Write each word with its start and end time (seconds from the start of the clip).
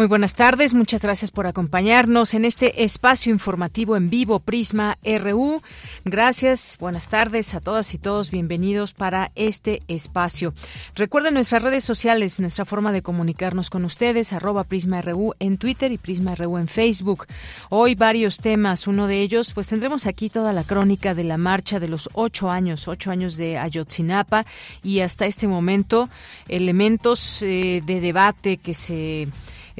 Muy 0.00 0.06
buenas 0.06 0.34
tardes, 0.34 0.72
muchas 0.72 1.02
gracias 1.02 1.30
por 1.30 1.46
acompañarnos 1.46 2.32
en 2.32 2.46
este 2.46 2.84
espacio 2.84 3.30
informativo 3.30 3.98
en 3.98 4.08
vivo 4.08 4.40
Prisma 4.40 4.96
RU. 5.04 5.60
Gracias, 6.06 6.78
buenas 6.80 7.08
tardes 7.08 7.52
a 7.54 7.60
todas 7.60 7.92
y 7.92 7.98
todos, 7.98 8.30
bienvenidos 8.30 8.94
para 8.94 9.30
este 9.34 9.82
espacio. 9.88 10.54
Recuerden 10.94 11.34
nuestras 11.34 11.62
redes 11.62 11.84
sociales, 11.84 12.40
nuestra 12.40 12.64
forma 12.64 12.92
de 12.92 13.02
comunicarnos 13.02 13.68
con 13.68 13.84
ustedes, 13.84 14.32
arroba 14.32 14.64
Prisma 14.64 15.02
RU 15.02 15.34
en 15.38 15.58
Twitter 15.58 15.92
y 15.92 15.98
Prisma 15.98 16.34
RU 16.34 16.56
en 16.56 16.68
Facebook. 16.68 17.26
Hoy 17.68 17.94
varios 17.94 18.38
temas, 18.38 18.86
uno 18.86 19.06
de 19.06 19.20
ellos, 19.20 19.52
pues 19.52 19.68
tendremos 19.68 20.06
aquí 20.06 20.30
toda 20.30 20.54
la 20.54 20.64
crónica 20.64 21.14
de 21.14 21.24
la 21.24 21.36
marcha 21.36 21.78
de 21.78 21.88
los 21.88 22.08
ocho 22.14 22.50
años, 22.50 22.88
ocho 22.88 23.10
años 23.10 23.36
de 23.36 23.58
Ayotzinapa 23.58 24.46
y 24.82 25.00
hasta 25.00 25.26
este 25.26 25.46
momento 25.46 26.08
elementos 26.48 27.42
eh, 27.42 27.82
de 27.84 28.00
debate 28.00 28.56
que 28.56 28.72
se 28.72 29.28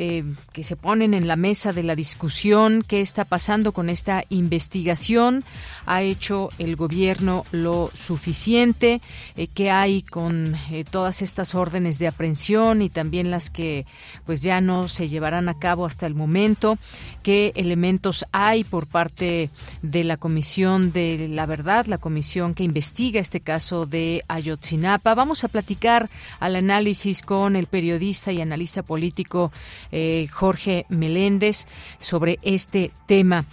eh, 0.03 0.25
que 0.55 0.65
se 0.65 0.77
ponen 0.77 1.13
en 1.13 1.29
la 1.29 1.37
mesa 1.37 1.75
de 1.75 1.83
la 1.83 1.95
discusión, 1.95 2.83
qué 2.89 3.03
está 3.03 3.27
pasando 3.27 3.73
con 3.73 3.91
esta 3.91 4.25
investigación, 4.31 5.45
ha 5.85 6.01
hecho 6.01 6.49
el 6.59 6.75
gobierno 6.75 7.45
lo 7.53 7.91
suficiente, 7.93 9.03
eh, 9.37 9.47
qué 9.49 9.71
hay 9.71 10.01
con 10.01 10.57
eh, 10.71 10.87
todas 10.91 11.21
estas 11.21 11.55
órdenes 11.55 11.99
de 11.99 12.07
aprehensión 12.07 12.81
y 12.81 12.89
también 12.89 13.31
las 13.31 13.51
que 13.51 13.85
pues 14.25 14.41
ya 14.41 14.63
no 14.63 14.89
se 14.89 15.11
llevarán 15.11 15.51
a 15.51 15.59
cabo 15.59 15.85
hasta 15.85 16.07
el 16.07 16.15
momento, 16.15 16.79
qué 17.23 17.53
elementos 17.55 18.25
hay 18.33 18.65
por 18.65 18.87
parte 18.87 19.51
de 19.83 20.05
la 20.05 20.17
Comisión 20.17 20.93
de 20.93 21.29
la 21.29 21.47
Verdad, 21.47 21.87
la 21.87 21.99
comisión 21.99 22.55
que 22.55 22.65
investiga 22.65 23.21
este 23.21 23.41
caso 23.41 23.87
de 23.87 24.25
Ayotzinapa. 24.29 25.15
Vamos 25.15 25.45
a 25.45 25.49
platicar 25.49 26.11
al 26.39 26.57
análisis 26.57 27.23
con 27.23 27.57
el 27.57 27.67
periodista 27.67 28.33
y 28.33 28.41
analista 28.41 28.83
político 28.83 29.53
eh, 29.93 30.29
Jorge 30.33 30.87
Meléndez 30.89 31.67
sobre 31.99 32.39
este 32.43 32.93
tema. 33.07 33.45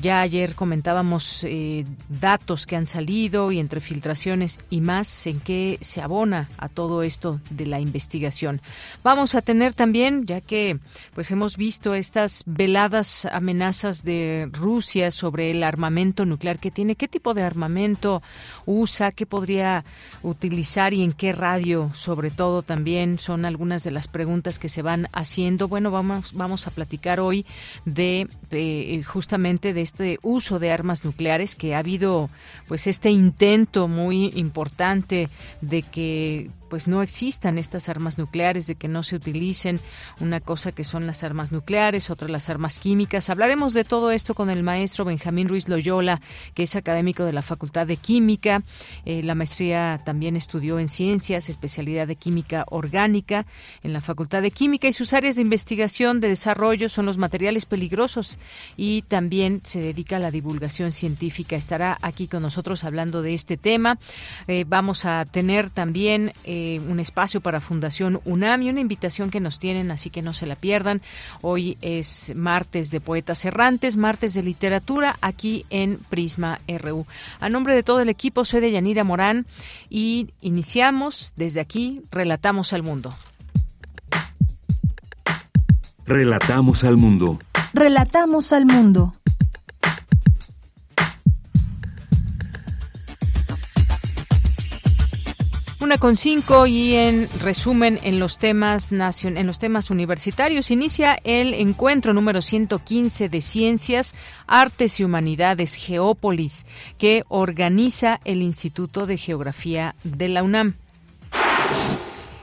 Ya 0.00 0.20
ayer 0.20 0.54
comentábamos 0.54 1.44
eh, 1.44 1.84
datos 2.08 2.66
que 2.66 2.76
han 2.76 2.86
salido 2.86 3.52
y 3.52 3.58
entre 3.58 3.80
filtraciones 3.80 4.58
y 4.70 4.80
más 4.80 5.26
en 5.26 5.40
qué 5.40 5.78
se 5.80 6.00
abona 6.00 6.48
a 6.58 6.68
todo 6.68 7.02
esto 7.02 7.40
de 7.50 7.66
la 7.66 7.80
investigación. 7.80 8.60
Vamos 9.02 9.34
a 9.34 9.42
tener 9.42 9.74
también, 9.74 10.26
ya 10.26 10.40
que 10.40 10.78
pues 11.14 11.30
hemos 11.30 11.56
visto 11.56 11.94
estas 11.94 12.42
veladas 12.46 13.13
amenazas 13.24 14.04
de 14.04 14.48
Rusia 14.52 15.10
sobre 15.10 15.50
el 15.50 15.62
armamento 15.62 16.26
nuclear 16.26 16.58
que 16.58 16.70
tiene, 16.70 16.96
qué 16.96 17.08
tipo 17.08 17.34
de 17.34 17.42
armamento 17.42 18.22
usa, 18.66 19.12
qué 19.12 19.26
podría 19.26 19.84
utilizar 20.22 20.92
y 20.92 21.02
en 21.02 21.12
qué 21.12 21.32
radio, 21.32 21.90
sobre 21.94 22.30
todo 22.30 22.62
también 22.62 23.18
son 23.18 23.44
algunas 23.44 23.84
de 23.84 23.90
las 23.90 24.08
preguntas 24.08 24.58
que 24.58 24.68
se 24.68 24.82
van 24.82 25.08
haciendo. 25.12 25.68
Bueno, 25.68 25.90
vamos, 25.90 26.32
vamos 26.34 26.66
a 26.66 26.70
platicar 26.70 27.20
hoy 27.20 27.46
de, 27.84 28.28
justamente 29.06 29.72
de 29.72 29.82
este 29.82 30.18
uso 30.22 30.58
de 30.58 30.70
armas 30.70 31.04
nucleares 31.04 31.54
que 31.54 31.74
ha 31.74 31.78
habido 31.78 32.30
pues 32.68 32.86
este 32.86 33.10
intento 33.10 33.88
muy 33.88 34.32
importante 34.34 35.28
de 35.60 35.82
que 35.82 36.50
pues 36.68 36.88
no 36.88 37.02
existan 37.02 37.58
estas 37.58 37.88
armas 37.88 38.18
nucleares, 38.18 38.66
de 38.66 38.74
que 38.74 38.88
no 38.88 39.02
se 39.02 39.16
utilicen 39.16 39.80
una 40.20 40.40
cosa 40.40 40.72
que 40.72 40.84
son 40.84 41.06
las 41.06 41.22
armas 41.24 41.52
nucleares, 41.52 42.10
otra 42.10 42.28
las 42.28 42.48
armas 42.48 42.78
químicas. 42.78 43.30
Hablaremos 43.30 43.74
de 43.74 43.84
todo 43.84 44.10
esto 44.10 44.34
con 44.34 44.50
el 44.50 44.62
maestro 44.62 45.04
Benjamín 45.04 45.48
Ruiz 45.48 45.68
Loyola, 45.68 46.20
que 46.54 46.64
es 46.64 46.76
académico 46.76 47.24
de 47.24 47.32
la 47.32 47.42
Facultad 47.42 47.86
de 47.86 47.96
Química. 47.96 48.62
Eh, 49.04 49.22
la 49.22 49.34
maestría 49.34 50.02
también 50.04 50.36
estudió 50.36 50.78
en 50.78 50.88
ciencias, 50.88 51.48
especialidad 51.48 52.06
de 52.06 52.16
química 52.16 52.64
orgánica 52.68 53.46
en 53.82 53.92
la 53.92 54.00
Facultad 54.00 54.42
de 54.42 54.50
Química 54.50 54.88
y 54.88 54.92
sus 54.92 55.12
áreas 55.12 55.36
de 55.36 55.42
investigación 55.42 56.20
de 56.20 56.28
desarrollo 56.28 56.88
son 56.88 57.06
los 57.06 57.18
materiales 57.18 57.66
peligrosos 57.66 58.38
y 58.76 59.02
también 59.02 59.60
se 59.64 59.80
dedica 59.80 60.16
a 60.16 60.20
la 60.20 60.30
divulgación 60.30 60.92
científica. 60.92 61.56
Estará 61.56 61.98
aquí 62.02 62.28
con 62.28 62.42
nosotros 62.42 62.84
hablando 62.84 63.22
de 63.22 63.34
este 63.34 63.56
tema. 63.56 63.98
Eh, 64.46 64.64
vamos 64.66 65.04
a 65.04 65.24
tener 65.24 65.70
también 65.70 66.32
eh, 66.44 66.53
eh, 66.56 66.80
un 66.88 67.00
espacio 67.00 67.40
para 67.40 67.60
Fundación 67.60 68.20
UNAM 68.24 68.62
y 68.62 68.70
una 68.70 68.78
invitación 68.78 69.28
que 69.28 69.40
nos 69.40 69.58
tienen, 69.58 69.90
así 69.90 70.08
que 70.08 70.22
no 70.22 70.32
se 70.32 70.46
la 70.46 70.54
pierdan. 70.54 71.02
Hoy 71.42 71.76
es 71.80 72.32
martes 72.36 72.92
de 72.92 73.00
Poetas 73.00 73.44
Errantes, 73.44 73.96
martes 73.96 74.34
de 74.34 74.44
literatura, 74.44 75.16
aquí 75.20 75.66
en 75.68 75.98
Prisma 76.10 76.60
RU. 76.68 77.08
A 77.40 77.48
nombre 77.48 77.74
de 77.74 77.82
todo 77.82 77.98
el 77.98 78.08
equipo, 78.08 78.44
soy 78.44 78.60
de 78.60 78.70
Yanira 78.70 79.02
Morán 79.02 79.46
y 79.90 80.28
iniciamos 80.42 81.32
desde 81.34 81.60
aquí, 81.60 82.02
Relatamos 82.12 82.72
al 82.72 82.84
Mundo. 82.84 83.16
Relatamos 86.06 86.84
al 86.84 86.96
mundo. 86.98 87.40
Relatamos 87.72 88.52
al 88.52 88.64
mundo. 88.64 89.16
Una 95.84 95.98
con 95.98 96.16
cinco 96.16 96.66
y 96.66 96.94
en 96.94 97.28
resumen 97.40 98.00
en 98.04 98.18
los 98.18 98.38
temas 98.38 98.90
en 98.90 99.46
los 99.46 99.58
temas 99.58 99.90
universitarios 99.90 100.70
inicia 100.70 101.18
el 101.24 101.52
encuentro 101.52 102.14
número 102.14 102.40
115 102.40 103.28
de 103.28 103.40
Ciencias, 103.42 104.14
Artes 104.46 104.98
y 104.98 105.04
Humanidades 105.04 105.74
Geópolis 105.74 106.64
que 106.96 107.24
organiza 107.28 108.18
el 108.24 108.40
Instituto 108.40 109.04
de 109.04 109.18
Geografía 109.18 109.94
de 110.04 110.28
la 110.28 110.42
UNAM. 110.42 110.76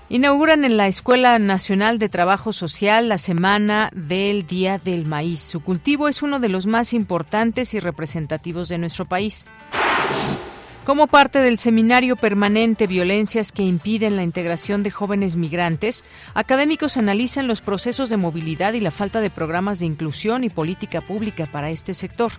Inauguran 0.10 0.64
en 0.64 0.78
la 0.78 0.88
Escuela 0.88 1.40
Nacional 1.40 1.98
de 1.98 2.10
Trabajo 2.10 2.54
Social 2.54 3.10
la 3.10 3.18
Semana 3.18 3.90
del 3.96 4.46
Día 4.46 4.78
del 4.78 5.08
Maíz. 5.08 5.40
Su 5.40 5.62
cultivo 5.62 6.08
es 6.08 6.22
uno 6.22 6.40
de 6.40 6.50
los 6.50 6.68
más 6.68 6.94
importantes 6.94 7.74
y 7.74 7.80
representativos 7.80 8.70
de 8.70 8.78
nuestro 8.78 9.06
país. 9.06 9.50
Como 10.84 11.06
parte 11.06 11.42
del 11.42 11.60
seminario 11.60 12.16
permanente 12.16 12.88
Violencias 12.88 13.52
que 13.52 13.62
impiden 13.62 14.16
la 14.16 14.24
integración 14.24 14.82
de 14.82 14.90
jóvenes 14.90 15.36
migrantes, 15.36 16.04
académicos 16.34 16.98
analizan 16.98 17.48
los 17.48 17.62
procesos 17.62 18.10
de 18.10 18.18
movilidad 18.18 18.74
y 18.74 18.80
la 18.80 18.90
falta 18.90 19.22
de 19.22 19.30
programas 19.30 19.78
de 19.80 19.86
inclusión 19.86 20.44
y 20.44 20.50
política 20.50 21.02
pública 21.02 21.48
para 21.52 21.70
este 21.70 21.94
sector. 21.94 22.32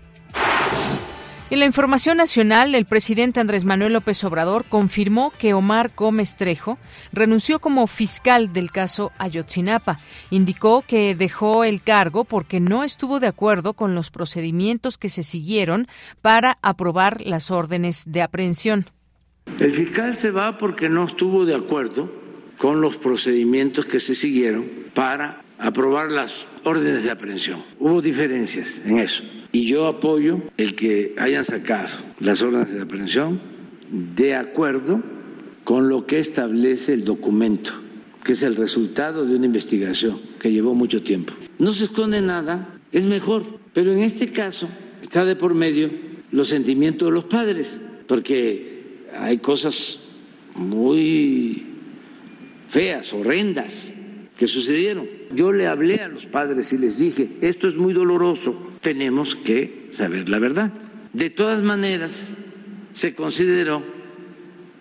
En 1.52 1.60
la 1.60 1.66
información 1.66 2.16
nacional, 2.16 2.74
el 2.74 2.86
presidente 2.86 3.38
Andrés 3.38 3.66
Manuel 3.66 3.92
López 3.92 4.24
Obrador 4.24 4.64
confirmó 4.64 5.34
que 5.38 5.52
Omar 5.52 5.92
Gómez 5.94 6.34
Trejo 6.34 6.78
renunció 7.12 7.58
como 7.58 7.86
fiscal 7.86 8.54
del 8.54 8.70
caso 8.70 9.12
Ayotzinapa. 9.18 10.00
Indicó 10.30 10.80
que 10.80 11.14
dejó 11.14 11.64
el 11.64 11.82
cargo 11.82 12.24
porque 12.24 12.58
no 12.58 12.84
estuvo 12.84 13.20
de 13.20 13.26
acuerdo 13.26 13.74
con 13.74 13.94
los 13.94 14.10
procedimientos 14.10 14.96
que 14.96 15.10
se 15.10 15.22
siguieron 15.22 15.88
para 16.22 16.56
aprobar 16.62 17.20
las 17.20 17.50
órdenes 17.50 18.04
de 18.06 18.22
aprehensión. 18.22 18.86
El 19.60 19.72
fiscal 19.72 20.16
se 20.16 20.30
va 20.30 20.56
porque 20.56 20.88
no 20.88 21.04
estuvo 21.04 21.44
de 21.44 21.54
acuerdo 21.54 22.10
con 22.56 22.80
los 22.80 22.96
procedimientos 22.96 23.84
que 23.84 24.00
se 24.00 24.14
siguieron 24.14 24.64
para 24.94 25.42
aprobar 25.58 26.10
las 26.10 26.48
órdenes 26.64 27.04
de 27.04 27.10
aprehensión. 27.10 27.62
Hubo 27.78 28.00
diferencias 28.00 28.80
en 28.86 29.00
eso. 29.00 29.22
Y 29.52 29.66
yo 29.66 29.86
apoyo 29.86 30.40
el 30.56 30.74
que 30.74 31.14
hayan 31.18 31.44
sacado 31.44 31.98
las 32.20 32.40
órdenes 32.40 32.72
de 32.72 32.80
aprehensión 32.80 33.40
de 33.90 34.34
acuerdo 34.34 35.02
con 35.64 35.88
lo 35.90 36.06
que 36.06 36.18
establece 36.18 36.94
el 36.94 37.04
documento, 37.04 37.72
que 38.24 38.32
es 38.32 38.42
el 38.42 38.56
resultado 38.56 39.26
de 39.26 39.36
una 39.36 39.46
investigación 39.46 40.20
que 40.40 40.50
llevó 40.50 40.74
mucho 40.74 41.02
tiempo. 41.02 41.34
No 41.58 41.72
se 41.72 41.84
esconde 41.84 42.22
nada, 42.22 42.80
es 42.90 43.04
mejor, 43.04 43.44
pero 43.74 43.92
en 43.92 44.00
este 44.00 44.32
caso 44.32 44.68
está 45.02 45.24
de 45.24 45.36
por 45.36 45.54
medio 45.54 45.90
los 46.30 46.48
sentimientos 46.48 47.08
de 47.08 47.12
los 47.12 47.26
padres, 47.26 47.78
porque 48.06 48.82
hay 49.18 49.38
cosas 49.38 49.98
muy 50.54 51.66
feas, 52.68 53.12
horrendas, 53.12 53.94
que 54.38 54.46
sucedieron. 54.46 55.06
Yo 55.34 55.52
le 55.52 55.66
hablé 55.66 56.00
a 56.00 56.08
los 56.08 56.24
padres 56.26 56.72
y 56.72 56.78
les 56.78 56.98
dije, 56.98 57.28
esto 57.42 57.68
es 57.68 57.76
muy 57.76 57.92
doloroso, 57.92 58.71
tenemos 58.82 59.34
que 59.34 59.88
saber 59.92 60.28
la 60.28 60.38
verdad. 60.38 60.72
De 61.14 61.30
todas 61.30 61.62
maneras, 61.62 62.34
se 62.92 63.14
consideró 63.14 63.82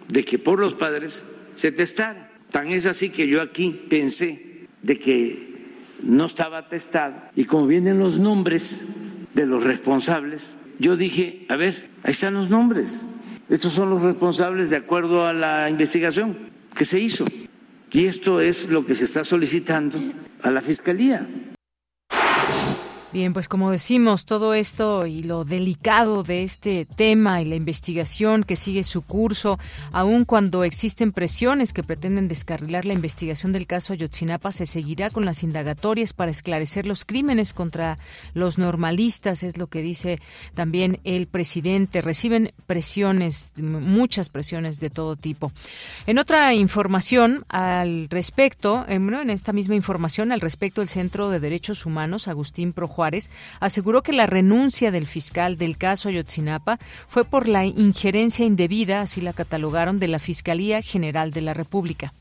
de 0.09 0.25
que 0.25 0.37
por 0.39 0.59
los 0.59 0.73
padres 0.73 1.23
se 1.55 1.71
testara. 1.71 2.31
Tan 2.49 2.67
es 2.67 2.85
así 2.85 3.09
que 3.09 3.27
yo 3.27 3.41
aquí 3.41 3.79
pensé 3.89 4.67
de 4.81 4.97
que 4.97 5.51
no 6.03 6.25
estaba 6.25 6.67
testado 6.67 7.15
y 7.35 7.45
como 7.45 7.67
vienen 7.67 7.99
los 7.99 8.17
nombres 8.17 8.85
de 9.33 9.45
los 9.45 9.63
responsables, 9.63 10.57
yo 10.79 10.97
dije, 10.97 11.45
a 11.47 11.55
ver, 11.55 11.87
ahí 12.03 12.11
están 12.11 12.33
los 12.33 12.49
nombres. 12.49 13.07
Estos 13.49 13.73
son 13.73 13.89
los 13.89 14.01
responsables 14.01 14.69
de 14.69 14.77
acuerdo 14.77 15.25
a 15.27 15.33
la 15.33 15.69
investigación 15.69 16.37
que 16.75 16.85
se 16.85 16.99
hizo. 16.99 17.25
Y 17.91 18.05
esto 18.05 18.41
es 18.41 18.69
lo 18.69 18.85
que 18.85 18.95
se 18.95 19.05
está 19.05 19.23
solicitando 19.23 19.99
a 20.41 20.49
la 20.49 20.61
Fiscalía. 20.61 21.27
Bien, 23.13 23.33
pues 23.33 23.49
como 23.49 23.71
decimos, 23.71 24.23
todo 24.23 24.53
esto 24.53 25.05
y 25.05 25.21
lo 25.23 25.43
delicado 25.43 26.23
de 26.23 26.43
este 26.43 26.85
tema 26.85 27.41
y 27.41 27.45
la 27.45 27.55
investigación 27.55 28.43
que 28.43 28.55
sigue 28.55 28.85
su 28.85 29.01
curso, 29.01 29.59
aun 29.91 30.23
cuando 30.23 30.63
existen 30.63 31.11
presiones 31.11 31.73
que 31.73 31.83
pretenden 31.83 32.29
descarrilar 32.29 32.85
la 32.85 32.93
investigación 32.93 33.51
del 33.51 33.67
caso 33.67 33.91
Ayotzinapa, 33.91 34.53
se 34.53 34.65
seguirá 34.65 35.09
con 35.09 35.25
las 35.25 35.43
indagatorias 35.43 36.13
para 36.13 36.31
esclarecer 36.31 36.87
los 36.87 37.03
crímenes 37.03 37.53
contra 37.53 37.97
los 38.33 38.57
normalistas, 38.57 39.43
es 39.43 39.57
lo 39.57 39.67
que 39.67 39.81
dice 39.81 40.17
también 40.53 41.01
el 41.03 41.27
presidente. 41.27 41.99
Reciben 41.99 42.53
presiones, 42.65 43.51
muchas 43.57 44.29
presiones 44.29 44.79
de 44.79 44.89
todo 44.89 45.17
tipo. 45.17 45.51
En 46.07 46.17
otra 46.17 46.53
información 46.53 47.43
al 47.49 48.07
respecto, 48.07 48.85
en 48.87 49.29
esta 49.29 49.51
misma 49.51 49.75
información 49.75 50.31
al 50.31 50.39
respecto, 50.39 50.81
el 50.81 50.87
Centro 50.87 51.29
de 51.29 51.41
Derechos 51.41 51.85
Humanos, 51.85 52.29
Agustín 52.29 52.71
Projo 52.71 53.00
aseguró 53.59 54.03
que 54.03 54.13
la 54.13 54.25
renuncia 54.25 54.91
del 54.91 55.07
fiscal 55.07 55.57
del 55.57 55.77
caso 55.77 56.09
Ayotzinapa 56.09 56.79
fue 57.07 57.25
por 57.25 57.47
la 57.47 57.65
injerencia 57.65 58.45
indebida, 58.45 59.01
así 59.01 59.21
la 59.21 59.33
catalogaron, 59.33 59.99
de 59.99 60.07
la 60.07 60.19
Fiscalía 60.19 60.81
General 60.81 61.31
de 61.31 61.41
la 61.41 61.53
República. 61.53 62.13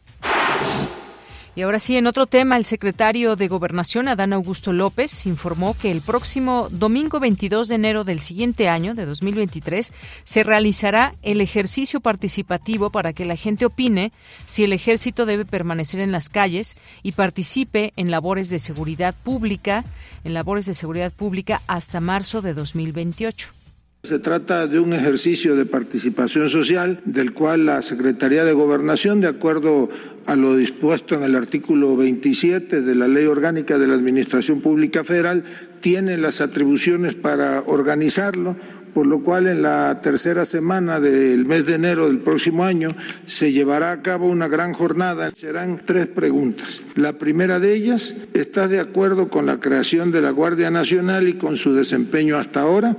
Y 1.56 1.62
ahora 1.62 1.80
sí, 1.80 1.96
en 1.96 2.06
otro 2.06 2.26
tema, 2.26 2.56
el 2.56 2.64
secretario 2.64 3.34
de 3.34 3.48
Gobernación, 3.48 4.06
Adán 4.06 4.32
Augusto 4.32 4.72
López, 4.72 5.26
informó 5.26 5.76
que 5.76 5.90
el 5.90 6.00
próximo 6.00 6.68
domingo 6.70 7.18
22 7.18 7.66
de 7.68 7.74
enero 7.74 8.04
del 8.04 8.20
siguiente 8.20 8.68
año, 8.68 8.94
de 8.94 9.04
2023, 9.04 9.92
se 10.22 10.44
realizará 10.44 11.14
el 11.22 11.40
ejercicio 11.40 12.00
participativo 12.00 12.90
para 12.90 13.12
que 13.12 13.24
la 13.24 13.34
gente 13.34 13.66
opine 13.66 14.12
si 14.46 14.62
el 14.62 14.72
ejército 14.72 15.26
debe 15.26 15.44
permanecer 15.44 15.98
en 15.98 16.12
las 16.12 16.28
calles 16.28 16.76
y 17.02 17.12
participe 17.12 17.92
en 17.96 18.12
labores 18.12 18.48
de 18.48 18.60
seguridad 18.60 19.14
pública, 19.14 19.84
en 20.22 20.34
labores 20.34 20.66
de 20.66 20.74
seguridad 20.74 21.12
pública 21.12 21.62
hasta 21.66 22.00
marzo 22.00 22.42
de 22.42 22.54
2028. 22.54 23.59
Se 24.02 24.18
trata 24.18 24.66
de 24.66 24.80
un 24.80 24.94
ejercicio 24.94 25.54
de 25.56 25.66
participación 25.66 26.48
social 26.48 27.00
del 27.04 27.34
cual 27.34 27.66
la 27.66 27.82
Secretaría 27.82 28.46
de 28.46 28.54
Gobernación, 28.54 29.20
de 29.20 29.28
acuerdo 29.28 29.90
a 30.24 30.36
lo 30.36 30.56
dispuesto 30.56 31.14
en 31.14 31.22
el 31.22 31.36
artículo 31.36 31.94
27 31.98 32.80
de 32.80 32.94
la 32.94 33.08
Ley 33.08 33.26
Orgánica 33.26 33.76
de 33.76 33.86
la 33.86 33.94
Administración 33.94 34.62
Pública 34.62 35.04
Federal, 35.04 35.44
tiene 35.82 36.16
las 36.16 36.40
atribuciones 36.40 37.14
para 37.14 37.60
organizarlo, 37.66 38.56
por 38.94 39.06
lo 39.06 39.22
cual 39.22 39.46
en 39.46 39.60
la 39.60 40.00
tercera 40.00 40.46
semana 40.46 40.98
del 40.98 41.44
mes 41.44 41.66
de 41.66 41.74
enero 41.74 42.06
del 42.06 42.20
próximo 42.20 42.64
año 42.64 42.88
se 43.26 43.52
llevará 43.52 43.92
a 43.92 44.00
cabo 44.00 44.28
una 44.28 44.48
gran 44.48 44.72
jornada. 44.72 45.30
Serán 45.36 45.82
tres 45.84 46.08
preguntas. 46.08 46.80
La 46.94 47.18
primera 47.18 47.60
de 47.60 47.74
ellas, 47.74 48.14
¿estás 48.32 48.70
de 48.70 48.80
acuerdo 48.80 49.28
con 49.28 49.44
la 49.44 49.60
creación 49.60 50.10
de 50.10 50.22
la 50.22 50.30
Guardia 50.30 50.70
Nacional 50.70 51.28
y 51.28 51.34
con 51.34 51.58
su 51.58 51.74
desempeño 51.74 52.38
hasta 52.38 52.62
ahora? 52.62 52.96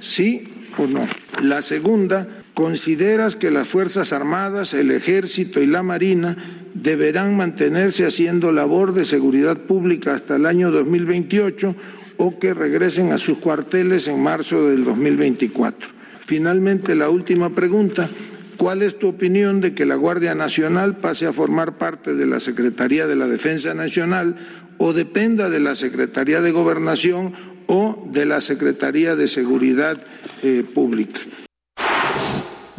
¿Sí 0.00 0.44
o 0.78 0.86
no? 0.86 1.06
La 1.42 1.62
segunda, 1.62 2.26
¿consideras 2.54 3.36
que 3.36 3.50
las 3.50 3.68
Fuerzas 3.68 4.12
Armadas, 4.12 4.74
el 4.74 4.90
Ejército 4.90 5.60
y 5.60 5.66
la 5.66 5.82
Marina 5.82 6.36
deberán 6.74 7.36
mantenerse 7.36 8.06
haciendo 8.06 8.52
labor 8.52 8.94
de 8.94 9.04
seguridad 9.04 9.58
pública 9.58 10.14
hasta 10.14 10.36
el 10.36 10.46
año 10.46 10.70
2028 10.70 11.74
o 12.16 12.38
que 12.38 12.54
regresen 12.54 13.12
a 13.12 13.18
sus 13.18 13.38
cuarteles 13.38 14.08
en 14.08 14.22
marzo 14.22 14.68
del 14.68 14.84
2024? 14.84 15.88
Finalmente, 16.24 16.94
la 16.94 17.08
última 17.10 17.50
pregunta. 17.50 18.08
¿Cuál 18.56 18.82
es 18.82 18.98
tu 18.98 19.08
opinión 19.08 19.62
de 19.62 19.72
que 19.72 19.86
la 19.86 19.94
Guardia 19.94 20.34
Nacional 20.34 20.98
pase 20.98 21.26
a 21.26 21.32
formar 21.32 21.78
parte 21.78 22.14
de 22.14 22.26
la 22.26 22.40
Secretaría 22.40 23.06
de 23.06 23.16
la 23.16 23.26
Defensa 23.26 23.72
Nacional 23.72 24.36
o 24.80 24.94
dependa 24.94 25.50
de 25.50 25.60
la 25.60 25.74
Secretaría 25.74 26.40
de 26.40 26.52
Gobernación 26.52 27.34
o 27.66 28.02
de 28.10 28.24
la 28.24 28.40
Secretaría 28.40 29.14
de 29.14 29.28
Seguridad 29.28 30.00
eh, 30.42 30.64
Pública. 30.74 31.20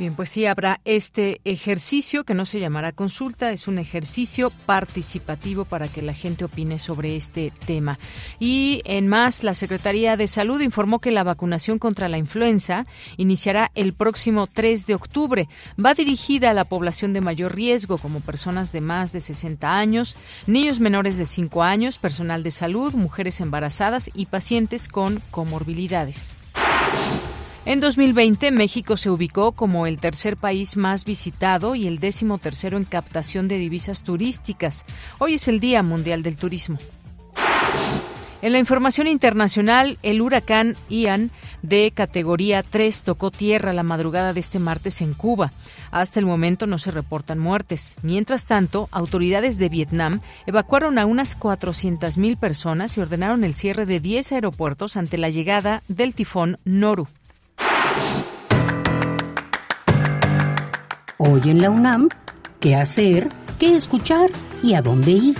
Bien, 0.01 0.15
pues 0.15 0.31
sí, 0.31 0.47
habrá 0.47 0.81
este 0.83 1.41
ejercicio 1.45 2.23
que 2.23 2.33
no 2.33 2.45
se 2.45 2.59
llamará 2.59 2.91
consulta, 2.91 3.51
es 3.51 3.67
un 3.67 3.77
ejercicio 3.77 4.51
participativo 4.65 5.63
para 5.63 5.89
que 5.89 6.01
la 6.01 6.15
gente 6.15 6.43
opine 6.43 6.79
sobre 6.79 7.15
este 7.15 7.53
tema. 7.67 7.99
Y 8.39 8.81
en 8.85 9.07
más, 9.07 9.43
la 9.43 9.53
Secretaría 9.53 10.17
de 10.17 10.27
Salud 10.27 10.59
informó 10.61 10.97
que 10.97 11.11
la 11.11 11.23
vacunación 11.23 11.77
contra 11.77 12.09
la 12.09 12.17
influenza 12.17 12.87
iniciará 13.17 13.69
el 13.75 13.93
próximo 13.93 14.47
3 14.47 14.87
de 14.87 14.95
octubre. 14.95 15.47
Va 15.77 15.93
dirigida 15.93 16.49
a 16.49 16.55
la 16.55 16.65
población 16.65 17.13
de 17.13 17.21
mayor 17.21 17.53
riesgo, 17.53 17.99
como 17.99 18.21
personas 18.21 18.71
de 18.71 18.81
más 18.81 19.13
de 19.13 19.19
60 19.19 19.77
años, 19.77 20.17
niños 20.47 20.79
menores 20.79 21.19
de 21.19 21.27
5 21.27 21.61
años, 21.61 21.99
personal 21.99 22.41
de 22.41 22.49
salud, 22.49 22.95
mujeres 22.95 23.39
embarazadas 23.39 24.09
y 24.15 24.25
pacientes 24.25 24.87
con 24.87 25.21
comorbilidades. 25.29 26.35
En 27.63 27.79
2020, 27.79 28.49
México 28.49 28.97
se 28.97 29.11
ubicó 29.11 29.51
como 29.51 29.85
el 29.85 29.99
tercer 29.99 30.35
país 30.35 30.77
más 30.77 31.05
visitado 31.05 31.75
y 31.75 31.85
el 31.85 31.99
décimo 31.99 32.39
tercero 32.39 32.75
en 32.75 32.85
captación 32.85 33.47
de 33.47 33.59
divisas 33.59 34.03
turísticas. 34.03 34.83
Hoy 35.19 35.35
es 35.35 35.47
el 35.47 35.59
Día 35.59 35.83
Mundial 35.83 36.23
del 36.23 36.37
Turismo. 36.37 36.79
En 38.41 38.53
la 38.53 38.57
información 38.57 39.05
internacional, 39.05 39.99
el 40.01 40.23
huracán 40.23 40.75
Ian 40.89 41.29
de 41.61 41.91
categoría 41.93 42.63
3 42.63 43.03
tocó 43.03 43.29
tierra 43.29 43.73
la 43.73 43.83
madrugada 43.83 44.33
de 44.33 44.39
este 44.39 44.57
martes 44.57 44.99
en 45.01 45.13
Cuba. 45.13 45.53
Hasta 45.91 46.19
el 46.19 46.25
momento 46.25 46.65
no 46.65 46.79
se 46.79 46.89
reportan 46.89 47.37
muertes. 47.37 47.97
Mientras 48.01 48.47
tanto, 48.47 48.89
autoridades 48.91 49.59
de 49.59 49.69
Vietnam 49.69 50.21
evacuaron 50.47 50.97
a 50.97 51.05
unas 51.05 51.37
400.000 51.37 52.39
personas 52.39 52.97
y 52.97 53.01
ordenaron 53.01 53.43
el 53.43 53.53
cierre 53.53 53.85
de 53.85 53.99
10 53.99 54.31
aeropuertos 54.31 54.97
ante 54.97 55.19
la 55.19 55.29
llegada 55.29 55.83
del 55.87 56.15
tifón 56.15 56.57
Noru. 56.65 57.07
Hoy 61.23 61.51
en 61.51 61.61
la 61.61 61.69
UNAM, 61.69 62.09
¿qué 62.59 62.73
hacer? 62.73 63.29
¿Qué 63.59 63.75
escuchar? 63.75 64.31
¿Y 64.63 64.73
a 64.73 64.81
dónde 64.81 65.11
ir? 65.11 65.35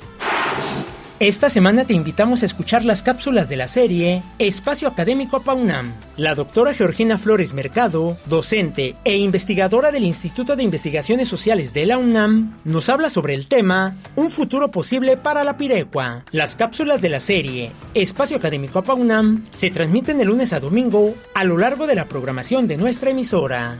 Esta 1.18 1.48
semana 1.48 1.86
te 1.86 1.94
invitamos 1.94 2.42
a 2.42 2.46
escuchar 2.46 2.84
las 2.84 3.02
cápsulas 3.02 3.48
de 3.48 3.56
la 3.56 3.68
serie 3.68 4.22
Espacio 4.38 4.86
Académico 4.86 5.40
PAUNAM. 5.40 5.94
La 6.18 6.34
doctora 6.34 6.74
Georgina 6.74 7.16
Flores 7.16 7.54
Mercado, 7.54 8.18
docente 8.26 8.96
e 9.02 9.16
investigadora 9.16 9.92
del 9.92 10.04
Instituto 10.04 10.56
de 10.56 10.62
Investigaciones 10.62 11.30
Sociales 11.30 11.72
de 11.72 11.86
la 11.86 11.96
UNAM, 11.96 12.58
nos 12.64 12.90
habla 12.90 13.08
sobre 13.08 13.32
el 13.32 13.46
tema 13.46 13.96
Un 14.14 14.28
futuro 14.28 14.70
posible 14.70 15.16
para 15.16 15.42
la 15.42 15.56
Pirecua. 15.56 16.22
Las 16.32 16.54
cápsulas 16.54 17.00
de 17.00 17.08
la 17.08 17.20
serie 17.20 17.70
Espacio 17.94 18.36
Académico 18.36 18.82
PAUNAM 18.82 19.46
se 19.54 19.70
transmiten 19.70 20.18
de 20.18 20.26
lunes 20.26 20.52
a 20.52 20.60
domingo 20.60 21.14
a 21.32 21.44
lo 21.44 21.56
largo 21.56 21.86
de 21.86 21.94
la 21.94 22.04
programación 22.04 22.68
de 22.68 22.76
nuestra 22.76 23.08
emisora. 23.08 23.78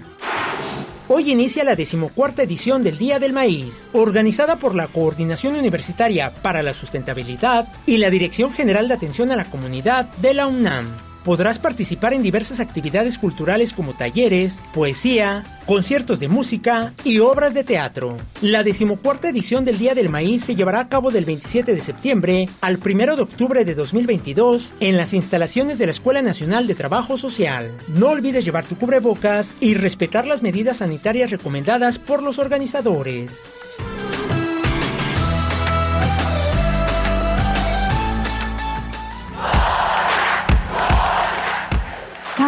Hoy 1.09 1.31
inicia 1.31 1.63
la 1.63 1.77
decimocuarta 1.77 2.43
edición 2.43 2.83
del 2.83 2.99
Día 2.99 3.21
del 3.21 3.33
Maíz, 3.33 3.87
organizada 3.93 4.57
por 4.57 4.75
la 4.75 4.89
Coordinación 4.89 5.55
Universitaria 5.55 6.33
para 6.43 6.65
la 6.65 6.73
Sustentabilidad 6.73 7.69
y 7.87 7.99
la 7.99 8.11
Dirección 8.11 8.53
General 8.53 8.89
de 8.89 8.95
Atención 8.95 9.31
a 9.31 9.37
la 9.37 9.45
Comunidad 9.45 10.07
de 10.17 10.35
la 10.35 10.49
UNAM 10.49 10.89
podrás 11.26 11.59
participar 11.59 12.14
en 12.14 12.23
diversas 12.23 12.61
actividades 12.61 13.18
culturales 13.18 13.73
como 13.73 13.95
talleres, 13.95 14.61
poesía, 14.73 15.42
conciertos 15.66 16.21
de 16.21 16.28
música 16.28 16.92
y 17.02 17.18
obras 17.18 17.52
de 17.52 17.64
teatro. 17.64 18.16
La 18.42 18.62
decimocuarta 18.62 19.28
edición 19.28 19.64
del 19.64 19.76
Día 19.76 19.97
del 19.97 20.09
Maíz 20.09 20.45
se 20.45 20.54
llevará 20.54 20.78
a 20.78 20.88
cabo 20.88 21.11
del 21.11 21.25
27 21.25 21.75
de 21.75 21.80
septiembre 21.80 22.49
al 22.61 22.78
1 22.78 23.16
de 23.16 23.23
octubre 23.23 23.64
de 23.64 23.75
2022 23.75 24.73
en 24.78 24.97
las 24.97 25.14
instalaciones 25.14 25.78
de 25.78 25.87
la 25.87 25.90
Escuela 25.90 26.23
Nacional 26.23 26.68
de 26.68 26.76
Trabajo 26.76 27.16
Social. 27.16 27.76
No 27.88 28.11
olvides 28.11 28.45
llevar 28.45 28.64
tu 28.64 28.76
cubrebocas 28.76 29.56
y 29.59 29.75
respetar 29.75 30.28
las 30.28 30.45
medidas 30.45 30.76
sanitarias 30.76 31.33
recomendadas 31.33 31.99
por 31.99 32.23
los 32.23 32.38
organizadores. 32.38 33.42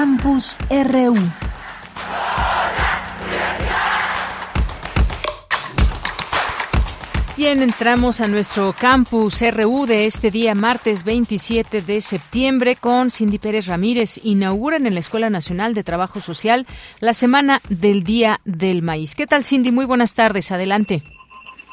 Campus 0.00 0.58
RU. 0.70 1.16
Bien, 7.36 7.64
entramos 7.64 8.20
a 8.20 8.28
nuestro 8.28 8.72
campus 8.78 9.42
RU 9.42 9.86
de 9.86 10.06
este 10.06 10.30
día, 10.30 10.54
martes 10.54 11.02
27 11.02 11.82
de 11.82 12.00
septiembre, 12.00 12.76
con 12.76 13.10
Cindy 13.10 13.40
Pérez 13.40 13.66
Ramírez. 13.66 14.20
Inauguran 14.22 14.86
en 14.86 14.94
la 14.94 15.00
Escuela 15.00 15.30
Nacional 15.30 15.74
de 15.74 15.82
Trabajo 15.82 16.20
Social 16.20 16.64
la 17.00 17.12
Semana 17.12 17.60
del 17.68 18.04
Día 18.04 18.40
del 18.44 18.82
Maíz. 18.82 19.16
¿Qué 19.16 19.26
tal, 19.26 19.44
Cindy? 19.44 19.72
Muy 19.72 19.84
buenas 19.84 20.14
tardes. 20.14 20.52
Adelante. 20.52 21.02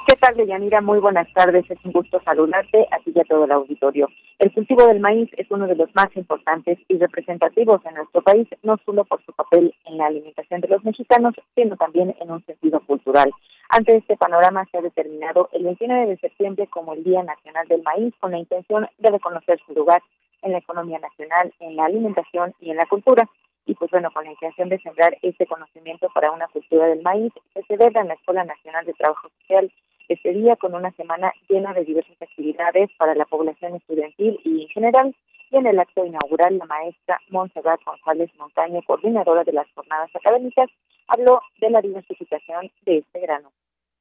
¿Qué 0.08 0.16
tal, 0.18 0.36
Deyanira? 0.36 0.82
Muy 0.82 1.00
buenas 1.00 1.28
tardes. 1.34 1.66
Es 1.68 1.84
un 1.84 1.92
gusto 1.92 2.22
saludarte 2.24 2.88
a 2.92 3.00
ti 3.00 3.12
y 3.16 3.20
a 3.20 3.24
todo 3.24 3.46
el 3.46 3.52
auditorio. 3.52 4.08
El 4.38 4.54
cultivo 4.54 4.86
del 4.86 5.00
maíz 5.00 5.32
es 5.36 5.50
uno 5.50 5.66
de 5.66 5.76
los 5.76 5.90
más 5.96 6.16
importantes 6.16 6.78
y 6.88 7.00
representativos 7.00 7.84
en 7.88 7.96
nuestro 7.96 8.22
país, 8.22 8.48
no 8.62 8.78
solo 8.86 9.04
por 9.06 9.26
su 9.26 9.34
papel 9.34 9.74
en 9.86 9.98
la 9.98 10.06
alimentación 10.06 10.62
de 10.62 10.68
los 10.68 10.84
mexicanos, 10.84 11.34
sino 11.56 11.76
también 11.76 12.16
en 12.20 12.30
un 12.30 12.46
sentido 12.46 12.82
cultural. 12.82 13.32
Ante 13.70 13.98
este 13.98 14.16
panorama 14.16 14.68
se 14.72 14.78
ha 14.78 14.82
determinado 14.82 15.50
el 15.54 15.64
29 15.64 16.06
de 16.06 16.18
septiembre 16.18 16.68
como 16.68 16.94
el 16.94 17.04
Día 17.04 17.24
Nacional 17.24 17.68
del 17.68 17.82
Maíz 17.82 18.14
con 18.20 18.30
la 18.30 18.38
intención 18.38 18.88
de 19.00 19.10
reconocer 19.10 19.60
su 19.66 19.74
lugar 19.74 20.04
en 20.44 20.52
la 20.52 20.60
economía 20.60 21.00
nacional, 21.00 21.52
en 21.60 21.76
la 21.76 21.86
alimentación 21.86 22.54
y 22.60 22.70
en 22.70 22.78
la 22.78 22.86
cultura. 22.86 23.28
Y 23.66 23.74
pues 23.74 23.90
bueno, 23.90 24.12
con 24.12 24.26
la 24.26 24.32
intención 24.32 24.70
de 24.70 24.78
sembrar 24.82 25.18
este 25.24 25.48
conocimiento 25.48 26.10
para 26.14 26.30
una 26.30 26.48
cultura 26.50 26.86
del 26.86 27.02
maíz, 27.02 27.34
se 27.56 27.64
celebra 27.64 28.02
en 28.02 28.10
la 28.10 28.14
Escuela 28.14 28.44
Nacional 28.44 28.86
de 28.86 28.94
Trabajo 28.94 29.30
Social 29.42 29.72
este 30.10 30.34
día 30.34 30.56
con 30.56 30.74
una 30.74 30.92
semana 30.92 31.34
llena 31.50 31.74
de 31.74 31.86
diversas 31.86 32.22
actividades 32.22 32.90
para 32.98 33.16
la 33.16 33.26
población 33.26 33.76
estudiantil 33.76 34.40
y 34.44 34.64
en 34.64 34.68
general. 34.70 35.16
Y 35.52 35.58
en 35.58 35.68
el 35.68 35.80
acto 35.80 36.06
inaugural, 36.06 36.58
la 36.58 36.66
maestra 36.66 37.20
Montserrat 37.30 37.80
González 37.86 38.30
Montaño, 38.38 38.82
coordinadora 38.86 39.44
de 39.44 39.54
las 39.54 39.68
jornadas 39.74 40.10
académicas, 40.16 40.70
habló 41.08 41.40
de 41.62 41.70
la 41.70 41.82
diversificación 41.82 42.72
de 42.86 42.98
este 42.98 43.20
grano. 43.20 43.52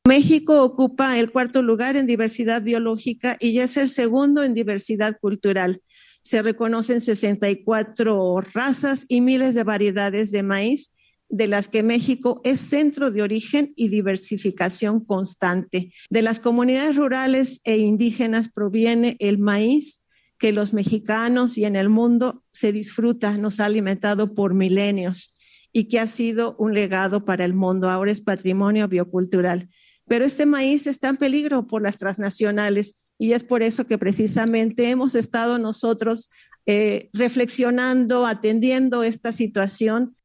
México 0.07 0.63
ocupa 0.63 1.19
el 1.19 1.33
cuarto 1.33 1.63
lugar 1.63 1.97
en 1.97 2.07
diversidad 2.07 2.63
biológica 2.63 3.37
y 3.41 3.55
ya 3.55 3.65
es 3.65 3.77
el 3.79 3.89
segundo 3.89 4.43
en 4.43 4.53
diversidad 4.53 5.19
cultural. 5.19 5.81
Se 6.23 6.43
reconocen 6.43 7.01
64 7.01 8.41
razas 8.53 9.07
y 9.09 9.21
miles 9.21 9.55
de 9.55 9.65
variedades 9.65 10.31
de 10.31 10.43
maíz 10.43 10.95
de 11.29 11.47
las 11.49 11.69
que 11.69 11.83
México 11.83 12.41
es 12.45 12.61
centro 12.61 13.11
de 13.11 13.23
origen 13.23 13.73
y 13.77 13.89
diversificación 13.89 15.05
constante. 15.05 15.93
De 16.11 16.23
las 16.23 16.41
comunidades 16.41 16.97
rurales 16.97 17.61
e 17.65 17.79
indígenas 17.79 18.49
proviene 18.49 19.17
el 19.19 19.39
maíz 19.39 20.07
que 20.39 20.53
los 20.53 20.75
mexicanos 20.75 21.57
y 21.59 21.65
en 21.65 21.77
el 21.77 21.89
mundo 21.89 22.45
se 22.53 22.73
disfruta, 22.73 23.39
nos 23.39 23.61
ha 23.61 23.67
alimentado 23.67 24.35
por 24.35 24.55
milenios 24.55 25.35
y 25.73 25.89
que 25.89 25.99
ha 25.99 26.07
sido 26.07 26.55
un 26.59 26.75
legado 26.75 27.25
para 27.25 27.45
el 27.45 27.55
mundo. 27.55 27.91
Ahora 27.91 28.13
es 28.13 28.21
patrimonio 28.21 28.87
biocultural. 28.89 29.69
Pero 30.07 30.25
este 30.25 30.47
maíz 30.47 30.87
está 30.87 31.09
en 31.09 31.17
peligro 31.17 31.67
por 31.67 31.83
las 31.83 31.99
transnacionales 31.99 33.03
y 33.19 33.33
es 33.33 33.43
por 33.43 33.63
eso 33.63 33.87
que 33.87 33.99
precisamente 33.99 34.91
hemos 34.91 35.15
estado 35.15 35.59
nosotros 35.59 36.31
eh, 36.67 37.11
reflexionando, 37.13 38.27
atendiendo 38.27 39.03
esta 39.03 39.33
situación 39.33 40.17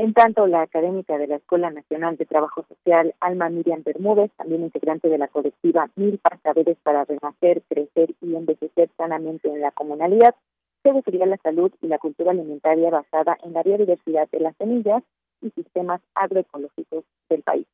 en 0.00 0.14
tanto, 0.14 0.46
la 0.46 0.62
académica 0.62 1.18
de 1.18 1.26
la 1.26 1.36
Escuela 1.36 1.70
Nacional 1.70 2.16
de 2.16 2.24
Trabajo 2.24 2.64
Social, 2.66 3.14
Alma 3.20 3.50
Miriam 3.50 3.82
Bermúdez, 3.82 4.30
también 4.38 4.62
integrante 4.62 5.10
de 5.10 5.18
la 5.18 5.28
colectiva 5.28 5.90
Mil 5.94 6.18
Saberes 6.42 6.78
para 6.82 7.04
Renacer, 7.04 7.60
Crecer 7.68 8.14
y 8.22 8.34
Envejecer 8.34 8.88
Sanamente 8.96 9.48
en 9.48 9.60
la 9.60 9.72
Comunalidad, 9.72 10.34
se 10.82 10.92
refería 10.94 11.24
a 11.24 11.28
la 11.28 11.36
salud 11.36 11.70
y 11.82 11.88
la 11.88 11.98
cultura 11.98 12.30
alimentaria 12.30 12.88
basada 12.88 13.36
en 13.42 13.52
la 13.52 13.62
biodiversidad 13.62 14.26
de 14.30 14.40
las 14.40 14.56
semillas 14.56 15.02
y 15.42 15.50
sistemas 15.50 16.00
agroecológicos 16.14 17.04
del 17.28 17.42
país 17.42 17.66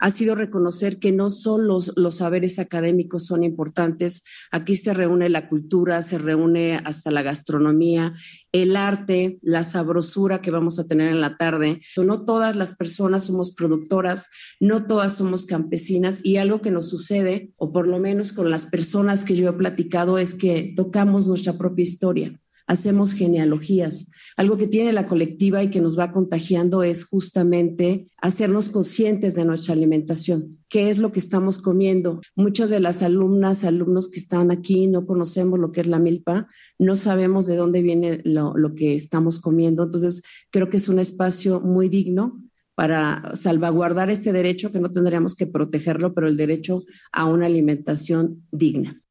ha 0.00 0.10
sido 0.10 0.34
reconocer 0.34 0.98
que 0.98 1.12
no 1.12 1.28
solo 1.28 1.78
los, 1.94 2.16
saberes 2.16 2.58
académicos 2.58 3.26
son 3.26 3.44
importantes, 3.44 4.24
aquí 4.50 4.74
se 4.74 4.94
reúne 4.94 5.28
la 5.28 5.48
cultura, 5.48 6.02
se 6.02 6.18
reúne 6.18 6.76
hasta 6.84 7.10
la 7.10 7.22
gastronomía, 7.22 8.14
el 8.50 8.76
arte, 8.76 9.38
la 9.42 9.62
sabrosura 9.62 10.40
que 10.40 10.50
vamos 10.50 10.78
a 10.78 10.86
tener 10.86 11.08
en 11.08 11.20
la 11.20 11.36
tarde. 11.36 11.82
No 11.96 12.24
todas 12.24 12.56
las 12.56 12.76
personas 12.76 13.26
somos 13.26 13.54
productoras, 13.54 14.30
no 14.58 14.86
todas 14.86 15.16
somos 15.16 15.44
campesinas 15.44 16.24
y 16.24 16.38
algo 16.38 16.62
que 16.62 16.70
nos 16.70 16.88
sucede, 16.88 17.52
o 17.56 17.70
por 17.70 17.86
lo 17.86 17.98
menos 17.98 18.32
con 18.32 18.50
las 18.50 18.66
personas 18.66 19.26
que 19.26 19.36
yo 19.36 19.50
he 19.50 19.52
platicado, 19.52 20.18
es 20.18 20.34
que 20.34 20.72
tocamos 20.74 21.26
nuestra 21.26 21.58
propia 21.58 21.82
historia, 21.82 22.40
hacemos 22.66 23.12
genealogías 23.12 24.12
algo 24.40 24.56
que 24.56 24.68
tiene 24.68 24.94
la 24.94 25.06
colectiva 25.06 25.62
y 25.62 25.68
que 25.68 25.82
nos 25.82 25.98
va 25.98 26.12
contagiando 26.12 26.82
es 26.82 27.04
justamente 27.04 28.06
hacernos 28.22 28.70
conscientes 28.70 29.34
de 29.34 29.44
nuestra 29.44 29.74
alimentación. 29.74 30.60
¿Qué 30.70 30.88
es 30.88 30.96
lo 30.96 31.12
que 31.12 31.18
estamos 31.18 31.58
comiendo? 31.58 32.22
Muchas 32.36 32.70
de 32.70 32.80
las 32.80 33.02
alumnas, 33.02 33.64
alumnos 33.64 34.08
que 34.08 34.18
están 34.18 34.50
aquí 34.50 34.86
no 34.86 35.04
conocemos 35.04 35.58
lo 35.58 35.72
que 35.72 35.82
es 35.82 35.88
la 35.88 35.98
milpa, 35.98 36.48
no 36.78 36.96
sabemos 36.96 37.46
de 37.48 37.56
dónde 37.56 37.82
viene 37.82 38.22
lo, 38.24 38.56
lo 38.56 38.74
que 38.74 38.94
estamos 38.94 39.40
comiendo. 39.40 39.82
Entonces, 39.82 40.22
creo 40.50 40.70
que 40.70 40.78
es 40.78 40.88
un 40.88 41.00
espacio 41.00 41.60
muy 41.60 41.90
digno 41.90 42.42
para 42.74 43.32
salvaguardar 43.36 44.08
este 44.08 44.32
derecho, 44.32 44.72
que 44.72 44.80
no 44.80 44.90
tendríamos 44.90 45.34
que 45.34 45.48
protegerlo, 45.48 46.14
pero 46.14 46.28
el 46.28 46.38
derecho 46.38 46.82
a 47.12 47.26
una 47.26 47.44
alimentación 47.44 48.46
digna. 48.50 49.02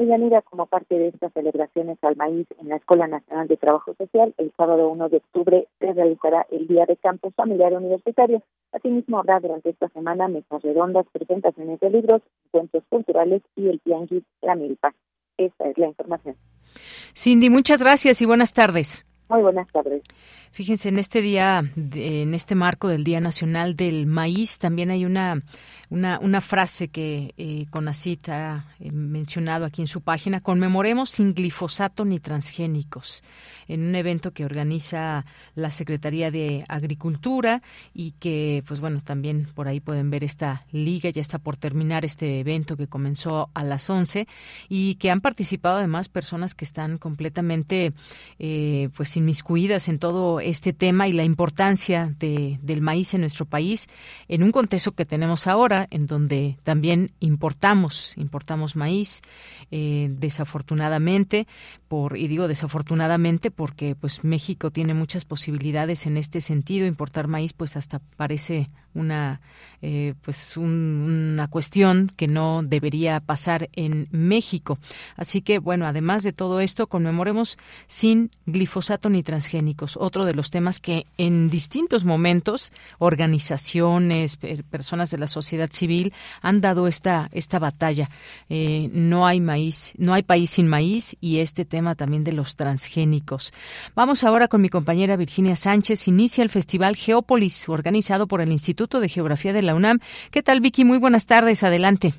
Deyanira, 0.00 0.40
como 0.40 0.64
parte 0.64 0.94
de 0.94 1.08
estas 1.08 1.30
celebraciones 1.34 1.98
al 2.00 2.16
maíz 2.16 2.46
en 2.58 2.70
la 2.70 2.76
Escuela 2.76 3.06
Nacional 3.06 3.48
de 3.48 3.58
Trabajo 3.58 3.94
Social, 3.98 4.34
el 4.38 4.50
sábado 4.56 4.88
1 4.88 5.10
de 5.10 5.18
octubre 5.18 5.68
se 5.78 5.92
realizará 5.92 6.46
el 6.50 6.66
Día 6.66 6.86
de 6.86 6.96
Campus 6.96 7.34
Familiar 7.34 7.74
Universitario. 7.74 8.42
Asimismo, 8.72 9.18
habrá 9.18 9.40
durante 9.40 9.68
esta 9.68 9.90
semana 9.90 10.26
mesas 10.26 10.62
redondas, 10.62 11.04
presentaciones 11.12 11.80
de 11.80 11.90
libros, 11.90 12.22
encuentros 12.46 12.82
culturales 12.88 13.42
y 13.56 13.68
el 13.68 13.78
Tianguis 13.80 14.24
La 14.40 14.54
Milpa. 14.54 14.94
Esta 15.36 15.68
es 15.68 15.76
la 15.76 15.88
información. 15.88 16.34
Cindy, 17.14 17.50
muchas 17.50 17.82
gracias 17.82 18.22
y 18.22 18.26
buenas 18.26 18.54
tardes. 18.54 19.04
Muy 19.28 19.42
buenas 19.42 19.68
tardes. 19.70 20.02
Fíjense, 20.52 20.88
en 20.88 20.98
este 20.98 21.22
día, 21.22 21.62
en 21.76 22.34
este 22.34 22.54
marco 22.54 22.88
del 22.88 23.04
Día 23.04 23.20
Nacional 23.20 23.76
del 23.76 24.06
Maíz, 24.06 24.58
también 24.58 24.90
hay 24.90 25.04
una 25.04 25.42
una, 25.90 26.40
frase 26.40 26.88
que 26.88 27.34
eh, 27.36 27.66
Conacit 27.70 28.28
ha 28.28 28.64
eh, 28.78 28.92
mencionado 28.92 29.64
aquí 29.64 29.82
en 29.82 29.88
su 29.88 30.00
página, 30.00 30.40
conmemoremos 30.40 31.10
sin 31.10 31.34
glifosato 31.34 32.04
ni 32.04 32.20
transgénicos, 32.20 33.24
en 33.66 33.82
un 33.82 33.94
evento 33.96 34.32
que 34.32 34.44
organiza 34.44 35.24
la 35.56 35.72
Secretaría 35.72 36.30
de 36.30 36.64
Agricultura 36.68 37.62
y 37.92 38.12
que, 38.12 38.62
pues 38.66 38.80
bueno, 38.80 39.00
también 39.04 39.48
por 39.54 39.66
ahí 39.66 39.80
pueden 39.80 40.10
ver 40.10 40.22
esta 40.22 40.62
liga, 40.70 41.10
ya 41.10 41.20
está 41.20 41.38
por 41.38 41.56
terminar 41.56 42.04
este 42.04 42.38
evento 42.38 42.76
que 42.76 42.86
comenzó 42.86 43.50
a 43.54 43.64
las 43.64 43.90
11 43.90 44.28
y 44.68 44.94
que 44.94 45.10
han 45.10 45.20
participado 45.20 45.78
además 45.78 46.08
personas 46.08 46.54
que 46.54 46.64
están 46.64 46.98
completamente 46.98 47.92
eh, 48.38 48.90
pues 48.96 49.16
inmiscuidas 49.16 49.88
en 49.88 49.98
todo 49.98 50.39
este 50.40 50.72
tema 50.72 51.08
y 51.08 51.12
la 51.12 51.24
importancia 51.24 52.14
de, 52.18 52.58
del 52.62 52.82
maíz 52.82 53.14
en 53.14 53.20
nuestro 53.20 53.44
país 53.46 53.88
en 54.28 54.42
un 54.42 54.52
contexto 54.52 54.92
que 54.92 55.04
tenemos 55.04 55.46
ahora, 55.46 55.86
en 55.90 56.06
donde 56.06 56.58
también 56.62 57.12
importamos, 57.20 58.14
importamos 58.16 58.76
maíz, 58.76 59.22
eh, 59.70 60.08
desafortunadamente, 60.10 61.46
por, 61.88 62.16
y 62.16 62.28
digo 62.28 62.48
desafortunadamente 62.48 63.50
porque 63.50 63.94
pues 63.94 64.24
México 64.24 64.70
tiene 64.70 64.94
muchas 64.94 65.24
posibilidades 65.24 66.06
en 66.06 66.16
este 66.16 66.40
sentido, 66.40 66.86
importar 66.86 67.26
maíz 67.26 67.52
pues 67.52 67.76
hasta 67.76 68.00
parece 68.16 68.68
una 68.94 69.40
eh, 69.82 70.12
pues 70.20 70.58
una 70.58 71.48
cuestión 71.48 72.12
que 72.14 72.28
no 72.28 72.62
debería 72.62 73.18
pasar 73.18 73.70
en 73.72 74.08
México. 74.10 74.78
Así 75.16 75.40
que 75.40 75.58
bueno, 75.58 75.86
además 75.86 76.22
de 76.22 76.34
todo 76.34 76.60
esto, 76.60 76.86
conmemoremos 76.86 77.56
sin 77.86 78.30
glifosato 78.44 79.08
ni 79.08 79.22
transgénicos, 79.22 79.96
otro 79.96 80.26
de 80.26 80.34
los 80.34 80.50
temas 80.50 80.80
que 80.80 81.06
en 81.16 81.48
distintos 81.48 82.04
momentos 82.04 82.74
organizaciones, 82.98 84.36
personas 84.70 85.10
de 85.10 85.18
la 85.18 85.26
sociedad 85.26 85.70
civil 85.72 86.12
han 86.42 86.60
dado 86.60 86.86
esta 86.86 87.30
esta 87.32 87.58
batalla. 87.58 88.10
Eh, 88.50 88.90
no 88.92 89.26
hay 89.26 89.40
maíz, 89.40 89.94
no 89.96 90.12
hay 90.12 90.22
país 90.22 90.50
sin 90.50 90.68
maíz 90.68 91.16
y 91.22 91.38
este 91.38 91.64
tema 91.64 91.94
también 91.94 92.22
de 92.22 92.32
los 92.32 92.56
transgénicos. 92.56 93.54
Vamos 93.94 94.24
ahora 94.24 94.46
con 94.46 94.60
mi 94.60 94.68
compañera 94.68 95.16
Virginia 95.16 95.56
Sánchez. 95.56 96.06
Inicia 96.06 96.44
el 96.44 96.50
Festival 96.50 96.96
Geópolis, 96.96 97.66
organizado 97.70 98.26
por 98.26 98.42
el 98.42 98.52
Instituto 98.52 98.79
Instituto 98.80 99.00
de 99.00 99.10
Geografía 99.10 99.52
de 99.52 99.62
la 99.62 99.74
UNAM. 99.74 99.98
¿Qué 100.32 100.42
tal, 100.42 100.62
Vicky? 100.62 100.86
Muy 100.86 100.96
buenas 100.98 101.26
tardes. 101.26 101.62
Adelante. 101.62 102.14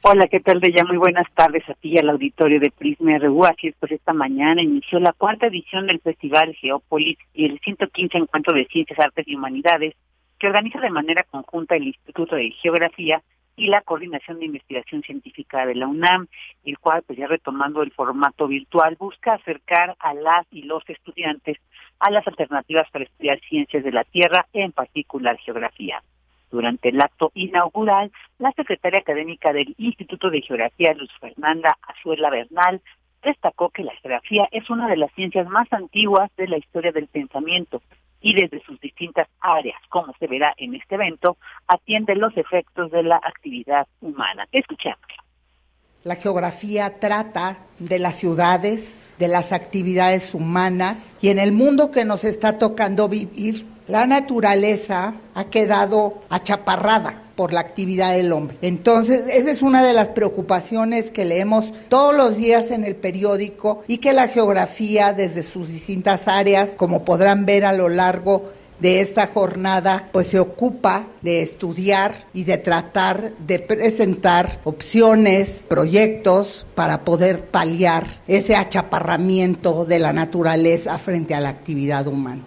Hola, 0.00 0.26
¿qué 0.26 0.40
tal, 0.40 0.58
ya 0.62 0.82
Muy 0.84 0.96
buenas 0.96 1.26
tardes 1.34 1.68
a 1.68 1.74
ti 1.74 1.90
y 1.90 1.98
al 1.98 2.08
auditorio 2.08 2.58
de 2.60 2.70
Prisma 2.70 3.18
RU. 3.18 3.44
Así 3.44 3.68
es, 3.68 3.74
pues 3.78 3.92
esta 3.92 4.14
mañana 4.14 4.62
inició 4.62 5.00
la 5.00 5.12
cuarta 5.12 5.48
edición 5.48 5.86
del 5.86 6.00
Festival 6.00 6.54
Geópolis 6.54 7.18
y 7.34 7.44
el 7.44 7.58
115 7.58 8.16
Encuentro 8.16 8.56
de 8.56 8.64
Ciencias, 8.68 8.98
Artes 8.98 9.28
y 9.28 9.34
Humanidades, 9.34 9.96
que 10.38 10.46
organiza 10.46 10.80
de 10.80 10.88
manera 10.88 11.26
conjunta 11.30 11.76
el 11.76 11.88
Instituto 11.88 12.36
de 12.36 12.52
Geografía 12.52 13.22
y 13.58 13.66
la 13.66 13.82
Coordinación 13.82 14.38
de 14.38 14.46
Investigación 14.46 15.02
Científica 15.02 15.66
de 15.66 15.74
la 15.74 15.88
UNAM, 15.88 16.28
el 16.64 16.78
cual, 16.78 17.02
pues 17.06 17.18
ya 17.18 17.26
retomando 17.26 17.82
el 17.82 17.92
formato 17.92 18.48
virtual, 18.48 18.96
busca 18.98 19.34
acercar 19.34 19.94
a 19.98 20.14
las 20.14 20.46
y 20.50 20.62
los 20.62 20.88
estudiantes 20.88 21.58
a 22.00 22.10
las 22.10 22.26
alternativas 22.26 22.88
para 22.90 23.04
estudiar 23.04 23.40
ciencias 23.48 23.84
de 23.84 23.92
la 23.92 24.04
Tierra, 24.04 24.46
en 24.52 24.72
particular 24.72 25.38
geografía. 25.38 26.02
Durante 26.50 26.88
el 26.88 27.00
acto 27.00 27.30
inaugural, 27.34 28.10
la 28.38 28.52
secretaria 28.52 29.00
académica 29.00 29.52
del 29.52 29.74
Instituto 29.76 30.30
de 30.30 30.40
Geografía, 30.40 30.94
Luz 30.94 31.10
Fernanda 31.20 31.76
Azuela 31.82 32.30
Bernal, 32.30 32.80
destacó 33.22 33.70
que 33.70 33.82
la 33.82 33.94
geografía 33.96 34.48
es 34.50 34.70
una 34.70 34.88
de 34.88 34.96
las 34.96 35.12
ciencias 35.12 35.46
más 35.48 35.70
antiguas 35.72 36.30
de 36.36 36.48
la 36.48 36.56
historia 36.56 36.92
del 36.92 37.08
pensamiento 37.08 37.82
y 38.20 38.34
desde 38.34 38.62
sus 38.64 38.80
distintas 38.80 39.28
áreas, 39.40 39.80
como 39.88 40.12
se 40.18 40.26
verá 40.26 40.54
en 40.56 40.74
este 40.74 40.94
evento, 40.94 41.36
atiende 41.66 42.16
los 42.16 42.36
efectos 42.36 42.90
de 42.90 43.02
la 43.02 43.16
actividad 43.16 43.86
humana. 44.00 44.46
Escuchemos. 44.50 44.98
La 46.04 46.14
geografía 46.14 47.00
trata 47.00 47.58
de 47.80 47.98
las 47.98 48.14
ciudades, 48.16 48.94
de 49.18 49.26
las 49.26 49.50
actividades 49.50 50.32
humanas 50.32 50.98
y 51.20 51.30
en 51.30 51.40
el 51.40 51.50
mundo 51.50 51.90
que 51.90 52.04
nos 52.04 52.22
está 52.22 52.56
tocando 52.56 53.08
vivir, 53.08 53.66
la 53.88 54.06
naturaleza 54.06 55.14
ha 55.34 55.44
quedado 55.46 56.22
achaparrada 56.28 57.22
por 57.34 57.52
la 57.52 57.60
actividad 57.60 58.12
del 58.12 58.32
hombre. 58.32 58.58
Entonces, 58.62 59.28
esa 59.28 59.50
es 59.50 59.60
una 59.60 59.82
de 59.82 59.92
las 59.92 60.08
preocupaciones 60.08 61.10
que 61.10 61.24
leemos 61.24 61.72
todos 61.88 62.14
los 62.14 62.36
días 62.36 62.70
en 62.70 62.84
el 62.84 62.94
periódico 62.94 63.82
y 63.88 63.98
que 63.98 64.12
la 64.12 64.28
geografía 64.28 65.12
desde 65.12 65.42
sus 65.42 65.68
distintas 65.68 66.28
áreas, 66.28 66.70
como 66.76 67.04
podrán 67.04 67.44
ver 67.44 67.64
a 67.64 67.72
lo 67.72 67.88
largo 67.88 68.52
de 68.80 69.00
esta 69.00 69.26
jornada 69.26 70.08
pues 70.12 70.28
se 70.28 70.40
ocupa 70.40 71.06
de 71.22 71.42
estudiar 71.42 72.12
y 72.32 72.44
de 72.44 72.58
tratar 72.58 73.32
de 73.38 73.58
presentar 73.58 74.60
opciones, 74.64 75.64
proyectos 75.68 76.66
para 76.74 77.04
poder 77.04 77.50
paliar 77.50 78.04
ese 78.26 78.56
achaparramiento 78.56 79.84
de 79.84 79.98
la 79.98 80.12
naturaleza 80.12 80.98
frente 80.98 81.34
a 81.34 81.40
la 81.40 81.48
actividad 81.48 82.06
humana. 82.06 82.42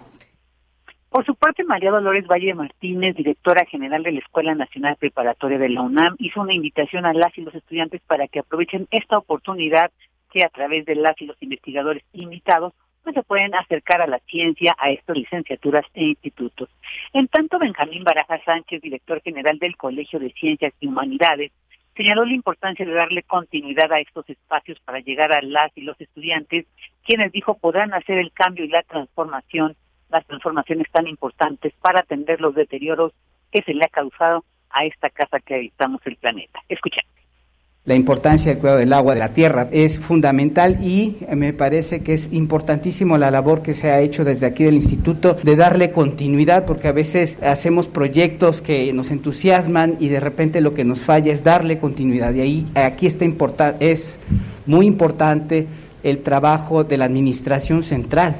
Por 1.12 1.26
su 1.26 1.34
parte, 1.34 1.62
María 1.62 1.90
Dolores 1.90 2.26
Valle 2.26 2.54
Martínez, 2.54 3.14
directora 3.14 3.66
general 3.66 4.02
de 4.02 4.12
la 4.12 4.20
Escuela 4.20 4.54
Nacional 4.54 4.96
Preparatoria 4.98 5.58
de 5.58 5.68
la 5.68 5.82
UNAM, 5.82 6.16
hizo 6.18 6.40
una 6.40 6.54
invitación 6.54 7.04
a 7.04 7.12
las 7.12 7.36
y 7.36 7.42
los 7.42 7.54
estudiantes 7.54 8.00
para 8.06 8.28
que 8.28 8.38
aprovechen 8.38 8.88
esta 8.90 9.18
oportunidad 9.18 9.90
que 10.32 10.42
a 10.42 10.48
través 10.48 10.86
de 10.86 10.94
las 10.94 11.20
y 11.20 11.26
los 11.26 11.36
investigadores 11.42 12.02
invitados 12.14 12.72
pues 13.02 13.14
se 13.14 13.22
pueden 13.22 13.54
acercar 13.54 14.00
a 14.00 14.06
la 14.06 14.18
ciencia, 14.20 14.74
a 14.78 14.90
estas 14.90 15.16
licenciaturas 15.16 15.84
e 15.94 16.04
institutos. 16.04 16.68
En 17.12 17.28
tanto, 17.28 17.58
Benjamín 17.58 18.04
Baraja 18.04 18.42
Sánchez, 18.44 18.80
director 18.82 19.20
general 19.22 19.58
del 19.58 19.76
Colegio 19.76 20.18
de 20.18 20.32
Ciencias 20.32 20.72
y 20.80 20.86
Humanidades, 20.86 21.52
señaló 21.96 22.24
la 22.24 22.34
importancia 22.34 22.86
de 22.86 22.92
darle 22.92 23.22
continuidad 23.22 23.92
a 23.92 24.00
estos 24.00 24.28
espacios 24.30 24.78
para 24.80 25.00
llegar 25.00 25.32
a 25.32 25.42
las 25.42 25.70
y 25.76 25.82
los 25.82 26.00
estudiantes, 26.00 26.66
quienes 27.04 27.32
dijo 27.32 27.58
podrán 27.58 27.92
hacer 27.92 28.18
el 28.18 28.32
cambio 28.32 28.64
y 28.64 28.68
la 28.68 28.82
transformación, 28.82 29.76
las 30.10 30.26
transformaciones 30.26 30.86
tan 30.90 31.06
importantes 31.06 31.74
para 31.80 32.00
atender 32.00 32.40
los 32.40 32.54
deterioros 32.54 33.12
que 33.50 33.62
se 33.62 33.74
le 33.74 33.84
ha 33.84 33.88
causado 33.88 34.44
a 34.70 34.84
esta 34.86 35.10
casa 35.10 35.38
que 35.40 35.54
habitamos 35.54 36.00
el 36.06 36.16
planeta. 36.16 36.60
Escuchemos. 36.68 37.21
La 37.84 37.96
importancia 37.96 38.52
del 38.52 38.60
cuidado 38.60 38.78
del 38.78 38.92
agua, 38.92 39.14
de 39.14 39.18
la 39.18 39.32
tierra, 39.32 39.66
es 39.72 39.98
fundamental 39.98 40.78
y 40.84 41.16
me 41.34 41.52
parece 41.52 41.98
que 41.98 42.14
es 42.14 42.28
importantísimo 42.30 43.18
la 43.18 43.32
labor 43.32 43.60
que 43.60 43.74
se 43.74 43.90
ha 43.90 44.00
hecho 44.00 44.22
desde 44.22 44.46
aquí 44.46 44.62
del 44.62 44.76
instituto 44.76 45.36
de 45.42 45.56
darle 45.56 45.90
continuidad, 45.90 46.64
porque 46.64 46.86
a 46.86 46.92
veces 46.92 47.38
hacemos 47.42 47.88
proyectos 47.88 48.62
que 48.62 48.92
nos 48.92 49.10
entusiasman 49.10 49.96
y 49.98 50.06
de 50.10 50.20
repente 50.20 50.60
lo 50.60 50.74
que 50.74 50.84
nos 50.84 51.00
falla 51.00 51.32
es 51.32 51.42
darle 51.42 51.78
continuidad. 51.78 52.32
Y 52.34 52.40
ahí 52.42 52.66
aquí 52.76 53.08
está 53.08 53.24
es 53.80 54.20
muy 54.64 54.86
importante 54.86 55.66
el 56.04 56.18
trabajo 56.18 56.84
de 56.84 56.98
la 56.98 57.06
administración 57.06 57.82
central, 57.82 58.36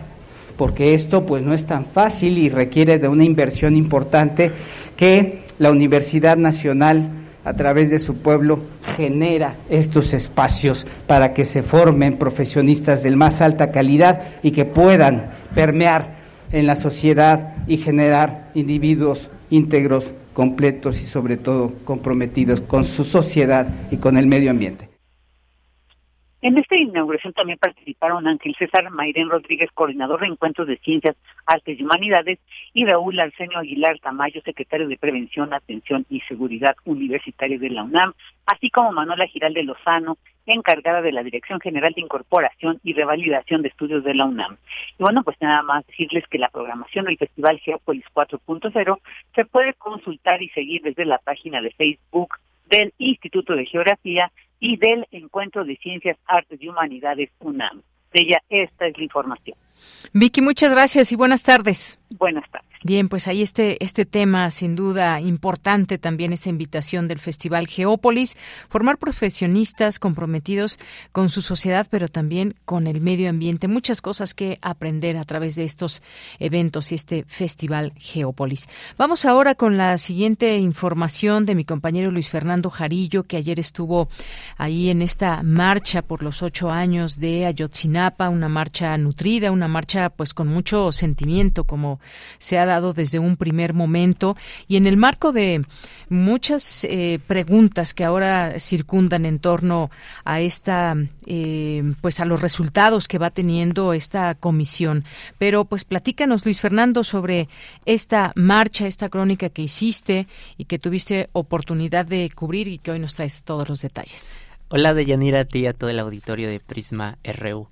porque 0.57 0.95
esto 0.95 1.27
pues 1.27 1.43
no 1.43 1.53
es 1.53 1.67
tan 1.67 1.85
fácil 1.87 2.39
y 2.39 2.49
requiere 2.49 3.01
de 3.01 3.09
una 3.09 3.25
inversión 3.25 3.75
importante 3.75 4.53
que 4.97 5.41
la 5.59 5.73
Universidad 5.73 6.37
Nacional 6.37 7.22
a 7.45 7.55
través 7.55 7.91
de 7.91 7.99
su 7.99 8.17
pueblo 8.17 8.61
genera 8.97 9.57
estos 9.69 10.15
espacios 10.15 10.87
para 11.07 11.35
que 11.35 11.45
se 11.45 11.63
formen 11.63 12.19
profesionistas 12.19 13.03
de 13.03 13.17
más 13.17 13.41
alta 13.41 13.71
calidad 13.71 14.23
y 14.43 14.53
que 14.53 14.65
puedan 14.65 15.31
permear 15.55 16.17
en 16.53 16.67
la 16.67 16.77
sociedad 16.77 17.55
y 17.67 17.79
generar 17.79 18.51
individuos 18.55 19.31
íntegros, 19.51 20.13
completos 20.33 21.01
y 21.03 21.05
sobre 21.05 21.37
todo 21.37 21.73
comprometidos 21.85 22.61
con 22.61 22.85
su 22.85 23.05
sociedad 23.05 23.69
y 23.91 23.97
con 23.97 24.17
el 24.17 24.27
medio 24.27 24.51
ambiente. 24.51 24.92
En 26.43 26.59
esta 26.59 26.75
inauguración 26.75 27.33
también 27.35 27.57
participaron 27.57 28.27
Ángel 28.27 28.57
César 28.59 28.91
Mayrén 28.91 29.31
Rodríguez, 29.31 29.71
coordinador 29.73 30.21
de 30.21 30.27
Encuentros 30.27 30.67
de 30.67 30.77
Ciencias, 30.79 31.15
Artes 31.47 31.79
y 31.79 31.85
Humanidades, 31.85 32.41
y 32.75 32.85
Raúl 32.85 33.21
Arsenio 33.21 33.59
Aguilar 33.59 34.01
Tamayo, 34.01 34.43
secretario 34.43 34.89
de 34.89 34.97
Prevención, 34.97 35.55
Atención 35.55 36.05
y 36.11 36.19
Seguridad 36.23 36.75
Universitaria 36.85 37.61
de 37.61 37.71
la 37.71 37.85
UNAM, 37.85 38.13
así 38.45 38.71
como 38.71 38.91
Manuela 38.91 39.29
Giral 39.29 39.55
de 39.55 39.63
Lozano, 39.63 40.19
encargada 40.45 41.01
de 41.01 41.13
la 41.13 41.23
Dirección 41.23 41.61
General 41.61 41.93
de 41.95 42.01
Incorporación 42.01 42.81
y 42.83 42.93
Revalidación 42.95 43.63
de 43.63 43.69
Estudios 43.69 44.03
de 44.03 44.15
la 44.15 44.25
UNAM. 44.25 44.57
Y 44.99 45.03
bueno, 45.05 45.23
pues 45.23 45.37
nada 45.41 45.63
más 45.63 45.87
decirles 45.87 46.25
que 46.29 46.39
la 46.39 46.49
programación 46.49 47.05
del 47.05 47.19
Festival 47.19 47.61
Geopolis 47.61 48.05
4.0 48.13 48.99
se 49.37 49.45
puede 49.45 49.75
consultar 49.75 50.43
y 50.43 50.49
seguir 50.49 50.83
desde 50.83 51.05
la 51.05 51.19
página 51.19 51.61
de 51.61 51.71
Facebook 51.71 52.35
del 52.69 52.93
Instituto 52.99 53.55
de 53.55 53.67
Geografía 53.67 54.33
y 54.63 54.77
del 54.77 55.07
Encuentro 55.11 55.65
de 55.65 55.77
Ciencias, 55.77 56.17
Artes 56.25 56.63
y 56.63 56.69
Humanidades 56.69 57.31
UNAM. 57.41 57.83
De 58.13 58.23
ella, 58.23 58.41
esta 58.49 58.87
es 58.87 58.97
la 58.97 59.03
información. 59.03 59.59
Vicky, 60.13 60.43
muchas 60.43 60.71
gracias 60.71 61.13
y 61.13 61.17
buenas 61.17 61.43
tardes. 61.43 61.99
Buenas 62.11 62.45
tardes. 62.51 62.73
Bien, 62.85 63.09
pues 63.09 63.29
ahí 63.29 63.43
este, 63.43 63.83
este 63.85 64.05
tema, 64.05 64.51
sin 64.51 64.75
duda 64.75 65.21
importante 65.21 65.99
también 65.99 66.33
esta 66.33 66.49
invitación 66.49 67.07
del 67.07 67.21
Festival 67.21 67.69
Geópolis, 67.69 68.37
formar 68.69 68.99
profesionistas 68.99 70.01
comprometidos 70.01 70.81
con 71.13 71.29
su 71.29 71.43
sociedad, 71.43 71.87
pero 71.89 72.09
también 72.09 72.57
con 72.65 72.89
el 72.89 73.01
medio 73.01 73.31
ambiente. 73.31 73.69
Muchas 73.69 74.01
cosas 74.01 74.35
que 74.35 74.59
aprender 74.63 75.17
a 75.17 75.25
través 75.25 75.55
de 75.55 75.63
estos 75.63 76.03
eventos 76.41 76.91
y 76.91 76.97
este 76.97 77.25
Festival 77.29 77.93
Geópolis. 77.97 78.69
Vamos 78.99 79.27
ahora 79.27 79.55
con 79.55 79.77
la 79.77 79.97
siguiente 79.97 80.59
información 80.59 81.47
de 81.47 81.55
mi 81.55 81.65
compañero 81.65 82.11
Luis 82.11 82.31
Fernando 82.31 82.69
Jarillo, 82.69 83.23
que 83.23 83.37
ayer 83.37 83.61
estuvo 83.61 84.09
ahí 84.57 84.91
en 84.91 85.03
esta 85.03 85.45
marcha 85.45 86.03
por 86.03 86.25
los 86.25 86.43
ocho 86.43 86.69
años 86.69 87.21
de 87.21 87.47
Ayotzinapa, 87.47 88.29
una 88.29 88.49
marcha 88.49 88.99
nutrida, 88.99 89.53
una 89.53 89.69
marcha 89.73 90.11
pues 90.11 90.35
con 90.35 90.49
mucho 90.49 90.93
sentimiento 90.93 91.65
como 91.65 91.99
se 92.39 92.59
ha 92.59 92.67
dado 92.67 92.93
desde 92.93 93.19
un 93.19 93.37
primer 93.37 93.75
momento 93.75 94.37
y 94.69 94.77
en 94.77 94.87
el 94.87 94.97
marco 94.97 95.33
de 95.33 95.65
muchas 96.09 96.85
eh, 96.85 97.19
preguntas 97.27 97.95
que 97.95 98.05
ahora 98.05 98.61
circundan 98.61 99.25
en 99.27 99.39
torno 99.39 99.91
a 100.25 100.41
esta 100.41 100.95
eh, 101.27 101.95
pues 102.01 102.21
a 102.21 102.25
los 102.25 102.43
resultados 102.43 103.09
que 103.09 103.19
va 103.19 103.31
teniendo 103.31 103.93
esta 103.93 104.35
comisión. 104.35 105.05
Pero 105.39 105.65
pues 105.65 105.85
platícanos 105.85 106.45
Luis 106.45 106.61
Fernando 106.61 107.05
sobre 107.05 107.49
esta 107.87 108.33
marcha, 108.37 108.87
esta 108.87 109.09
crónica 109.09 109.49
que 109.49 109.63
hiciste 109.63 110.27
y 110.59 110.67
que 110.67 110.79
tuviste 110.79 111.29
oportunidad 111.33 112.07
de 112.07 112.31
cubrir 112.35 112.69
y 112.69 112.79
que 112.79 112.93
hoy 112.93 112.99
nos 112.99 113.15
traes 113.15 113.43
todos 113.43 113.69
los 113.69 113.81
detalles. 113.81 114.35
Hola 114.69 114.95
Deyanira, 114.95 115.41
a 115.41 115.45
ti 115.45 115.61
y 115.61 115.67
a 115.67 115.75
todo 115.75 115.91
el 115.91 115.99
auditorio 115.99 116.49
de 116.49 116.61
Prisma 116.61 117.19
RU. 117.25 117.69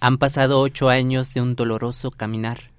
Han 0.00 0.18
pasado 0.18 0.60
ocho 0.60 0.90
años 0.90 1.34
de 1.34 1.40
un 1.40 1.56
doloroso 1.56 2.12
caminar. 2.12 2.70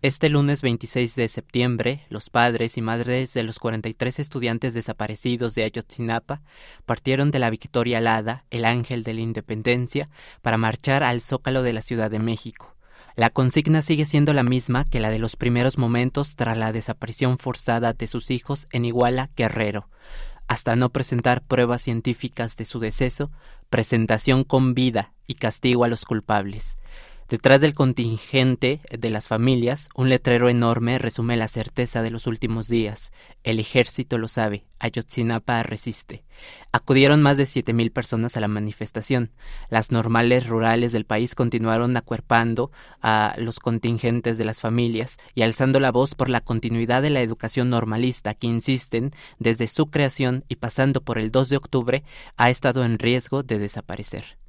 Este 0.00 0.30
lunes 0.30 0.62
26 0.62 1.14
de 1.16 1.28
septiembre, 1.28 2.00
los 2.08 2.30
padres 2.30 2.78
y 2.78 2.80
madres 2.80 3.34
de 3.34 3.42
los 3.42 3.58
43 3.58 4.18
estudiantes 4.18 4.72
desaparecidos 4.72 5.54
de 5.54 5.64
Ayotzinapa 5.64 6.40
partieron 6.86 7.30
de 7.30 7.40
la 7.40 7.50
Victoria 7.50 7.98
Alada, 7.98 8.46
el 8.50 8.64
ángel 8.64 9.02
de 9.02 9.12
la 9.12 9.20
independencia, 9.20 10.08
para 10.40 10.56
marchar 10.56 11.02
al 11.04 11.20
Zócalo 11.20 11.62
de 11.62 11.74
la 11.74 11.82
Ciudad 11.82 12.10
de 12.10 12.20
México. 12.20 12.74
La 13.16 13.28
consigna 13.28 13.82
sigue 13.82 14.06
siendo 14.06 14.32
la 14.32 14.42
misma 14.42 14.86
que 14.86 14.98
la 14.98 15.10
de 15.10 15.18
los 15.18 15.36
primeros 15.36 15.76
momentos 15.76 16.36
tras 16.36 16.56
la 16.56 16.72
desaparición 16.72 17.36
forzada 17.36 17.92
de 17.92 18.06
sus 18.06 18.30
hijos 18.30 18.66
en 18.72 18.86
Iguala, 18.86 19.28
Guerrero 19.36 19.90
hasta 20.52 20.76
no 20.76 20.90
presentar 20.90 21.40
pruebas 21.40 21.80
científicas 21.80 22.58
de 22.58 22.66
su 22.66 22.78
deceso, 22.78 23.30
presentación 23.70 24.44
con 24.44 24.74
vida 24.74 25.14
y 25.26 25.36
castigo 25.36 25.82
a 25.84 25.88
los 25.88 26.04
culpables. 26.04 26.76
Detrás 27.32 27.62
del 27.62 27.72
contingente 27.72 28.82
de 28.90 29.08
las 29.08 29.26
familias, 29.26 29.88
un 29.94 30.10
letrero 30.10 30.50
enorme 30.50 30.98
resume 30.98 31.38
la 31.38 31.48
certeza 31.48 32.02
de 32.02 32.10
los 32.10 32.26
últimos 32.26 32.68
días. 32.68 33.10
El 33.42 33.58
ejército 33.58 34.18
lo 34.18 34.28
sabe, 34.28 34.66
Ayotzinapa 34.78 35.62
resiste. 35.62 36.24
Acudieron 36.72 37.22
más 37.22 37.38
de 37.38 37.46
siete 37.46 37.72
mil 37.72 37.90
personas 37.90 38.36
a 38.36 38.40
la 38.40 38.48
manifestación. 38.48 39.30
Las 39.70 39.90
normales 39.90 40.46
rurales 40.46 40.92
del 40.92 41.06
país 41.06 41.34
continuaron 41.34 41.96
acuerpando 41.96 42.70
a 43.00 43.34
los 43.38 43.60
contingentes 43.60 44.36
de 44.36 44.44
las 44.44 44.60
familias 44.60 45.16
y 45.34 45.40
alzando 45.40 45.80
la 45.80 45.90
voz 45.90 46.14
por 46.14 46.28
la 46.28 46.42
continuidad 46.42 47.00
de 47.00 47.08
la 47.08 47.22
educación 47.22 47.70
normalista 47.70 48.34
que 48.34 48.46
insisten, 48.46 49.10
desde 49.38 49.68
su 49.68 49.86
creación 49.86 50.44
y 50.50 50.56
pasando 50.56 51.00
por 51.00 51.16
el 51.16 51.30
2 51.30 51.48
de 51.48 51.56
octubre, 51.56 52.04
ha 52.36 52.50
estado 52.50 52.84
en 52.84 52.98
riesgo 52.98 53.42
de 53.42 53.58
desaparecer. 53.58 54.41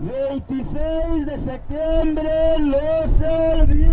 26 0.00 1.26
de 1.26 1.36
septiembre 1.44 2.58
los 2.58 3.10
olvido. 3.20 3.92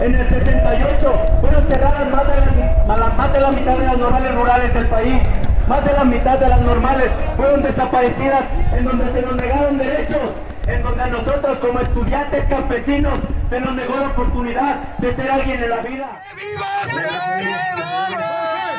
En 0.00 0.14
el 0.14 0.28
78 0.28 1.14
fueron 1.42 1.66
cerradas 1.68 2.10
más 2.10 2.26
de, 2.26 2.96
la, 2.96 3.08
más 3.16 3.32
de 3.32 3.40
la 3.40 3.50
mitad 3.50 3.76
de 3.76 3.84
las 3.84 3.98
normales 3.98 4.34
rurales 4.34 4.74
del 4.74 4.86
país. 4.86 5.22
Más 5.68 5.84
de 5.84 5.92
la 5.92 6.04
mitad 6.04 6.38
de 6.38 6.48
las 6.48 6.60
normales 6.62 7.12
fueron 7.36 7.62
desaparecidas 7.62 8.44
en 8.72 8.84
donde 8.84 9.12
se 9.12 9.22
nos 9.22 9.36
negaron 9.36 9.78
derechos, 9.78 10.30
en 10.66 10.82
donde 10.82 11.02
a 11.02 11.06
nosotros 11.08 11.58
como 11.58 11.80
estudiantes 11.80 12.44
campesinos 12.46 13.18
se 13.50 13.60
nos 13.60 13.74
negó 13.74 13.96
la 13.96 14.08
oportunidad 14.08 14.96
de 14.98 15.14
ser 15.14 15.30
alguien 15.30 15.62
en 15.62 15.70
la 15.70 15.76
vida. 15.82 16.22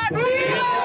¡Viva 0.09 0.82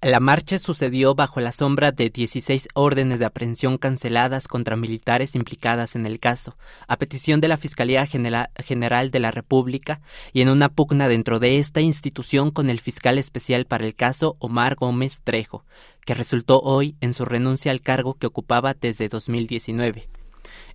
La 0.00 0.20
marcha 0.20 0.60
sucedió 0.60 1.16
bajo 1.16 1.40
la 1.40 1.50
sombra 1.50 1.90
de 1.90 2.08
16 2.08 2.68
órdenes 2.74 3.18
de 3.18 3.24
aprehensión 3.24 3.78
canceladas 3.78 4.46
contra 4.46 4.76
militares 4.76 5.34
implicadas 5.34 5.96
en 5.96 6.06
el 6.06 6.20
caso, 6.20 6.56
a 6.86 6.98
petición 6.98 7.40
de 7.40 7.48
la 7.48 7.56
Fiscalía 7.56 8.06
General 8.06 9.10
de 9.10 9.18
la 9.18 9.32
República 9.32 10.00
y 10.32 10.42
en 10.42 10.50
una 10.50 10.68
pugna 10.68 11.08
dentro 11.08 11.40
de 11.40 11.58
esta 11.58 11.80
institución 11.80 12.52
con 12.52 12.70
el 12.70 12.78
fiscal 12.78 13.18
especial 13.18 13.64
para 13.64 13.86
el 13.86 13.96
caso 13.96 14.36
Omar 14.38 14.76
Gómez 14.76 15.20
Trejo, 15.24 15.64
que 16.06 16.14
resultó 16.14 16.60
hoy 16.60 16.94
en 17.00 17.12
su 17.12 17.24
renuncia 17.24 17.72
al 17.72 17.80
cargo 17.80 18.14
que 18.14 18.28
ocupaba 18.28 18.74
desde 18.74 19.08
2019. 19.08 20.08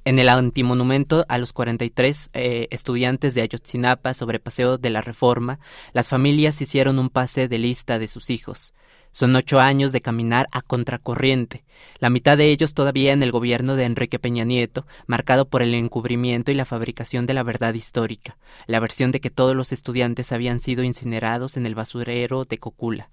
En 0.03 0.19
el 0.19 0.27
antimonumento 0.27 1.25
a 1.29 1.37
los 1.37 1.53
43 1.53 2.29
eh, 2.33 2.67
estudiantes 2.71 3.35
de 3.35 3.41
Ayotzinapa 3.41 4.13
sobre 4.13 4.39
Paseo 4.39 4.77
de 4.77 4.89
la 4.89 5.01
Reforma, 5.01 5.59
las 5.93 6.09
familias 6.09 6.61
hicieron 6.61 6.99
un 6.99 7.09
pase 7.09 7.47
de 7.47 7.57
lista 7.57 7.99
de 7.99 8.09
sus 8.09 8.29
hijos. 8.29 8.73
Son 9.13 9.35
ocho 9.35 9.59
años 9.59 9.91
de 9.91 10.01
caminar 10.01 10.47
a 10.51 10.63
contracorriente, 10.63 11.63
la 11.99 12.09
mitad 12.09 12.35
de 12.35 12.49
ellos 12.49 12.73
todavía 12.73 13.13
en 13.13 13.21
el 13.21 13.31
gobierno 13.31 13.75
de 13.75 13.85
Enrique 13.85 14.17
Peña 14.17 14.43
Nieto, 14.43 14.87
marcado 15.05 15.47
por 15.47 15.61
el 15.61 15.75
encubrimiento 15.75 16.51
y 16.51 16.55
la 16.55 16.65
fabricación 16.65 17.27
de 17.27 17.35
la 17.35 17.43
verdad 17.43 17.75
histórica, 17.75 18.37
la 18.65 18.79
versión 18.79 19.11
de 19.11 19.21
que 19.21 19.29
todos 19.29 19.55
los 19.55 19.71
estudiantes 19.71 20.31
habían 20.31 20.59
sido 20.59 20.83
incinerados 20.83 21.57
en 21.57 21.67
el 21.67 21.75
basurero 21.75 22.43
de 22.43 22.57
Cocula. 22.57 23.11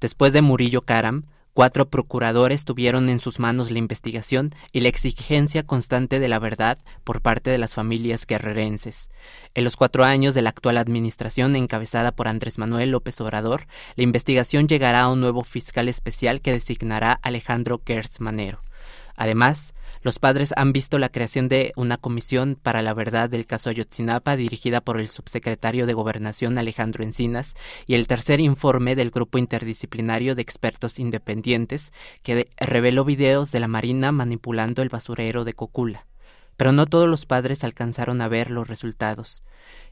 Después 0.00 0.32
de 0.32 0.40
Murillo 0.40 0.80
Karam, 0.80 1.26
Cuatro 1.54 1.88
procuradores 1.88 2.64
tuvieron 2.64 3.08
en 3.08 3.20
sus 3.20 3.38
manos 3.38 3.70
la 3.70 3.78
investigación 3.78 4.50
y 4.72 4.80
la 4.80 4.88
exigencia 4.88 5.62
constante 5.62 6.18
de 6.18 6.26
la 6.26 6.40
verdad 6.40 6.78
por 7.04 7.20
parte 7.22 7.48
de 7.48 7.58
las 7.58 7.74
familias 7.74 8.26
guerrerenses. 8.26 9.08
En 9.54 9.62
los 9.62 9.76
cuatro 9.76 10.02
años 10.02 10.34
de 10.34 10.42
la 10.42 10.50
actual 10.50 10.78
administración 10.78 11.54
encabezada 11.54 12.10
por 12.10 12.26
Andrés 12.26 12.58
Manuel 12.58 12.90
López 12.90 13.20
Obrador, 13.20 13.68
la 13.94 14.02
investigación 14.02 14.66
llegará 14.66 15.02
a 15.02 15.12
un 15.12 15.20
nuevo 15.20 15.44
fiscal 15.44 15.88
especial 15.88 16.40
que 16.40 16.52
designará 16.52 17.20
Alejandro 17.22 17.80
Gertz 17.86 18.18
Manero. 18.18 18.58
Además, 19.14 19.74
los 20.04 20.18
padres 20.18 20.52
han 20.54 20.74
visto 20.74 20.98
la 20.98 21.08
creación 21.08 21.48
de 21.48 21.72
una 21.76 21.96
comisión 21.96 22.58
para 22.62 22.82
la 22.82 22.92
verdad 22.92 23.30
del 23.30 23.46
caso 23.46 23.70
Ayotzinapa 23.70 24.36
dirigida 24.36 24.82
por 24.82 25.00
el 25.00 25.08
subsecretario 25.08 25.86
de 25.86 25.94
Gobernación 25.94 26.58
Alejandro 26.58 27.02
Encinas 27.02 27.54
y 27.86 27.94
el 27.94 28.06
tercer 28.06 28.38
informe 28.38 28.96
del 28.96 29.10
grupo 29.10 29.38
interdisciplinario 29.38 30.34
de 30.34 30.42
expertos 30.42 30.98
independientes 30.98 31.94
que 32.22 32.50
reveló 32.58 33.06
videos 33.06 33.50
de 33.50 33.60
la 33.60 33.66
Marina 33.66 34.12
manipulando 34.12 34.82
el 34.82 34.90
basurero 34.90 35.42
de 35.44 35.54
Cocula. 35.54 36.06
Pero 36.58 36.72
no 36.72 36.84
todos 36.84 37.08
los 37.08 37.24
padres 37.24 37.64
alcanzaron 37.64 38.20
a 38.20 38.28
ver 38.28 38.50
los 38.50 38.68
resultados. 38.68 39.42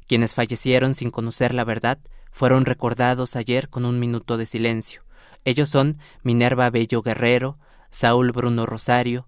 Quienes 0.07 0.35
fallecieron 0.35 0.94
sin 0.94 1.11
conocer 1.11 1.55
la 1.55 1.64
verdad 1.64 1.98
fueron 2.31 2.66
recordados 2.66 3.35
ayer 3.35 3.70
con 3.70 3.87
un 3.87 3.98
minuto 3.98 4.37
de 4.37 4.44
silencio. 4.44 5.05
Ellos 5.46 5.70
son 5.70 5.96
Minerva 6.22 6.68
Bello 6.68 7.01
Guerrero, 7.01 7.59
Saúl 7.88 8.31
Bruno 8.33 8.66
Rosario, 8.66 9.27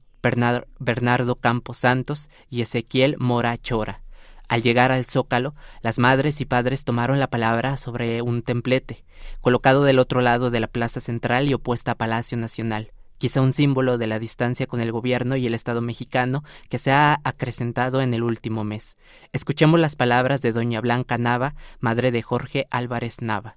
Bernardo 0.78 1.36
Campos 1.36 1.78
Santos 1.78 2.30
y 2.48 2.62
Ezequiel 2.62 3.16
Mora 3.18 3.58
Chora. 3.58 4.00
Al 4.48 4.62
llegar 4.62 4.92
al 4.92 5.04
zócalo, 5.04 5.54
las 5.80 5.98
madres 5.98 6.40
y 6.40 6.44
padres 6.44 6.84
tomaron 6.84 7.18
la 7.18 7.28
palabra 7.28 7.76
sobre 7.76 8.22
un 8.22 8.42
templete, 8.42 9.04
colocado 9.40 9.84
del 9.84 9.98
otro 9.98 10.20
lado 10.20 10.50
de 10.50 10.60
la 10.60 10.66
plaza 10.66 11.00
central 11.00 11.48
y 11.48 11.54
opuesta 11.54 11.92
a 11.92 11.94
Palacio 11.94 12.36
Nacional, 12.36 12.92
quizá 13.18 13.40
un 13.40 13.52
símbolo 13.52 13.96
de 13.96 14.06
la 14.06 14.18
distancia 14.18 14.66
con 14.66 14.80
el 14.80 14.92
gobierno 14.92 15.36
y 15.36 15.46
el 15.46 15.54
Estado 15.54 15.80
mexicano 15.80 16.44
que 16.68 16.78
se 16.78 16.92
ha 16.92 17.20
acrecentado 17.24 18.02
en 18.02 18.12
el 18.12 18.22
último 18.22 18.64
mes. 18.64 18.96
Escuchemos 19.32 19.80
las 19.80 19.96
palabras 19.96 20.42
de 20.42 20.52
doña 20.52 20.80
Blanca 20.80 21.16
Nava, 21.16 21.54
madre 21.80 22.12
de 22.12 22.22
Jorge 22.22 22.66
Álvarez 22.70 23.22
Nava. 23.22 23.56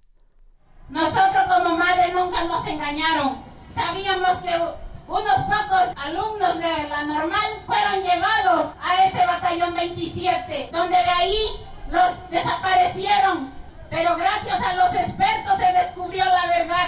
Nosotros 0.90 1.46
como 1.50 1.78
madre 1.78 2.14
nunca 2.14 2.46
nos 2.46 2.66
engañaron. 2.66 3.40
Sabíamos 3.76 4.38
que 4.40 4.87
unos 5.08 5.36
pocos 5.36 5.94
alumnos 5.96 6.56
de 6.60 6.90
la 6.90 7.04
normal 7.04 7.64
fueron 7.66 8.04
llevados 8.04 8.76
a 8.82 9.06
ese 9.06 9.26
batallón 9.26 9.74
27, 9.74 10.70
donde 10.74 10.98
de 10.98 11.10
ahí 11.10 11.66
los 11.90 12.30
desaparecieron. 12.30 13.54
Pero 13.90 14.18
gracias 14.18 14.62
a 14.62 14.76
los 14.76 14.94
expertos 14.94 15.58
se 15.58 15.72
descubrió 15.72 16.26
la 16.26 16.48
verdad 16.48 16.88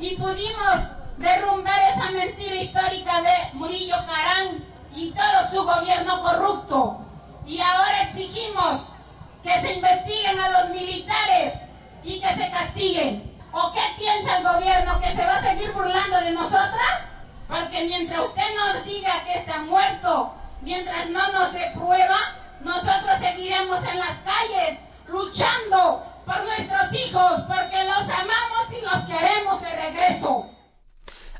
y 0.00 0.16
pudimos 0.16 0.80
derrumbar 1.18 1.80
esa 1.82 2.10
mentira 2.10 2.56
histórica 2.56 3.22
de 3.22 3.52
Murillo 3.52 3.96
Carán 4.06 4.64
y 4.92 5.12
todo 5.12 5.50
su 5.52 5.64
gobierno 5.64 6.20
corrupto. 6.20 6.98
Y 7.46 7.60
ahora 7.60 8.02
exigimos 8.02 8.80
que 9.44 9.60
se 9.60 9.74
investiguen 9.74 10.40
a 10.40 10.48
los 10.48 10.70
militares 10.70 11.54
y 12.02 12.20
que 12.20 12.28
se 12.34 12.50
castiguen. 12.50 13.32
¿O 13.52 13.72
qué 13.72 13.82
piensa 13.98 14.38
el 14.38 14.44
gobierno? 14.44 15.00
¿Que 15.00 15.14
se 15.14 15.24
va 15.24 15.36
a 15.36 15.42
seguir 15.42 15.70
burlando 15.72 16.20
de 16.20 16.32
nosotras? 16.32 17.11
Porque 17.52 17.84
mientras 17.84 18.28
usted 18.28 18.54
nos 18.56 18.82
diga 18.86 19.24
que 19.26 19.34
está 19.34 19.58
muerto, 19.58 20.32
mientras 20.62 21.10
no 21.10 21.32
nos 21.32 21.52
dé 21.52 21.70
prueba, 21.74 22.18
nosotros 22.62 23.18
seguiremos 23.18 23.78
en 23.92 23.98
las 23.98 24.16
calles 24.24 24.78
luchando 25.06 26.02
por 26.24 26.42
nuestros 26.44 26.94
hijos, 26.94 27.42
porque 27.42 27.84
los 27.84 28.08
amamos 28.08 28.68
y 28.70 28.80
los 28.80 29.04
queremos 29.04 29.60
de 29.60 29.70
regreso. 29.70 30.46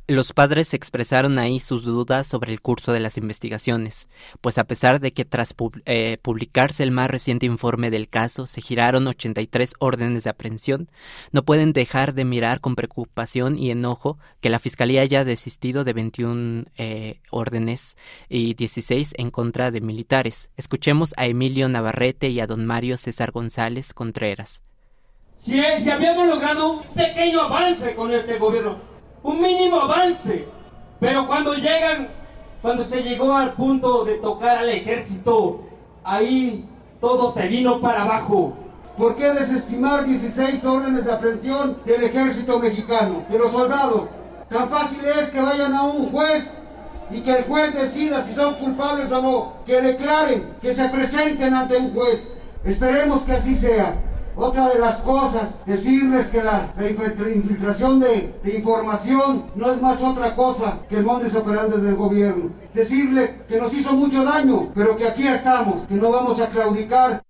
Los 0.09 0.33
padres 0.33 0.75
expresaron 0.75 1.39
ahí 1.39 1.61
sus 1.61 1.85
dudas 1.85 2.27
sobre 2.27 2.53
el 2.53 2.61
curso 2.61 2.93
de 2.93 2.99
las 2.99 3.17
investigaciones, 3.19 4.09
pues 4.41 4.59
a 4.59 4.65
pesar 4.65 4.99
de 4.99 5.13
que 5.13 5.25
tras 5.25 5.55
eh, 5.87 6.19
publicarse 6.21 6.83
el 6.83 6.91
más 6.91 7.09
reciente 7.09 7.47
informe 7.47 7.89
del 7.89 8.09
caso 8.09 8.49
se 8.49 8.61
giraron 8.61 9.07
83 9.07 9.75
órdenes 9.79 10.25
de 10.25 10.31
aprehensión, 10.31 10.91
no 11.31 11.45
pueden 11.45 11.73
dejar 11.73 12.15
de 12.15 12.25
mirar 12.25 12.61
con 12.61 12.75
preocupación 12.75 13.57
y 13.57 13.71
enojo 13.71 14.19
que 14.41 14.51
la 14.51 14.59
Fiscalía 14.59 15.03
haya 15.03 15.25
desistido 15.25 15.85
de 15.85 15.93
21 15.93 16.65
eh, 16.79 17.21
órdenes 17.31 17.97
y 18.29 18.55
16 18.55 19.15
en 19.19 19.31
contra 19.31 19.71
de 19.71 19.81
militares. 19.81 20.51
Escuchemos 20.57 21.15
a 21.17 21.27
Emilio 21.27 21.69
Navarrete 21.69 22.29
y 22.29 22.41
a 22.41 22.49
don 22.49 22.67
Mario 22.67 22.97
César 22.97 23.31
González 23.31 23.95
Contreras. 23.95 24.65
Si, 25.39 25.61
si 25.81 25.91
habíamos 25.91 26.27
logrado 26.27 26.73
un 26.73 26.83
pequeño 26.95 27.43
avance 27.43 27.95
con 27.95 28.13
este 28.13 28.39
gobierno, 28.39 28.92
un 29.23 29.41
mínimo 29.41 29.81
avance. 29.81 30.47
Pero 31.01 31.27
cuando 31.27 31.55
llegan, 31.55 32.09
cuando 32.61 32.85
se 32.85 33.03
llegó 33.03 33.35
al 33.35 33.55
punto 33.55 34.05
de 34.05 34.15
tocar 34.15 34.59
al 34.59 34.69
ejército, 34.69 35.61
ahí 36.05 36.69
todo 37.01 37.33
se 37.33 37.49
vino 37.49 37.81
para 37.81 38.03
abajo. 38.03 38.55
¿Por 38.97 39.17
qué 39.17 39.33
desestimar 39.33 40.05
16 40.05 40.65
órdenes 40.65 41.05
de 41.05 41.13
aprehensión 41.13 41.79
del 41.85 42.05
ejército 42.05 42.59
mexicano, 42.59 43.25
de 43.29 43.39
los 43.39 43.51
soldados? 43.51 44.09
Tan 44.51 44.69
fácil 44.69 45.01
es 45.05 45.31
que 45.31 45.41
vayan 45.41 45.75
a 45.75 45.85
un 45.85 46.11
juez 46.13 46.53
y 47.11 47.21
que 47.23 47.39
el 47.39 47.45
juez 47.45 47.75
decida 47.75 48.23
si 48.23 48.35
son 48.35 48.55
culpables 48.57 49.11
o 49.11 49.23
no, 49.23 49.53
que 49.67 49.81
declaren, 49.81 50.55
que 50.61 50.75
se 50.75 50.89
presenten 50.89 51.55
ante 51.55 51.77
un 51.79 51.95
juez. 51.95 52.33
Esperemos 52.65 53.23
que 53.23 53.33
así 53.33 53.57
sea. 53.57 53.97
Otra 54.35 54.71
de 54.71 54.79
las 54.79 55.03
cosas, 55.03 55.65
decirles 55.67 56.29
que 56.29 56.43
la, 56.43 56.73
infiltración 56.79 58.01
de, 58.01 58.35
información 58.45 59.51
no 59.55 59.73
es 59.73 59.81
más 59.81 60.01
otra 60.01 60.35
cosa 60.35 60.81
que 60.89 60.97
el 60.97 61.05
modus 61.05 61.35
operandi 61.35 61.81
del 61.81 61.97
gobierno. 61.97 62.51
Decirle 62.73 63.43
que 63.47 63.61
nos 63.61 63.75
hizo 63.75 63.93
mucho 63.93 64.25
daño, 64.25 64.73
pero 64.75 64.97
que 64.97 65.07
aquí 65.07 65.27
estamos, 65.27 65.87
que 65.87 65.95
no 65.95 66.11
vamos 66.11 66.41
a 66.41 66.49
claudicar. 66.49 67.23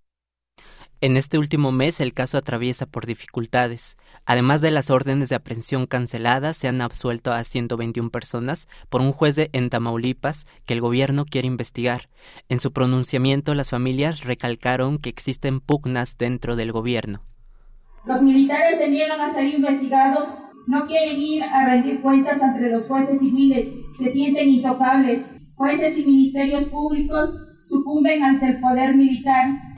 En 1.00 1.16
este 1.16 1.38
último 1.38 1.72
mes 1.72 2.00
el 2.00 2.14
caso 2.14 2.38
atraviesa 2.38 2.86
por 2.86 3.06
dificultades. 3.06 3.96
Además 4.24 4.60
de 4.60 4.70
las 4.70 4.90
órdenes 4.90 5.28
de 5.28 5.34
aprehensión 5.34 5.86
canceladas, 5.86 6.56
se 6.56 6.68
han 6.68 6.80
absuelto 6.80 7.32
a 7.32 7.42
121 7.42 8.10
personas 8.10 8.68
por 8.88 9.00
un 9.00 9.12
juez 9.12 9.34
de 9.34 9.50
en 9.52 9.68
Tamaulipas 9.68 10.46
que 10.64 10.74
el 10.74 10.80
gobierno 10.80 11.24
quiere 11.24 11.48
investigar. 11.48 12.08
En 12.48 12.60
su 12.60 12.72
pronunciamiento, 12.72 13.54
las 13.54 13.70
familias 13.70 14.24
recalcaron 14.24 14.98
que 14.98 15.08
existen 15.08 15.60
pugnas 15.60 16.16
dentro 16.18 16.54
del 16.54 16.70
gobierno. 16.70 17.22
Los 18.04 18.22
militares 18.22 18.78
se 18.78 18.88
niegan 18.88 19.20
a 19.20 19.34
ser 19.34 19.46
investigados, 19.46 20.28
no 20.66 20.86
quieren 20.86 21.20
ir 21.20 21.42
a 21.42 21.66
rendir 21.66 22.00
cuentas 22.00 22.40
ante 22.42 22.70
los 22.70 22.86
jueces 22.86 23.20
civiles, 23.20 23.74
se 23.98 24.12
sienten 24.12 24.48
intocables. 24.48 25.24
Jueces 25.56 25.98
y 25.98 26.04
ministerios 26.04 26.64
públicos 26.64 27.30
sucumben 27.64 28.22
ante 28.22 28.46
el 28.46 28.60
poder 28.60 28.96
militar 28.96 29.71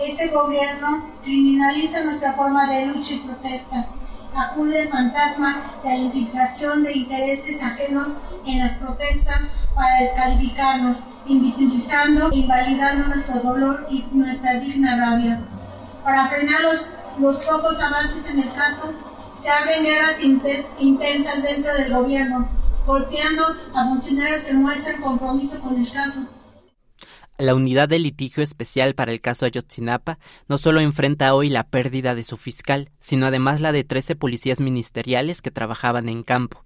este 0.00 0.28
gobierno 0.28 1.10
criminaliza 1.24 2.02
nuestra 2.02 2.32
forma 2.34 2.70
de 2.72 2.86
lucha 2.86 3.14
y 3.14 3.18
protesta. 3.18 3.86
Acude 4.34 4.82
el 4.82 4.88
fantasma 4.90 5.72
de 5.82 5.88
la 5.90 5.96
infiltración 5.96 6.84
de 6.84 6.92
intereses 6.92 7.60
ajenos 7.60 8.08
en 8.46 8.60
las 8.60 8.74
protestas 8.74 9.42
para 9.74 10.00
descalificarnos, 10.00 10.98
invisibilizando 11.26 12.30
e 12.30 12.36
invalidando 12.36 13.08
nuestro 13.08 13.40
dolor 13.40 13.86
y 13.90 14.04
nuestra 14.12 14.54
digna 14.54 14.96
rabia. 14.96 15.40
Para 16.04 16.28
frenar 16.28 16.60
los, 16.60 16.86
los 17.18 17.38
pocos 17.44 17.80
avances 17.82 18.30
en 18.30 18.40
el 18.40 18.52
caso, 18.54 18.92
se 19.42 19.50
abren 19.50 19.84
guerras 19.84 20.20
intensas 20.20 21.42
dentro 21.42 21.74
del 21.74 21.92
gobierno, 21.92 22.48
golpeando 22.86 23.46
a 23.74 23.84
funcionarios 23.88 24.42
que 24.42 24.54
muestran 24.54 25.00
compromiso 25.00 25.60
con 25.60 25.76
el 25.76 25.90
caso 25.92 26.22
la 27.38 27.54
unidad 27.54 27.88
de 27.88 28.00
litigio 28.00 28.42
especial 28.42 28.94
para 28.94 29.12
el 29.12 29.20
caso 29.20 29.46
Ayotzinapa 29.46 30.18
no 30.48 30.58
solo 30.58 30.80
enfrenta 30.80 31.34
hoy 31.34 31.48
la 31.48 31.68
pérdida 31.68 32.14
de 32.14 32.24
su 32.24 32.36
fiscal, 32.36 32.90
sino 32.98 33.26
además 33.26 33.60
la 33.60 33.72
de 33.72 33.84
13 33.84 34.16
policías 34.16 34.60
ministeriales 34.60 35.40
que 35.40 35.52
trabajaban 35.52 36.08
en 36.08 36.24
campo. 36.24 36.64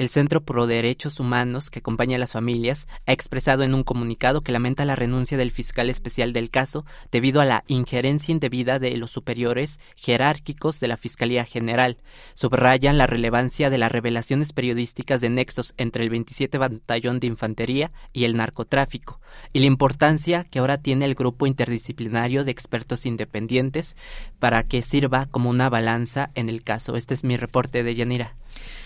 El 0.00 0.08
Centro 0.08 0.40
Pro 0.40 0.66
Derechos 0.66 1.20
Humanos, 1.20 1.68
que 1.68 1.80
acompaña 1.80 2.16
a 2.16 2.18
las 2.18 2.32
familias, 2.32 2.88
ha 3.04 3.12
expresado 3.12 3.64
en 3.64 3.74
un 3.74 3.84
comunicado 3.84 4.40
que 4.40 4.50
lamenta 4.50 4.86
la 4.86 4.96
renuncia 4.96 5.36
del 5.36 5.50
fiscal 5.50 5.90
especial 5.90 6.32
del 6.32 6.48
caso 6.48 6.86
debido 7.12 7.42
a 7.42 7.44
la 7.44 7.64
injerencia 7.66 8.32
indebida 8.32 8.78
de 8.78 8.96
los 8.96 9.10
superiores 9.10 9.78
jerárquicos 9.96 10.80
de 10.80 10.88
la 10.88 10.96
Fiscalía 10.96 11.44
General. 11.44 11.98
Subrayan 12.32 12.96
la 12.96 13.06
relevancia 13.06 13.68
de 13.68 13.76
las 13.76 13.92
revelaciones 13.92 14.54
periodísticas 14.54 15.20
de 15.20 15.28
nexos 15.28 15.74
entre 15.76 16.02
el 16.02 16.08
27 16.08 16.56
Batallón 16.56 17.20
de 17.20 17.26
Infantería 17.26 17.92
y 18.14 18.24
el 18.24 18.38
narcotráfico, 18.38 19.20
y 19.52 19.58
la 19.60 19.66
importancia 19.66 20.44
que 20.44 20.60
ahora 20.60 20.78
tiene 20.78 21.04
el 21.04 21.14
grupo 21.14 21.46
interdisciplinario 21.46 22.44
de 22.44 22.52
expertos 22.52 23.04
independientes 23.04 23.98
para 24.38 24.62
que 24.62 24.80
sirva 24.80 25.26
como 25.26 25.50
una 25.50 25.68
balanza 25.68 26.30
en 26.34 26.48
el 26.48 26.64
caso. 26.64 26.96
Este 26.96 27.12
es 27.12 27.22
mi 27.22 27.36
reporte 27.36 27.82
de 27.82 27.94
Yanira. 27.94 28.39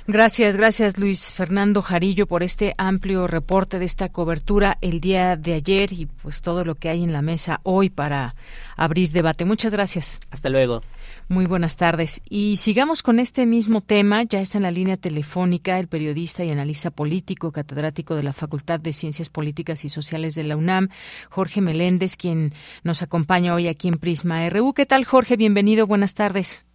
Gracias, 0.07 0.59
gracias 0.59 0.99
Luis 0.99 1.33
Fernando 1.33 1.81
Jarillo 1.81 2.27
por 2.27 2.43
este 2.43 2.75
amplio 2.77 3.27
reporte 3.27 3.79
de 3.79 3.87
esta 3.87 4.11
cobertura 4.11 4.77
el 4.83 5.01
día 5.01 5.37
de 5.37 5.55
ayer 5.55 5.95
y 5.95 6.05
pues 6.05 6.43
todo 6.43 6.63
lo 6.67 6.75
que 6.75 6.91
hay 6.91 7.03
en 7.03 7.15
la 7.15 7.23
mesa 7.23 7.61
hoy 7.63 7.89
para 7.89 8.35
abrir 8.77 9.13
debate. 9.13 9.47
Muchas 9.47 9.73
gracias. 9.73 10.21
Hasta 10.31 10.51
luego. 10.51 10.83
Muy 11.31 11.47
buenas 11.47 11.79
tardes. 11.79 12.21
Y 12.29 12.59
sigamos 12.59 13.03
con 13.03 13.19
este 13.19 13.47
mismo 13.47 13.81
tema. 13.81 14.25
Ya 14.25 14.43
está 14.43 14.59
en 14.59 14.65
la 14.65 14.71
línea 14.71 14.99
telefónica 14.99 15.79
el 15.79 15.89
periodista 15.89 16.45
y 16.45 16.51
analista 16.51 16.91
político, 16.91 17.51
catedrático 17.51 18.15
de 18.15 18.25
la 18.25 18.35
Facultad 18.35 18.81
de 18.81 18.93
Ciencias 18.93 19.31
Políticas 19.31 19.87
y 19.87 19.89
Sociales 19.89 20.35
de 20.35 20.45
la 20.45 20.59
UNAM, 20.59 20.89
Jorge 21.31 21.63
Meléndez, 21.63 22.19
quien 22.19 22.53
nos 22.83 23.01
acompaña 23.01 23.55
hoy 23.55 23.69
aquí 23.69 23.89
en 23.89 23.95
Prisma 23.95 24.47
RU. 24.51 24.75
¿Qué 24.75 24.85
tal, 24.85 25.07
Jorge? 25.07 25.39
Bienvenido. 25.39 25.87
Buenas 25.87 26.13
tardes. 26.13 26.67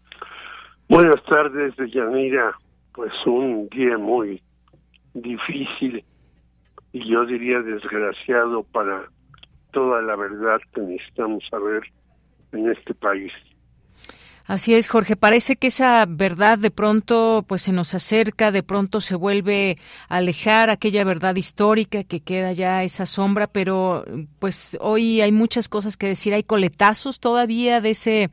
Buenas 0.88 1.24
tardes, 1.26 1.76
Yanira 1.94 2.58
pues 3.00 3.14
un 3.26 3.70
día 3.70 3.98
muy 3.98 4.44
difícil 5.14 6.04
y 6.92 7.10
yo 7.10 7.26
diría 7.26 7.62
desgraciado 7.62 8.64
para 8.64 9.08
toda 9.72 10.02
la 10.02 10.18
verdad 10.18 10.60
que 10.74 10.82
necesitamos 10.82 11.46
saber 11.50 11.82
en 12.52 12.70
este 12.70 12.94
país. 12.94 13.32
Así 14.50 14.74
es, 14.74 14.88
Jorge. 14.88 15.16
Parece 15.16 15.58
que 15.58 15.68
esa 15.68 16.04
verdad 16.08 16.58
de 16.58 16.72
pronto 16.72 17.46
pues 17.48 17.62
se 17.62 17.72
nos 17.72 17.94
acerca, 17.94 18.52
de 18.52 18.64
pronto 18.64 19.00
se 19.00 19.14
vuelve 19.14 19.78
a 20.08 20.16
alejar 20.16 20.72
aquella 20.72 21.04
verdad 21.04 21.36
histórica 21.36 22.04
que 22.04 22.22
queda 22.22 22.52
ya 22.52 22.84
esa 22.84 23.06
sombra, 23.06 23.46
pero 23.46 24.06
pues 24.40 24.76
hoy 24.82 25.22
hay 25.22 25.32
muchas 25.32 25.70
cosas 25.70 25.98
que 25.98 26.08
decir. 26.08 26.34
Hay 26.34 26.42
coletazos 26.42 27.20
todavía 27.20 27.80
de 27.80 27.92
ese 27.92 28.32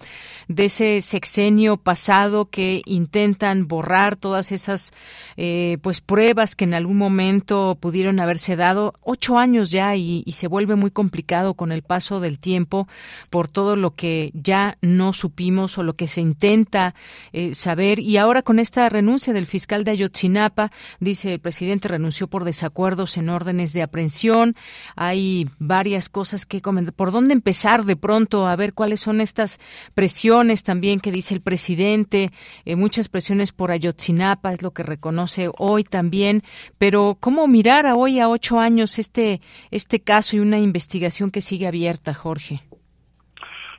de 0.49 0.65
ese 0.65 1.03
sexenio 1.03 1.77
pasado 1.77 2.47
que 2.47 2.81
intentan 2.87 3.69
borrar 3.69 4.17
todas 4.17 4.53
esas 4.53 4.95
eh, 5.37 5.77
pues 5.83 6.01
pruebas 6.01 6.57
que 6.57 6.65
en 6.65 6.73
algún 6.73 6.97
momento 6.97 7.77
pudieron 7.79 8.21
haberse 8.21 8.57
dado. 8.57 8.95
Ocho 9.03 9.37
años 9.37 9.71
ya 9.71 9.95
y, 9.97 10.23
y 10.25 10.33
se 10.33 10.49
vuelve 10.49 10.77
muy 10.77 10.91
complicado 10.91 11.53
con 11.53 11.73
el 11.73 11.83
paso 11.83 12.21
del 12.21 12.39
tiempo 12.39 12.89
por 13.29 13.49
todo 13.49 13.77
lo 13.77 13.95
que 13.95 14.31
ya 14.33 14.79
no 14.81 15.13
supimos 15.13 15.77
o 15.77 15.83
lo 15.83 15.93
que 15.93 16.06
se 16.07 16.21
intenta 16.21 16.95
eh, 17.33 17.55
saber. 17.55 17.99
Y 17.99 18.17
ahora 18.17 18.43
con 18.43 18.59
esta 18.59 18.89
renuncia 18.89 19.33
del 19.33 19.47
fiscal 19.47 19.85
de 19.85 19.93
Ayotzinapa, 19.93 20.71
dice 21.01 21.35
el 21.35 21.41
presidente 21.41 21.89
renunció 21.89 22.29
por 22.29 22.45
desacuerdos 22.45 23.17
en 23.17 23.29
órdenes 23.29 23.73
de 23.73 23.83
aprehensión. 23.83 24.55
Hay 24.97 25.49
varias 25.59 26.09
cosas 26.09 26.47
que 26.47 26.61
comentar. 26.61 26.95
¿Por 26.95 27.13
dónde 27.13 27.35
empezar 27.35 27.85
de 27.85 27.97
pronto 27.97 28.47
a 28.47 28.57
ver 28.57 28.75
cuáles 28.75 29.01
son 29.01 29.21
estas 29.21 29.59
presiones 29.95 30.63
también 30.63 31.01
que 31.01 31.13
dice 31.13 31.35
el 31.35 31.41
presidente? 31.41 32.31
Eh, 32.65 32.77
muchas 32.77 33.09
presiones 33.09 33.53
por 33.53 33.71
Ayotzinapa 33.71 34.53
es 34.53 34.63
lo 34.63 34.73
que 34.73 34.83
reconoce 34.83 35.51
hoy 35.59 35.85
también. 35.85 36.43
Pero 36.79 37.17
¿cómo 37.21 37.47
mirar 37.49 37.87
a 37.87 37.95
hoy 37.95 38.21
a 38.21 38.29
ocho 38.29 38.59
años 38.59 38.99
este, 38.99 39.41
este 39.71 40.01
caso 40.01 40.37
y 40.37 40.41
una 40.41 40.59
investigación 40.59 41.31
que 41.31 41.41
sigue 41.41 41.67
abierta, 41.67 42.15
Jorge? 42.15 42.61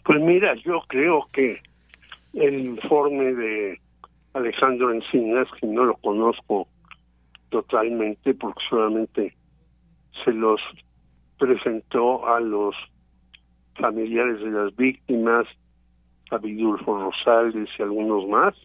Pues 0.03 0.21
mira, 0.21 0.55
yo 0.65 0.83
creo 0.87 1.27
que 1.33 1.61
el 2.33 2.59
informe 2.59 3.33
de 3.33 3.79
Alejandro 4.33 4.91
Encinas, 4.91 5.47
que 5.59 5.67
no 5.67 5.85
lo 5.85 5.95
conozco 5.97 6.67
totalmente 7.49 8.33
porque 8.33 8.63
solamente 8.69 9.35
se 10.23 10.31
los 10.33 10.61
presentó 11.37 12.27
a 12.27 12.39
los 12.39 12.75
familiares 13.75 14.39
de 14.39 14.51
las 14.51 14.75
víctimas, 14.75 15.47
a 16.31 16.37
Vidulfo 16.37 16.99
Rosales 16.99 17.69
y 17.77 17.81
algunos 17.81 18.27
más. 18.27 18.55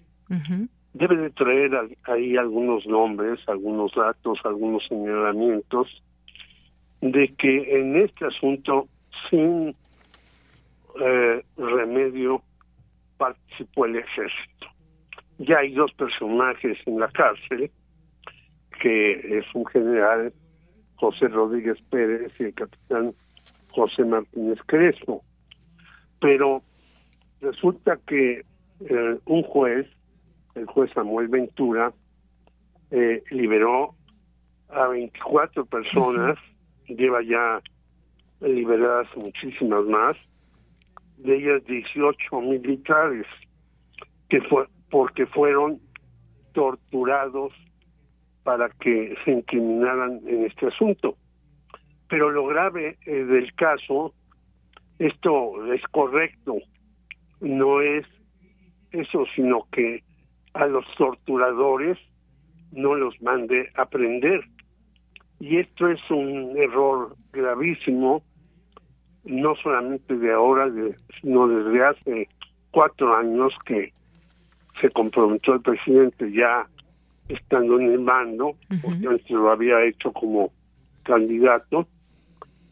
Debe 0.95 1.17
de 1.17 1.31
traer 1.31 1.73
ahí 2.05 2.37
algunos 2.37 2.87
nombres, 2.87 3.39
algunos 3.47 3.93
datos, 3.95 4.39
algunos 4.45 4.87
señalamientos 4.89 5.89
de 7.01 7.35
que 7.35 7.81
en 7.81 7.97
este 7.97 8.27
asunto 8.27 8.89
sin 9.29 9.75
eh, 11.01 11.45
remedio 11.57 12.43
participó 13.17 13.87
el 13.87 13.97
ejército. 13.97 14.67
Ya 15.39 15.59
hay 15.59 15.73
dos 15.75 15.93
personajes 15.95 16.79
en 16.87 17.01
la 17.01 17.09
cárcel 17.09 17.71
que 18.81 19.39
es 19.39 19.45
un 19.55 19.65
general 19.67 20.33
José 20.97 21.29
Rodríguez 21.29 21.79
Pérez 21.91 22.33
y 22.39 22.45
el 22.45 22.55
capitán 22.55 23.15
José 23.71 24.05
Martínez 24.05 24.59
Crespo. 24.67 25.23
Pero 26.21 26.63
resulta 27.41 27.99
que 28.07 28.45
eh, 28.81 29.19
un 29.25 29.43
juez, 29.43 29.87
el 30.55 30.67
juez 30.67 30.91
Samuel 30.95 31.29
Ventura, 31.29 31.93
eh, 32.91 33.23
liberó 33.31 33.95
a 34.69 34.89
24 34.89 35.65
personas, 35.67 36.39
lleva 36.87 37.23
ya 37.23 37.61
liberadas 38.41 39.09
muchísimas 39.17 39.85
más, 39.85 40.17
de 41.19 41.37
ellas 41.37 41.65
18 41.67 42.41
militares, 42.41 43.27
que 44.29 44.41
fue 44.43 44.67
porque 44.91 45.27
fueron 45.27 45.81
torturados 46.53 47.53
para 48.43 48.69
que 48.81 49.15
se 49.25 49.33
incriminaran 49.33 50.21
en 50.27 50.45
este 50.45 50.67
asunto. 50.67 51.17
Pero 52.09 52.31
lo 52.31 52.47
grave 52.47 52.99
eh, 53.07 53.25
del 53.25 53.55
caso, 53.55 54.13
esto 54.99 55.73
es 55.73 55.83
correcto, 55.91 56.59
no 57.41 57.81
es 57.81 58.07
eso, 58.91 59.25
sino 59.35 59.67
que 59.73 60.03
a 60.55 60.67
los 60.67 60.85
torturadores 60.97 61.99
no 62.73 62.95
los 62.95 63.21
mande 63.23 63.71
a 63.75 63.87
prender. 63.87 64.45
Y 65.41 65.59
esto 65.59 65.89
es 65.89 66.01
un 66.11 66.57
error 66.57 67.17
gravísimo, 67.33 68.23
no 69.25 69.55
solamente 69.57 70.17
de 70.17 70.33
ahora, 70.33 70.71
sino 71.21 71.49
desde 71.49 71.85
hace 71.85 72.29
cuatro 72.71 73.17
años 73.17 73.53
que 73.65 73.93
se 74.81 74.91
comprometió 74.91 75.55
el 75.55 75.61
presidente 75.61 76.33
ya 76.33 76.67
estando 77.29 77.79
en 77.79 77.93
el 77.93 78.01
mando, 78.01 78.57
porque 78.83 79.07
antes 79.07 79.31
lo 79.31 79.51
había 79.51 79.85
hecho 79.85 80.13
como 80.13 80.51
candidato, 81.05 81.87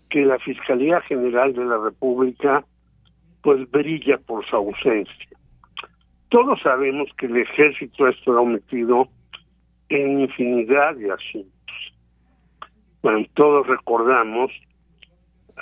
que 0.09 0.25
la 0.25 0.39
Fiscalía 0.39 1.01
General 1.03 1.53
de 1.53 1.65
la 1.65 1.79
República 1.79 2.65
pues 3.43 3.71
brilla 3.71 4.19
por 4.19 4.45
su 4.47 4.57
ausencia. 4.57 5.29
Todos 6.29 6.61
sabemos 6.63 7.09
que 7.17 7.27
el 7.27 7.39
ejército 7.39 8.09
está 8.09 8.33
metido 8.43 9.09
en 9.89 10.21
infinidad 10.21 10.95
de 10.97 11.13
asuntos. 11.13 11.51
Bueno, 13.03 13.27
todos 13.35 13.67
recordamos, 13.67 14.53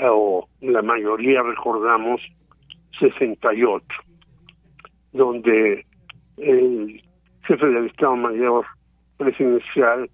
o 0.00 0.48
la 0.60 0.82
mayoría 0.82 1.42
recordamos, 1.42 2.20
68, 2.98 3.84
donde 5.12 5.84
el 6.36 7.02
jefe 7.44 7.66
del 7.66 7.86
Estado 7.86 8.16
Mayor 8.16 8.64
presidencial, 9.16 10.10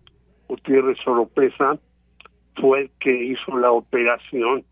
Gutiérrez 0.48 0.98
Oropesa, 1.06 1.78
fue 2.56 2.82
el 2.82 2.90
que 3.00 3.24
hizo 3.24 3.58
la 3.58 3.72
operación 3.72 4.64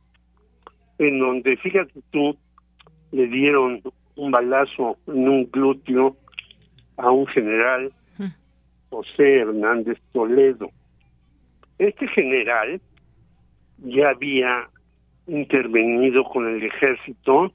en 0.99 1.19
donde, 1.19 1.57
fíjate 1.57 2.01
tú, 2.11 2.37
le 3.11 3.27
dieron 3.27 3.83
un 4.17 4.31
balazo 4.31 4.97
en 5.07 5.29
un 5.29 5.51
glúteo 5.51 6.17
a 6.97 7.11
un 7.11 7.27
general, 7.27 7.93
José 8.91 9.41
Hernández 9.41 9.99
Toledo. 10.13 10.71
Este 11.79 12.07
general 12.09 12.81
ya 13.79 14.11
había 14.11 14.69
intervenido 15.27 16.25
con 16.25 16.49
el 16.49 16.63
ejército 16.63 17.53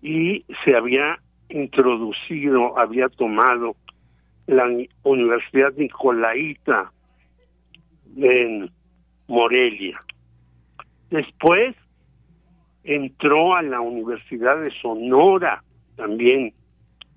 y 0.00 0.44
se 0.64 0.76
había 0.76 1.18
introducido, 1.48 2.78
había 2.78 3.08
tomado 3.08 3.76
la 4.46 4.64
Universidad 5.04 5.72
Nicolaita 5.74 6.90
en 8.16 8.70
Morelia. 9.28 10.02
Después 11.10 11.76
entró 12.84 13.54
a 13.54 13.62
la 13.62 13.80
Universidad 13.80 14.60
de 14.60 14.70
Sonora 14.80 15.62
también 15.96 16.52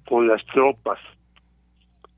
con 0.08 0.28
las 0.28 0.46
tropas 0.48 1.00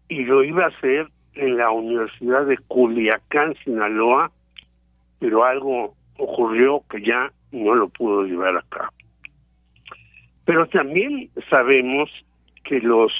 y 0.09 0.23
lo 0.23 0.43
iba 0.43 0.65
a 0.65 0.69
hacer 0.69 1.07
en 1.33 1.57
la 1.57 1.69
Universidad 1.71 2.45
de 2.45 2.57
Culiacán, 2.57 3.55
Sinaloa, 3.63 4.31
pero 5.19 5.45
algo 5.45 5.95
ocurrió 6.17 6.83
que 6.89 7.01
ya 7.01 7.31
no 7.51 7.75
lo 7.75 7.89
pudo 7.89 8.23
llevar 8.23 8.57
a 8.57 8.65
cabo. 8.69 8.91
Pero 10.45 10.67
también 10.67 11.29
sabemos 11.49 12.09
que 12.63 12.79
los 12.79 13.11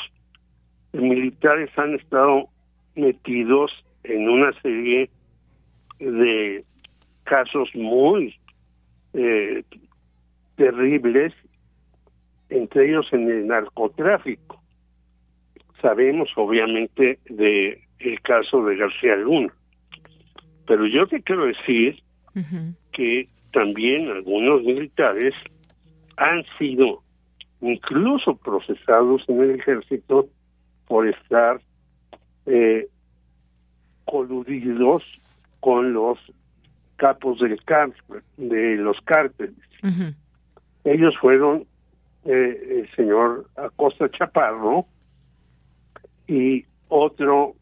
militares 0.94 1.70
han 1.78 1.96
estado 1.96 2.48
metidos 2.96 3.72
en 4.04 4.30
una 4.30 4.54
serie 4.62 5.10
de 6.00 6.64
casos 7.24 7.70
muy 7.76 8.36
eh, 9.14 9.64
terribles, 10.56 11.34
entre 12.50 12.90
ellos 12.90 13.08
en 13.12 13.30
el 13.30 13.48
narcotráfico. 13.48 14.62
Sabemos 15.82 16.30
obviamente 16.36 17.20
de 17.30 17.84
el 18.00 18.22
caso 18.22 18.64
de 18.64 18.78
García 18.78 19.16
Luna, 19.16 19.54
pero 20.66 20.86
yo 20.86 21.08
te 21.08 21.22
quiero 21.22 21.46
decir 21.46 22.02
que 22.92 23.28
también 23.52 24.10
algunos 24.10 24.64
militares 24.64 25.34
han 26.18 26.44
sido 26.58 27.04
incluso 27.62 28.36
procesados 28.38 29.24
en 29.28 29.42
el 29.42 29.52
ejército 29.60 30.28
por 30.88 31.08
estar 31.08 31.60
eh, 32.46 32.88
coludidos 34.06 35.04
con 35.60 35.94
los 35.94 36.20
capos 36.96 37.40
del 37.40 37.60
de 38.38 38.76
los 38.78 39.00
cárteles. 39.02 39.56
Ellos 40.84 41.16
fueron 41.20 41.66
eh, 42.26 42.82
el 42.82 42.96
señor 42.96 43.48
Acosta 43.56 44.10
Chaparro 44.10 44.86
y 46.28 46.66
otro 46.88 47.56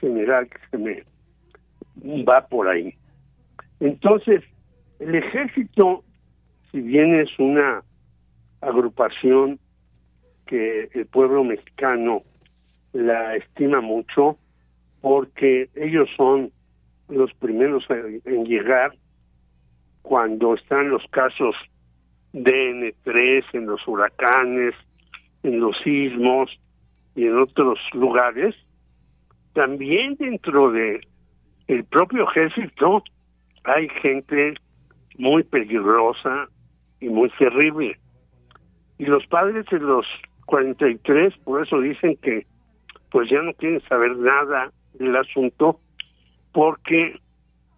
general 0.00 0.48
que 0.48 0.58
se 0.70 0.78
me 0.78 2.24
va 2.24 2.46
por 2.46 2.68
ahí. 2.68 2.94
Entonces, 3.80 4.42
el 4.98 5.14
ejército, 5.14 6.04
si 6.70 6.80
bien 6.80 7.20
es 7.20 7.28
una 7.38 7.82
agrupación 8.60 9.58
que 10.46 10.88
el 10.94 11.06
pueblo 11.06 11.44
mexicano 11.44 12.22
la 12.92 13.36
estima 13.36 13.80
mucho 13.80 14.38
porque 15.00 15.68
ellos 15.74 16.08
son 16.16 16.50
los 17.08 17.32
primeros 17.34 17.84
en, 17.90 18.44
llegar 18.44 18.92
cuando 20.02 20.54
están 20.54 20.90
los 20.90 21.04
casos 21.10 21.54
de 22.32 22.50
N3 22.52 23.44
en 23.52 23.66
los 23.66 23.86
huracanes, 23.86 24.74
en 25.42 25.60
los 25.60 25.76
sismos 25.82 26.50
y 27.14 27.26
en 27.26 27.38
otros 27.38 27.78
lugares. 27.92 28.54
También 29.52 30.16
dentro 30.16 30.70
de 30.72 31.00
el 31.68 31.84
propio 31.84 32.28
ejército 32.28 33.02
hay 33.64 33.88
gente 34.00 34.54
muy 35.18 35.42
peligrosa 35.44 36.48
y 37.00 37.08
muy 37.08 37.30
terrible. 37.38 37.98
Y 38.98 39.04
los 39.06 39.26
padres 39.26 39.66
de 39.70 39.78
los 39.78 40.06
43 40.46 41.34
por 41.44 41.64
eso 41.64 41.80
dicen 41.80 42.16
que 42.22 42.46
pues 43.10 43.28
ya 43.30 43.40
no 43.42 43.52
quieren 43.54 43.80
saber 43.88 44.16
nada 44.16 44.72
del 44.94 45.16
asunto 45.16 45.80
porque 46.52 47.18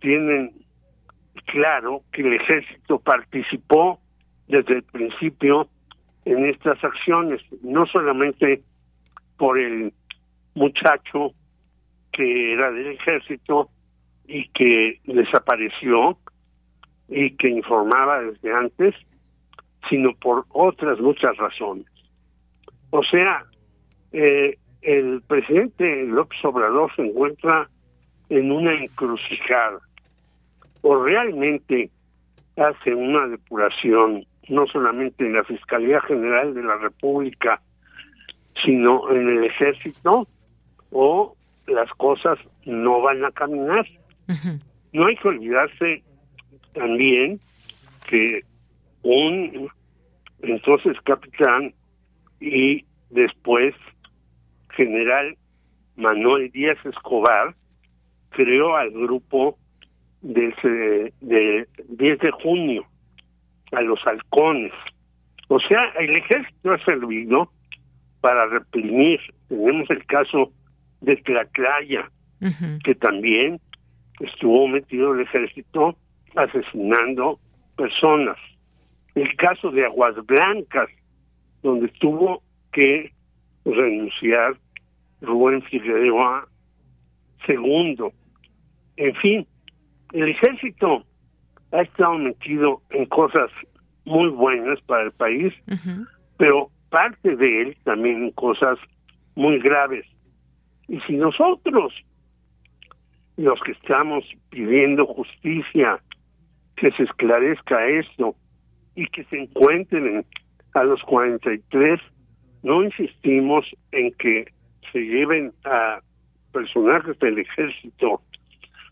tienen 0.01 0.53
claro 1.47 2.03
que 2.13 2.23
el 2.23 2.35
ejército 2.35 2.99
participó 3.01 4.01
desde 4.49 4.77
el 4.77 4.83
principio 4.85 5.69
en 6.25 6.47
estas 6.47 6.83
acciones, 6.83 7.41
no 7.63 7.87
solamente 7.87 8.63
por 9.37 9.59
el 9.59 9.93
muchacho 10.55 11.33
que 12.13 12.53
era 12.53 12.71
del 12.71 12.89
ejército 12.89 13.71
y 14.27 14.49
que 14.49 15.01
desapareció 15.05 16.19
y 17.09 17.31
que 17.37 17.49
informaba 17.49 18.21
desde 18.21 18.53
antes, 18.53 18.95
sino 19.89 20.15
por 20.15 20.45
otras 20.51 21.01
muchas 21.01 21.37
razones. 21.37 21.87
O 22.91 23.03
sea, 23.05 23.45
eh, 24.13 24.59
el 24.83 25.23
presidente 25.27 26.05
López 26.07 26.39
Obrador 26.45 26.95
se 26.95 27.03
encuentra 27.03 27.69
en 28.29 28.53
una 28.53 28.75
encrucijada. 28.75 29.81
O 30.83 31.03
realmente 31.03 31.91
hace 32.57 32.95
una 32.95 33.27
depuración, 33.27 34.25
no 34.49 34.67
solamente 34.67 35.27
en 35.27 35.35
la 35.35 35.45
Fiscalía 35.45 36.01
General 36.03 36.55
de 36.55 36.63
la 36.63 36.77
República, 36.77 37.61
sino 38.65 39.11
en 39.11 39.29
el 39.29 39.45
ejército, 39.45 40.27
o 40.91 41.37
las 41.67 41.91
cosas 41.93 42.39
no 42.65 43.01
van 43.01 43.25
a 43.25 43.31
caminar. 43.33 43.87
No 44.93 45.07
hay 45.07 45.17
que 45.17 45.29
olvidarse 45.29 46.03
también 46.73 47.41
que 48.09 48.43
un 49.03 49.69
entonces 50.43 50.97
capitán 51.05 51.75
y 52.41 52.85
después 53.11 53.75
general 54.71 55.37
Manuel 55.97 56.51
Díaz 56.53 56.79
Escobar 56.85 57.55
creó 58.31 58.77
al 58.77 58.91
grupo 58.91 59.59
del 60.23 60.55
de 61.21 61.67
10 61.89 62.19
de 62.19 62.31
junio, 62.31 62.87
a 63.73 63.81
los 63.83 63.99
halcones. 64.07 64.73
O 65.49 65.59
sea, 65.61 65.91
el 65.99 66.17
ejército 66.17 66.73
ha 66.73 66.85
servido 66.85 67.51
para 68.21 68.47
reprimir. 68.47 69.21
Tenemos 69.49 69.89
el 69.91 70.05
caso 70.07 70.53
de 71.01 71.17
Tlaclaya, 71.17 72.11
que 72.85 72.95
también 72.95 73.61
estuvo 74.21 74.69
metido 74.69 75.15
el 75.15 75.21
ejército 75.23 75.97
asesinando 76.37 77.39
personas. 77.77 78.37
El 79.15 79.35
caso 79.37 79.71
de 79.71 79.85
Aguas 79.85 80.15
Blancas, 80.27 80.89
donde 81.63 81.89
tuvo 82.01 82.43
que 82.73 83.13
renunciar 83.65 84.57
Rubén 85.21 85.63
Figueroa 85.63 86.47
segundo. 87.47 88.13
En 88.97 89.15
fin, 89.17 89.47
el 90.13 90.29
ejército 90.29 91.05
ha 91.73 91.83
estado 91.83 92.15
metido 92.19 92.83
en 92.91 93.07
cosas 93.07 93.51
muy 94.05 94.29
buenas 94.29 94.81
para 94.83 95.05
el 95.05 95.13
país, 95.13 95.53
pero 96.37 96.71
parte 96.91 97.37
de 97.37 97.63
él 97.63 97.77
también 97.85 98.25
en 98.25 98.31
cosas 98.33 98.79
muy 99.35 99.59
graves. 99.59 100.07
Y 100.89 101.01
si 101.01 101.17
nosotros, 101.17 101.93
los 103.37 103.61
que 103.61 103.73
estamos 103.73 104.25
pidiendo 104.51 105.07
justicia, 105.07 106.01
que 106.81 106.91
se 106.93 107.03
esclarezca 107.03 107.87
esto 107.87 108.35
y 108.95 109.07
que 109.09 109.25
se 109.25 109.43
encuentren 109.43 110.25
a 110.75 110.85
los 110.85 111.03
43, 111.03 112.01
no 112.63 112.83
insistimos 112.83 113.65
en 113.93 114.13
que 114.15 114.47
se 114.93 115.01
lleven 115.01 115.53
a 115.65 116.01
personajes 116.53 117.19
del 117.19 117.39
ejército 117.39 118.23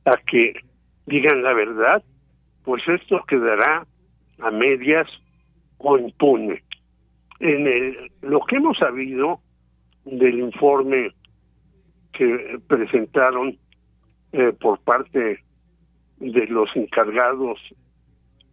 a 0.05 0.17
que 0.31 0.55
digan 1.07 1.43
la 1.43 1.53
verdad, 1.53 2.03
pues 2.65 2.83
esto 2.89 3.23
quedará 3.27 3.87
a 4.41 4.51
medias 4.51 5.09
o 5.79 5.99
impune. 5.99 6.63
En 7.41 7.67
el, 7.67 8.11
lo 8.23 8.41
que 8.41 8.57
hemos 8.57 8.79
sabido 8.79 9.41
del 10.05 10.39
informe 10.39 11.13
que 12.13 12.59
presentaron 12.67 13.59
eh, 14.33 14.53
por 14.61 14.79
parte 14.81 15.43
de 16.19 16.47
los 16.47 16.75
encargados 16.75 17.59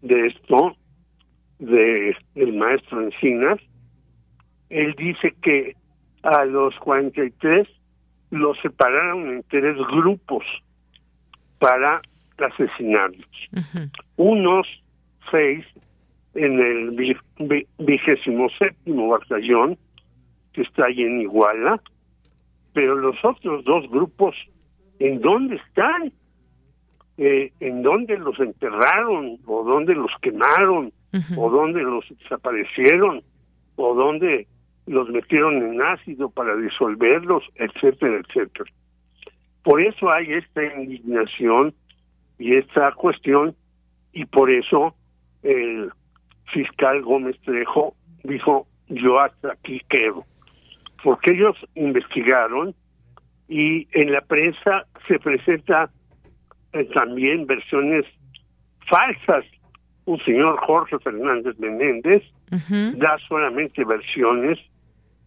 de 0.02 0.28
esto, 0.28 0.76
de 1.60 2.16
el 2.36 2.54
maestro 2.54 3.02
Encinas, 3.02 3.60
él 4.70 4.94
dice 4.98 5.34
que 5.42 5.76
a 6.24 6.46
los 6.46 6.76
43 6.80 7.68
los 8.32 8.58
separaron 8.62 9.30
en 9.30 9.44
tres 9.44 9.78
grupos 9.78 10.44
para 11.60 12.02
asesinarlos. 12.38 13.50
Unos 14.18 14.68
seis 15.32 15.66
en 16.34 16.60
el 16.60 17.16
vigésimo 17.78 18.50
séptimo 18.58 19.10
batallón, 19.10 19.78
que 20.52 20.64
está 20.64 20.86
ahí 20.86 21.04
en 21.04 21.22
Iguala, 21.22 21.80
pero 22.74 22.96
los 22.96 23.16
otros 23.24 23.64
dos 23.66 23.90
grupos, 23.90 24.36
¿en 25.00 25.22
dónde 25.22 25.58
están? 25.58 26.12
Eh, 27.18 27.52
¿En 27.60 27.84
dónde 27.84 28.18
los 28.18 28.40
enterraron? 28.40 29.38
¿O 29.46 29.64
dónde 29.64 29.96
los 29.96 30.12
quemaron? 30.22 30.92
¿O 31.38 31.50
dónde 31.50 31.82
los 31.82 32.06
desaparecieron? 32.10 33.22
¿O 33.76 33.94
dónde 33.94 34.48
los 34.88 35.10
metieron 35.10 35.58
en 35.58 35.82
ácido 35.82 36.30
para 36.30 36.56
disolverlos? 36.56 37.44
Etcétera, 37.56 38.20
etcétera. 38.28 38.70
Por 39.64 39.82
eso 39.82 40.12
hay 40.12 40.34
esta 40.34 40.64
indignación 40.82 41.74
y 42.40 42.56
esta 42.56 42.92
cuestión 42.94 43.56
y 44.12 44.26
por 44.26 44.50
eso 44.50 44.96
el 45.44 45.92
fiscal 46.52 47.02
Gómez 47.04 47.40
Trejo 47.42 47.96
dijo 48.24 48.68
yo 48.90 49.20
hasta 49.20 49.54
aquí 49.54 49.82
quedo 49.90 50.26
porque 51.04 51.34
ellos 51.34 51.58
investigaron 51.76 52.74
y 53.48 53.88
en 53.92 54.12
la 54.12 54.22
prensa 54.22 54.86
se 55.08 55.20
presenta 55.20 55.92
eh, 56.74 56.86
también 56.94 57.46
versiones 57.46 58.06
falsas 58.90 59.46
un 60.06 60.20
señor 60.26 60.58
Jorge 60.66 61.00
Fernández 61.00 61.58
Menéndez 61.60 62.24
da 62.98 63.18
solamente 63.28 63.84
versiones 63.84 64.60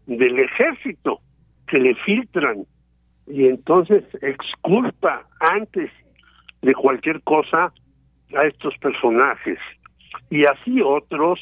del 0.06 0.38
ejército 0.38 1.20
que 1.66 1.78
le 1.78 1.94
filtran 1.96 2.64
y 3.26 3.46
entonces 3.46 4.04
exculpa 4.22 5.26
antes 5.40 5.90
de 6.62 6.74
cualquier 6.74 7.20
cosa 7.22 7.72
a 8.36 8.44
estos 8.44 8.76
personajes. 8.78 9.58
Y 10.30 10.44
así 10.46 10.80
otros 10.80 11.40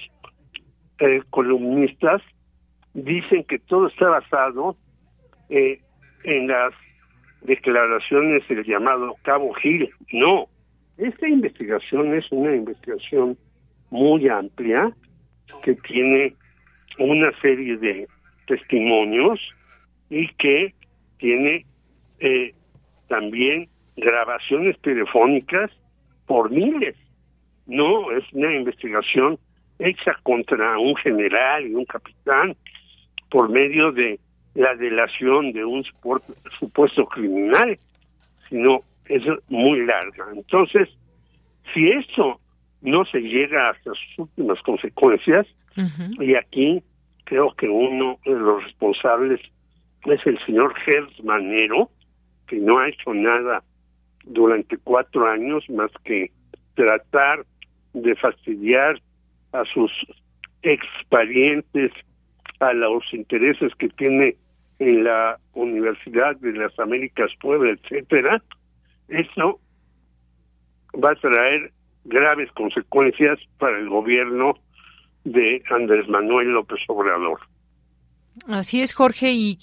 eh, 1.00 1.20
columnistas 1.30 2.22
dicen 2.94 3.44
que 3.44 3.58
todo 3.58 3.88
está 3.88 4.08
basado 4.08 4.76
eh, 5.50 5.80
en 6.24 6.48
las 6.48 6.72
declaraciones 7.44 8.46
del 8.48 8.64
llamado 8.64 9.14
Cabo 9.22 9.52
Gil. 9.54 9.88
No, 10.12 10.48
esta 10.98 11.28
investigación 11.28 12.14
es 12.14 12.30
una 12.32 12.54
investigación 12.54 13.36
muy 13.90 14.28
amplia 14.28 14.92
que 15.62 15.74
tiene 15.74 16.34
una 16.98 17.30
serie 17.40 17.76
de 17.76 18.08
testimonios 18.46 19.40
y 20.10 20.28
que 20.34 20.74
tiene 21.18 21.64
eh, 22.20 22.54
también 23.08 23.68
grabaciones 23.96 24.78
telefónicas 24.80 25.70
por 26.26 26.50
miles. 26.50 26.96
No, 27.66 28.10
es 28.12 28.24
una 28.32 28.54
investigación 28.54 29.38
hecha 29.78 30.16
contra 30.22 30.78
un 30.78 30.94
general 30.96 31.66
y 31.66 31.74
un 31.74 31.84
capitán 31.84 32.56
por 33.30 33.48
medio 33.48 33.92
de 33.92 34.18
la 34.54 34.74
delación 34.76 35.52
de 35.52 35.64
un 35.64 35.84
supuesto 35.84 37.06
criminal, 37.06 37.78
sino 38.48 38.80
es 39.06 39.22
muy 39.48 39.84
larga. 39.84 40.26
Entonces, 40.32 40.88
si 41.72 41.90
esto 41.90 42.40
no 42.82 43.04
se 43.06 43.20
llega 43.20 43.70
hasta 43.70 43.90
sus 43.92 44.18
últimas 44.18 44.60
consecuencias, 44.62 45.46
y 46.20 46.34
aquí 46.36 46.82
creo 47.24 47.52
que 47.56 47.68
uno 47.68 48.18
de 48.24 48.32
los 48.32 48.62
responsables 48.64 49.40
es 50.04 50.26
el 50.26 50.38
señor 50.46 50.74
Gers 50.80 51.24
Manero, 51.24 51.90
que 52.46 52.56
no 52.56 52.78
ha 52.78 52.88
hecho 52.88 53.12
nada 53.12 53.62
durante 54.24 54.76
cuatro 54.78 55.26
años 55.26 55.68
más 55.68 55.90
que 56.04 56.30
tratar 56.74 57.44
de 57.92 58.14
fastidiar 58.16 59.00
a 59.52 59.64
sus 59.64 59.90
exparientes, 60.62 61.92
a 62.60 62.72
los 62.72 63.02
intereses 63.12 63.74
que 63.76 63.88
tiene 63.88 64.36
en 64.78 65.04
la 65.04 65.38
Universidad 65.52 66.36
de 66.36 66.52
las 66.52 66.78
Américas 66.78 67.30
Puebla, 67.40 67.72
etcétera, 67.72 68.42
eso 69.08 69.60
va 71.02 71.12
a 71.12 71.16
traer 71.16 71.72
graves 72.04 72.50
consecuencias 72.52 73.38
para 73.58 73.78
el 73.78 73.88
gobierno 73.88 74.54
de 75.24 75.62
Andrés 75.70 76.08
Manuel 76.08 76.48
López 76.48 76.80
Obrador. 76.88 77.40
Así 78.48 78.82
es, 78.82 78.92
Jorge, 78.94 79.32
y 79.32 79.58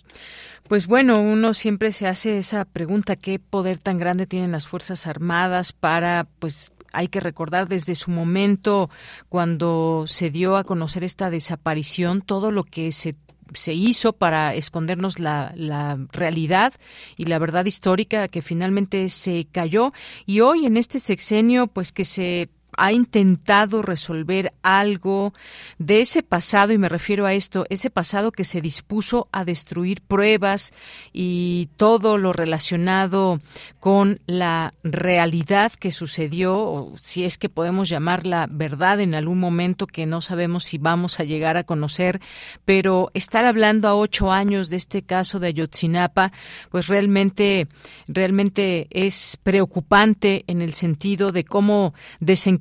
pues 0.68 0.88
bueno, 0.88 1.22
uno 1.22 1.54
siempre 1.54 1.92
se 1.92 2.08
hace 2.08 2.38
esa 2.38 2.66
pregunta, 2.66 3.18
¿qué 3.18 3.40
poder 3.40 3.78
tan 3.78 3.98
grande 3.98 4.26
tienen 4.26 4.54
las 4.54 4.68
Fuerzas 4.68 5.06
Armadas 5.08 5.74
para, 5.74 6.28
pues, 6.40 6.72
hay 6.94 7.08
que 7.08 7.20
recordar 7.20 7.68
desde 7.68 7.96
su 7.96 8.12
momento 8.12 8.90
cuando 9.30 10.06
se 10.08 10.30
dio 10.30 10.56
a 10.56 10.64
conocer 10.64 11.04
esta 11.04 11.30
desaparición, 11.30 12.22
todo 12.22 12.52
lo 12.52 12.64
que 12.64 12.92
se 12.92 13.14
se 13.54 13.74
hizo 13.74 14.14
para 14.14 14.54
escondernos 14.54 15.20
la, 15.20 15.54
la, 15.56 15.98
realidad 16.12 16.74
y 17.18 17.26
la 17.26 17.40
verdad 17.40 17.66
histórica 17.66 18.28
que 18.28 18.42
finalmente 18.42 19.10
se 19.10 19.48
cayó. 19.52 19.92
Y 20.26 20.42
hoy 20.42 20.66
en 20.66 20.78
este 20.78 21.00
sexenio 21.00 21.68
pues 21.68 21.92
que 21.92 22.06
se 22.06 22.50
ha 22.78 22.92
intentado 22.92 23.82
resolver 23.82 24.54
algo 24.64 25.34
de 25.78 26.02
ese 26.02 26.24
pasado, 26.24 26.72
y 26.72 26.78
me 26.78 26.88
refiero 26.88 27.26
a 27.26 27.34
esto, 27.34 27.66
ese 27.70 27.90
pasado 27.90 28.32
que 28.32 28.44
se 28.44 28.62
dispuso 28.62 29.28
a 29.32 29.44
destruir 29.44 30.02
pruebas 30.02 30.74
y 31.12 31.70
todo 31.76 32.18
lo 32.18 32.34
relacionado 32.34 33.42
con 33.80 34.20
la 34.28 34.74
realidad 34.84 35.72
que 35.74 35.92
sucedió, 35.92 36.58
o 36.58 36.94
si 36.98 37.26
es 37.26 37.38
que 37.38 37.50
podemos 37.50 37.90
llamarla 37.90 38.48
verdad 38.50 39.00
en 39.00 39.16
algún 39.16 39.40
momento 39.40 39.88
que 39.88 40.06
no 40.06 40.22
sabemos 40.22 40.64
si 40.64 40.78
vamos 40.78 41.20
a 41.20 41.24
llegar 41.24 41.58
a 41.58 41.64
conocer, 41.64 42.22
pero 42.64 43.12
estar 43.14 43.46
hablando 43.46 43.88
a 43.88 43.96
ocho 43.96 44.32
años 44.32 44.70
de 44.70 44.78
este 44.78 45.02
caso 45.02 45.40
de 45.40 45.48
Ayotzinapa, 45.48 46.32
pues 46.70 46.88
realmente, 46.88 47.68
realmente 48.08 48.88
es 48.92 49.38
preocupante 49.44 50.44
en 50.48 50.62
el 50.62 50.74
sentido 50.74 51.32
de 51.32 51.44
cómo 51.44 51.94
desencadenar 52.20 52.61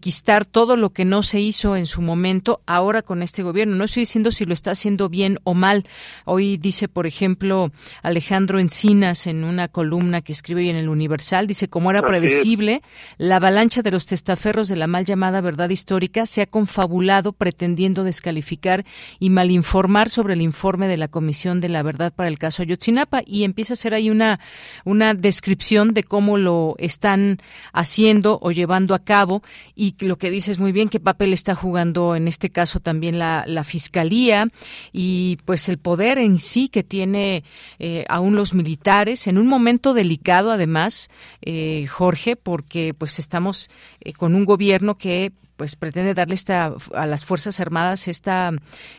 todo 0.50 0.76
lo 0.76 0.90
que 0.90 1.04
no 1.04 1.22
se 1.22 1.40
hizo 1.40 1.76
en 1.76 1.86
su 1.86 2.02
momento 2.02 2.60
ahora 2.66 3.02
con 3.02 3.22
este 3.22 3.42
gobierno. 3.42 3.76
No 3.76 3.84
estoy 3.84 4.02
diciendo 4.02 4.32
si 4.32 4.44
lo 4.44 4.52
está 4.52 4.72
haciendo 4.72 5.08
bien 5.08 5.38
o 5.44 5.54
mal. 5.54 5.84
Hoy 6.24 6.56
dice, 6.56 6.88
por 6.88 7.06
ejemplo, 7.06 7.70
Alejandro 8.02 8.58
Encinas 8.58 9.26
en 9.26 9.44
una 9.44 9.68
columna 9.68 10.20
que 10.22 10.32
escribe 10.32 10.62
hoy 10.62 10.70
en 10.70 10.76
el 10.76 10.88
Universal, 10.88 11.46
dice, 11.46 11.68
como 11.68 11.90
era 11.90 12.02
predecible, 12.02 12.82
la 13.18 13.36
avalancha 13.36 13.82
de 13.82 13.90
los 13.90 14.06
testaferros 14.06 14.68
de 14.68 14.76
la 14.76 14.86
mal 14.86 15.04
llamada 15.04 15.40
verdad 15.40 15.70
histórica 15.70 16.26
se 16.26 16.42
ha 16.42 16.46
confabulado 16.46 17.32
pretendiendo 17.32 18.04
descalificar 18.04 18.84
y 19.18 19.30
malinformar 19.30 20.10
sobre 20.10 20.34
el 20.34 20.42
informe 20.42 20.88
de 20.88 20.96
la 20.96 21.08
Comisión 21.08 21.60
de 21.60 21.68
la 21.68 21.82
Verdad 21.82 22.12
para 22.12 22.28
el 22.28 22.38
caso 22.38 22.62
Ayotzinapa 22.62 23.22
y 23.26 23.44
empieza 23.44 23.72
a 23.72 23.74
hacer 23.74 23.94
ahí 23.94 24.10
una, 24.10 24.40
una 24.84 25.14
descripción 25.14 25.94
de 25.94 26.04
cómo 26.04 26.38
lo 26.38 26.74
están 26.78 27.38
haciendo 27.72 28.38
o 28.42 28.50
llevando 28.50 28.94
a 28.94 29.00
cabo 29.00 29.42
y 29.74 29.89
lo 30.00 30.18
que 30.18 30.30
dices 30.30 30.58
muy 30.58 30.72
bien, 30.72 30.88
qué 30.88 31.00
papel 31.00 31.32
está 31.32 31.54
jugando 31.54 32.14
en 32.16 32.28
este 32.28 32.50
caso 32.50 32.80
también 32.80 33.18
la, 33.18 33.44
la 33.46 33.64
Fiscalía 33.64 34.48
y 34.92 35.38
pues 35.44 35.68
el 35.68 35.78
poder 35.78 36.18
en 36.18 36.40
sí 36.40 36.68
que 36.68 36.82
tiene 36.82 37.44
eh, 37.78 38.04
aún 38.08 38.34
los 38.36 38.54
militares 38.54 39.26
en 39.26 39.38
un 39.38 39.46
momento 39.46 39.94
delicado 39.94 40.50
además, 40.50 41.10
eh, 41.42 41.86
Jorge, 41.88 42.36
porque 42.36 42.94
pues 42.96 43.18
estamos 43.18 43.70
eh, 44.00 44.12
con 44.12 44.34
un 44.34 44.44
gobierno 44.44 44.96
que 44.96 45.32
pues 45.60 45.76
pretende 45.76 46.14
darle 46.14 46.36
esta 46.36 46.72
a 46.94 47.04
las 47.04 47.26
fuerzas 47.26 47.60
armadas 47.60 48.08
esta 48.08 48.50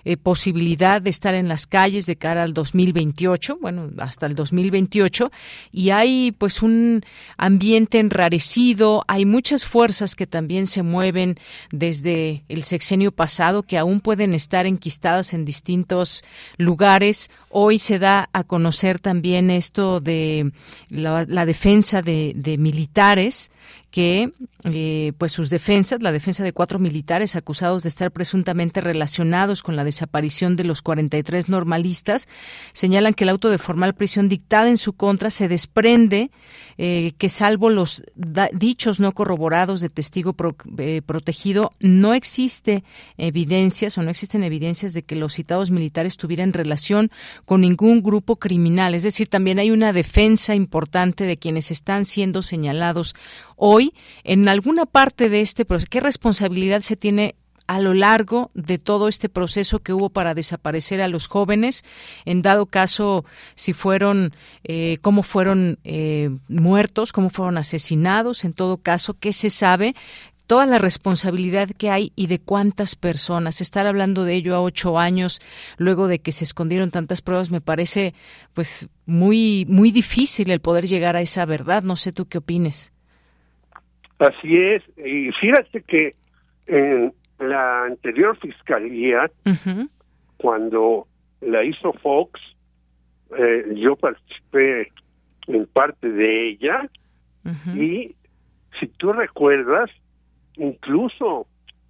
eh, 0.06 0.16
posibilidad 0.16 1.02
de 1.02 1.10
estar 1.10 1.34
en 1.34 1.48
las 1.48 1.66
calles 1.66 2.06
de 2.06 2.18
cara 2.18 2.44
al 2.44 2.54
2028, 2.54 3.58
bueno, 3.60 3.90
hasta 3.98 4.28
el 4.28 4.36
2028 4.36 5.32
y 5.72 5.90
hay 5.90 6.32
pues 6.34 6.62
un 6.62 7.04
ambiente 7.36 7.98
enrarecido, 7.98 9.04
hay 9.08 9.26
muchas 9.26 9.66
fuerzas 9.66 10.16
que 10.16 10.28
también 10.28 10.68
se 10.68 10.84
mueven 10.84 11.40
desde 11.72 12.44
el 12.48 12.62
sexenio 12.62 13.12
pasado 13.12 13.64
que 13.64 13.80
aún 13.80 14.00
pueden 14.00 14.36
estar 14.36 14.68
enquistadas 14.68 15.34
en 15.34 15.46
distintos 15.46 16.24
lugares. 16.58 17.32
Hoy 17.50 17.80
se 17.80 17.98
da 17.98 18.30
a 18.34 18.44
conocer 18.44 19.00
también 19.00 19.50
esto 19.50 20.00
de 20.00 20.52
la, 20.90 21.26
defensa 21.26 22.04
de, 22.04 22.34
de 22.36 22.60
militares 22.60 23.50
que 23.92 24.32
eh, 24.64 25.14
pues 25.18 25.32
sus 25.32 25.50
defensas, 25.50 26.02
la 26.02 26.12
defensa 26.12 26.44
de 26.44 26.54
cuatro 26.54 26.80
militares 26.80 27.36
acusados 27.36 27.84
de 27.84 27.90
estar 27.90 28.12
presuntamente 28.12 28.82
relacionados 28.82 29.64
con 29.64 29.76
la 29.76 29.84
desaparición 29.84 30.56
de 30.56 30.64
los 30.64 30.82
43 30.82 31.50
normalistas, 31.50 32.28
señalan 32.74 33.14
que 33.14 33.26
el 33.26 33.30
auto 33.30 33.50
de 33.50 33.58
formal 33.58 33.94
prisión 33.94 34.30
dictada 34.30 34.70
en 34.70 34.78
su 34.78 34.94
contra 34.94 35.30
se 35.30 35.48
desprende 35.48 36.32
eh, 36.84 37.14
que 37.20 37.30
salvo 37.30 37.70
los 37.70 38.04
dichos 38.54 39.00
no 39.00 39.12
corroborados 39.12 39.82
de 39.82 39.90
testigo 39.90 40.36
eh, 40.80 41.04
protegido, 41.06 41.74
no 41.80 42.16
existe 42.16 42.84
evidencias 43.18 44.00
o 44.00 44.02
no 44.02 44.10
existen 44.10 44.44
evidencias 44.44 44.96
de 44.96 45.04
que 45.04 45.16
los 45.16 45.34
citados 45.36 45.70
militares 45.70 46.18
tuvieran 46.18 46.54
relación 46.54 47.12
con 47.46 47.62
ningún 47.62 48.02
grupo 48.02 48.38
criminal. 48.38 48.96
Es 48.96 49.04
decir, 49.04 49.28
también 49.28 49.60
hay 49.60 49.70
una 49.70 49.94
defensa 49.94 50.56
importante 50.56 51.26
de 51.26 51.38
quienes 51.38 51.70
están 51.70 52.04
siendo 52.04 52.42
señalados 52.42 53.14
hoy 53.58 53.94
en 54.24 54.50
alguna 54.50 54.88
parte 54.88 55.30
de 55.30 55.42
este 55.42 55.66
proceso. 55.66 55.88
¿Qué 55.88 56.00
responsabilidad 56.00 56.82
se 56.82 56.96
tiene 56.96 57.36
a 57.72 57.80
lo 57.80 57.94
largo 57.94 58.52
de 58.54 58.78
todo 58.78 59.08
este 59.08 59.30
proceso 59.30 59.80
que 59.80 59.94
hubo 59.94 60.10
para 60.10 60.34
desaparecer 60.34 61.00
a 61.00 61.08
los 61.08 61.28
jóvenes, 61.28 61.86
en 62.26 62.42
dado 62.42 62.66
caso 62.66 63.24
si 63.56 63.72
fueron, 63.72 64.34
eh, 64.66 64.98
cómo 65.00 65.24
fueron 65.24 65.80
eh, 65.86 66.32
muertos, 66.50 67.14
cómo 67.14 67.30
fueron 67.30 67.58
asesinados, 67.58 68.44
en 68.44 68.52
todo 68.52 68.76
caso, 68.76 69.16
qué 69.18 69.32
se 69.32 69.50
sabe, 69.50 69.96
toda 70.48 70.66
la 70.66 70.80
responsabilidad 70.80 71.70
que 71.70 71.90
hay 71.90 72.12
y 72.18 72.28
de 72.28 72.40
cuántas 72.40 72.98
personas. 72.98 73.62
Estar 73.62 73.88
hablando 73.88 74.26
de 74.26 74.36
ello 74.36 74.54
a 74.54 74.62
ocho 74.62 75.00
años, 75.00 75.42
luego 75.78 76.10
de 76.10 76.20
que 76.20 76.34
se 76.34 76.44
escondieron 76.44 76.92
tantas 76.92 77.22
pruebas, 77.22 77.52
me 77.52 77.62
parece 77.62 78.14
pues 78.54 78.90
muy, 79.06 79.66
muy 79.70 79.92
difícil 79.92 80.52
el 80.52 80.60
poder 80.60 80.88
llegar 80.88 81.16
a 81.16 81.22
esa 81.22 81.46
verdad. 81.46 81.84
No 81.84 81.96
sé 81.96 82.12
tú 82.12 82.26
qué 82.26 82.40
opines. 82.40 82.92
Así 84.20 84.58
es, 84.58 84.84
y 84.98 85.32
fíjate 85.40 85.84
que 85.84 86.16
en 86.68 87.14
la 87.42 87.86
anterior 87.86 88.38
fiscalía, 88.38 89.30
cuando 90.38 91.08
la 91.42 91.64
hizo 91.64 91.94
Fox, 91.94 92.40
eh, 93.38 93.74
yo 93.76 93.96
participé 93.96 94.92
en 95.48 95.66
parte 95.68 96.10
de 96.10 96.50
ella 96.50 96.90
y 97.76 98.16
si 98.80 98.88
tú 98.98 99.14
recuerdas, 99.14 99.90
incluso 100.56 101.48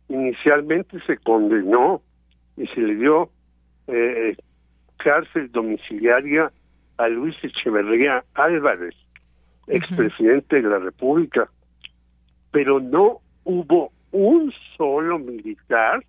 inicialmente 0.07 0.99
se 1.05 1.17
condenó 1.17 2.01
y 2.57 2.67
se 2.67 2.81
le 2.81 2.95
dio 2.95 3.29
eh, 3.87 4.35
cárcel 4.97 5.51
domiciliaria 5.51 6.51
a 6.97 7.07
Luis 7.07 7.35
Echeverría 7.43 8.23
Álvarez, 8.35 8.95
expresidente 9.67 10.61
de 10.61 10.69
la 10.69 10.79
República. 10.79 11.49
Pero 12.51 12.79
no 12.79 13.19
hubo 13.43 13.91
un 14.11 14.53
solo 14.77 15.19
militar 15.19 16.03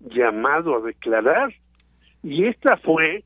llamado 0.00 0.76
a 0.76 0.80
declarar. 0.80 1.52
Y 2.22 2.46
esta 2.46 2.76
fue 2.78 3.24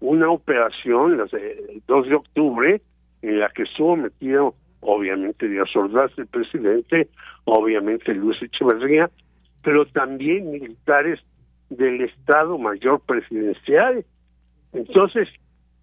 una 0.00 0.30
operación, 0.30 1.20
el 1.32 1.82
2 1.86 2.08
de 2.08 2.14
octubre, 2.14 2.80
en 3.22 3.40
la 3.40 3.48
que 3.50 3.62
estuvo 3.62 3.96
metido, 3.96 4.54
obviamente, 4.80 5.48
Díaz 5.48 5.74
Ordaz, 5.74 6.10
el 6.18 6.26
presidente, 6.26 7.08
obviamente 7.44 8.14
Luis 8.14 8.40
Echeverría, 8.42 9.10
pero 9.62 9.86
también 9.86 10.50
militares 10.50 11.20
del 11.70 12.02
Estado 12.02 12.58
Mayor 12.58 13.00
Presidencial. 13.00 14.04
Entonces, 14.74 15.28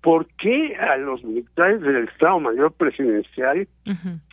¿por 0.02 0.28
qué 0.38 0.76
a 0.76 0.98
los 0.98 1.24
militares 1.24 1.82
del 1.82 2.08
Estado 2.08 2.40
Mayor 2.40 2.74
Presidencial 2.74 3.68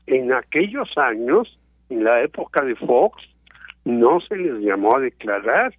en 0.06 0.32
aquellos 0.32 0.96
años 0.98 1.57
en 1.90 2.04
la 2.04 2.22
época 2.22 2.64
de 2.64 2.74
Fox 2.76 3.22
no 3.84 4.20
se 4.20 4.36
les 4.36 4.60
llamó 4.60 4.96
a 4.96 5.00
declarar. 5.00 5.74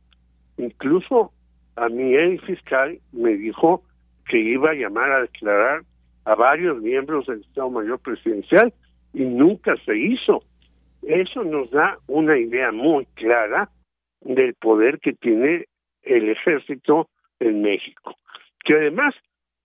Incluso 0.58 1.32
a 1.76 1.90
mí 1.90 2.16
el 2.16 2.42
fiscal 2.42 3.00
me 3.12 3.36
dijo 3.36 3.84
que 4.28 4.40
iba 4.40 4.72
a 4.72 4.76
llamar 4.76 5.12
a 5.12 5.22
declarar 5.22 5.84
a 6.26 6.36
varios 6.36 6.82
miembros 6.82 7.28
del 7.28 7.42
Estado 7.42 7.70
Mayor 7.70 8.00
Presidencial 8.00 8.74
y 9.14 9.24
nunca 9.24 9.76
se 9.86 9.98
hizo. 9.98 10.44
Eso 11.02 11.44
nos 11.44 11.72
da 11.72 11.98
una 12.08 12.38
idea 12.38 12.72
muy 12.72 13.06
clara 13.16 13.70
del 14.22 14.54
poder 14.56 15.00
que 15.00 15.14
tiene 15.14 15.66
el 16.04 16.30
ejército 16.30 17.10
en 17.40 17.62
México, 17.62 18.16
que 18.66 18.76
además 18.76 19.16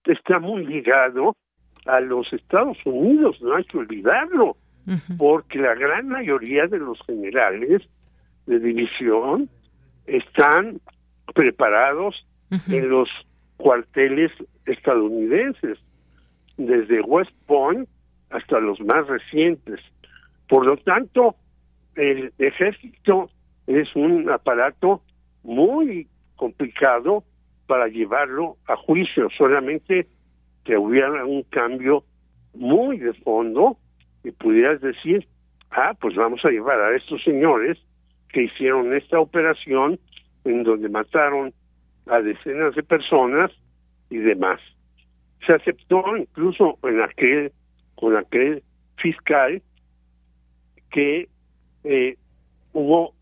está 0.04 0.38
muy 0.38 0.64
ligado 0.64 1.36
a 1.86 2.00
los 2.00 2.32
Estados 2.32 2.78
Unidos, 2.84 3.40
no 3.42 3.56
hay 3.56 3.64
que 3.64 3.78
olvidarlo 3.78 4.56
porque 5.16 5.58
la 5.58 5.74
gran 5.74 6.08
mayoría 6.08 6.66
de 6.66 6.78
los 6.78 6.98
generales 7.06 7.82
de 8.46 8.58
división 8.58 9.48
están 10.06 10.80
preparados 11.34 12.26
en 12.68 12.88
los 12.88 13.08
cuarteles 13.56 14.30
estadounidenses, 14.66 15.78
desde 16.56 17.00
West 17.00 17.32
Point 17.46 17.88
hasta 18.30 18.60
los 18.60 18.80
más 18.80 19.06
recientes. 19.06 19.80
Por 20.48 20.66
lo 20.66 20.76
tanto, 20.76 21.36
el 21.96 22.32
ejército 22.38 23.30
es 23.66 23.94
un 23.96 24.30
aparato 24.30 25.02
muy 25.42 26.06
complicado 26.36 27.24
para 27.66 27.88
llevarlo 27.88 28.56
a 28.66 28.76
juicio, 28.76 29.28
solamente 29.36 30.06
que 30.64 30.76
hubiera 30.76 31.24
un 31.24 31.42
cambio 31.44 32.04
muy 32.54 32.98
de 32.98 33.12
fondo 33.14 33.78
y 34.24 34.32
pudieras 34.32 34.80
decir, 34.80 35.28
ah, 35.70 35.94
pues 36.00 36.16
vamos 36.16 36.44
a 36.44 36.50
llevar 36.50 36.80
a 36.80 36.96
estos 36.96 37.22
señores 37.22 37.78
que 38.30 38.44
hicieron 38.44 38.94
esta 38.94 39.20
operación 39.20 40.00
en 40.44 40.64
donde 40.64 40.88
mataron 40.88 41.52
a 42.06 42.20
decenas 42.20 42.74
de 42.74 42.82
personas 42.82 43.50
y 44.10 44.16
demás. 44.16 44.60
Se 45.46 45.54
aceptó 45.54 46.16
incluso 46.16 46.78
en 46.82 47.02
aquel, 47.02 47.52
con 47.94 48.16
aquel 48.16 48.62
fiscal 48.96 49.62
que 50.90 51.28
eh, 51.84 52.16
hubo 52.72 53.14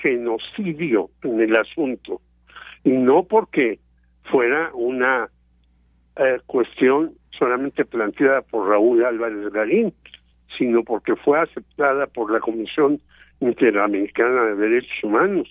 genocidio 0.00 1.10
en 1.22 1.40
el 1.40 1.56
asunto 1.56 2.20
y 2.84 2.90
no 2.90 3.24
porque 3.24 3.78
fuera 4.30 4.70
una 4.74 5.28
eh, 6.16 6.38
cuestión 6.46 7.14
solamente 7.38 7.84
planteada 7.84 8.42
por 8.42 8.68
Raúl 8.68 9.04
Álvarez 9.04 9.52
Garín, 9.52 9.92
sino 10.58 10.82
porque 10.82 11.16
fue 11.16 11.40
aceptada 11.40 12.06
por 12.06 12.30
la 12.30 12.40
Comisión 12.40 13.00
Interamericana 13.40 14.44
de 14.44 14.56
Derechos 14.56 15.04
Humanos. 15.04 15.48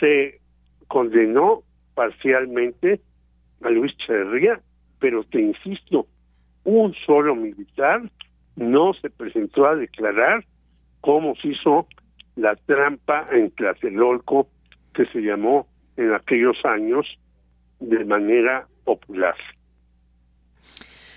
Se 0.00 0.40
condenó 0.88 1.62
parcialmente 1.94 3.00
a 3.62 3.70
Luis 3.70 3.96
Cherría, 3.98 4.60
pero 4.98 5.24
te 5.24 5.40
insisto, 5.40 6.06
un 6.64 6.94
solo 7.06 7.34
militar 7.34 8.02
no 8.56 8.94
se 8.94 9.10
presentó 9.10 9.66
a 9.66 9.76
declarar 9.76 10.44
como 11.00 11.36
se 11.36 11.48
hizo 11.48 11.86
la 12.34 12.56
trampa 12.56 13.28
en 13.30 13.50
Tlatelolco 13.52 14.48
que 14.94 15.06
se 15.06 15.20
llamó 15.20 15.66
en 15.96 16.12
aquellos 16.12 16.56
años 16.64 17.06
de 17.80 18.04
manera 18.04 18.66
popular. 18.84 19.36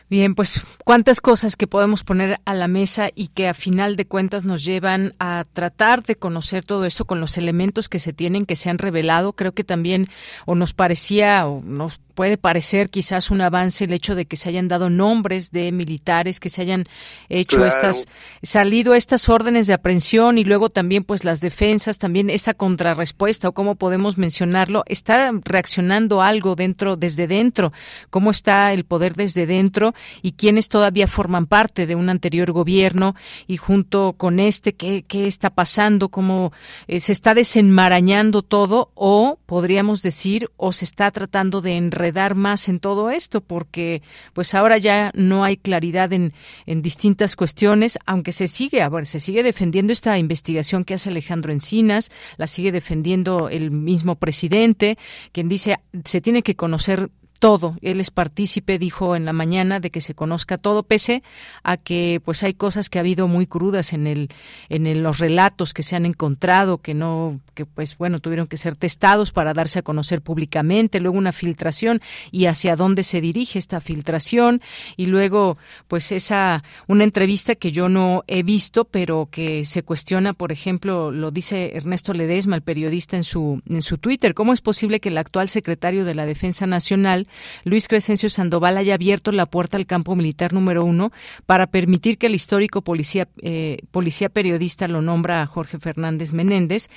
Bien, 0.10 0.34
pues 0.34 0.64
cuántas 0.86 1.22
cosas 1.22 1.56
que 1.56 1.68
podemos 1.68 2.04
poner 2.04 2.42
a 2.46 2.56
la 2.56 2.68
mesa 2.68 3.12
y 3.14 3.28
que 3.28 3.48
a 3.48 3.54
final 3.54 3.96
de 3.96 4.08
cuentas 4.08 4.44
nos 4.44 4.66
llevan 4.66 5.14
a 5.20 5.46
tratar 5.54 6.02
de 6.02 6.16
conocer 6.16 6.66
todo 6.66 6.86
esto 6.86 7.06
con 7.06 7.20
los 7.20 7.38
elementos 7.38 7.90
que 7.90 8.00
se 8.00 8.12
tienen, 8.12 8.48
que 8.48 8.56
se 8.56 8.72
han 8.72 8.80
revelado. 8.80 9.34
Creo 9.34 9.52
que 9.52 9.64
también 9.64 10.08
o 10.48 10.56
nos 10.56 10.74
parecía 10.74 11.46
o 11.46 11.62
nos 11.62 12.00
puede 12.20 12.38
parecer 12.38 12.90
quizás 12.90 13.32
un 13.32 13.40
avance 13.40 13.86
el 13.86 13.94
hecho 13.94 14.14
de 14.14 14.26
que 14.26 14.36
se 14.36 14.50
hayan 14.50 14.68
dado 14.68 14.90
nombres 14.90 15.52
de 15.52 15.72
militares, 15.72 16.42
que 16.42 16.50
se 16.50 16.64
hayan 16.64 16.84
hecho 17.30 17.66
estas, 17.66 18.10
salido 18.44 18.94
estas 18.94 19.30
órdenes 19.30 19.68
de 19.68 19.74
aprehensión 19.74 20.38
y 20.38 20.44
luego 20.44 20.68
también 20.68 21.06
pues 21.06 21.24
las 21.24 21.40
defensas, 21.40 21.98
también 21.98 22.30
esta 22.30 22.54
contrarrespuesta 22.54 23.48
o 23.48 23.54
cómo 23.54 23.76
podemos 23.76 24.18
mencionarlo, 24.18 24.84
está 24.88 25.32
reaccionando 25.46 26.22
algo 26.22 26.56
dentro, 26.58 26.98
desde 26.98 27.26
dentro, 27.26 27.72
cómo 28.10 28.32
está 28.32 28.74
el 28.74 28.84
poder 28.84 29.16
desde 29.16 29.46
dentro 29.46 29.94
y 30.22 30.34
quiénes 30.34 30.68
todavía 30.68 31.08
forman 31.08 31.48
parte 31.48 31.88
de 31.88 31.96
un 31.96 32.10
anterior 32.10 32.52
gobierno 32.52 33.16
y 33.48 33.56
junto 33.56 34.16
con 34.18 34.42
este, 34.42 34.74
qué, 34.74 35.06
qué 35.08 35.26
está 35.26 35.52
pasando, 35.52 36.10
cómo 36.10 36.52
eh, 36.90 37.00
se 37.00 37.14
está 37.14 37.34
desenmarañando 37.34 38.42
todo 38.42 38.92
o 38.94 39.40
podríamos 39.46 40.02
decir 40.02 40.50
o 40.58 40.74
se 40.74 40.84
está 40.84 41.12
tratando 41.12 41.62
de 41.62 41.78
enredar 41.78 42.09
dar 42.12 42.36
más 42.36 42.70
en 42.70 42.80
todo 42.80 43.10
esto, 43.10 43.42
porque 43.42 44.02
pues 44.34 44.54
ahora 44.54 44.78
ya 44.78 45.12
no 45.16 45.44
hay 45.44 45.58
claridad 45.58 46.14
en, 46.14 46.34
en 46.66 46.82
distintas 46.82 47.36
cuestiones, 47.36 47.98
aunque 48.06 48.32
se 48.32 48.48
sigue, 48.48 48.82
a 48.82 48.90
ver, 48.90 49.06
se 49.06 49.20
sigue 49.20 49.44
defendiendo 49.44 49.94
esta 49.94 50.18
investigación 50.18 50.84
que 50.84 50.94
hace 50.94 51.10
Alejandro 51.10 51.52
Encinas, 51.52 52.12
la 52.38 52.48
sigue 52.48 52.72
defendiendo 52.72 53.50
el 53.50 53.72
mismo 53.72 54.16
presidente, 54.16 54.98
quien 55.32 55.50
dice 55.50 55.78
se 56.06 56.22
tiene 56.22 56.44
que 56.44 56.56
conocer 56.56 57.10
todo. 57.40 57.76
Él 57.82 58.00
es 58.00 58.12
partícipe, 58.12 58.78
dijo 58.78 59.16
en 59.16 59.26
la 59.26 59.34
mañana, 59.34 59.80
de 59.80 59.90
que 59.90 60.02
se 60.02 60.14
conozca 60.14 60.58
todo, 60.58 60.84
pese 60.84 61.24
a 61.64 61.78
que 61.78 62.22
pues 62.24 62.44
hay 62.44 62.54
cosas 62.54 62.90
que 62.90 63.00
ha 63.00 63.02
habido 63.02 63.28
muy 63.28 63.48
crudas 63.48 63.94
en 63.94 64.06
el 64.08 64.30
en 64.68 65.02
los 65.02 65.20
relatos 65.20 65.74
que 65.74 65.84
se 65.84 65.96
han 65.96 66.06
encontrado, 66.06 66.80
que 66.80 66.94
no, 66.94 67.40
que 67.60 67.66
pues 67.66 67.98
bueno, 67.98 68.20
tuvieron 68.20 68.48
que 68.48 68.56
ser 68.56 68.78
testados 68.78 69.34
para 69.34 69.54
darse 69.54 69.80
a 69.80 69.82
conocer 69.82 70.22
públicamente, 70.22 71.02
luego 71.02 71.18
una 71.18 71.34
filtración 71.34 72.00
y 72.32 72.46
hacia 72.46 72.78
dónde 72.78 73.04
se 73.04 73.20
dirige 73.20 73.60
esta 73.60 73.82
filtración 73.82 74.62
y 74.96 75.08
luego 75.08 75.58
pues 75.90 76.14
esa 76.14 76.64
una 76.88 77.04
entrevista 77.04 77.56
que 77.56 77.74
yo 77.74 77.90
no 77.90 78.24
he 78.28 78.44
visto, 78.44 78.86
pero 78.86 79.28
que 79.30 79.66
se 79.66 79.84
cuestiona, 79.84 80.32
por 80.32 80.54
ejemplo, 80.54 81.12
lo 81.12 81.32
dice 81.32 81.76
Ernesto 81.76 82.14
Ledesma, 82.14 82.56
el 82.56 82.62
periodista 82.62 83.18
en 83.18 83.26
su 83.26 83.62
en 83.70 83.82
su 83.82 83.98
Twitter, 83.98 84.34
cómo 84.34 84.54
es 84.54 84.62
posible 84.62 85.02
que 85.02 85.10
el 85.10 85.18
actual 85.18 85.50
secretario 85.50 86.06
de 86.06 86.16
la 86.16 86.26
Defensa 86.26 86.66
Nacional 86.66 87.28
Luis 87.66 87.90
Crescencio 87.90 88.30
Sandoval 88.30 88.78
haya 88.78 88.94
abierto 88.94 89.34
la 89.34 89.48
puerta 89.48 89.76
al 89.76 89.86
campo 89.86 90.16
militar 90.16 90.54
número 90.54 90.86
uno 90.86 91.12
para 91.46 91.68
permitir 91.68 92.18
que 92.18 92.28
el 92.28 92.36
histórico 92.36 92.84
policía, 92.84 93.28
eh, 93.42 93.80
policía 93.92 94.30
periodista 94.30 94.88
lo 94.88 95.02
nombra 95.02 95.42
a 95.42 95.46
Jorge 95.46 95.78
Fernández 95.78 96.32
Menéndez, 96.32 96.90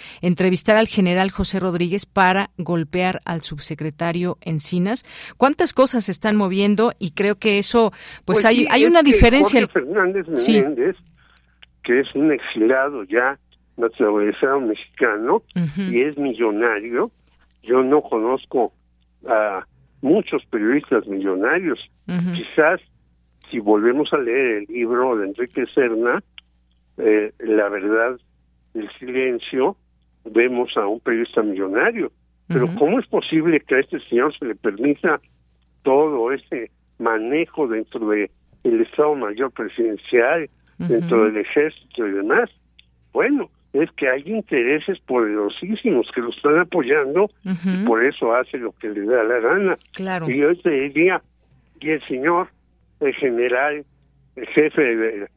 entrevistar 0.52 0.76
al 0.76 0.86
general 0.86 1.30
José 1.30 1.60
Rodríguez 1.60 2.04
para 2.04 2.50
golpear 2.58 3.20
al 3.24 3.40
subsecretario 3.40 4.36
Encinas. 4.42 5.02
¿Cuántas 5.38 5.72
cosas 5.72 6.04
se 6.04 6.12
están 6.12 6.36
moviendo? 6.36 6.92
Y 6.98 7.12
creo 7.12 7.36
que 7.36 7.58
eso, 7.58 7.90
pues, 8.26 8.40
pues 8.40 8.44
hay, 8.44 8.66
hay 8.70 8.84
una 8.84 9.02
diferencia. 9.02 9.62
Jorge 9.62 9.80
Fernández 9.80 10.26
Menéndez, 10.28 10.96
que 11.82 12.00
es 12.00 12.14
un 12.14 12.32
exilado 12.32 13.04
ya 13.04 13.38
naturalizado 13.78 14.60
mexicano 14.60 15.42
y 15.90 16.02
es 16.02 16.18
millonario, 16.18 17.10
yo 17.62 17.82
no 17.82 18.02
conozco 18.02 18.74
a 19.26 19.66
muchos 20.02 20.44
periodistas 20.50 21.06
millonarios. 21.06 21.78
Quizás 22.06 22.78
si 23.50 23.58
volvemos 23.58 24.12
a 24.12 24.18
leer 24.18 24.58
el 24.58 24.64
libro 24.66 25.16
de 25.16 25.28
Enrique 25.28 25.64
Serna, 25.74 26.22
eh, 26.98 27.32
La 27.38 27.70
verdad 27.70 28.20
del 28.74 28.90
silencio, 28.98 29.78
vemos 30.24 30.76
a 30.76 30.86
un 30.86 31.00
periodista 31.00 31.42
millonario. 31.42 32.10
Pero 32.48 32.68
¿cómo 32.78 32.98
es 32.98 33.06
posible 33.06 33.60
que 33.60 33.76
a 33.76 33.80
este 33.80 33.98
señor 34.08 34.36
se 34.38 34.44
le 34.44 34.54
permita 34.54 35.20
todo 35.82 36.32
ese 36.32 36.70
manejo 36.98 37.66
dentro 37.66 38.08
de 38.08 38.30
el 38.62 38.82
Estado 38.82 39.14
Mayor 39.14 39.50
Presidencial, 39.52 40.50
dentro 40.76 41.24
del 41.24 41.38
ejército 41.38 42.06
y 42.06 42.10
demás? 42.10 42.50
Bueno, 43.12 43.48
es 43.72 43.90
que 43.92 44.08
hay 44.08 44.22
intereses 44.26 44.98
poderosísimos 45.00 46.10
que 46.14 46.20
lo 46.20 46.28
están 46.28 46.58
apoyando 46.58 47.30
y 47.42 47.84
por 47.86 48.04
eso 48.04 48.34
hace 48.34 48.58
lo 48.58 48.72
que 48.72 48.90
le 48.90 49.06
da 49.06 49.24
la 49.24 49.38
gana. 49.38 49.76
Claro. 49.92 50.28
Y 50.28 50.38
yo 50.38 50.54
te 50.56 50.70
diría, 50.70 51.22
y 51.80 51.90
el 51.90 52.06
señor, 52.06 52.48
el 53.00 53.14
general, 53.14 53.84
el 54.36 54.46
jefe 54.48 54.82
del 54.82 55.28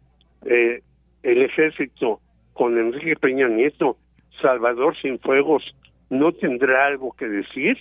de, 0.43 0.83
el 1.23 1.41
ejército 1.41 2.19
con 2.53 2.77
Enrique 2.77 3.15
Peña 3.15 3.47
Nieto, 3.47 3.97
Salvador 4.41 4.95
Fuegos, 5.21 5.63
¿no 6.09 6.31
tendrá 6.31 6.87
algo 6.87 7.13
que 7.13 7.27
decir? 7.27 7.77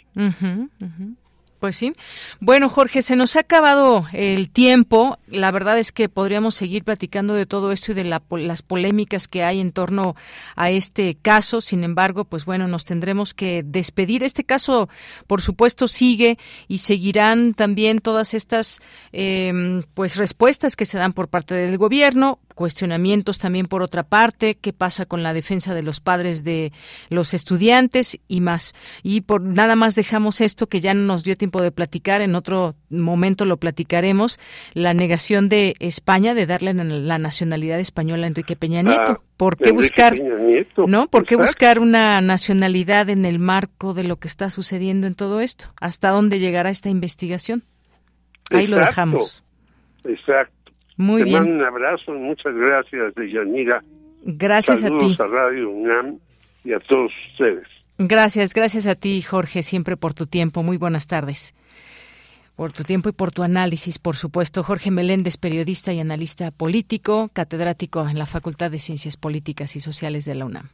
Pues 1.65 1.77
sí. 1.77 1.95
Bueno, 2.41 2.69
Jorge, 2.69 3.01
se 3.01 3.17
nos 3.17 3.37
ha 3.37 3.41
acabado 3.41 4.05
el 4.13 4.51
tiempo. 4.51 5.19
La 5.27 5.51
verdad 5.51 5.79
es 5.79 5.93
que 5.93 6.11
podríamos 6.11 6.55
seguir 6.55 6.85
platicando 6.85 7.33
de 7.33 7.47
todo 7.47 7.73
esto 7.73 7.93
y 7.93 7.95
de 7.95 8.05
las 8.05 8.61
polémicas 8.61 9.29
que 9.29 9.45
hay 9.45 9.61
en 9.61 9.73
torno 9.73 10.15
a 10.57 10.69
este 10.69 11.17
caso. 11.23 11.63
Sin 11.63 11.83
embargo, 11.83 12.27
pues 12.27 12.45
bueno, 12.45 12.69
nos 12.69 12.85
tendremos 12.85 13.33
que 13.33 13.63
despedir. 13.65 14.25
Este 14.25 14.45
caso, 14.45 14.91
por 15.27 15.41
supuesto, 15.41 15.89
sigue 15.89 16.37
y 16.69 16.79
seguirán 16.79 17.55
también 17.55 18.01
todas 18.01 18.35
estas 18.35 18.83
eh, 19.15 19.83
pues 19.95 20.19
respuestas 20.19 20.77
que 20.77 20.85
se 20.85 20.99
dan 20.99 21.15
por 21.15 21.29
parte 21.29 21.55
del 21.55 21.79
gobierno 21.79 22.41
cuestionamientos 22.55 23.39
también 23.39 23.67
por 23.67 23.83
otra 23.83 24.05
parte, 24.05 24.55
qué 24.55 24.73
pasa 24.73 25.07
con 25.07 25.23
la 25.23 25.33
defensa 25.33 25.75
de 25.75 25.83
los 25.83 26.01
padres 26.01 26.45
de 26.45 26.73
los 27.11 27.35
estudiantes 27.35 28.19
y 28.29 28.41
más. 28.41 28.73
Y 29.03 29.23
por 29.23 29.43
nada 29.43 29.77
más 29.77 29.95
dejamos 29.95 30.41
esto 30.41 30.69
que 30.69 30.81
ya 30.81 30.95
no 30.95 31.03
nos 31.03 31.25
dio 31.25 31.37
tiempo 31.37 31.61
de 31.63 31.73
platicar, 31.73 32.21
en 32.21 32.35
otro 32.35 32.75
momento 32.91 33.45
lo 33.45 33.57
platicaremos, 33.57 34.39
la 34.73 34.95
negación 34.95 35.49
de 35.49 35.75
España 35.81 36.35
de 36.35 36.47
darle 36.47 36.75
la 36.75 37.19
nacionalidad 37.19 37.81
española 37.81 38.25
a 38.25 38.29
Enrique 38.29 38.57
Peña 38.57 38.83
Nieto. 38.83 39.03
Ah, 39.07 39.21
¿Por 39.37 39.57
qué 39.57 39.73
buscar 39.73 40.15
no? 40.87 41.09
¿Por 41.09 41.25
qué 41.25 41.37
buscar 41.37 41.81
una 41.81 42.21
nacionalidad 42.21 43.11
en 43.11 43.25
el 43.25 43.41
marco 43.41 43.93
de 43.93 44.05
lo 44.05 44.17
que 44.17 44.29
está 44.29 44.49
sucediendo 44.49 45.07
en 45.07 45.15
todo 45.15 45.41
esto? 45.41 45.67
¿Hasta 45.81 46.11
dónde 46.11 46.39
llegará 46.39 46.71
esta 46.71 46.89
investigación? 46.89 47.65
Ahí 48.51 48.67
lo 48.67 48.77
dejamos. 48.77 49.43
Exacto. 50.05 50.64
Muy 50.97 51.23
Te 51.23 51.25
bien. 51.31 51.43
mando 51.43 51.55
un 51.57 51.65
abrazo, 51.65 52.13
muchas 52.13 52.55
gracias, 52.55 53.15
Deyanira. 53.15 53.83
Gracias 54.23 54.83
a 54.85 54.89
ti. 54.97 55.17
a 55.19 55.27
Radio 55.27 55.71
UNAM 55.71 56.19
y 56.65 56.73
a 56.73 56.81
todos 56.81 57.13
ustedes. 57.33 57.67
Gracias, 57.99 58.55
gracias 58.55 58.87
a 58.87 58.95
ti, 58.95 59.23
Jorge, 59.23 59.63
siempre 59.63 59.97
por 59.97 60.15
tu 60.15 60.27
tiempo. 60.27 60.63
Muy 60.63 60.77
buenas 60.79 61.07
tardes. 61.07 61.55
Por 62.57 62.73
tu 62.73 62.85
tiempo 62.85 63.09
y 63.09 63.13
por 63.13 63.33
tu 63.33 63.43
análisis, 63.43 63.99
por 63.99 64.17
supuesto. 64.17 64.63
Jorge 64.63 64.91
Meléndez, 64.91 65.37
periodista 65.37 65.93
y 65.93 66.01
analista 66.01 66.51
político, 66.53 67.29
catedrático 67.33 68.09
en 68.09 68.19
la 68.19 68.27
Facultad 68.27 68.71
de 68.71 68.79
Ciencias 68.79 69.17
Políticas 69.17 69.75
y 69.77 69.81
Sociales 69.81 70.25
de 70.25 70.35
la 70.37 70.45
UNAM. 70.45 70.69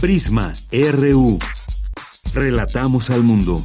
Prisma 0.00 0.54
RU. 0.72 1.38
Relatamos 2.34 3.10
al 3.10 3.22
mundo. 3.22 3.64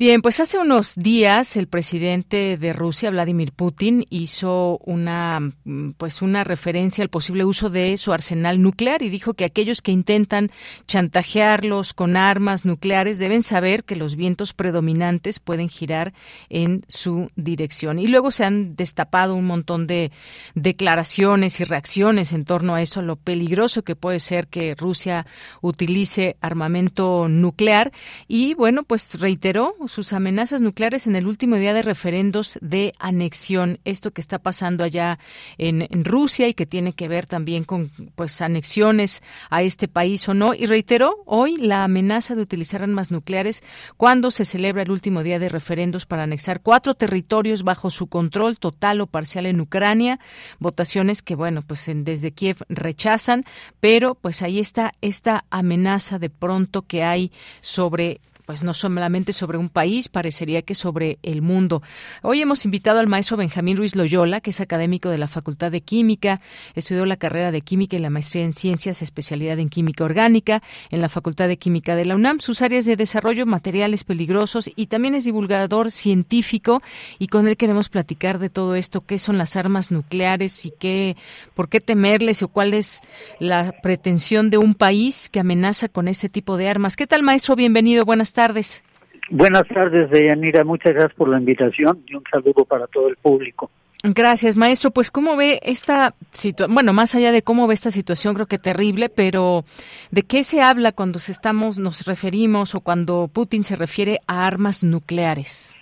Bien, 0.00 0.22
pues 0.22 0.40
hace 0.40 0.58
unos 0.58 0.94
días 0.94 1.58
el 1.58 1.66
presidente 1.66 2.56
de 2.56 2.72
Rusia, 2.72 3.10
Vladimir 3.10 3.52
Putin, 3.52 4.06
hizo 4.08 4.78
una 4.86 5.52
mm, 5.64 5.90
pues 5.98 6.22
una 6.22 6.42
referencia 6.42 7.04
al 7.04 7.10
posible 7.10 7.44
uso 7.44 7.68
de 7.68 7.94
su 7.98 8.10
arsenal 8.14 8.62
nuclear 8.62 9.02
y 9.02 9.10
dijo 9.10 9.34
que 9.34 9.44
aquellos 9.44 9.82
que 9.82 9.92
intentan 9.92 10.52
chantajearlos 10.86 11.92
con 11.92 12.16
armas 12.16 12.64
nucleares 12.64 13.18
deben 13.18 13.42
saber 13.42 13.84
que 13.84 13.94
los 13.94 14.16
vientos 14.16 14.54
predominantes 14.54 15.38
pueden 15.38 15.68
girar 15.68 16.14
en 16.48 16.80
su 16.88 17.30
dirección. 17.36 17.98
Y 17.98 18.06
luego 18.06 18.30
se 18.30 18.46
han 18.46 18.76
destapado 18.76 19.34
un 19.34 19.44
montón 19.44 19.86
de 19.86 20.12
declaraciones 20.54 21.60
y 21.60 21.64
reacciones 21.64 22.32
en 22.32 22.46
torno 22.46 22.74
a 22.74 22.80
eso, 22.80 23.00
a 23.00 23.02
lo 23.02 23.16
peligroso 23.16 23.82
que 23.82 23.96
puede 23.96 24.20
ser 24.20 24.46
que 24.46 24.74
Rusia 24.74 25.26
utilice 25.60 26.38
armamento 26.40 27.28
nuclear 27.28 27.92
y 28.28 28.54
bueno, 28.54 28.82
pues 28.82 29.20
reiteró 29.20 29.74
sus 29.90 30.12
amenazas 30.12 30.60
nucleares 30.60 31.08
en 31.08 31.16
el 31.16 31.26
último 31.26 31.56
día 31.56 31.74
de 31.74 31.82
referendos 31.82 32.58
de 32.62 32.92
anexión. 33.00 33.80
Esto 33.84 34.12
que 34.12 34.20
está 34.20 34.38
pasando 34.38 34.84
allá 34.84 35.18
en, 35.58 35.88
Rusia 36.04 36.46
y 36.46 36.54
que 36.54 36.64
tiene 36.64 36.92
que 36.92 37.08
ver 37.08 37.26
también 37.26 37.64
con 37.64 37.90
pues 38.14 38.40
anexiones 38.40 39.22
a 39.50 39.62
este 39.62 39.88
país 39.88 40.28
o 40.28 40.34
no. 40.34 40.54
Y 40.54 40.66
reiteró 40.66 41.22
hoy 41.26 41.56
la 41.56 41.82
amenaza 41.82 42.36
de 42.36 42.42
utilizar 42.42 42.82
armas 42.82 43.10
nucleares 43.10 43.64
cuando 43.96 44.30
se 44.30 44.44
celebra 44.44 44.82
el 44.82 44.92
último 44.92 45.24
día 45.24 45.40
de 45.40 45.48
referendos 45.48 46.06
para 46.06 46.22
anexar 46.22 46.60
cuatro 46.60 46.94
territorios 46.94 47.64
bajo 47.64 47.90
su 47.90 48.06
control 48.06 48.58
total 48.58 49.00
o 49.00 49.08
parcial 49.08 49.46
en 49.46 49.60
Ucrania. 49.60 50.20
Votaciones 50.60 51.20
que, 51.20 51.34
bueno, 51.34 51.62
pues 51.62 51.90
desde 51.92 52.30
Kiev 52.30 52.58
rechazan, 52.68 53.44
pero 53.80 54.14
pues 54.14 54.42
ahí 54.42 54.60
está 54.60 54.92
esta 55.00 55.44
amenaza 55.50 56.20
de 56.20 56.30
pronto 56.30 56.82
que 56.82 57.02
hay 57.02 57.32
sobre 57.60 58.20
pues 58.50 58.64
no 58.64 58.74
solamente 58.74 59.32
sobre 59.32 59.58
un 59.58 59.68
país, 59.68 60.08
parecería 60.08 60.62
que 60.62 60.74
sobre 60.74 61.20
el 61.22 61.40
mundo. 61.40 61.84
Hoy 62.20 62.42
hemos 62.42 62.64
invitado 62.64 62.98
al 62.98 63.06
maestro 63.06 63.36
Benjamín 63.36 63.76
Ruiz 63.76 63.94
Loyola, 63.94 64.40
que 64.40 64.50
es 64.50 64.60
académico 64.60 65.08
de 65.08 65.18
la 65.18 65.28
Facultad 65.28 65.70
de 65.70 65.82
Química, 65.82 66.40
estudió 66.74 67.06
la 67.06 67.16
carrera 67.16 67.52
de 67.52 67.60
Química 67.62 67.94
y 67.94 68.00
la 68.00 68.10
maestría 68.10 68.42
en 68.42 68.52
Ciencias, 68.52 69.02
especialidad 69.02 69.60
en 69.60 69.68
Química 69.68 70.02
Orgánica 70.02 70.64
en 70.90 71.00
la 71.00 71.08
Facultad 71.08 71.46
de 71.46 71.58
Química 71.58 71.94
de 71.94 72.06
la 72.06 72.16
UNAM, 72.16 72.40
sus 72.40 72.60
áreas 72.60 72.86
de 72.86 72.96
desarrollo, 72.96 73.46
materiales 73.46 74.02
peligrosos 74.02 74.68
y 74.74 74.88
también 74.88 75.14
es 75.14 75.26
divulgador 75.26 75.92
científico 75.92 76.82
y 77.20 77.28
con 77.28 77.46
él 77.46 77.56
queremos 77.56 77.88
platicar 77.88 78.40
de 78.40 78.50
todo 78.50 78.74
esto, 78.74 79.02
qué 79.02 79.18
son 79.18 79.38
las 79.38 79.54
armas 79.54 79.92
nucleares 79.92 80.66
y 80.66 80.72
qué, 80.76 81.16
por 81.54 81.68
qué 81.68 81.80
temerles 81.80 82.42
o 82.42 82.48
cuál 82.48 82.74
es 82.74 83.00
la 83.38 83.76
pretensión 83.80 84.50
de 84.50 84.58
un 84.58 84.74
país 84.74 85.28
que 85.30 85.38
amenaza 85.38 85.88
con 85.88 86.08
este 86.08 86.28
tipo 86.28 86.56
de 86.56 86.68
armas. 86.68 86.96
¿Qué 86.96 87.06
tal, 87.06 87.22
maestro? 87.22 87.54
Bienvenido, 87.54 88.04
buenas 88.04 88.32
tardes 88.32 88.39
tardes. 88.40 88.82
Buenas 89.30 89.66
tardes, 89.68 90.10
Deyanira. 90.10 90.64
Muchas 90.64 90.94
gracias 90.94 91.14
por 91.14 91.28
la 91.28 91.38
invitación 91.38 92.02
y 92.06 92.14
un 92.14 92.24
saludo 92.30 92.64
para 92.64 92.86
todo 92.86 93.08
el 93.08 93.16
público. 93.16 93.70
Gracias, 94.02 94.56
maestro. 94.56 94.90
Pues, 94.90 95.10
¿cómo 95.10 95.36
ve 95.36 95.60
esta 95.62 96.14
situación? 96.30 96.74
Bueno, 96.74 96.94
más 96.94 97.14
allá 97.14 97.32
de 97.32 97.42
cómo 97.42 97.66
ve 97.66 97.74
esta 97.74 97.90
situación, 97.90 98.34
creo 98.34 98.46
que 98.46 98.58
terrible, 98.58 99.10
pero 99.10 99.64
¿de 100.10 100.22
qué 100.22 100.42
se 100.42 100.62
habla 100.62 100.92
cuando 100.92 101.18
estamos, 101.18 101.78
nos 101.78 102.06
referimos 102.06 102.74
o 102.74 102.80
cuando 102.80 103.28
Putin 103.28 103.62
se 103.62 103.76
refiere 103.76 104.18
a 104.26 104.46
armas 104.46 104.82
nucleares? 104.82 105.78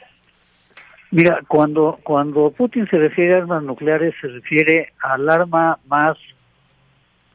Mira, 1.13 1.41
cuando, 1.47 2.01
cuando 2.03 2.51
Putin 2.51 2.89
se 2.91 2.99
refiere 2.99 3.35
a 3.35 3.39
armas 3.39 3.63
nucleares, 3.63 4.15
se 4.21 4.27
refiere 4.27 4.93
al 5.01 5.31
arma 5.31 5.79
más 5.87 6.19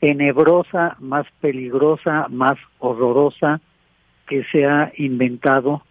tenebrosa, 0.02 0.98
más 1.00 1.26
peligrosa, 1.40 2.28
más 2.30 2.58
horrorosa, 2.80 3.62
que 4.28 4.44
se 4.46 4.66
ha 4.66 4.92
inventado 4.98 5.84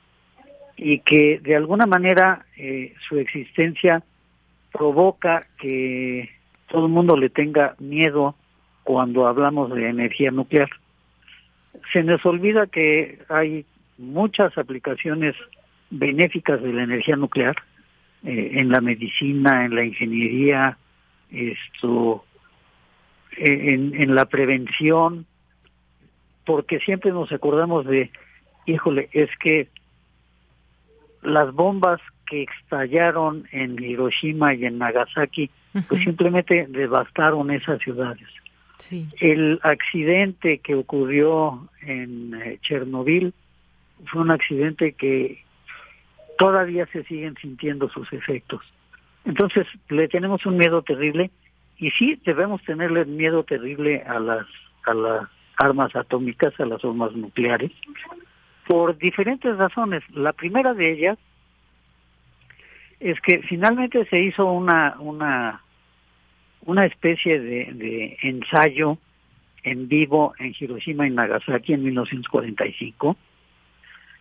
y 0.76 1.00
que 1.00 1.38
de 1.40 1.56
alguna 1.56 1.86
manera 1.86 2.46
eh, 2.56 2.94
su 3.08 3.18
existencia 3.18 4.02
provoca 4.72 5.46
que 5.58 6.30
todo 6.68 6.86
el 6.86 6.92
mundo 6.92 7.16
le 7.16 7.30
tenga 7.30 7.76
miedo 7.78 8.34
cuando 8.82 9.26
hablamos 9.26 9.72
de 9.72 9.88
energía 9.88 10.30
nuclear. 10.30 10.70
Se 11.92 12.02
nos 12.02 12.24
olvida 12.24 12.66
que 12.66 13.18
hay 13.28 13.64
muchas 13.98 14.56
aplicaciones 14.58 15.36
benéficas 15.90 16.62
de 16.62 16.72
la 16.72 16.84
energía 16.84 17.16
nuclear 17.16 17.56
eh, 18.24 18.52
en 18.54 18.70
la 18.70 18.80
medicina, 18.80 19.64
en 19.64 19.74
la 19.74 19.84
ingeniería, 19.84 20.78
esto, 21.30 22.24
en, 23.36 23.94
en 23.94 24.14
la 24.14 24.24
prevención, 24.24 25.26
porque 26.44 26.78
siempre 26.80 27.10
nos 27.12 27.30
acordamos 27.30 27.86
de, 27.86 28.10
híjole, 28.66 29.08
es 29.12 29.30
que 29.38 29.68
las 31.22 31.52
bombas 31.52 32.00
que 32.26 32.44
estallaron 32.44 33.46
en 33.52 33.82
Hiroshima 33.82 34.54
y 34.54 34.64
en 34.64 34.78
Nagasaki, 34.78 35.50
pues 35.88 36.02
simplemente 36.02 36.66
devastaron 36.68 37.50
esas 37.50 37.80
ciudades. 37.80 38.28
El 39.20 39.60
accidente 39.62 40.58
que 40.58 40.74
ocurrió 40.74 41.68
en 41.82 42.34
eh, 42.34 42.58
Chernobyl 42.62 43.32
fue 44.06 44.22
un 44.22 44.32
accidente 44.32 44.92
que 44.92 45.44
todavía 46.36 46.86
se 46.86 47.04
siguen 47.04 47.36
sintiendo 47.40 47.88
sus 47.90 48.12
efectos. 48.12 48.60
Entonces, 49.24 49.68
le 49.88 50.08
tenemos 50.08 50.44
un 50.46 50.56
miedo 50.56 50.82
terrible 50.82 51.30
y 51.76 51.90
sí 51.92 52.20
debemos 52.24 52.62
tenerle 52.64 53.04
miedo 53.04 53.44
terrible 53.44 54.02
a 54.02 54.18
las 54.18 54.46
a 54.84 54.94
las 54.94 55.28
armas 55.58 55.94
atómicas, 55.94 56.58
a 56.58 56.66
las 56.66 56.84
armas 56.84 57.12
nucleares, 57.12 57.70
por 58.72 58.96
diferentes 58.96 59.54
razones. 59.58 60.02
La 60.14 60.32
primera 60.32 60.72
de 60.72 60.92
ellas 60.92 61.18
es 63.00 63.20
que 63.20 63.42
finalmente 63.42 64.06
se 64.06 64.18
hizo 64.18 64.46
una 64.50 64.96
una 64.98 65.60
una 66.64 66.86
especie 66.86 67.38
de, 67.38 67.70
de 67.74 68.16
ensayo 68.22 68.96
en 69.62 69.88
vivo 69.88 70.32
en 70.38 70.54
Hiroshima 70.58 71.06
y 71.06 71.10
Nagasaki 71.10 71.74
en 71.74 71.84
1945. 71.84 73.14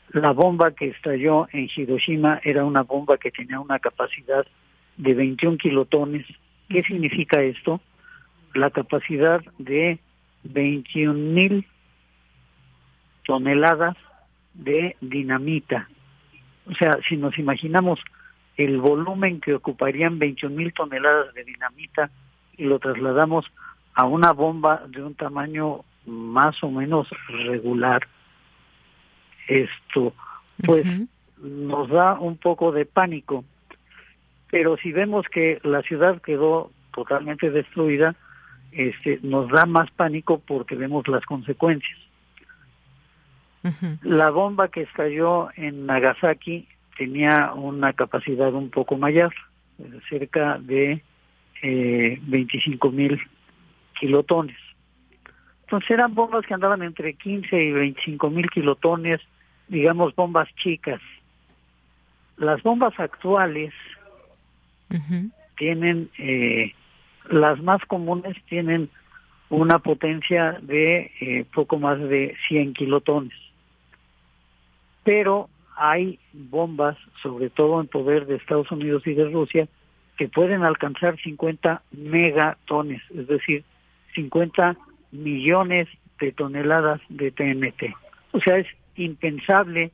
La 0.10 0.32
bomba 0.32 0.72
que 0.72 0.90
estalló 0.90 1.48
en 1.54 1.70
Hiroshima 1.74 2.42
era 2.44 2.66
una 2.66 2.84
bomba 2.84 3.18
que 3.18 3.32
tenía 3.32 3.58
una 3.58 3.80
capacidad 3.80 4.46
de 4.98 5.14
21 5.14 5.60
kilotones. 5.60 6.26
¿Qué 6.68 6.84
significa 6.84 7.42
esto? 7.42 7.80
La 8.54 8.70
capacidad 8.70 9.42
de 9.60 9.98
21 10.44 11.14
mil 11.14 11.66
toneladas 13.26 13.96
de 14.54 14.96
dinamita. 15.02 15.88
O 16.70 16.74
sea, 16.76 16.92
si 17.08 17.18
nos 17.18 17.38
imaginamos 17.38 18.00
el 18.58 18.80
volumen 18.80 19.42
que 19.42 19.54
ocuparían 19.54 20.20
21 20.20 20.56
mil 20.56 20.74
toneladas 20.74 21.34
de 21.34 21.44
dinamita 21.44 22.10
y 22.58 22.66
lo 22.66 22.80
trasladamos 22.80 23.46
a 23.94 24.06
una 24.06 24.32
bomba 24.32 24.84
de 24.88 25.04
un 25.04 25.16
tamaño 25.16 25.82
más 26.06 26.64
o 26.64 26.70
menos 26.70 27.08
regular, 27.28 28.08
esto 29.48 30.14
pues 30.64 30.86
nos 31.42 31.90
da 31.90 32.20
un 32.20 32.38
poco 32.38 32.72
de 32.72 32.86
pánico. 32.86 33.44
Pero 34.50 34.78
si 34.78 34.92
vemos 34.92 35.26
que 35.32 35.60
la 35.64 35.82
ciudad 35.82 36.22
quedó 36.22 36.72
totalmente 36.94 37.50
destruida, 37.50 38.16
este, 38.72 39.20
nos 39.24 39.50
da 39.50 39.66
más 39.66 39.90
pánico 39.92 40.42
porque 40.46 40.76
vemos 40.76 41.08
las 41.08 41.26
consecuencias. 41.26 41.98
La 44.02 44.32
bomba 44.32 44.70
que 44.70 44.82
estalló 44.82 45.50
en 45.56 45.86
Nagasaki 45.86 46.68
tenía 46.98 47.54
una 47.54 47.94
capacidad 47.94 48.54
un 48.54 48.70
poco 48.70 48.98
mayor, 48.98 49.34
cerca 50.10 50.58
de 50.60 51.02
eh, 51.62 52.20
25 52.22 52.92
mil 52.92 53.20
kilotones. 54.00 54.58
Entonces 55.64 55.92
eran 55.92 56.16
bombas 56.16 56.46
que 56.46 56.54
andaban 56.54 56.82
entre 56.82 57.14
15 57.14 57.64
y 57.64 57.72
25 57.72 58.30
mil 58.30 58.50
kilotones, 58.50 59.22
digamos 59.68 60.16
bombas 60.16 60.50
chicas. 60.56 61.02
Las 62.38 62.62
bombas 62.64 63.00
actuales 63.00 63.74
tienen, 65.58 66.10
eh, 66.18 66.74
las 67.30 67.62
más 67.62 67.86
comunes 67.86 68.36
tienen 68.50 68.90
una 69.50 69.80
potencia 69.80 70.58
de 70.62 71.12
eh, 71.22 71.46
poco 71.54 71.78
más 71.78 72.00
de 72.00 72.36
100 72.48 72.74
kilotones 72.74 73.41
pero 75.04 75.50
hay 75.76 76.20
bombas, 76.34 76.98
sobre 77.24 77.50
todo 77.50 77.82
en 77.82 77.88
poder 77.88 78.28
de 78.28 78.36
Estados 78.36 78.72
Unidos 78.72 79.06
y 79.08 79.14
de 79.14 79.30
Rusia, 79.30 79.68
que 80.18 80.28
pueden 80.28 80.64
alcanzar 80.64 81.20
50 81.20 81.82
megatones, 81.92 83.02
es 83.12 83.28
decir, 83.28 83.64
50 84.14 84.78
millones 85.12 85.88
de 86.20 86.32
toneladas 86.32 87.02
de 87.10 87.32
TNT. 87.32 87.96
O 88.32 88.40
sea, 88.40 88.58
es 88.58 88.68
impensable 88.96 89.92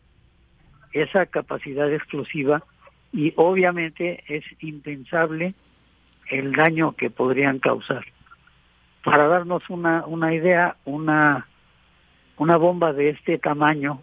esa 0.91 1.25
capacidad 1.27 1.91
explosiva 1.93 2.63
y 3.13 3.33
obviamente 3.35 4.23
es 4.27 4.43
impensable 4.59 5.53
el 6.29 6.51
daño 6.51 6.93
que 6.93 7.09
podrían 7.09 7.59
causar. 7.59 8.05
Para 9.03 9.27
darnos 9.27 9.63
una, 9.69 10.05
una 10.05 10.33
idea, 10.33 10.75
una, 10.83 11.47
una 12.37 12.57
bomba 12.57 12.91
de 12.91 13.11
este 13.11 13.37
tamaño 13.37 14.01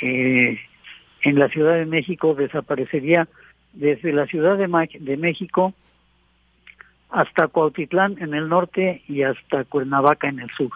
eh, 0.00 0.58
en 1.22 1.38
la 1.38 1.48
Ciudad 1.48 1.74
de 1.74 1.86
México 1.86 2.34
desaparecería 2.34 3.28
desde 3.72 4.12
la 4.12 4.26
Ciudad 4.26 4.56
de, 4.56 4.68
de 5.00 5.16
México 5.16 5.74
hasta 7.10 7.48
Cuautitlán 7.48 8.16
en 8.20 8.34
el 8.34 8.48
norte 8.48 9.02
y 9.08 9.22
hasta 9.22 9.64
Cuernavaca 9.64 10.28
en 10.28 10.40
el 10.40 10.50
sur. 10.50 10.70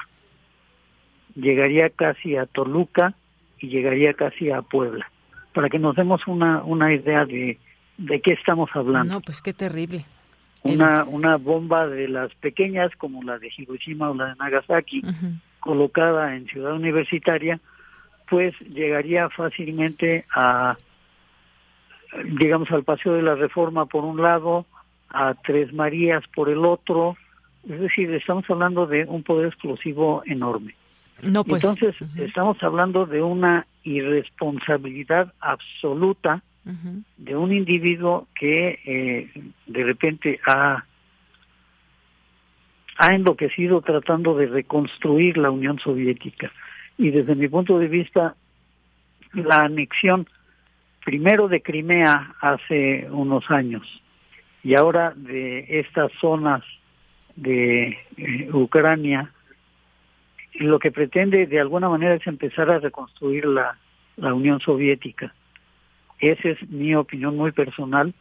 Llegaría 1.35 1.91
casi 1.91 2.37
a 2.37 2.47
Toluca 2.47 3.15
y 3.59 3.69
llegaría 3.69 4.15
casi 4.15 4.51
a 4.51 4.63
Puebla, 4.63 5.11
para 5.53 5.69
que 5.69 5.79
nos 5.79 5.97
demos 5.97 6.27
una, 6.27 6.63
una 6.63 6.93
idea 6.93 7.25
de, 7.25 7.59
de 7.99 8.21
qué 8.21 8.35
estamos 8.35 8.71
hablando. 8.75 9.15
No, 9.15 9.21
pues 9.21 9.43
qué 9.43 9.53
terrible. 9.53 10.05
Una, 10.63 11.05
una 11.05 11.37
bomba 11.37 11.87
de 11.87 12.09
las 12.09 12.35
pequeñas 12.35 12.95
como 12.97 13.23
la 13.23 13.39
de 13.39 13.51
Hiroshima 13.57 14.11
o 14.11 14.15
la 14.15 14.27
de 14.27 14.37
Nagasaki, 14.37 15.03
colocada 15.59 16.37
en 16.37 16.47
Ciudad 16.47 16.75
Universitaria, 16.75 17.61
pues 18.31 18.55
llegaría 18.61 19.29
fácilmente 19.29 20.25
a, 20.35 20.77
digamos, 22.25 22.71
al 22.71 22.85
Paseo 22.85 23.15
de 23.15 23.23
la 23.23 23.35
Reforma 23.35 23.87
por 23.87 24.05
un 24.05 24.23
lado, 24.23 24.67
a 25.11 25.35
Tres 25.35 25.73
Marías 25.75 26.23
por 26.33 26.49
el 26.49 26.65
otro, 26.65 27.17
es 27.69 27.81
decir, 27.81 28.15
estamos 28.15 28.49
hablando 28.49 28.87
de 28.87 29.05
un 29.05 29.25
poder 29.25 29.49
explosivo 29.49 30.23
enorme. 30.25 30.77
No, 31.23 31.45
pues, 31.45 31.65
Entonces, 31.65 31.97
estamos 32.17 32.63
hablando 32.63 33.05
de 33.05 33.21
una 33.21 33.67
irresponsabilidad 33.83 35.35
absoluta 35.41 36.43
de 37.17 37.37
un 37.37 37.53
individuo 37.53 38.29
que 38.39 38.79
eh, 38.85 39.29
de 39.67 39.83
repente 39.83 40.39
ha, 40.47 40.85
ha 42.97 43.15
enloquecido 43.15 43.81
tratando 43.81 44.37
de 44.37 44.47
reconstruir 44.47 45.37
la 45.37 45.51
Unión 45.51 45.81
Soviética. 45.81 46.53
Y 47.01 47.11
desde 47.13 47.35
mi 47.35 47.49
punto 47.49 47.79
de 47.79 47.89
vista, 47.89 48.35
la 49.33 49.65
anexión 49.65 50.29
primero 51.03 51.49
de 51.49 51.63
Crimea 51.63 52.35
hace 52.43 53.09
unos 53.11 53.51
años 53.51 54.03
y 54.63 54.75
ahora 54.75 55.15
de 55.17 55.65
estas 55.81 56.13
zonas 56.21 56.63
de 57.37 57.97
eh, 58.19 58.51
Ucrania, 58.53 59.33
lo 60.57 60.79
que 60.79 60.91
pretende 60.91 61.47
de 61.47 61.59
alguna 61.59 61.89
manera 61.89 62.17
es 62.17 62.27
empezar 62.27 62.71
a 62.71 62.81
reconstruir 62.81 63.47
la, 63.47 63.79
la 64.19 64.35
Unión 64.35 64.61
Soviética. 64.61 65.33
Esa 66.19 66.51
es 66.51 66.69
mi 66.69 66.95
opinión 66.95 67.35
muy 67.35 67.53
personal. 67.53 68.13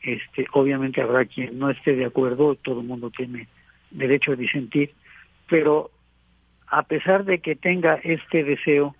Este, 0.00 0.46
obviamente 0.52 1.02
habrá 1.02 1.26
quien 1.26 1.58
no 1.58 1.68
esté 1.68 1.94
de 1.96 2.06
acuerdo, 2.06 2.54
todo 2.54 2.80
el 2.80 2.86
mundo 2.86 3.10
tiene 3.10 3.46
derecho 3.90 4.32
a 4.32 4.36
disentir, 4.36 4.94
pero 5.50 5.90
a 6.72 6.82
pesar 6.84 7.24
de 7.24 7.38
que 7.40 7.54
tenga 7.54 8.00
este 8.02 8.42
deseo 8.44 8.96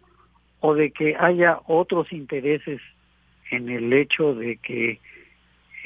o 0.61 0.75
de 0.75 0.91
que 0.91 1.17
haya 1.19 1.59
otros 1.67 2.13
intereses 2.13 2.83
en 3.51 3.71
el 3.71 3.91
hecho 3.95 4.35
de 4.35 4.59
que 4.59 5.01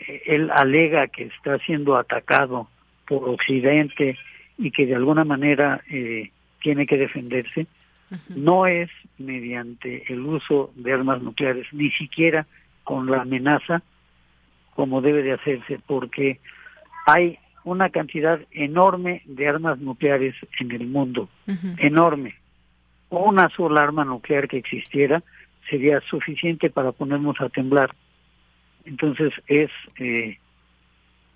eh, 0.09 0.23
él 0.27 0.51
alega 0.51 1.07
que 1.07 1.25
está 1.25 1.59
siendo 1.61 1.97
atacado 1.97 2.69
por 3.07 3.29
Occidente 3.29 4.19
y 4.59 4.73
que 4.73 4.85
de 4.85 4.97
alguna 4.97 5.25
manera 5.25 5.81
eh, 5.89 6.33
tiene 6.61 6.87
que 6.87 6.99
defenderse, 6.99 7.69
no 8.31 8.67
es 8.67 8.91
mediante 9.19 10.13
el 10.13 10.21
uso 10.21 10.73
de 10.75 10.93
armas 10.93 11.23
nucleares, 11.23 11.67
ni 11.73 11.93
siquiera 11.93 12.47
con 12.83 13.09
la 13.09 13.23
amenaza 13.23 13.83
como 14.75 15.01
debe 15.03 15.23
de 15.23 15.33
hacerse, 15.33 15.79
porque 15.87 16.41
hay 17.07 17.39
una 17.67 17.91
cantidad 17.91 18.39
enorme 18.53 19.23
de 19.25 19.49
armas 19.49 19.81
nucleares 19.81 20.37
en 20.61 20.71
el 20.71 20.87
mundo, 20.87 21.29
enorme. 21.79 22.37
Una 23.11 23.49
sola 23.51 23.83
arma 23.83 24.05
nuclear 24.05 24.47
que 24.47 24.59
existiera 24.59 25.23
sería 25.69 26.01
suficiente 26.03 26.71
para 26.71 26.93
ponernos 26.93 27.41
a 27.41 27.49
temblar. 27.49 27.93
Entonces 28.85 29.33
es 29.49 29.71
eh, 29.99 30.39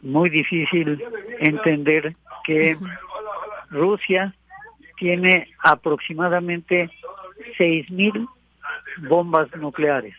muy 0.03 0.31
difícil 0.31 1.03
entender 1.41 2.15
que 2.45 2.79
Rusia 3.71 4.33
tiene 4.99 5.49
aproximadamente 5.65 6.91
6.000 7.59 8.29
bombas 9.09 9.49
nucleares. 9.57 10.15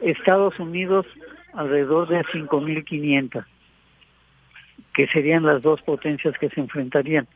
Estados 0.00 0.58
Unidos 0.58 1.04
alrededor 1.52 2.08
de 2.08 2.24
5.500, 2.24 3.44
que 4.96 5.06
serían 5.08 5.44
las 5.44 5.60
dos 5.60 5.82
potencias 5.82 6.38
que 6.38 6.48
se 6.48 6.58
enfrentarían. 6.58 7.28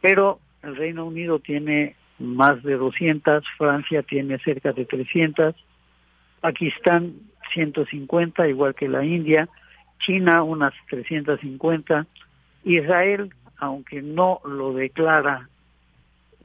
Pero 0.00 0.40
el 0.62 0.76
Reino 0.76 1.04
Unido 1.04 1.40
tiene 1.40 1.94
más 2.18 2.62
de 2.62 2.74
200, 2.74 3.44
Francia 3.58 4.02
tiene 4.02 4.38
cerca 4.38 4.72
de 4.72 4.86
300, 4.86 5.54
Pakistán 6.40 7.12
150, 7.52 8.48
igual 8.48 8.74
que 8.74 8.88
la 8.88 9.04
India, 9.04 9.46
China 9.98 10.42
unas 10.42 10.72
350, 10.88 12.06
Israel, 12.64 13.30
aunque 13.58 14.00
no 14.00 14.40
lo 14.46 14.72
declara 14.72 15.50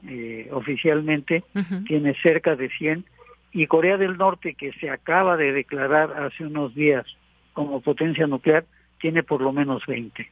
eh, 0.06 0.50
oficialmente, 0.52 1.44
tiene 1.86 2.14
cerca 2.22 2.56
de 2.56 2.68
100, 2.68 3.06
y 3.52 3.66
Corea 3.68 3.96
del 3.96 4.18
Norte, 4.18 4.52
que 4.52 4.72
se 4.72 4.90
acaba 4.90 5.38
de 5.38 5.50
declarar 5.50 6.12
hace 6.22 6.44
unos 6.44 6.74
días 6.74 7.06
como 7.54 7.80
potencia 7.80 8.26
nuclear, 8.26 8.66
tiene 9.00 9.22
por 9.22 9.40
lo 9.40 9.50
menos 9.54 9.86
20. 9.86 10.28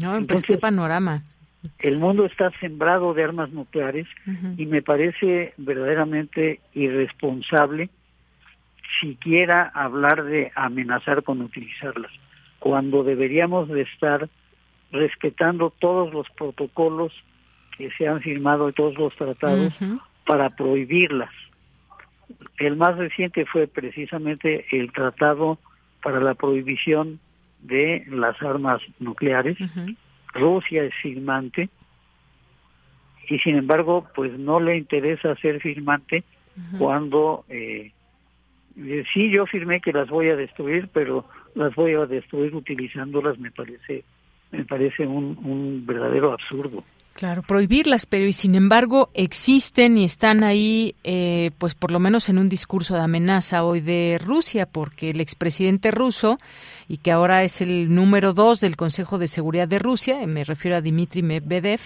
No, 0.00 0.26
pues 0.26 0.42
qué 0.42 0.56
panorama. 0.56 1.22
El 1.78 1.98
mundo 1.98 2.24
está 2.24 2.50
sembrado 2.58 3.14
de 3.14 3.22
armas 3.22 3.50
nucleares 3.50 4.06
y 4.56 4.66
me 4.66 4.82
parece 4.82 5.54
verdaderamente 5.56 6.60
irresponsable 6.74 7.88
siquiera 9.00 9.70
hablar 9.74 10.24
de 10.24 10.52
amenazar 10.54 11.22
con 11.22 11.40
utilizarlas, 11.40 12.10
cuando 12.58 13.04
deberíamos 13.04 13.68
de 13.68 13.82
estar 13.82 14.28
respetando 14.90 15.70
todos 15.78 16.12
los 16.12 16.28
protocolos 16.30 17.12
que 17.76 17.90
se 17.92 18.06
han 18.06 18.20
firmado 18.20 18.68
y 18.68 18.72
todos 18.72 18.96
los 18.98 19.14
tratados 19.16 19.74
para 20.26 20.50
prohibirlas. 20.50 21.30
El 22.58 22.76
más 22.76 22.96
reciente 22.96 23.46
fue 23.46 23.66
precisamente 23.66 24.66
el 24.72 24.92
tratado 24.92 25.58
para 26.02 26.20
la 26.20 26.34
prohibición 26.34 27.20
de 27.62 28.04
las 28.08 28.40
armas 28.42 28.82
nucleares. 28.98 29.56
Rusia 30.34 30.84
es 30.84 30.94
firmante 31.02 31.68
y 33.28 33.38
sin 33.38 33.56
embargo 33.56 34.06
pues 34.14 34.38
no 34.38 34.60
le 34.60 34.76
interesa 34.76 35.34
ser 35.36 35.60
firmante 35.60 36.24
cuando 36.78 37.44
eh, 37.48 37.92
sí 39.14 39.30
yo 39.30 39.46
firmé 39.46 39.80
que 39.80 39.92
las 39.92 40.08
voy 40.08 40.28
a 40.28 40.36
destruir 40.36 40.88
pero 40.92 41.24
las 41.54 41.74
voy 41.74 41.94
a 41.94 42.06
destruir 42.06 42.54
utilizándolas 42.54 43.38
me 43.38 43.50
parece 43.50 44.04
me 44.50 44.64
parece 44.64 45.06
un, 45.06 45.38
un 45.44 45.84
verdadero 45.86 46.32
absurdo 46.32 46.84
Claro, 47.14 47.42
prohibirlas, 47.42 48.06
pero 48.06 48.26
y 48.26 48.32
sin 48.32 48.54
embargo 48.54 49.10
existen 49.14 49.98
y 49.98 50.04
están 50.04 50.42
ahí, 50.42 50.94
eh, 51.04 51.50
pues 51.58 51.74
por 51.74 51.90
lo 51.90 52.00
menos 52.00 52.28
en 52.28 52.38
un 52.38 52.48
discurso 52.48 52.94
de 52.94 53.02
amenaza 53.02 53.64
hoy 53.64 53.80
de 53.80 54.18
Rusia, 54.22 54.66
porque 54.66 55.10
el 55.10 55.20
expresidente 55.20 55.90
ruso 55.90 56.38
y 56.88 56.96
que 56.96 57.12
ahora 57.12 57.44
es 57.44 57.60
el 57.60 57.94
número 57.94 58.32
dos 58.32 58.60
del 58.60 58.76
Consejo 58.76 59.18
de 59.18 59.28
Seguridad 59.28 59.68
de 59.68 59.78
Rusia, 59.78 60.26
me 60.26 60.44
refiero 60.44 60.76
a 60.76 60.80
Dmitry 60.80 61.22
Medvedev, 61.22 61.80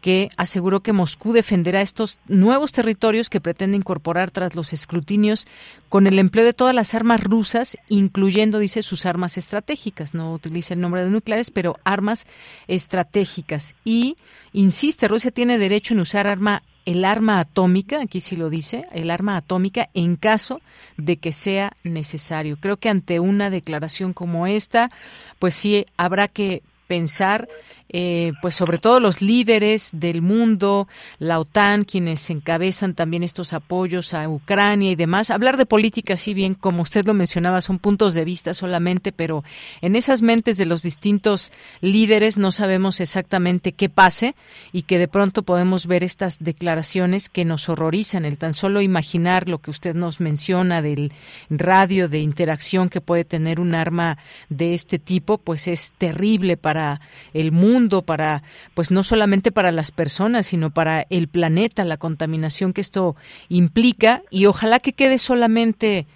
que 0.00 0.28
aseguró 0.36 0.80
que 0.80 0.92
Moscú 0.92 1.32
defenderá 1.32 1.80
estos 1.80 2.20
nuevos 2.26 2.72
territorios 2.72 3.28
que 3.28 3.40
pretende 3.40 3.76
incorporar 3.76 4.30
tras 4.30 4.54
los 4.54 4.72
escrutinios 4.72 5.46
con 5.88 6.06
el 6.06 6.18
empleo 6.18 6.44
de 6.44 6.52
todas 6.52 6.74
las 6.74 6.94
armas 6.94 7.22
rusas, 7.22 7.76
incluyendo, 7.88 8.58
dice, 8.58 8.82
sus 8.82 9.06
armas 9.06 9.36
estratégicas. 9.36 10.14
No 10.14 10.32
utiliza 10.32 10.74
el 10.74 10.80
nombre 10.80 11.04
de 11.04 11.10
nucleares, 11.10 11.50
pero 11.50 11.78
armas 11.84 12.26
estratégicas. 12.66 13.74
Y 13.84 14.16
insiste, 14.56 15.08
Rusia 15.08 15.30
tiene 15.30 15.58
derecho 15.58 15.94
en 15.94 16.00
usar 16.00 16.26
arma 16.26 16.62
el 16.86 17.04
arma 17.04 17.40
atómica, 17.40 18.00
aquí 18.00 18.20
sí 18.20 18.36
lo 18.36 18.48
dice, 18.48 18.86
el 18.92 19.10
arma 19.10 19.36
atómica 19.36 19.90
en 19.92 20.14
caso 20.14 20.60
de 20.96 21.16
que 21.16 21.32
sea 21.32 21.72
necesario. 21.82 22.56
Creo 22.60 22.76
que 22.76 22.88
ante 22.88 23.18
una 23.18 23.50
declaración 23.50 24.12
como 24.12 24.46
esta, 24.46 24.92
pues 25.40 25.54
sí 25.54 25.84
habrá 25.96 26.28
que 26.28 26.62
pensar 26.86 27.48
eh, 27.88 28.32
pues 28.42 28.56
sobre 28.56 28.78
todo 28.78 28.98
los 28.98 29.22
líderes 29.22 29.90
del 29.92 30.20
mundo, 30.20 30.88
la 31.20 31.38
OTAN, 31.38 31.84
quienes 31.84 32.28
encabezan 32.30 32.94
también 32.94 33.22
estos 33.22 33.52
apoyos 33.52 34.12
a 34.12 34.28
Ucrania 34.28 34.90
y 34.90 34.96
demás. 34.96 35.30
Hablar 35.30 35.56
de 35.56 35.66
política, 35.66 36.16
si 36.16 36.34
bien 36.34 36.54
como 36.54 36.82
usted 36.82 37.06
lo 37.06 37.14
mencionaba, 37.14 37.60
son 37.60 37.78
puntos 37.78 38.14
de 38.14 38.24
vista 38.24 38.54
solamente, 38.54 39.12
pero 39.12 39.44
en 39.82 39.94
esas 39.94 40.20
mentes 40.20 40.58
de 40.58 40.66
los 40.66 40.82
distintos 40.82 41.52
líderes 41.80 42.38
no 42.38 42.50
sabemos 42.50 43.00
exactamente 43.00 43.72
qué 43.72 43.88
pase 43.88 44.34
y 44.72 44.82
que 44.82 44.98
de 44.98 45.06
pronto 45.06 45.44
podemos 45.44 45.86
ver 45.86 46.02
estas 46.02 46.42
declaraciones 46.42 47.28
que 47.28 47.44
nos 47.44 47.68
horrorizan. 47.68 48.24
El 48.24 48.36
tan 48.36 48.52
solo 48.52 48.80
imaginar 48.80 49.48
lo 49.48 49.58
que 49.58 49.70
usted 49.70 49.94
nos 49.94 50.18
menciona 50.18 50.82
del 50.82 51.12
radio 51.50 52.08
de 52.08 52.18
interacción 52.18 52.88
que 52.88 53.00
puede 53.00 53.24
tener 53.24 53.60
un 53.60 53.76
arma 53.76 54.18
de 54.48 54.74
este 54.74 54.98
tipo, 54.98 55.38
pues 55.38 55.68
es 55.68 55.92
terrible 55.98 56.56
para 56.56 57.00
el 57.32 57.52
mundo 57.52 57.75
para, 58.02 58.42
pues 58.74 58.90
no 58.90 59.02
solamente 59.02 59.52
para 59.52 59.72
las 59.72 59.90
personas, 59.90 60.46
sino 60.46 60.70
para 60.70 61.06
el 61.10 61.28
planeta, 61.28 61.84
la 61.84 61.96
contaminación 61.96 62.72
que 62.72 62.80
esto 62.80 63.16
implica. 63.48 64.22
Y 64.30 64.46
ojalá 64.46 64.80
que 64.80 64.92
quede 64.92 65.18
solamente 65.18 66.06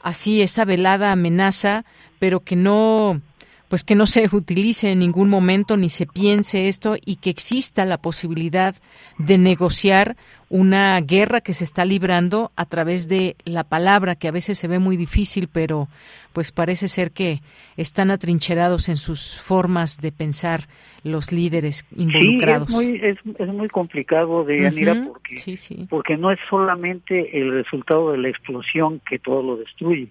así 0.00 0.42
esa 0.42 0.64
velada 0.64 1.12
amenaza, 1.12 1.84
pero 2.18 2.40
que 2.40 2.56
no 2.56 3.20
pues 3.68 3.84
que 3.84 3.94
no 3.94 4.06
se 4.06 4.28
utilice 4.32 4.92
en 4.92 5.00
ningún 5.00 5.28
momento 5.28 5.76
ni 5.76 5.88
se 5.88 6.06
piense 6.06 6.68
esto 6.68 6.96
y 7.04 7.16
que 7.16 7.30
exista 7.30 7.84
la 7.84 7.98
posibilidad 7.98 8.74
de 9.18 9.38
negociar 9.38 10.16
una 10.48 11.00
guerra 11.00 11.40
que 11.40 11.52
se 11.52 11.64
está 11.64 11.84
librando 11.84 12.52
a 12.54 12.66
través 12.66 13.08
de 13.08 13.34
la 13.44 13.64
palabra 13.64 14.14
que 14.14 14.28
a 14.28 14.32
veces 14.32 14.58
se 14.58 14.68
ve 14.68 14.78
muy 14.78 14.96
difícil 14.96 15.48
pero 15.52 15.88
pues 16.32 16.52
parece 16.52 16.86
ser 16.86 17.10
que 17.10 17.40
están 17.76 18.10
atrincherados 18.10 18.88
en 18.88 18.98
sus 18.98 19.40
formas 19.40 19.98
de 20.00 20.12
pensar 20.12 20.60
los 21.02 21.32
líderes 21.32 21.86
involucrados. 21.96 22.68
Sí, 22.68 22.74
es 22.74 22.76
muy, 22.76 22.96
es, 22.96 23.18
es 23.38 23.48
muy 23.48 23.68
complicado 23.68 24.44
de 24.44 24.62
Yanira 24.62 25.06
porque, 25.06 25.86
porque 25.88 26.16
no 26.16 26.30
es 26.30 26.38
solamente 26.50 27.40
el 27.40 27.52
resultado 27.52 28.12
de 28.12 28.18
la 28.18 28.28
explosión 28.28 29.00
que 29.08 29.18
todo 29.18 29.42
lo 29.42 29.56
destruye, 29.56 30.08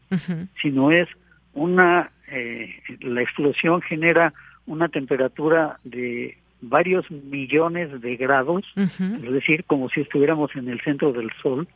sino 0.62 0.92
es 0.92 1.08
una 1.54 2.12
eh, 2.32 2.76
la 3.02 3.22
explosión 3.22 3.82
genera 3.82 4.34
una 4.66 4.90
temperatura 4.90 5.80
de 5.84 6.38
varios 6.62 7.10
millones 7.12 8.02
de 8.02 8.16
grados, 8.16 8.66
es 8.76 9.32
decir, 9.32 9.64
como 9.66 9.90
si 9.90 10.02
estuviéramos 10.02 10.56
en 10.56 10.70
el 10.70 10.82
centro 10.82 11.14
del 11.14 11.30
Sol, 11.42 11.68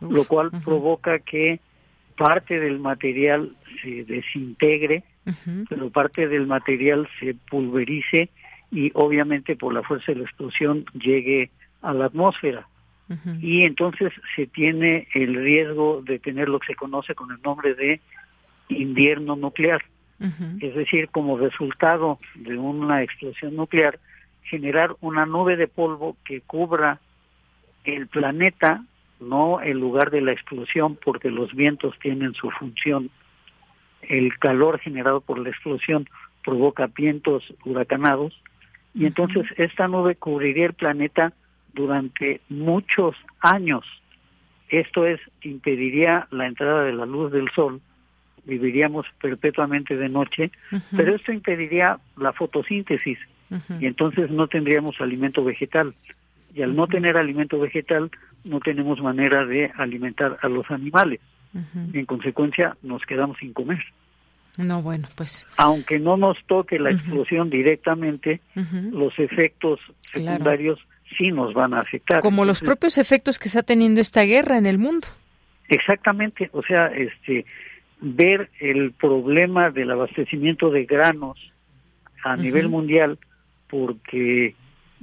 lo 0.00 0.24
cual 0.24 0.50
provoca 0.64 1.18
que 1.18 1.60
parte 2.16 2.58
del 2.58 2.78
material 2.78 3.54
se 3.82 4.04
desintegre, 4.04 5.04
pero 5.68 5.90
parte 5.90 6.28
del 6.28 6.46
material 6.46 7.08
se 7.18 7.34
pulverice 7.34 8.30
y 8.70 8.90
obviamente 8.94 9.56
por 9.56 9.74
la 9.74 9.82
fuerza 9.82 10.12
de 10.12 10.18
la 10.18 10.24
explosión 10.24 10.84
llegue 10.94 11.50
a 11.82 11.92
la 11.92 12.06
atmósfera. 12.06 12.66
Y 13.40 13.64
entonces 13.64 14.12
se 14.36 14.46
tiene 14.46 15.08
el 15.14 15.34
riesgo 15.34 16.00
de 16.02 16.20
tener 16.20 16.48
lo 16.48 16.60
que 16.60 16.68
se 16.68 16.74
conoce 16.76 17.14
con 17.16 17.32
el 17.32 17.42
nombre 17.42 17.74
de 17.74 18.00
invierno 18.70 19.36
nuclear. 19.36 19.82
Es 20.60 20.74
decir, 20.74 21.08
como 21.08 21.38
resultado 21.38 22.18
de 22.34 22.58
una 22.58 23.02
explosión 23.02 23.56
nuclear, 23.56 23.98
generar 24.42 24.94
una 25.00 25.24
nube 25.24 25.56
de 25.56 25.66
polvo 25.66 26.14
que 26.26 26.42
cubra 26.42 27.00
el 27.84 28.06
planeta, 28.06 28.84
no 29.18 29.62
el 29.62 29.78
lugar 29.78 30.10
de 30.10 30.20
la 30.20 30.32
explosión, 30.32 30.98
porque 31.02 31.30
los 31.30 31.54
vientos 31.54 31.98
tienen 32.00 32.34
su 32.34 32.50
función. 32.50 33.10
El 34.02 34.38
calor 34.38 34.78
generado 34.78 35.22
por 35.22 35.38
la 35.38 35.48
explosión 35.48 36.06
provoca 36.44 36.88
vientos 36.88 37.54
huracanados 37.64 38.38
y 38.94 39.06
entonces 39.06 39.46
esta 39.56 39.88
nube 39.88 40.16
cubriría 40.16 40.66
el 40.66 40.74
planeta 40.74 41.32
durante 41.72 42.40
muchos 42.48 43.16
años. 43.40 43.84
Esto 44.68 45.06
es, 45.06 45.20
impediría 45.42 46.26
la 46.30 46.46
entrada 46.46 46.84
de 46.84 46.92
la 46.92 47.06
luz 47.06 47.32
del 47.32 47.50
sol 47.54 47.80
viviríamos 48.50 49.06
perpetuamente 49.20 49.96
de 49.96 50.08
noche, 50.08 50.50
pero 50.96 51.14
esto 51.14 51.32
impediría 51.32 51.98
la 52.16 52.32
fotosíntesis 52.32 53.18
y 53.80 53.86
entonces 53.86 54.30
no 54.30 54.48
tendríamos 54.48 55.00
alimento 55.00 55.42
vegetal. 55.44 55.94
Y 56.52 56.62
al 56.62 56.74
no 56.74 56.88
tener 56.88 57.16
alimento 57.16 57.58
vegetal, 57.58 58.10
no 58.44 58.60
tenemos 58.60 59.00
manera 59.00 59.46
de 59.46 59.70
alimentar 59.76 60.36
a 60.42 60.48
los 60.48 60.68
animales. 60.70 61.20
Y 61.92 61.98
en 61.98 62.06
consecuencia, 62.06 62.76
nos 62.82 63.02
quedamos 63.02 63.38
sin 63.38 63.52
comer. 63.52 63.82
No, 64.56 64.82
bueno, 64.82 65.08
pues. 65.14 65.46
Aunque 65.56 65.98
no 65.98 66.16
nos 66.16 66.36
toque 66.46 66.78
la 66.78 66.90
explosión 66.90 67.50
directamente, 67.50 68.40
los 68.92 69.16
efectos 69.18 69.80
secundarios 70.12 70.78
sí 71.16 71.30
nos 71.30 71.54
van 71.54 71.74
a 71.74 71.80
afectar. 71.80 72.20
Como 72.20 72.44
los 72.44 72.60
propios 72.60 72.98
efectos 72.98 73.38
que 73.38 73.48
está 73.48 73.62
teniendo 73.62 74.00
esta 74.00 74.22
guerra 74.22 74.58
en 74.58 74.66
el 74.66 74.78
mundo. 74.78 75.06
Exactamente, 75.70 76.50
o 76.52 76.62
sea, 76.62 76.88
este, 76.88 77.46
ver 78.00 78.50
el 78.60 78.92
problema 78.92 79.70
del 79.70 79.90
abastecimiento 79.90 80.70
de 80.70 80.84
granos 80.84 81.38
a 82.24 82.36
nivel 82.36 82.68
mundial 82.68 83.18
porque 83.68 84.54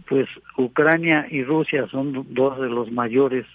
pues 0.07 0.27
Ucrania 0.57 1.27
y 1.29 1.43
Rusia 1.43 1.87
son 1.89 2.25
dos 2.33 2.59
de 2.59 2.69
los 2.69 2.91
mayores 2.91 3.45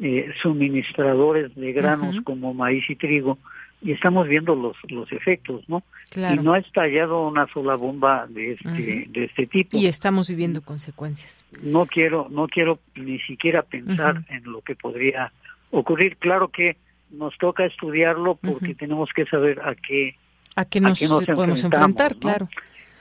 eh, 0.00 0.32
suministradores 0.42 1.54
de 1.54 1.72
granos 1.72 2.16
como 2.24 2.54
maíz 2.54 2.88
y 2.88 2.96
trigo 2.96 3.38
y 3.82 3.92
estamos 3.92 4.28
viendo 4.28 4.54
los 4.54 4.76
los 4.88 5.10
efectos 5.12 5.66
no 5.68 5.82
y 6.14 6.36
no 6.36 6.52
ha 6.52 6.58
estallado 6.58 7.26
una 7.26 7.46
sola 7.48 7.76
bomba 7.76 8.26
de 8.28 8.52
este 8.52 9.06
de 9.08 9.24
este 9.24 9.46
tipo. 9.46 9.76
Y 9.76 9.86
estamos 9.86 10.28
viviendo 10.28 10.62
consecuencias. 10.62 11.44
No 11.62 11.86
quiero 11.86 12.28
no 12.30 12.46
quiero 12.48 12.78
ni 12.94 13.18
siquiera 13.20 13.62
pensar 13.62 14.22
en 14.28 14.44
lo 14.44 14.60
que 14.60 14.74
podría 14.74 15.32
ocurrir. 15.70 16.16
Claro 16.18 16.48
que 16.48 16.76
nos 17.10 17.36
toca 17.38 17.64
estudiarlo 17.64 18.36
porque 18.36 18.74
tenemos 18.74 19.10
que 19.14 19.26
saber 19.26 19.60
a 19.60 19.74
qué 19.74 20.16
a 20.56 20.64
qué 20.64 20.80
nos, 20.80 20.98
podemos 21.26 21.62
enfrentar, 21.64 22.16
claro. 22.16 22.48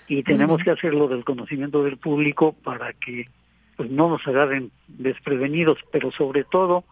Y 0.07 0.23
tenemos 0.23 0.61
que 0.63 0.71
hacerlo 0.71 1.07
del 1.07 1.23
conocimiento 1.23 1.83
del 1.83 1.97
público 1.97 2.53
para 2.63 2.93
que 2.93 3.27
pues 3.75 3.91
no 3.91 4.09
nos 4.09 4.25
agarren 4.27 4.71
desprevenidos, 4.87 5.77
pero 5.91 6.11
sobre 6.11 6.43
todo 6.43 6.83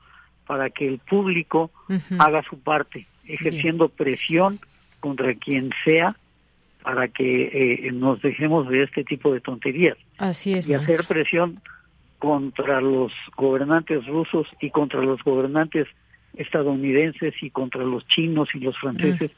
para 0.45 0.69
que 0.69 0.87
el 0.87 0.99
público 0.99 1.71
haga 2.19 2.43
su 2.43 2.59
parte, 2.59 3.07
ejerciendo 3.25 3.89
presión 3.89 4.59
contra 4.99 5.33
quien 5.35 5.71
sea 5.83 6.15
para 6.81 7.09
que 7.09 7.87
eh, 7.87 7.91
nos 7.91 8.21
dejemos 8.21 8.69
de 8.69 8.83
este 8.83 9.03
tipo 9.03 9.33
de 9.33 9.41
tonterías. 9.41 9.97
Así 10.17 10.53
es. 10.53 10.65
Y 10.67 10.73
hacer 10.73 11.01
presión 11.05 11.59
contra 12.19 12.79
los 12.79 13.11
gobernantes 13.35 14.05
rusos 14.05 14.47
y 14.61 14.69
contra 14.69 15.01
los 15.01 15.21
gobernantes 15.23 15.87
estadounidenses 16.37 17.33
y 17.41 17.49
contra 17.49 17.83
los 17.83 18.07
chinos 18.07 18.49
y 18.53 18.59
los 18.59 18.77
franceses 18.77 19.31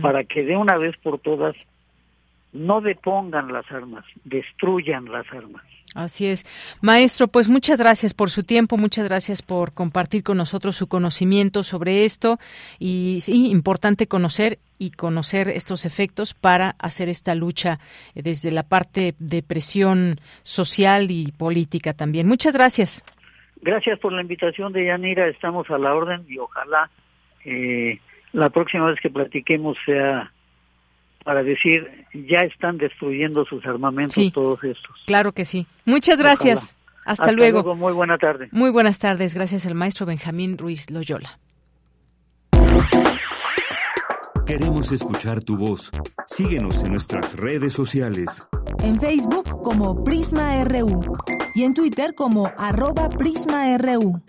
para 0.00 0.24
que 0.24 0.44
de 0.44 0.56
una 0.56 0.76
vez 0.76 0.96
por 1.02 1.18
todas 1.18 1.54
no 2.52 2.80
depongan 2.80 3.52
las 3.52 3.70
armas, 3.70 4.04
destruyan 4.24 5.10
las 5.10 5.30
armas. 5.32 5.62
Así 5.94 6.26
es. 6.26 6.44
Maestro, 6.82 7.28
pues 7.28 7.48
muchas 7.48 7.78
gracias 7.78 8.12
por 8.12 8.30
su 8.30 8.42
tiempo, 8.42 8.76
muchas 8.76 9.06
gracias 9.06 9.40
por 9.40 9.72
compartir 9.72 10.22
con 10.22 10.36
nosotros 10.36 10.76
su 10.76 10.88
conocimiento 10.88 11.62
sobre 11.62 12.04
esto 12.04 12.38
y 12.78 13.18
sí, 13.22 13.50
importante 13.50 14.06
conocer 14.06 14.58
y 14.78 14.90
conocer 14.90 15.48
estos 15.48 15.86
efectos 15.86 16.34
para 16.34 16.76
hacer 16.78 17.08
esta 17.08 17.34
lucha 17.34 17.78
desde 18.14 18.50
la 18.50 18.62
parte 18.62 19.14
de 19.18 19.42
presión 19.42 20.16
social 20.42 21.10
y 21.10 21.32
política 21.32 21.94
también. 21.94 22.28
Muchas 22.28 22.52
gracias. 22.52 23.02
Gracias 23.62 23.98
por 23.98 24.12
la 24.12 24.22
invitación 24.22 24.72
de 24.72 24.86
Yanira, 24.86 25.28
estamos 25.28 25.68
a 25.70 25.78
la 25.78 25.94
orden 25.94 26.24
y 26.28 26.38
ojalá 26.38 26.90
eh, 27.44 28.00
la 28.32 28.50
próxima 28.50 28.86
vez 28.86 29.00
que 29.00 29.10
platiquemos 29.10 29.76
sea 29.84 30.30
para 31.24 31.42
decir 31.42 32.06
ya 32.12 32.38
están 32.44 32.78
destruyendo 32.78 33.44
sus 33.44 33.64
armamentos 33.66 34.32
todos 34.32 34.62
estos. 34.62 35.02
Claro 35.06 35.32
que 35.32 35.44
sí. 35.44 35.66
Muchas 35.84 36.18
gracias. 36.18 36.78
Hasta, 37.04 37.32
luego. 37.32 37.74
Muy 37.74 37.92
buena 37.92 38.18
tarde. 38.18 38.48
Muy 38.52 38.70
buenas 38.70 38.98
tardes. 38.98 39.34
Gracias 39.34 39.64
al 39.66 39.74
maestro 39.74 40.06
Benjamín 40.06 40.58
Ruiz 40.58 40.90
Loyola. 40.90 41.38
Queremos 44.46 44.92
escuchar 44.92 45.40
tu 45.42 45.56
voz. 45.56 45.90
Síguenos 46.26 46.84
en 46.84 46.92
nuestras 46.92 47.36
redes 47.36 47.72
sociales. 47.72 48.48
En 48.80 49.00
Facebook 49.00 49.62
como 49.62 50.04
Prisma 50.04 50.62
RU 50.64 51.00
y 51.56 51.64
en 51.64 51.72
Twitter 51.72 52.14
como 52.14 52.52
arroba 52.58 53.08
PrismaRU. 53.08 54.20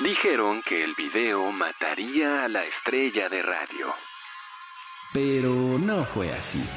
Dijeron 0.00 0.60
que 0.66 0.82
el 0.82 0.94
video 0.96 1.52
mataría 1.52 2.44
a 2.44 2.48
la 2.48 2.64
estrella 2.64 3.28
de 3.28 3.42
radio. 3.42 3.94
Pero 5.12 5.78
no 5.78 6.04
fue 6.04 6.32
así. 6.32 6.68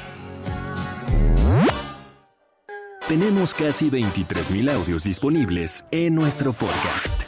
Tenemos 3.08 3.54
casi 3.54 3.90
23.000 3.90 4.70
audios 4.70 5.02
disponibles 5.02 5.84
en 5.90 6.14
nuestro 6.14 6.52
podcast. 6.52 7.22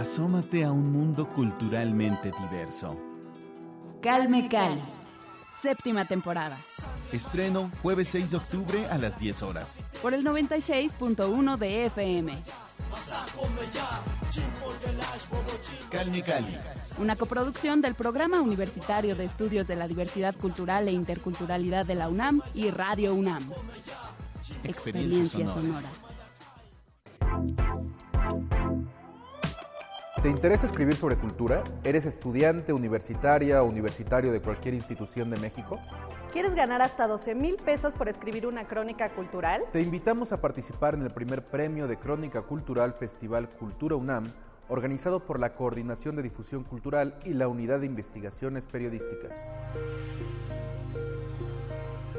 Asómate 0.00 0.64
a 0.64 0.72
un 0.72 0.90
mundo 0.90 1.28
culturalmente 1.28 2.32
diverso. 2.40 2.96
Calme 4.00 4.48
Cali. 4.48 4.80
Séptima 5.60 6.06
temporada. 6.06 6.58
Estreno 7.12 7.70
jueves 7.82 8.08
6 8.08 8.30
de 8.30 8.36
octubre 8.38 8.86
a 8.86 8.96
las 8.96 9.18
10 9.18 9.42
horas. 9.42 9.78
Por 10.00 10.14
el 10.14 10.24
96.1 10.24 11.58
de 11.58 11.84
FM. 11.84 12.38
Calme 15.90 16.22
Cali. 16.22 16.56
Una 16.96 17.16
coproducción 17.16 17.82
del 17.82 17.94
Programa 17.94 18.40
Universitario 18.40 19.14
de 19.14 19.26
Estudios 19.26 19.68
de 19.68 19.76
la 19.76 19.86
Diversidad 19.86 20.34
Cultural 20.34 20.88
e 20.88 20.92
Interculturalidad 20.92 21.84
de 21.84 21.96
la 21.96 22.08
UNAM 22.08 22.40
y 22.54 22.70
Radio 22.70 23.12
UNAM. 23.12 23.50
Experiencia, 24.64 25.46
sonora. 25.46 25.90
¿Te 30.22 30.28
interesa 30.28 30.66
escribir 30.66 30.96
sobre 30.96 31.16
cultura? 31.16 31.64
¿Eres 31.82 32.04
estudiante, 32.04 32.74
universitaria 32.74 33.62
o 33.62 33.66
universitario 33.66 34.32
de 34.32 34.42
cualquier 34.42 34.74
institución 34.74 35.30
de 35.30 35.38
México? 35.38 35.80
¿Quieres 36.30 36.54
ganar 36.54 36.82
hasta 36.82 37.06
12 37.06 37.34
mil 37.34 37.56
pesos 37.56 37.94
por 37.94 38.06
escribir 38.06 38.46
una 38.46 38.68
crónica 38.68 39.08
cultural? 39.14 39.62
Te 39.72 39.80
invitamos 39.80 40.32
a 40.32 40.42
participar 40.42 40.92
en 40.92 41.00
el 41.00 41.10
primer 41.10 41.46
premio 41.46 41.88
de 41.88 41.96
Crónica 41.96 42.42
Cultural 42.42 42.92
Festival 42.92 43.48
Cultura 43.48 43.96
UNAM, 43.96 44.30
organizado 44.68 45.24
por 45.24 45.40
la 45.40 45.54
Coordinación 45.54 46.16
de 46.16 46.22
Difusión 46.22 46.64
Cultural 46.64 47.18
y 47.24 47.32
la 47.32 47.48
Unidad 47.48 47.80
de 47.80 47.86
Investigaciones 47.86 48.66
Periodísticas. 48.66 49.54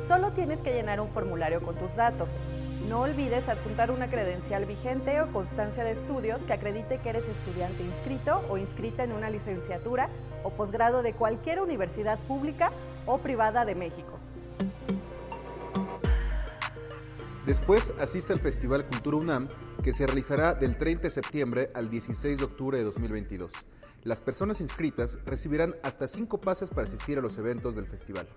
Solo 0.08 0.32
tienes 0.32 0.62
que 0.64 0.74
llenar 0.74 1.00
un 1.02 1.08
formulario 1.08 1.62
con 1.62 1.76
tus 1.76 1.96
datos. 1.98 2.32
No 2.88 3.02
olvides 3.02 3.48
adjuntar 3.48 3.92
una 3.92 4.10
credencial 4.10 4.66
vigente 4.66 5.22
o 5.22 5.28
constancia 5.32 5.84
de 5.84 5.92
estudios 5.92 6.44
que 6.44 6.54
acredite 6.54 7.00
que 7.00 7.10
eres 7.10 7.28
estudiante 7.28 7.84
inscrito 7.84 8.44
o 8.50 8.58
inscrita 8.58 9.04
en 9.04 9.12
una 9.12 9.30
licenciatura 9.30 10.10
o 10.44 10.50
posgrado 10.50 11.04
de 11.04 11.14
cualquier 11.14 11.62
universidad 11.62 12.20
pública 12.20 12.72
o 13.06 13.20
privada 13.20 13.66
de 13.66 13.76
México. 13.76 14.20
Después 17.46 17.94
asiste 18.00 18.34
al 18.34 18.40
Festival 18.40 18.86
Cultura 18.86 19.18
UNAM, 19.18 19.48
que 19.84 19.94
se 19.94 20.06
realizará 20.06 20.54
del 20.54 20.78
30 20.78 21.04
de 21.04 21.10
septiembre 21.10 21.72
al 21.74 21.90
16 21.90 22.38
de 22.38 22.44
octubre 22.44 22.78
de 22.78 22.84
2022. 22.84 23.52
Las 24.04 24.20
personas 24.20 24.62
inscritas 24.62 25.20
recibirán 25.26 25.76
hasta 25.84 26.08
cinco 26.08 26.42
pases 26.42 26.70
para 26.70 26.88
asistir 26.88 27.20
a 27.20 27.22
los 27.22 27.38
eventos 27.38 27.76
del 27.76 27.86
festival. 27.86 28.28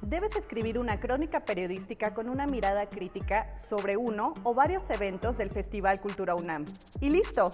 Debes 0.00 0.36
escribir 0.36 0.78
una 0.78 1.00
crónica 1.00 1.44
periodística 1.44 2.14
con 2.14 2.28
una 2.28 2.46
mirada 2.46 2.88
crítica 2.88 3.56
sobre 3.58 3.96
uno 3.96 4.34
o 4.44 4.54
varios 4.54 4.88
eventos 4.90 5.38
del 5.38 5.50
Festival 5.50 6.00
Cultura 6.00 6.36
UNAM. 6.36 6.66
¡Y 7.00 7.10
listo! 7.10 7.50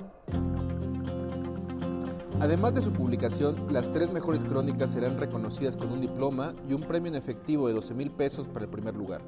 Además 2.40 2.74
de 2.74 2.82
su 2.82 2.92
publicación, 2.92 3.72
las 3.72 3.92
tres 3.92 4.12
mejores 4.12 4.44
crónicas 4.44 4.92
serán 4.92 5.18
reconocidas 5.18 5.76
con 5.76 5.90
un 5.90 6.03
diploma 6.03 6.55
y 6.68 6.74
un 6.74 6.82
premio 6.82 7.11
en 7.11 7.16
efectivo 7.16 7.66
de 7.66 7.74
12 7.74 7.94
mil 7.94 8.11
pesos 8.11 8.46
para 8.46 8.66
el 8.66 8.70
primer 8.70 8.94
lugar, 8.94 9.22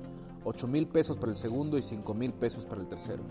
8 0.44 0.68
mil 0.68 0.86
pesos 0.86 1.16
para 1.16 1.32
el 1.32 1.38
segundo 1.38 1.78
y 1.78 1.82
5 1.82 2.14
mil 2.14 2.34
pesos 2.34 2.66
para 2.66 2.82
el 2.82 2.86
tercero. 2.86 3.22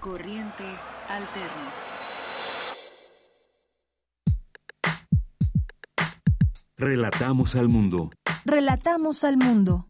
Corriente 0.00 0.64
Alterna. 1.08 1.72
Relatamos 6.76 7.56
al 7.56 7.68
mundo. 7.68 8.10
Relatamos 8.46 9.24
al 9.24 9.36
mundo. 9.36 9.89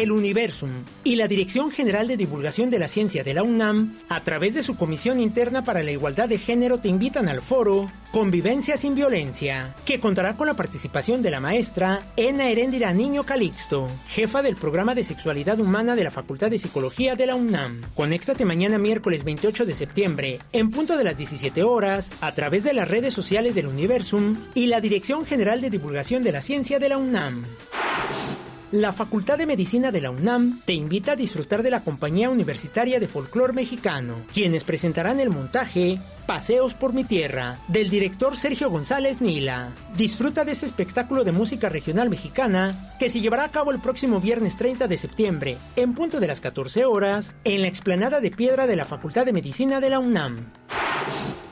El 0.00 0.12
Universum 0.12 0.70
y 1.04 1.16
la 1.16 1.28
Dirección 1.28 1.70
General 1.70 2.08
de 2.08 2.16
Divulgación 2.16 2.70
de 2.70 2.78
la 2.78 2.88
Ciencia 2.88 3.22
de 3.22 3.34
la 3.34 3.42
UNAM, 3.42 3.98
a 4.08 4.24
través 4.24 4.54
de 4.54 4.62
su 4.62 4.76
Comisión 4.76 5.20
Interna 5.20 5.62
para 5.62 5.82
la 5.82 5.90
Igualdad 5.90 6.28
de 6.28 6.38
Género, 6.38 6.78
te 6.78 6.88
invitan 6.88 7.28
al 7.28 7.42
foro 7.42 7.90
Convivencia 8.12 8.76
sin 8.76 8.96
Violencia, 8.96 9.74
que 9.84 10.00
contará 10.00 10.36
con 10.36 10.48
la 10.48 10.54
participación 10.54 11.22
de 11.22 11.30
la 11.30 11.38
maestra 11.38 12.02
Ena 12.16 12.48
Heréndira 12.48 12.92
Niño 12.92 13.24
Calixto, 13.24 13.86
jefa 14.08 14.42
del 14.42 14.56
programa 14.56 14.96
de 14.96 15.04
sexualidad 15.04 15.60
humana 15.60 15.94
de 15.94 16.02
la 16.02 16.10
Facultad 16.10 16.50
de 16.50 16.58
Psicología 16.58 17.14
de 17.14 17.26
la 17.26 17.36
UNAM. 17.36 17.82
Conéctate 17.94 18.44
mañana 18.44 18.78
miércoles 18.78 19.22
28 19.22 19.64
de 19.64 19.74
septiembre, 19.74 20.38
en 20.52 20.70
punto 20.70 20.96
de 20.96 21.04
las 21.04 21.16
17 21.16 21.62
horas, 21.62 22.12
a 22.20 22.32
través 22.32 22.64
de 22.64 22.72
las 22.72 22.88
redes 22.88 23.14
sociales 23.14 23.54
del 23.54 23.68
Universum 23.68 24.36
y 24.54 24.66
la 24.66 24.80
Dirección 24.80 25.24
General 25.24 25.60
de 25.60 25.70
Divulgación 25.70 26.22
de 26.22 26.32
la 26.32 26.40
Ciencia 26.40 26.80
de 26.80 26.88
la 26.88 26.98
UNAM. 26.98 27.44
La 28.72 28.92
Facultad 28.92 29.36
de 29.36 29.46
Medicina 29.46 29.90
de 29.90 30.00
la 30.00 30.12
UNAM 30.12 30.60
te 30.64 30.74
invita 30.74 31.12
a 31.12 31.16
disfrutar 31.16 31.64
de 31.64 31.70
la 31.70 31.82
Compañía 31.82 32.30
Universitaria 32.30 33.00
de 33.00 33.08
Folclor 33.08 33.52
Mexicano, 33.52 34.14
quienes 34.32 34.62
presentarán 34.62 35.18
el 35.18 35.28
montaje 35.28 35.98
Paseos 36.24 36.74
por 36.74 36.92
mi 36.92 37.02
tierra, 37.02 37.58
del 37.66 37.90
director 37.90 38.36
Sergio 38.36 38.70
González 38.70 39.20
Nila. 39.20 39.70
Disfruta 39.96 40.44
de 40.44 40.52
este 40.52 40.66
espectáculo 40.66 41.24
de 41.24 41.32
música 41.32 41.68
regional 41.68 42.10
mexicana 42.10 42.94
que 43.00 43.10
se 43.10 43.20
llevará 43.20 43.42
a 43.42 43.50
cabo 43.50 43.72
el 43.72 43.80
próximo 43.80 44.20
viernes 44.20 44.56
30 44.56 44.86
de 44.86 44.98
septiembre, 44.98 45.56
en 45.74 45.92
punto 45.92 46.20
de 46.20 46.28
las 46.28 46.40
14 46.40 46.84
horas, 46.84 47.34
en 47.42 47.62
la 47.62 47.66
explanada 47.66 48.20
de 48.20 48.30
piedra 48.30 48.68
de 48.68 48.76
la 48.76 48.84
Facultad 48.84 49.26
de 49.26 49.32
Medicina 49.32 49.80
de 49.80 49.90
la 49.90 49.98
UNAM. 49.98 50.46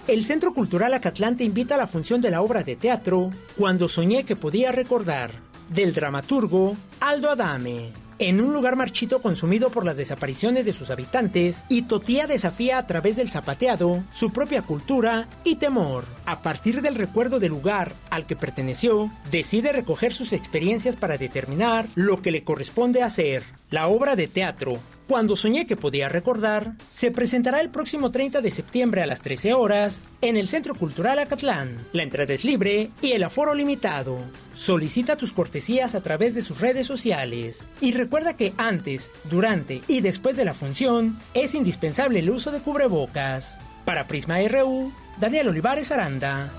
El 0.06 0.24
Centro 0.24 0.54
Cultural 0.54 0.94
Acatlán 0.94 1.36
te 1.36 1.44
invita 1.44 1.74
a 1.74 1.78
la 1.78 1.86
función 1.86 2.20
de 2.20 2.30
la 2.30 2.40
obra 2.40 2.62
de 2.62 2.76
teatro 2.76 3.30
Cuando 3.58 3.88
soñé 3.88 4.24
que 4.24 4.36
podía 4.36 4.72
recordar, 4.72 5.47
del 5.68 5.94
dramaturgo 5.94 6.76
Aldo 7.00 7.30
Adame. 7.30 7.92
En 8.20 8.40
un 8.40 8.52
lugar 8.52 8.74
marchito 8.74 9.22
consumido 9.22 9.70
por 9.70 9.84
las 9.84 9.96
desapariciones 9.96 10.64
de 10.64 10.72
sus 10.72 10.90
habitantes, 10.90 11.62
Itotía 11.68 12.26
desafía 12.26 12.78
a 12.78 12.86
través 12.86 13.14
del 13.14 13.30
zapateado 13.30 14.02
su 14.12 14.32
propia 14.32 14.62
cultura 14.62 15.28
y 15.44 15.54
temor. 15.54 16.04
A 16.26 16.42
partir 16.42 16.82
del 16.82 16.96
recuerdo 16.96 17.38
del 17.38 17.50
lugar 17.50 17.92
al 18.10 18.26
que 18.26 18.34
perteneció, 18.34 19.12
decide 19.30 19.70
recoger 19.70 20.12
sus 20.12 20.32
experiencias 20.32 20.96
para 20.96 21.16
determinar 21.16 21.86
lo 21.94 22.20
que 22.20 22.32
le 22.32 22.42
corresponde 22.42 23.04
hacer. 23.04 23.44
La 23.70 23.86
obra 23.86 24.16
de 24.16 24.26
teatro 24.26 24.78
cuando 25.08 25.36
soñé 25.36 25.66
que 25.66 25.74
podía 25.74 26.10
recordar, 26.10 26.74
se 26.92 27.10
presentará 27.10 27.62
el 27.62 27.70
próximo 27.70 28.12
30 28.12 28.42
de 28.42 28.50
septiembre 28.50 29.02
a 29.02 29.06
las 29.06 29.22
13 29.22 29.54
horas 29.54 30.02
en 30.20 30.36
el 30.36 30.48
Centro 30.48 30.74
Cultural 30.74 31.18
Acatlán. 31.18 31.78
La 31.94 32.02
entrada 32.02 32.34
es 32.34 32.44
libre 32.44 32.90
y 33.00 33.12
el 33.12 33.24
aforo 33.24 33.54
limitado. 33.54 34.18
Solicita 34.52 35.16
tus 35.16 35.32
cortesías 35.32 35.94
a 35.94 36.02
través 36.02 36.34
de 36.34 36.42
sus 36.42 36.60
redes 36.60 36.86
sociales. 36.86 37.66
Y 37.80 37.92
recuerda 37.92 38.36
que 38.36 38.52
antes, 38.58 39.10
durante 39.30 39.80
y 39.88 40.02
después 40.02 40.36
de 40.36 40.44
la 40.44 40.52
función 40.52 41.18
es 41.32 41.54
indispensable 41.54 42.18
el 42.18 42.28
uso 42.28 42.50
de 42.52 42.60
cubrebocas. 42.60 43.58
Para 43.86 44.06
Prisma 44.06 44.36
RU, 44.46 44.92
Daniel 45.18 45.48
Olivares 45.48 45.90
Aranda. 45.90 46.50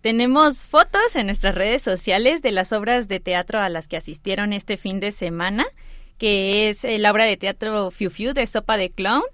Tenemos 0.00 0.64
fotos 0.64 1.14
en 1.14 1.26
nuestras 1.26 1.54
redes 1.54 1.82
sociales 1.82 2.40
de 2.40 2.52
las 2.52 2.72
obras 2.72 3.06
de 3.06 3.20
teatro 3.20 3.60
a 3.60 3.68
las 3.68 3.86
que 3.86 3.98
asistieron 3.98 4.54
este 4.54 4.78
fin 4.78 4.98
de 4.98 5.12
semana, 5.12 5.66
que 6.16 6.70
es 6.70 6.84
la 6.84 7.12
obra 7.12 7.26
de 7.26 7.36
teatro 7.36 7.90
Fiu 7.90 8.08
Fiu 8.08 8.32
de 8.32 8.46
Sopa 8.46 8.78
de 8.78 8.88
Clown. 8.88 9.24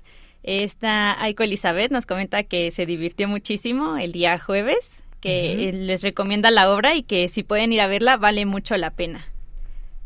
Esta 0.42 1.22
Aiko 1.22 1.44
Elizabeth 1.44 1.92
nos 1.92 2.04
comenta 2.04 2.42
que 2.42 2.72
se 2.72 2.84
divirtió 2.84 3.28
muchísimo 3.28 3.96
el 3.96 4.10
día 4.10 4.36
jueves 4.40 5.04
que 5.20 5.72
les 5.72 6.02
recomienda 6.02 6.50
la 6.50 6.72
obra 6.72 6.94
y 6.94 7.02
que 7.02 7.28
si 7.28 7.42
pueden 7.42 7.72
ir 7.72 7.80
a 7.80 7.86
verla 7.86 8.16
vale 8.16 8.46
mucho 8.46 8.76
la 8.76 8.90
pena. 8.90 9.26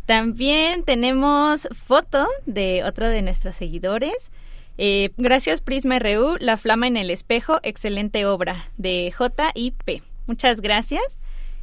También 0.06 0.84
tenemos 0.84 1.68
foto 1.86 2.28
de 2.46 2.84
otro 2.84 3.08
de 3.08 3.22
nuestros 3.22 3.56
seguidores. 3.56 4.30
Eh, 4.76 5.10
gracias 5.16 5.60
Prisma 5.60 5.98
RU, 5.98 6.36
La 6.40 6.56
Flama 6.56 6.86
en 6.86 6.96
el 6.96 7.10
Espejo, 7.10 7.60
excelente 7.62 8.26
obra 8.26 8.68
de 8.76 9.12
J 9.16 9.52
y 9.54 9.70
P. 9.70 10.02
Muchas 10.26 10.60
gracias. 10.60 11.22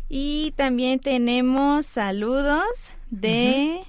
Y 0.10 0.54
también 0.56 1.00
tenemos 1.00 1.86
saludos 1.86 2.66
de 3.10 3.84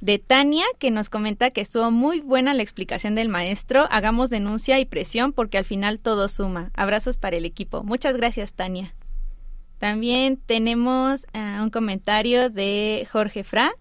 de 0.00 0.18
Tania, 0.18 0.64
que 0.78 0.90
nos 0.90 1.08
comenta 1.08 1.50
que 1.50 1.60
estuvo 1.60 1.90
muy 1.90 2.20
buena 2.20 2.54
la 2.54 2.62
explicación 2.62 3.14
del 3.14 3.28
maestro. 3.28 3.88
Hagamos 3.90 4.30
denuncia 4.30 4.78
y 4.78 4.84
presión 4.84 5.32
porque 5.32 5.58
al 5.58 5.64
final 5.64 5.98
todo 5.98 6.28
suma. 6.28 6.70
Abrazos 6.74 7.16
para 7.16 7.36
el 7.36 7.44
equipo. 7.44 7.82
Muchas 7.82 8.16
gracias, 8.16 8.52
Tania. 8.52 8.94
También 9.78 10.36
tenemos 10.36 11.24
eh, 11.32 11.58
un 11.60 11.70
comentario 11.70 12.50
de 12.50 13.06
Jorge 13.10 13.44
Fra, 13.44 13.72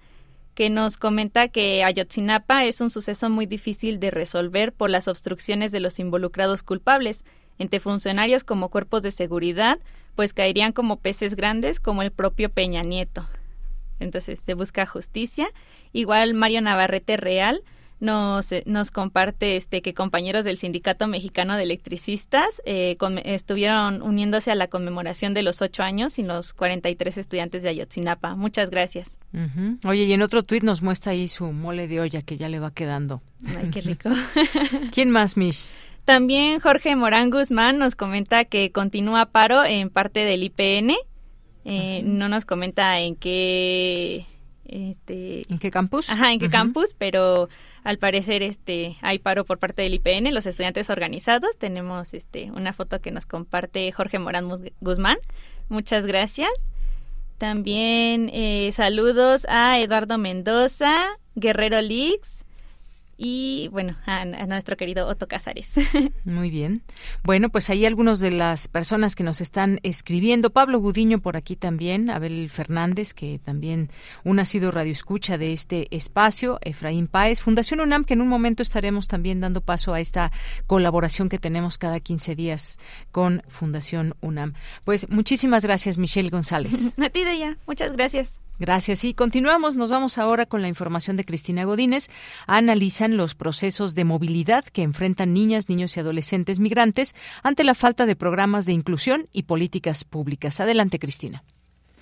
que 0.53 0.69
nos 0.69 0.97
comenta 0.97 1.49
que 1.49 1.83
Ayotzinapa 1.83 2.65
es 2.65 2.81
un 2.81 2.89
suceso 2.89 3.29
muy 3.29 3.45
difícil 3.45 3.99
de 3.99 4.09
resolver 4.09 4.73
por 4.73 4.89
las 4.89 5.07
obstrucciones 5.07 5.71
de 5.71 5.79
los 5.79 5.99
involucrados 5.99 6.63
culpables, 6.63 7.25
entre 7.59 7.79
funcionarios 7.79 8.43
como 8.43 8.69
cuerpos 8.69 9.01
de 9.01 9.11
seguridad, 9.11 9.79
pues 10.15 10.33
caerían 10.33 10.71
como 10.71 10.97
peces 10.97 11.35
grandes 11.35 11.79
como 11.79 12.01
el 12.01 12.11
propio 12.11 12.49
Peña 12.49 12.81
Nieto. 12.81 13.27
Entonces 13.99 14.39
se 14.45 14.53
busca 14.53 14.85
justicia 14.85 15.49
Igual 15.93 16.33
Mario 16.33 16.61
Navarrete 16.61 17.17
Real 17.17 17.63
nos, 17.99 18.51
eh, 18.51 18.63
nos 18.65 18.91
comparte 18.91 19.55
este 19.55 19.81
que 19.81 19.93
compañeros 19.93 20.45
del 20.45 20.57
Sindicato 20.57 21.07
Mexicano 21.07 21.57
de 21.57 21.63
Electricistas 21.63 22.61
eh, 22.65 22.95
estuvieron 23.23 24.01
uniéndose 24.01 24.51
a 24.51 24.55
la 24.55 24.67
conmemoración 24.67 25.33
de 25.33 25.41
los 25.41 25.61
ocho 25.61 25.81
años 25.81 26.19
y 26.19 26.23
los 26.23 26.53
43 26.53 27.17
estudiantes 27.17 27.63
de 27.63 27.69
Ayotzinapa. 27.69 28.35
Muchas 28.35 28.69
gracias. 28.69 29.17
Oye, 29.83 30.03
y 30.03 30.13
en 30.13 30.21
otro 30.21 30.43
tuit 30.43 30.63
nos 30.63 30.81
muestra 30.81 31.13
ahí 31.13 31.27
su 31.27 31.51
mole 31.51 31.87
de 31.87 31.99
olla 31.99 32.21
que 32.21 32.37
ya 32.37 32.49
le 32.49 32.59
va 32.59 32.71
quedando. 32.71 33.21
Ay, 33.57 33.69
qué 33.71 33.81
rico. 33.81 34.09
¿Quién 34.91 35.09
más, 35.09 35.37
Mish? 35.37 35.67
También 36.05 36.59
Jorge 36.59 36.95
Morán 36.95 37.29
Guzmán 37.29 37.77
nos 37.77 37.95
comenta 37.95 38.45
que 38.45 38.71
continúa 38.71 39.25
paro 39.25 39.65
en 39.65 39.89
parte 39.89 40.19
del 40.21 40.43
IPN. 40.43 40.95
Eh, 41.69 42.01
no 42.05 42.29
nos 42.29 42.45
comenta 42.45 42.99
en 42.99 43.17
qué 43.17 44.25
este, 44.67 45.43
¿En 45.49 45.59
qué 45.59 45.71
campus? 45.71 46.09
Ajá, 46.09 46.31
en 46.31 46.39
qué 46.39 46.49
campus, 46.49 46.93
pero 46.97 47.49
al 47.83 47.97
parecer 47.97 48.43
este 48.43 48.97
hay 49.01 49.19
paro 49.19 49.45
por 49.45 49.59
parte 49.59 49.81
del 49.81 49.93
IPN, 49.93 50.33
los 50.33 50.45
estudiantes 50.45 50.89
organizados. 50.89 51.57
Tenemos 51.57 52.13
este 52.13 52.51
una 52.51 52.73
foto 52.73 53.01
que 53.01 53.11
nos 53.11 53.25
comparte 53.25 53.91
Jorge 53.91 54.19
Morán 54.19 54.49
Guzmán. 54.81 55.17
Muchas 55.69 56.05
gracias. 56.05 56.51
También 57.37 58.29
eh, 58.33 58.71
saludos 58.73 59.45
a 59.47 59.79
Eduardo 59.79 60.17
Mendoza, 60.17 61.05
Guerrero 61.35 61.81
Leaks, 61.81 62.36
y 63.17 63.69
bueno, 63.71 63.97
a, 64.05 64.25
nuestro 64.25 64.77
querido 64.77 65.07
Otto 65.07 65.27
Casares. 65.27 65.71
Muy 66.23 66.51
bien. 66.51 66.83
Bueno, 67.23 67.49
pues 67.49 67.69
ahí 67.69 67.85
algunos 67.85 68.19
de 68.19 68.31
las 68.31 68.67
personas 68.67 69.15
que 69.15 69.23
nos 69.23 69.41
están 69.41 69.79
escribiendo. 69.83 70.51
Pablo 70.51 70.79
Gudiño 70.79 71.19
por 71.19 71.35
aquí 71.35 71.55
también, 71.55 72.09
Abel 72.09 72.49
Fernández, 72.49 73.13
que 73.13 73.39
también 73.39 73.89
un 74.23 74.39
ha 74.39 74.45
sido 74.45 74.69
radioescucha 74.69 75.37
de 75.37 75.53
este 75.53 75.87
espacio, 75.95 76.59
Efraín 76.61 77.07
Páez, 77.07 77.41
Fundación 77.41 77.81
UNAM, 77.81 78.03
que 78.05 78.13
en 78.13 78.21
un 78.21 78.27
momento 78.27 78.61
estaremos 78.61 79.07
también 79.07 79.41
dando 79.41 79.61
paso 79.61 79.93
a 79.93 79.99
esta 79.99 80.31
colaboración 80.67 81.29
que 81.29 81.39
tenemos 81.39 81.77
cada 81.77 81.99
15 81.99 82.35
días 82.35 82.77
con 83.11 83.41
Fundación 83.47 84.15
UNAM. 84.21 84.53
Pues 84.83 85.09
muchísimas 85.09 85.63
gracias, 85.63 85.97
Michelle 85.97 86.29
González. 86.29 86.93
a 87.03 87.09
ti, 87.09 87.23
Deya. 87.23 87.57
Muchas 87.65 87.93
gracias. 87.93 88.39
Gracias. 88.59 89.03
Y 89.03 89.13
continuamos. 89.13 89.75
Nos 89.75 89.91
vamos 89.91 90.17
ahora 90.17 90.45
con 90.45 90.61
la 90.61 90.67
información 90.67 91.17
de 91.17 91.25
Cristina 91.25 91.63
Godínez. 91.63 92.09
Analizan 92.47 93.17
los 93.17 93.35
procesos 93.35 93.93
de 93.93 94.05
movilidad 94.05 94.63
que 94.65 94.81
enfrentan 94.81 95.33
niñas, 95.33 95.69
niños 95.69 95.95
y 95.95 95.99
adolescentes 95.99 96.59
migrantes 96.59 97.13
ante 97.43 97.63
la 97.63 97.75
falta 97.75 98.05
de 98.05 98.15
programas 98.15 98.65
de 98.65 98.73
inclusión 98.73 99.25
y 99.33 99.43
políticas 99.43 100.03
públicas. 100.03 100.59
Adelante, 100.59 100.99
Cristina. 100.99 101.43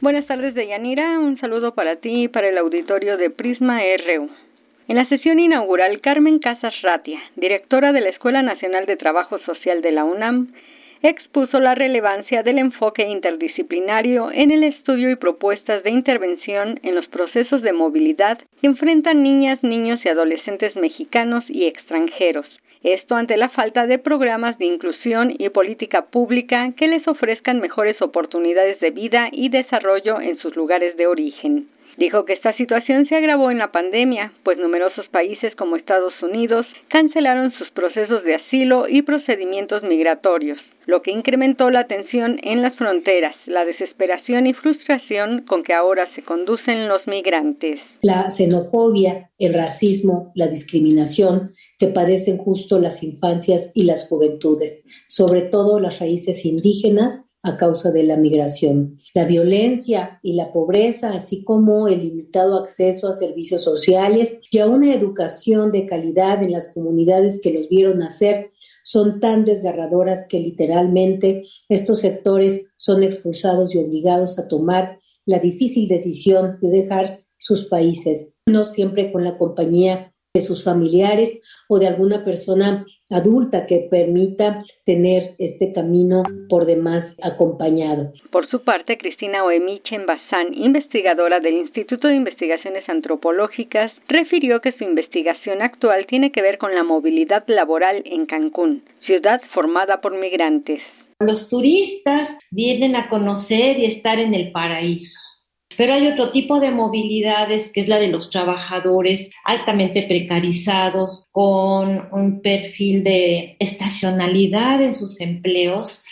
Buenas 0.02 0.28
tardes, 0.28 0.56
Deyanira. 0.56 1.20
Un 1.20 1.40
saludo 1.40 1.74
para 1.74 1.98
ti 1.98 2.24
y 2.24 2.28
para 2.28 2.50
el 2.50 2.58
auditorio 2.58 3.18
de 3.18 3.30
Prisma 3.30 3.80
RU. 3.80 4.30
En 4.88 4.98
la 4.98 5.10
sesión 5.10 5.40
inaugural, 5.40 6.00
Carmen 6.00 6.38
Casas 6.40 6.74
Ratia, 6.84 7.20
directora 7.36 7.92
de 7.92 8.02
la 8.02 8.10
Escuela 8.10 8.44
Nacional 8.44 8.86
de 8.86 8.98
Trabajo 8.98 9.40
Social 9.40 9.82
de 9.82 9.92
la 9.92 10.04
UNAM, 10.04 10.54
expuso 11.10 11.60
la 11.60 11.76
relevancia 11.76 12.42
del 12.42 12.58
enfoque 12.58 13.04
interdisciplinario 13.04 14.32
en 14.32 14.52
el 14.52 14.64
estudio 14.64 15.12
y 15.12 15.16
propuestas 15.16 15.84
de 15.84 15.92
intervención 15.92 16.80
en 16.84 16.96
los 16.96 17.08
procesos 17.08 17.62
de 17.62 17.74
movilidad 17.74 18.40
que 18.62 18.68
enfrentan 18.68 19.22
niñas, 19.22 19.62
niños 19.62 20.00
y 20.04 20.10
adolescentes 20.10 20.76
mexicanos 20.76 21.44
y 21.48 21.66
extranjeros. 21.66 22.46
Esto 22.84 23.16
ante 23.16 23.36
la 23.36 23.50
falta 23.50 23.88
de 23.88 23.98
programas 23.98 24.58
de 24.58 24.66
inclusión 24.66 25.34
y 25.38 25.50
política 25.50 26.06
pública 26.06 26.72
que 26.78 26.88
les 26.88 27.08
ofrezcan 27.08 27.60
mejores 27.60 28.02
oportunidades 28.02 28.80
de 28.80 28.92
vida 28.92 29.30
y 29.32 29.50
desarrollo 29.50 30.22
en 30.22 30.38
sus 30.38 30.56
lugares 30.56 30.96
de 30.96 31.08
origen. 31.08 31.68
Dijo 31.98 32.26
que 32.26 32.34
esta 32.34 32.56
situación 32.58 33.06
se 33.08 33.16
agravó 33.16 33.52
en 33.52 33.58
la 33.58 33.72
pandemia, 33.72 34.34
pues 34.44 34.58
numerosos 34.58 35.08
países 35.08 35.56
como 35.56 35.78
Estados 35.78 36.14
Unidos 36.22 36.66
cancelaron 36.90 37.54
sus 37.54 37.70
procesos 37.72 38.24
de 38.24 38.36
asilo 38.36 38.88
y 38.90 39.02
procedimientos 39.02 39.82
migratorios, 39.84 40.60
lo 40.86 41.02
que 41.02 41.12
incrementó 41.12 41.70
la 41.70 41.88
tensión 41.88 42.40
en 42.44 42.62
las 42.62 42.76
fronteras, 42.76 43.36
la 43.46 43.64
desesperación 43.64 44.46
y 44.46 44.54
frustración 44.54 45.46
con 45.48 45.64
que 45.64 45.74
ahora 45.74 46.08
se 46.16 46.22
conducen 46.24 46.90
los 46.90 47.06
migrantes. 47.08 47.80
La 48.02 48.30
xenofobia, 48.30 49.30
el 49.40 49.54
racismo, 49.54 50.32
la 50.36 50.48
discriminación 50.48 51.54
que 51.80 51.88
padecen 51.88 52.38
justo 52.38 52.80
las 52.80 53.04
infancias 53.04 53.72
y 53.74 53.86
las 53.86 54.08
juventudes, 54.10 54.84
sobre 55.08 55.44
todo 55.44 55.80
las 55.80 56.00
raíces 56.00 56.46
indígenas 56.46 57.25
a 57.46 57.58
causa 57.58 57.92
de 57.92 58.04
la 58.04 58.18
migración. 58.18 59.00
La 59.14 59.26
violencia 59.26 60.20
y 60.24 60.34
la 60.34 60.52
pobreza, 60.52 61.12
así 61.12 61.44
como 61.44 61.88
el 61.88 62.00
limitado 62.00 62.58
acceso 62.58 63.08
a 63.08 63.14
servicios 63.14 63.64
sociales 63.64 64.40
y 64.50 64.58
a 64.58 64.66
una 64.66 64.94
educación 64.94 65.72
de 65.72 65.86
calidad 65.86 66.42
en 66.42 66.52
las 66.52 66.74
comunidades 66.74 67.40
que 67.42 67.54
los 67.54 67.70
vieron 67.70 68.00
nacer, 68.00 68.52
son 68.84 69.20
tan 69.20 69.46
desgarradoras 69.46 70.26
que 70.28 70.40
literalmente 70.40 71.44
estos 71.70 72.02
sectores 72.02 72.68
son 72.78 73.04
expulsados 73.04 73.76
y 73.76 73.78
obligados 73.78 74.40
a 74.40 74.48
tomar 74.48 75.00
la 75.26 75.40
difícil 75.40 75.88
decisión 75.88 76.58
de 76.62 76.70
dejar 76.70 77.26
sus 77.38 77.66
países, 77.66 78.34
no 78.48 78.64
siempre 78.64 79.12
con 79.12 79.24
la 79.24 79.38
compañía 79.38 80.14
de 80.34 80.42
sus 80.42 80.64
familiares 80.64 81.40
o 81.70 81.80
de 81.80 81.88
alguna 81.88 82.26
persona 82.26 82.86
adulta 83.10 83.66
que 83.68 83.88
permita 83.90 84.60
tener 84.84 85.36
este 85.38 85.74
camino 85.74 86.24
por 86.50 86.66
demás 86.66 87.16
acompañado. 87.22 88.12
Por 88.32 88.50
su 88.50 88.64
parte, 88.64 88.98
Cristina 88.98 89.44
Oemichen 89.44 90.06
Bazán, 90.06 90.54
investigadora 90.54 91.40
del 91.40 91.56
Instituto 91.56 92.08
de 92.08 92.16
Investigaciones 92.16 92.88
Antropológicas, 92.90 93.92
refirió 94.08 94.62
que 94.62 94.74
su 94.74 94.84
investigación 94.84 95.62
actual 95.62 96.06
tiene 96.08 96.32
que 96.32 96.42
ver 96.42 96.58
con 96.58 96.74
la 96.74 96.84
movilidad 96.84 97.44
laboral 97.48 98.02
en 98.06 98.26
Cancún, 98.26 98.84
ciudad 99.06 99.42
formada 99.54 100.02
por 100.02 100.18
migrantes. 100.18 100.82
Los 101.20 101.50
turistas 101.50 102.38
vienen 102.52 102.96
a 102.96 103.08
conocer 103.08 103.80
y 103.80 103.86
estar 103.86 104.20
en 104.20 104.34
el 104.34 104.52
paraíso 104.52 105.35
pero 105.78 105.94
hay 105.94 106.08
otro 106.08 106.32
tipo 106.32 106.60
de 106.60 106.72
movilidades 106.72 107.72
que 107.72 107.82
es 107.82 107.88
la 107.88 108.00
de 108.00 108.08
los 108.08 108.30
trabajadores 108.30 109.32
altamente 109.44 110.04
precarizados, 110.04 111.26
con 111.32 112.08
un 112.12 112.42
perfil 112.42 113.04
de 113.04 113.56
estacionalidad 113.60 114.82
en 114.82 114.94
sus 114.94 115.20
empleos, 115.22 116.04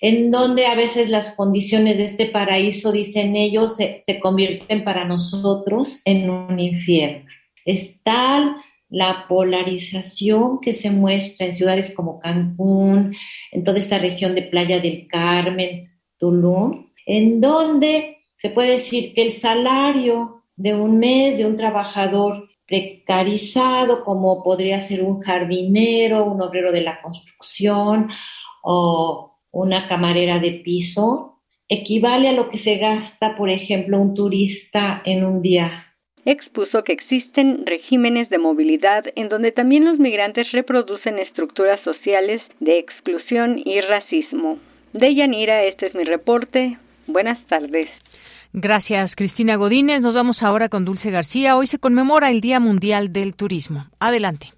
en 0.00 0.32
donde 0.32 0.66
a 0.66 0.74
veces 0.74 1.08
las 1.08 1.30
condiciones 1.32 1.96
de 1.96 2.06
este 2.06 2.26
paraíso, 2.26 2.90
dicen 2.90 3.36
ellos, 3.36 3.76
se, 3.76 4.02
convierten 4.20 4.82
para 4.82 5.04
nosotros 5.04 6.00
en 6.04 6.28
un 6.28 6.58
infierno. 6.58 7.24
Es 7.64 8.02
tal 8.02 8.56
la 8.88 9.26
polarización 9.28 10.60
que 10.60 10.74
se 10.74 10.90
muestra 10.90 11.46
en 11.46 11.54
ciudades 11.54 11.92
como 11.92 12.18
Cancún, 12.18 13.14
en 13.52 13.64
toda 13.64 13.78
esta 13.78 13.98
región 13.98 14.34
de 14.34 14.42
Playa 14.42 14.80
del 14.80 15.06
Carmen, 15.06 15.92
Tulum, 16.18 16.88
en 17.06 17.40
donde 17.40 18.21
se 18.42 18.50
puede 18.50 18.72
decir 18.72 19.14
que 19.14 19.22
el 19.22 19.32
salario 19.32 20.42
de 20.56 20.74
un 20.74 20.98
mes 20.98 21.38
de 21.38 21.46
un 21.46 21.56
trabajador 21.56 22.48
precarizado, 22.66 24.02
como 24.02 24.42
podría 24.42 24.80
ser 24.80 25.04
un 25.04 25.20
jardinero, 25.20 26.24
un 26.24 26.42
obrero 26.42 26.72
de 26.72 26.80
la 26.80 27.00
construcción 27.00 28.10
o 28.64 29.38
una 29.52 29.86
camarera 29.86 30.40
de 30.40 30.50
piso, 30.64 31.38
equivale 31.68 32.28
a 32.28 32.32
lo 32.32 32.50
que 32.50 32.58
se 32.58 32.78
gasta, 32.78 33.36
por 33.36 33.48
ejemplo, 33.48 34.00
un 34.00 34.14
turista 34.14 35.02
en 35.04 35.24
un 35.24 35.40
día 35.40 35.86
expuso 36.24 36.84
que 36.84 36.92
existen 36.92 37.66
regímenes 37.66 38.30
de 38.30 38.38
movilidad 38.38 39.04
en 39.16 39.28
donde 39.28 39.50
también 39.50 39.84
los 39.84 39.98
migrantes 39.98 40.52
reproducen 40.52 41.18
estructuras 41.18 41.80
sociales 41.82 42.40
de 42.60 42.78
exclusión 42.78 43.60
y 43.64 43.80
racismo. 43.80 44.58
De 44.92 45.12
Yanira, 45.16 45.64
este 45.64 45.86
es 45.86 45.96
mi 45.96 46.04
reporte. 46.04 46.78
Buenas 47.08 47.44
tardes. 47.48 47.88
Gracias, 48.52 49.16
Cristina 49.16 49.56
Godínez. 49.56 50.02
Nos 50.02 50.14
vamos 50.14 50.42
ahora 50.42 50.68
con 50.68 50.84
Dulce 50.84 51.10
García. 51.10 51.56
Hoy 51.56 51.66
se 51.66 51.78
conmemora 51.78 52.30
el 52.30 52.40
Día 52.40 52.60
Mundial 52.60 53.12
del 53.12 53.34
Turismo. 53.34 53.86
Adelante. 53.98 54.52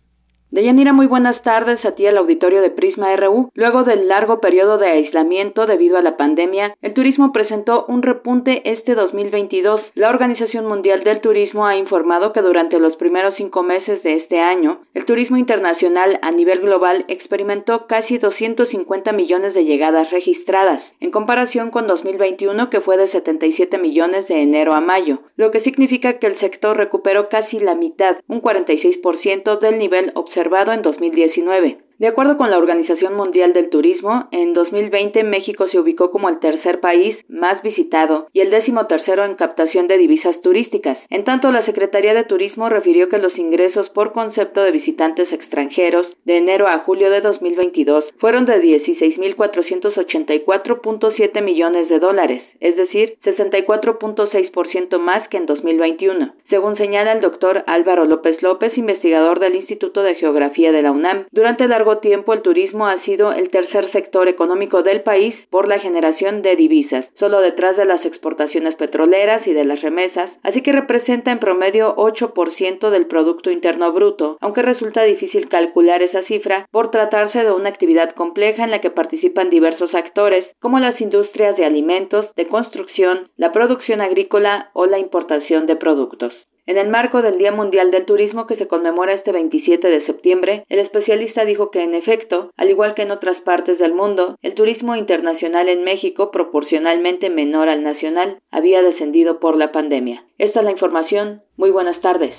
Deyanira, 0.54 0.92
muy 0.92 1.06
buenas 1.06 1.42
tardes 1.42 1.84
a 1.84 1.96
ti 1.96 2.06
al 2.06 2.16
auditorio 2.16 2.62
de 2.62 2.70
Prisma 2.70 3.16
RU. 3.16 3.50
Luego 3.54 3.82
del 3.82 4.06
largo 4.06 4.38
periodo 4.38 4.78
de 4.78 4.86
aislamiento 4.86 5.66
debido 5.66 5.98
a 5.98 6.00
la 6.00 6.16
pandemia, 6.16 6.76
el 6.80 6.94
turismo 6.94 7.32
presentó 7.32 7.86
un 7.88 8.02
repunte 8.02 8.62
este 8.64 8.94
2022. 8.94 9.80
La 9.96 10.10
Organización 10.10 10.66
Mundial 10.66 11.02
del 11.02 11.20
Turismo 11.20 11.66
ha 11.66 11.76
informado 11.76 12.32
que 12.32 12.40
durante 12.40 12.78
los 12.78 12.94
primeros 12.98 13.34
cinco 13.36 13.64
meses 13.64 14.00
de 14.04 14.18
este 14.18 14.38
año, 14.38 14.78
el 14.94 15.04
turismo 15.06 15.36
internacional 15.38 16.20
a 16.22 16.30
nivel 16.30 16.60
global 16.60 17.04
experimentó 17.08 17.88
casi 17.88 18.18
250 18.18 19.10
millones 19.10 19.54
de 19.54 19.64
llegadas 19.64 20.08
registradas, 20.12 20.84
en 21.00 21.10
comparación 21.10 21.72
con 21.72 21.88
2021 21.88 22.70
que 22.70 22.80
fue 22.80 22.96
de 22.96 23.10
77 23.10 23.76
millones 23.78 24.28
de 24.28 24.40
enero 24.40 24.72
a 24.72 24.80
mayo, 24.80 25.18
lo 25.34 25.50
que 25.50 25.62
significa 25.62 26.20
que 26.20 26.28
el 26.28 26.38
sector 26.38 26.76
recuperó 26.76 27.28
casi 27.28 27.58
la 27.58 27.74
mitad, 27.74 28.18
un 28.28 28.40
46% 28.40 29.58
del 29.58 29.80
nivel 29.80 30.12
observado 30.14 30.43
en 30.74 30.82
2019. 30.82 31.83
De 31.98 32.08
acuerdo 32.08 32.36
con 32.36 32.50
la 32.50 32.58
Organización 32.58 33.14
Mundial 33.14 33.52
del 33.52 33.70
Turismo, 33.70 34.26
en 34.32 34.52
2020 34.52 35.22
México 35.22 35.68
se 35.68 35.78
ubicó 35.78 36.10
como 36.10 36.28
el 36.28 36.40
tercer 36.40 36.80
país 36.80 37.16
más 37.28 37.62
visitado 37.62 38.26
y 38.32 38.40
el 38.40 38.50
décimo 38.50 38.86
tercero 38.86 39.24
en 39.24 39.36
captación 39.36 39.86
de 39.86 39.96
divisas 39.96 40.34
turísticas. 40.42 40.98
En 41.10 41.22
tanto, 41.22 41.52
la 41.52 41.64
Secretaría 41.66 42.12
de 42.12 42.24
Turismo 42.24 42.68
refirió 42.68 43.08
que 43.08 43.18
los 43.18 43.38
ingresos 43.38 43.88
por 43.90 44.12
concepto 44.12 44.60
de 44.62 44.72
visitantes 44.72 45.32
extranjeros 45.32 46.08
de 46.24 46.38
enero 46.38 46.66
a 46.66 46.80
julio 46.80 47.10
de 47.10 47.20
2022 47.20 48.06
fueron 48.18 48.44
de 48.44 48.60
16.484.7 48.60 51.42
millones 51.42 51.88
de 51.88 52.00
dólares, 52.00 52.42
es 52.58 52.74
decir, 52.76 53.18
64.6% 53.24 54.98
más 54.98 55.28
que 55.28 55.36
en 55.36 55.46
2021. 55.46 56.34
Según 56.50 56.76
señala 56.76 57.12
el 57.12 57.20
doctor 57.20 57.62
Álvaro 57.68 58.04
López 58.04 58.42
López, 58.42 58.76
investigador 58.76 59.38
del 59.38 59.54
Instituto 59.54 60.02
de 60.02 60.16
Geografía 60.16 60.72
de 60.72 60.82
la 60.82 60.90
UNAM, 60.90 61.26
durante 61.30 61.68
la 61.68 61.83
tiempo 61.98 62.32
el 62.32 62.42
turismo 62.42 62.86
ha 62.86 63.02
sido 63.04 63.32
el 63.32 63.50
tercer 63.50 63.90
sector 63.92 64.28
económico 64.28 64.82
del 64.82 65.02
país 65.02 65.34
por 65.50 65.68
la 65.68 65.78
generación 65.78 66.42
de 66.42 66.56
divisas, 66.56 67.06
solo 67.18 67.40
detrás 67.40 67.76
de 67.76 67.84
las 67.84 68.04
exportaciones 68.04 68.74
petroleras 68.76 69.46
y 69.46 69.52
de 69.52 69.64
las 69.64 69.80
remesas, 69.82 70.30
así 70.42 70.62
que 70.62 70.72
representa 70.72 71.30
en 71.30 71.38
promedio 71.38 71.94
8% 71.96 72.90
del 72.90 73.06
Producto 73.06 73.50
Interno 73.50 73.92
Bruto, 73.92 74.38
aunque 74.40 74.62
resulta 74.62 75.02
difícil 75.02 75.48
calcular 75.48 76.02
esa 76.02 76.22
cifra 76.24 76.66
por 76.70 76.90
tratarse 76.90 77.38
de 77.44 77.52
una 77.52 77.68
actividad 77.68 78.14
compleja 78.14 78.64
en 78.64 78.70
la 78.70 78.80
que 78.80 78.90
participan 78.90 79.50
diversos 79.50 79.94
actores, 79.94 80.46
como 80.60 80.78
las 80.78 81.00
industrias 81.00 81.56
de 81.56 81.64
alimentos, 81.64 82.26
de 82.34 82.48
construcción, 82.48 83.28
la 83.36 83.52
producción 83.52 84.00
agrícola 84.00 84.70
o 84.72 84.86
la 84.86 84.98
importación 84.98 85.66
de 85.66 85.76
productos. 85.76 86.32
En 86.66 86.78
el 86.78 86.88
marco 86.88 87.20
del 87.20 87.36
Día 87.36 87.52
Mundial 87.52 87.90
del 87.90 88.06
Turismo 88.06 88.46
que 88.46 88.56
se 88.56 88.66
conmemora 88.66 89.12
este 89.12 89.32
27 89.32 89.86
de 89.86 90.06
septiembre, 90.06 90.64
el 90.70 90.78
especialista 90.78 91.44
dijo 91.44 91.70
que 91.70 91.82
en 91.82 91.94
efecto, 91.94 92.52
al 92.56 92.70
igual 92.70 92.94
que 92.94 93.02
en 93.02 93.10
otras 93.10 93.36
partes 93.42 93.78
del 93.78 93.92
mundo, 93.92 94.38
el 94.40 94.54
turismo 94.54 94.96
internacional 94.96 95.68
en 95.68 95.84
México, 95.84 96.30
proporcionalmente 96.30 97.28
menor 97.28 97.68
al 97.68 97.82
nacional, 97.82 98.38
había 98.50 98.80
descendido 98.80 99.40
por 99.40 99.56
la 99.56 99.72
pandemia. 99.72 100.24
Esta 100.38 100.60
es 100.60 100.64
la 100.64 100.72
información. 100.72 101.42
Muy 101.58 101.70
buenas 101.70 102.00
tardes. 102.00 102.34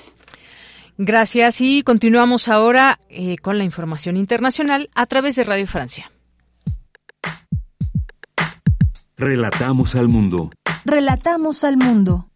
Gracias 0.98 1.60
y 1.60 1.82
continuamos 1.82 2.48
ahora 2.48 2.98
eh, 3.08 3.36
con 3.38 3.58
la 3.58 3.64
información 3.64 4.16
internacional 4.16 4.88
a 4.96 5.06
través 5.06 5.36
de 5.36 5.44
Radio 5.44 5.68
Francia. 5.68 6.10
Relatamos 9.16 9.94
al 9.94 10.08
mundo. 10.08 10.50
Relatamos 10.84 11.62
al 11.64 11.76
mundo. 11.76 12.26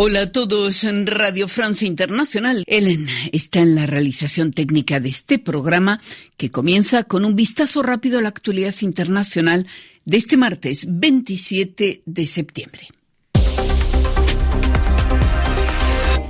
Hola 0.00 0.20
a 0.20 0.30
todos 0.30 0.84
en 0.84 1.08
Radio 1.08 1.48
Francia 1.48 1.84
Internacional. 1.84 2.62
Ellen 2.68 3.08
está 3.32 3.58
en 3.58 3.74
la 3.74 3.84
realización 3.84 4.52
técnica 4.52 5.00
de 5.00 5.08
este 5.08 5.40
programa 5.40 6.00
que 6.36 6.52
comienza 6.52 7.02
con 7.02 7.24
un 7.24 7.34
vistazo 7.34 7.82
rápido 7.82 8.20
a 8.20 8.22
la 8.22 8.28
actualidad 8.28 8.76
internacional 8.82 9.66
de 10.04 10.16
este 10.16 10.36
martes 10.36 10.86
27 10.88 12.02
de 12.06 12.26
septiembre. 12.28 12.86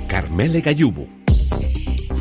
Carmele 0.07 0.61
Gallubo 0.61 1.18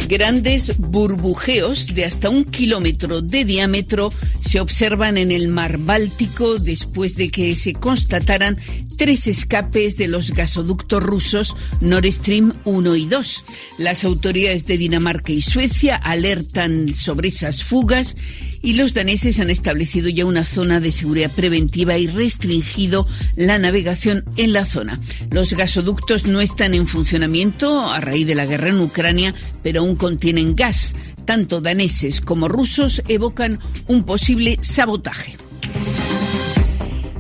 Grandes 0.09 0.79
burbujeos 0.79 1.95
de 1.95 2.07
hasta 2.07 2.31
un 2.31 2.45
kilómetro 2.45 3.21
de 3.21 3.45
diámetro 3.45 4.11
se 4.43 4.59
observan 4.59 5.19
en 5.19 5.31
el 5.31 5.49
mar 5.49 5.77
Báltico 5.77 6.59
después 6.59 7.15
de 7.17 7.29
que 7.29 7.55
se 7.57 7.75
constataran 7.75 8.57
tres 8.97 9.27
escapes 9.27 9.99
de 9.99 10.09
los 10.09 10.31
gasoductos 10.31 11.03
rusos 11.03 11.55
Nord 11.83 12.11
Stream 12.11 12.55
1 12.65 12.97
y 12.97 13.05
2. 13.05 13.45
Las 13.77 14.05
autoridades 14.05 14.67
de 14.67 14.79
Dinamarca 14.79 15.33
y 15.33 15.43
Suecia 15.43 15.97
alertan 15.97 16.89
sobre 16.95 17.29
esas 17.29 17.63
fugas 17.63 18.17
y 18.61 18.75
los 18.75 18.95
daneses 18.95 19.39
han 19.39 19.51
establecido 19.51 20.09
ya 20.09 20.25
una 20.25 20.45
zona 20.45 20.81
de 20.81 20.91
seguridad 20.91 21.31
preventiva 21.31 21.97
y 21.99 22.07
restringido 22.07 23.07
la 23.37 23.59
navegación 23.59 24.25
en 24.37 24.53
la 24.53 24.67
zona. 24.67 25.01
Los 25.31 25.53
gasoductos 25.53 26.27
no 26.27 26.41
están 26.41 26.75
en 26.75 26.89
funcionamiento 26.89 27.89
a 27.89 28.01
raíz 28.01 28.27
de 28.27 28.35
la 28.35 28.47
guerra 28.47 28.71
en 28.71 28.81
Ucrania, 28.81 29.35
pero 29.63 29.81
aún 29.81 29.97
contienen 29.99 30.55
gas. 30.55 30.95
Tanto 31.27 31.61
daneses 31.61 32.23
como 32.23 32.49
rusos 32.49 33.03
evocan 33.09 33.59
un 33.87 34.05
posible 34.05 34.59
sabotaje. 34.62 35.48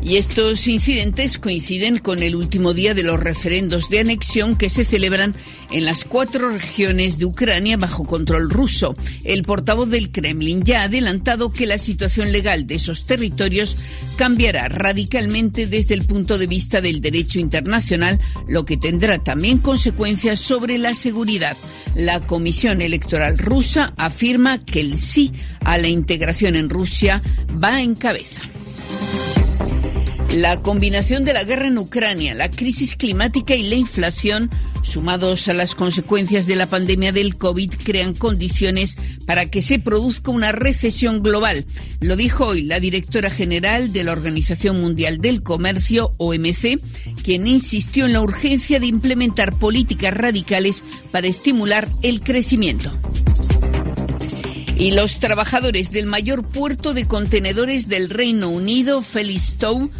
Y 0.08 0.16
estos 0.16 0.66
incidentes 0.68 1.36
coinciden 1.36 1.98
con 1.98 2.22
el 2.22 2.34
último 2.34 2.72
día 2.72 2.94
de 2.94 3.02
los 3.02 3.20
referendos 3.20 3.90
de 3.90 4.00
anexión 4.00 4.56
que 4.56 4.70
se 4.70 4.86
celebran 4.86 5.34
en 5.70 5.84
las 5.84 6.06
cuatro 6.06 6.48
regiones 6.48 7.18
de 7.18 7.26
Ucrania 7.26 7.76
bajo 7.76 8.06
control 8.06 8.48
ruso. 8.48 8.96
El 9.24 9.42
portavoz 9.42 9.90
del 9.90 10.10
Kremlin 10.10 10.62
ya 10.62 10.80
ha 10.80 10.84
adelantado 10.84 11.50
que 11.50 11.66
la 11.66 11.76
situación 11.76 12.32
legal 12.32 12.66
de 12.66 12.76
esos 12.76 13.02
territorios 13.02 13.76
cambiará 14.16 14.68
radicalmente 14.68 15.66
desde 15.66 15.92
el 15.92 16.06
punto 16.06 16.38
de 16.38 16.46
vista 16.46 16.80
del 16.80 17.02
derecho 17.02 17.38
internacional, 17.38 18.18
lo 18.48 18.64
que 18.64 18.78
tendrá 18.78 19.18
también 19.18 19.58
consecuencias 19.58 20.40
sobre 20.40 20.78
la 20.78 20.94
seguridad. 20.94 21.54
La 21.96 22.20
Comisión 22.20 22.80
Electoral 22.80 23.36
rusa 23.36 23.92
afirma 23.98 24.64
que 24.64 24.80
el 24.80 24.96
sí 24.96 25.32
a 25.66 25.76
la 25.76 25.88
integración 25.88 26.56
en 26.56 26.70
Rusia 26.70 27.20
va 27.62 27.82
en 27.82 27.94
cabeza. 27.94 28.40
La 30.38 30.62
combinación 30.62 31.24
de 31.24 31.32
la 31.32 31.42
guerra 31.42 31.66
en 31.66 31.78
Ucrania, 31.78 32.32
la 32.32 32.48
crisis 32.48 32.94
climática 32.94 33.56
y 33.56 33.64
la 33.64 33.74
inflación, 33.74 34.48
sumados 34.84 35.48
a 35.48 35.52
las 35.52 35.74
consecuencias 35.74 36.46
de 36.46 36.54
la 36.54 36.66
pandemia 36.66 37.10
del 37.10 37.36
COVID, 37.36 37.72
crean 37.82 38.14
condiciones 38.14 38.94
para 39.26 39.50
que 39.50 39.62
se 39.62 39.80
produzca 39.80 40.30
una 40.30 40.52
recesión 40.52 41.24
global. 41.24 41.66
Lo 42.00 42.14
dijo 42.14 42.46
hoy 42.46 42.62
la 42.62 42.78
directora 42.78 43.30
general 43.30 43.92
de 43.92 44.04
la 44.04 44.12
Organización 44.12 44.80
Mundial 44.80 45.18
del 45.18 45.42
Comercio, 45.42 46.14
OMC, 46.18 46.78
quien 47.24 47.48
insistió 47.48 48.06
en 48.06 48.12
la 48.12 48.20
urgencia 48.20 48.78
de 48.78 48.86
implementar 48.86 49.58
políticas 49.58 50.14
radicales 50.14 50.84
para 51.10 51.26
estimular 51.26 51.88
el 52.02 52.20
crecimiento. 52.20 52.92
Y 54.76 54.92
los 54.92 55.18
trabajadores 55.18 55.90
del 55.90 56.06
mayor 56.06 56.46
puerto 56.46 56.94
de 56.94 57.08
contenedores 57.08 57.88
del 57.88 58.08
Reino 58.08 58.50
Unido, 58.50 59.02
Felixstowe, 59.02 59.90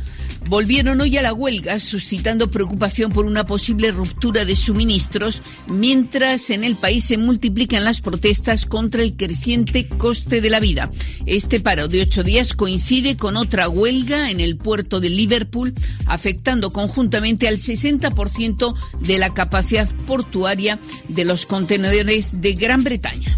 volvieron 0.49 1.01
hoy 1.01 1.17
a 1.17 1.23
la 1.23 1.33
huelga, 1.33 1.79
suscitando 1.79 2.51
preocupación 2.51 3.13
por 3.13 3.27
una 3.27 3.47
posible 3.47 3.91
ruptura 3.91 4.45
de 4.45 4.57
suministros, 4.57 5.43
mientras 5.69 6.51
en 6.51 6.65
el 6.65 6.77
país 6.77 7.05
se 7.05 7.19
multiplican 7.19 7.85
las 7.85 8.01
protestas 8.01 8.67
contra 8.67 9.03
el 9.03 9.17
creciente 9.17 9.87
coste 9.87 10.41
de 10.41 10.51
la 10.51 10.61
vida. 10.61 10.91
Este 11.27 11.61
paro 11.61 11.89
de 11.89 12.03
ocho 12.03 12.23
días 12.23 12.55
coincide 12.55 13.17
con 13.17 13.37
otra 13.37 13.69
huelga 13.69 14.31
en 14.31 14.41
el 14.41 14.57
puerto 14.57 15.01
de 15.01 15.11
Liverpool, 15.11 15.75
afectando 16.07 16.71
conjuntamente 16.71 17.49
al 17.49 17.59
60% 17.59 18.75
de 19.01 19.19
la 19.19 19.35
capacidad 19.35 19.89
portuaria 20.07 20.79
de 21.09 21.25
los 21.25 21.47
contenedores 21.47 22.41
de 22.41 22.55
Gran 22.55 22.85
Bretaña. 22.85 23.35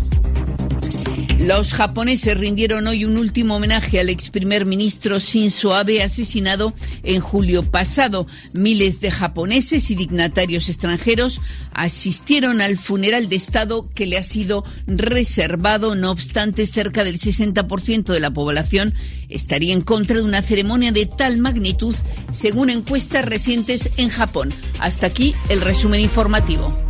Los 1.40 1.72
japoneses 1.72 2.36
rindieron 2.36 2.86
hoy 2.86 3.06
un 3.06 3.16
último 3.16 3.56
homenaje 3.56 3.98
al 3.98 4.10
ex 4.10 4.28
primer 4.28 4.66
ministro 4.66 5.18
Shinzo 5.18 5.74
Abe 5.74 6.02
asesinado 6.02 6.74
en 7.02 7.22
julio 7.22 7.62
pasado. 7.62 8.26
Miles 8.52 9.00
de 9.00 9.10
japoneses 9.10 9.90
y 9.90 9.94
dignatarios 9.94 10.68
extranjeros 10.68 11.40
asistieron 11.72 12.60
al 12.60 12.76
funeral 12.76 13.30
de 13.30 13.36
Estado 13.36 13.88
que 13.94 14.04
le 14.04 14.18
ha 14.18 14.22
sido 14.22 14.64
reservado. 14.86 15.94
No 15.94 16.10
obstante, 16.10 16.66
cerca 16.66 17.04
del 17.04 17.18
60% 17.18 18.12
de 18.12 18.20
la 18.20 18.30
población 18.30 18.92
estaría 19.30 19.72
en 19.72 19.80
contra 19.80 20.16
de 20.16 20.22
una 20.22 20.42
ceremonia 20.42 20.92
de 20.92 21.06
tal 21.06 21.38
magnitud, 21.38 21.96
según 22.32 22.68
encuestas 22.68 23.24
recientes 23.24 23.88
en 23.96 24.10
Japón. 24.10 24.52
Hasta 24.78 25.06
aquí 25.06 25.34
el 25.48 25.62
resumen 25.62 26.00
informativo. 26.00 26.89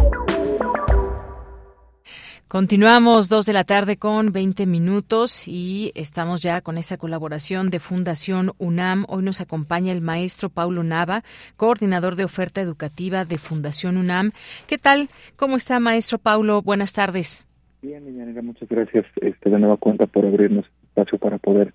Continuamos 2.51 3.29
dos 3.29 3.45
de 3.45 3.53
la 3.53 3.63
tarde 3.63 3.95
con 3.95 4.33
20 4.33 4.65
minutos 4.65 5.47
y 5.47 5.93
estamos 5.95 6.41
ya 6.41 6.59
con 6.59 6.77
esa 6.77 6.97
colaboración 6.97 7.69
de 7.69 7.79
Fundación 7.79 8.51
UNAM. 8.57 9.05
Hoy 9.07 9.23
nos 9.23 9.39
acompaña 9.39 9.93
el 9.93 10.01
maestro 10.01 10.49
Paulo 10.49 10.83
Nava, 10.83 11.23
coordinador 11.55 12.17
de 12.17 12.25
oferta 12.25 12.59
educativa 12.59 13.23
de 13.23 13.37
Fundación 13.37 13.95
UNAM. 13.95 14.31
¿Qué 14.67 14.77
tal? 14.77 15.07
¿Cómo 15.37 15.55
está, 15.55 15.79
maestro 15.79 16.17
Paulo? 16.17 16.61
Buenas 16.61 16.91
tardes. 16.91 17.47
Bien, 17.81 18.03
Deyanira, 18.03 18.41
muchas 18.41 18.67
gracias 18.67 19.05
este, 19.21 19.49
de 19.49 19.57
nueva 19.57 19.77
cuenta 19.77 20.05
por 20.05 20.25
abrirnos 20.25 20.65
espacio 20.83 21.19
para 21.19 21.37
poder 21.37 21.73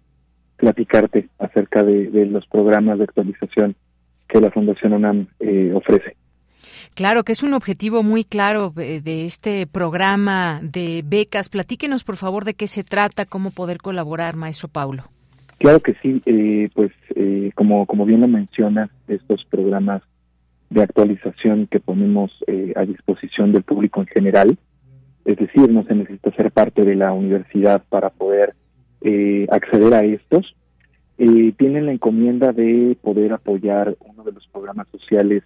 platicarte 0.59 1.31
acerca 1.39 1.85
de, 1.85 2.27
los 2.27 2.47
programas 2.49 2.99
de 2.99 3.05
actualización 3.05 3.77
que 4.29 4.43
la 4.43 4.51
Fundación 4.51 4.93
UNAM 4.93 5.29
eh, 5.41 5.73
ofrece. 5.75 6.17
Claro, 6.97 7.23
que 7.23 7.33
es 7.33 7.45
un 7.45 7.55
objetivo 7.55 8.03
muy 8.03 8.25
claro 8.25 8.71
de, 8.71 9.27
este 9.27 9.69
programa 9.69 10.61
de 10.63 11.05
becas. 11.07 11.49
Platíquenos, 11.49 12.03
por 12.03 12.17
favor, 12.17 12.45
de 12.45 12.55
qué 12.55 12.67
se 12.67 12.83
trata, 12.83 13.25
cómo 13.25 13.53
poder 13.53 13.79
colaborar, 13.79 14.35
maestro 14.35 14.67
Paulo. 14.67 15.05
Claro 15.59 15.79
que 15.79 15.95
sí, 16.03 16.21
eh, 16.27 16.69
pues 16.75 16.91
eh, 17.15 17.53
como, 17.55 17.87
como 17.87 18.05
bien 18.05 18.23
lo 18.23 18.29
menciona, 18.29 18.91
estos 19.07 19.45
programas 19.45 20.03
de 20.71 20.83
actualización 20.83 21.69
que 21.69 21.79
ponemos 21.79 22.33
a 22.75 22.85
disposición 22.85 23.53
del 23.53 23.63
público 23.63 24.01
en 24.01 24.09
general, 24.09 24.59
es 25.27 25.37
decir, 25.37 25.71
no 25.71 25.85
se 25.85 25.95
necesita 25.95 26.31
ser 26.33 26.53
parte 26.53 26.85
de 26.85 26.95
la 26.95 27.13
universidad 27.13 27.83
para 27.89 28.11
poder 28.11 28.55
eh, 29.03 29.47
acceder 29.51 29.93
a 29.93 30.05
estos. 30.05 30.55
Eh, 31.19 31.53
tienen 31.59 31.87
la 31.87 31.93
encomienda 31.93 32.53
de 32.53 32.97
poder 33.03 33.33
apoyar 33.33 33.97
uno 34.01 34.23
de 34.23 34.33
los 34.33 34.47
programas 34.49 34.87
sociales 34.89 35.43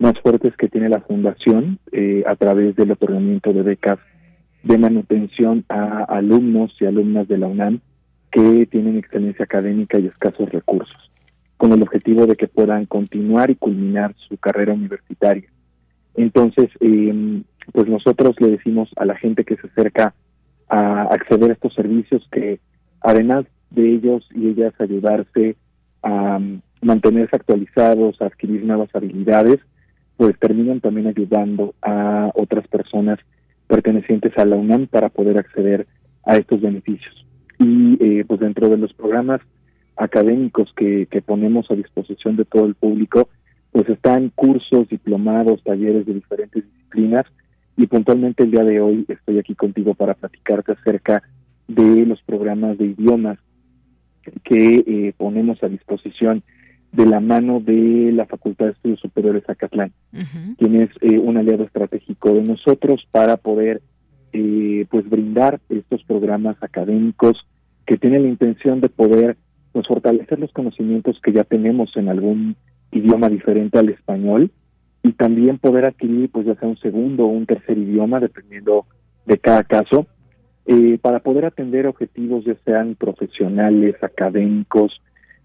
más 0.00 0.18
fuertes 0.20 0.56
que 0.56 0.68
tiene 0.68 0.88
la 0.88 1.00
Fundación 1.02 1.78
eh, 1.92 2.24
a 2.26 2.34
través 2.34 2.74
del 2.74 2.90
otorgamiento 2.90 3.52
de 3.52 3.62
becas 3.62 3.98
de 4.62 4.78
manutención 4.78 5.64
a 5.68 6.04
alumnos 6.04 6.74
y 6.80 6.86
alumnas 6.86 7.28
de 7.28 7.38
la 7.38 7.46
UNAM 7.46 7.80
que 8.32 8.66
tienen 8.66 8.96
excelencia 8.96 9.44
académica 9.44 9.98
y 9.98 10.06
escasos 10.06 10.48
recursos, 10.50 11.10
con 11.56 11.72
el 11.72 11.82
objetivo 11.82 12.26
de 12.26 12.34
que 12.34 12.48
puedan 12.48 12.86
continuar 12.86 13.50
y 13.50 13.56
culminar 13.56 14.14
su 14.28 14.36
carrera 14.38 14.72
universitaria. 14.72 15.48
Entonces, 16.14 16.70
eh, 16.80 17.42
pues 17.72 17.86
nosotros 17.86 18.36
le 18.40 18.52
decimos 18.52 18.88
a 18.96 19.04
la 19.04 19.16
gente 19.16 19.44
que 19.44 19.56
se 19.56 19.66
acerca 19.66 20.14
a 20.68 21.02
acceder 21.10 21.50
a 21.50 21.54
estos 21.54 21.74
servicios 21.74 22.26
que 22.32 22.58
además 23.02 23.44
de 23.70 23.94
ellos 23.94 24.26
y 24.34 24.48
ellas 24.48 24.72
ayudarse 24.78 25.56
a 26.02 26.38
um, 26.38 26.60
mantenerse 26.80 27.36
actualizados, 27.36 28.20
a 28.22 28.26
adquirir 28.26 28.64
nuevas 28.64 28.88
habilidades, 28.94 29.58
pues 30.20 30.38
terminan 30.38 30.80
también 30.80 31.06
ayudando 31.06 31.74
a 31.80 32.30
otras 32.34 32.68
personas 32.68 33.18
pertenecientes 33.66 34.36
a 34.36 34.44
la 34.44 34.56
UNAM 34.56 34.86
para 34.86 35.08
poder 35.08 35.38
acceder 35.38 35.86
a 36.26 36.36
estos 36.36 36.60
beneficios. 36.60 37.26
Y 37.58 37.96
eh, 38.04 38.26
pues 38.26 38.38
dentro 38.38 38.68
de 38.68 38.76
los 38.76 38.92
programas 38.92 39.40
académicos 39.96 40.74
que, 40.76 41.06
que 41.10 41.22
ponemos 41.22 41.70
a 41.70 41.74
disposición 41.74 42.36
de 42.36 42.44
todo 42.44 42.66
el 42.66 42.74
público, 42.74 43.30
pues 43.72 43.88
están 43.88 44.28
cursos, 44.34 44.90
diplomados, 44.90 45.64
talleres 45.64 46.04
de 46.04 46.12
diferentes 46.12 46.64
disciplinas 46.66 47.24
y 47.78 47.86
puntualmente 47.86 48.42
el 48.42 48.50
día 48.50 48.64
de 48.64 48.78
hoy 48.78 49.06
estoy 49.08 49.38
aquí 49.38 49.54
contigo 49.54 49.94
para 49.94 50.12
platicarte 50.12 50.72
acerca 50.72 51.22
de 51.66 52.04
los 52.04 52.20
programas 52.24 52.76
de 52.76 52.88
idiomas 52.88 53.38
que 54.44 54.84
eh, 54.86 55.14
ponemos 55.16 55.62
a 55.62 55.68
disposición 55.70 56.42
de 56.92 57.06
la 57.06 57.20
mano 57.20 57.60
de 57.60 58.10
la 58.12 58.26
Facultad 58.26 58.66
de 58.66 58.72
Estudios 58.72 59.00
Superiores 59.00 59.48
Acatlán, 59.48 59.92
quien 60.58 60.82
es 60.82 60.90
eh, 61.00 61.18
un 61.18 61.36
aliado 61.36 61.64
estratégico 61.64 62.34
de 62.34 62.42
nosotros 62.42 63.06
para 63.10 63.36
poder 63.36 63.80
eh, 64.32 64.86
pues 64.90 65.08
brindar 65.08 65.60
estos 65.68 66.02
programas 66.04 66.56
académicos 66.62 67.36
que 67.86 67.96
tienen 67.96 68.22
la 68.22 68.28
intención 68.28 68.80
de 68.80 68.88
poder 68.88 69.36
pues 69.72 69.86
fortalecer 69.86 70.38
los 70.38 70.52
conocimientos 70.52 71.20
que 71.22 71.32
ya 71.32 71.44
tenemos 71.44 71.96
en 71.96 72.08
algún 72.08 72.56
idioma 72.90 73.28
diferente 73.28 73.78
al 73.78 73.88
español 73.88 74.50
y 75.02 75.12
también 75.12 75.58
poder 75.58 75.86
adquirir 75.86 76.30
pues 76.30 76.46
ya 76.46 76.54
sea 76.56 76.68
un 76.68 76.78
segundo 76.78 77.24
o 77.24 77.28
un 77.28 77.46
tercer 77.46 77.78
idioma 77.78 78.20
dependiendo 78.20 78.86
de 79.26 79.38
cada 79.38 79.62
caso 79.64 80.06
eh, 80.66 80.98
para 81.00 81.20
poder 81.20 81.44
atender 81.44 81.86
objetivos 81.86 82.44
ya 82.44 82.54
sean 82.64 82.94
profesionales 82.96 83.96
académicos 84.02 85.00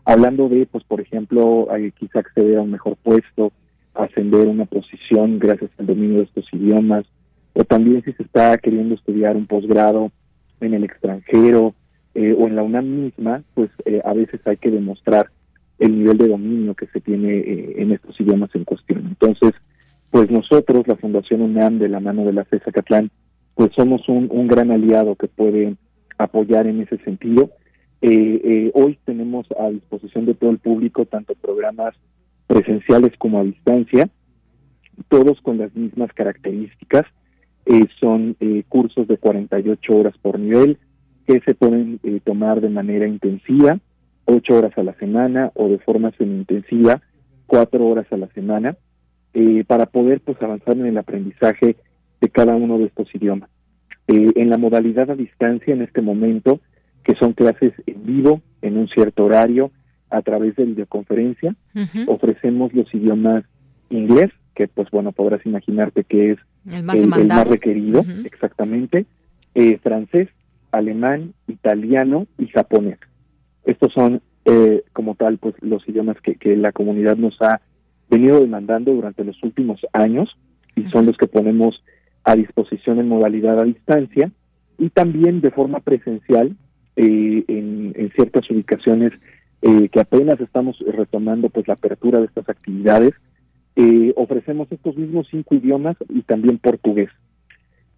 hablando 0.06 0.50
de 0.50 0.66
pues 0.66 0.84
por 0.84 1.02
ejemplo 1.02 1.68
eh, 1.76 1.92
quizá 1.98 2.20
acceder 2.20 2.58
a 2.58 2.62
un 2.62 2.72
mejor 2.72 2.96
puesto 3.02 3.52
ascender 3.94 4.48
una 4.48 4.66
posición 4.66 5.40
gracias 5.40 5.72
al 5.78 5.88
dominio 5.88 6.20
de 6.20 6.24
estos 6.26 6.46
idiomas 6.54 7.06
o 7.54 7.64
también 7.64 8.04
si 8.04 8.14
se 8.14 8.24
está 8.24 8.58
queriendo 8.58 8.96
estudiar 8.96 9.36
un 9.36 9.48
posgrado 9.48 10.12
en 10.62 10.74
el 10.74 10.84
extranjero 10.84 11.74
eh, 12.14 12.36
o 12.38 12.48
en 12.48 12.56
la 12.56 12.64
UNAM 12.64 12.86
misma 12.86 13.44
pues 13.54 13.70
a 14.04 14.14
veces 14.14 14.40
hay 14.46 14.58
que 14.58 14.72
demostrar 14.72 15.30
el 15.80 15.98
nivel 15.98 16.18
de 16.18 16.28
dominio 16.28 16.74
que 16.74 16.88
se 16.88 17.02
tiene 17.02 17.38
eh, 17.38 17.74
en 17.78 17.92
estos 17.92 18.20
idiomas 18.20 18.50
en 18.54 18.64
cuestión. 18.64 19.06
Entonces, 19.08 19.52
pues 20.10 20.32
nosotros, 20.32 20.88
la 20.88 20.96
Fundación 20.96 21.42
UNAM, 21.42 21.80
de 21.80 21.90
la 21.90 22.00
mano 22.00 22.24
de 22.26 22.34
la 22.34 22.46
CESA 22.46 22.72
Catlán, 22.72 23.12
pues 23.56 23.72
somos 23.76 24.08
un 24.08 24.48
gran 24.48 24.70
aliado 24.72 25.16
que 25.16 25.28
puede 25.28 25.76
apoyar 26.18 26.68
en 26.68 26.82
ese 26.82 26.98
sentido. 27.00 27.52
Eh, 28.02 28.42
eh, 28.44 28.72
hoy 28.74 28.98
tenemos 29.06 29.48
a 29.60 29.70
disposición 29.70 30.26
de 30.26 30.34
todo 30.34 30.52
el 30.52 30.60
público 30.60 31.06
tanto 31.06 31.34
programas 31.36 31.96
presenciales 32.48 33.14
como 33.18 33.40
a 33.40 33.44
distancia, 33.44 34.10
todos 35.10 35.42
con 35.42 35.58
las 35.58 35.76
mismas 35.76 36.12
características. 36.14 37.06
Eh, 37.66 37.88
son 38.00 38.36
eh, 38.40 38.64
cursos 38.70 39.08
de 39.08 39.18
48 39.18 39.96
horas 39.96 40.16
por 40.22 40.40
nivel 40.40 40.78
que 41.26 41.40
se 41.42 41.56
pueden 41.56 42.00
eh, 42.04 42.20
tomar 42.24 42.62
de 42.62 42.70
manera 42.70 43.08
intensiva, 43.08 43.80
8 44.26 44.56
horas 44.56 44.78
a 44.78 44.84
la 44.84 44.94
semana 44.96 45.52
o 45.56 45.68
de 45.68 45.80
forma 45.80 46.12
semi-intensiva, 46.12 47.02
4 47.48 47.86
horas 47.86 48.06
a 48.12 48.18
la 48.18 48.28
semana, 48.28 48.78
para 49.68 49.86
poder 49.88 50.22
pues 50.22 50.42
avanzar 50.42 50.78
en 50.78 50.86
el 50.86 50.98
aprendizaje 50.98 51.76
de 52.22 52.30
cada 52.30 52.56
uno 52.56 52.78
de 52.78 52.86
estos 52.86 53.14
idiomas. 53.14 53.50
en 54.08 54.50
la 54.50 54.58
modalidad 54.58 55.12
a 55.12 55.16
distancia 55.16 55.74
en 55.74 55.82
este 55.82 56.02
momento, 56.02 56.62
que 57.06 57.16
son 57.16 57.34
clases 57.34 57.74
en 57.86 58.06
vivo, 58.06 58.42
en 58.62 58.78
un 58.78 58.88
cierto 58.90 59.24
horario, 59.24 59.72
a 60.10 60.22
través 60.24 60.56
de 60.56 60.66
videoconferencia, 60.66 61.56
ofrecemos 62.08 62.74
los 62.74 62.94
idiomas 62.94 63.46
inglés, 63.90 64.32
que 64.56 64.68
pues 64.68 64.90
bueno, 64.90 65.12
podrás 65.12 65.46
imaginarte 65.46 66.04
que 66.04 66.32
es 66.32 66.40
el 66.74 66.84
más, 66.84 67.48
requerido, 67.48 68.04
exactamente, 68.26 69.06
eh, 69.54 69.78
francés, 69.84 70.30
alemán, 70.72 71.34
italiano 71.48 72.26
y 72.40 72.48
japonés. 72.48 72.98
Estos 73.66 73.94
son 73.94 74.22
eh, 74.46 74.84
como 74.92 75.16
tal 75.16 75.38
pues 75.38 75.56
los 75.62 75.88
idiomas 75.88 76.20
que, 76.22 76.36
que, 76.36 76.56
la 76.56 76.72
comunidad 76.72 77.18
nos 77.18 77.40
ha 77.42 77.62
venido 78.10 78.40
demandando 78.40 78.94
durante 78.94 79.24
los 79.24 79.42
últimos 79.44 79.80
años 79.94 80.36
y 80.76 80.84
son 80.90 81.06
los 81.06 81.18
que 81.18 81.28
ponemos 81.28 81.84
a 82.24 82.36
disposición 82.36 83.00
en 83.00 83.10
modalidad 83.10 83.60
a 83.60 83.64
distancia 83.64 84.32
y 84.78 84.90
también 84.90 85.42
de 85.42 85.52
forma 85.52 85.80
presencial 85.80 86.56
eh, 86.96 87.44
en, 87.48 88.12
ciertas 88.16 88.50
ubicaciones 88.50 89.12
que 89.92 90.00
apenas 90.00 90.40
estamos 90.40 90.78
retomando 90.86 91.50
pues 91.50 91.68
la 91.68 91.74
apertura 91.74 92.20
de 92.20 92.28
estas 92.28 92.48
actividades 92.48 93.16
eh, 93.76 94.14
ofrecemos 94.16 94.72
estos 94.72 94.96
mismos 94.96 95.28
cinco 95.30 95.56
idiomas 95.56 95.98
y 96.08 96.22
también 96.22 96.60
portugués. 96.60 97.10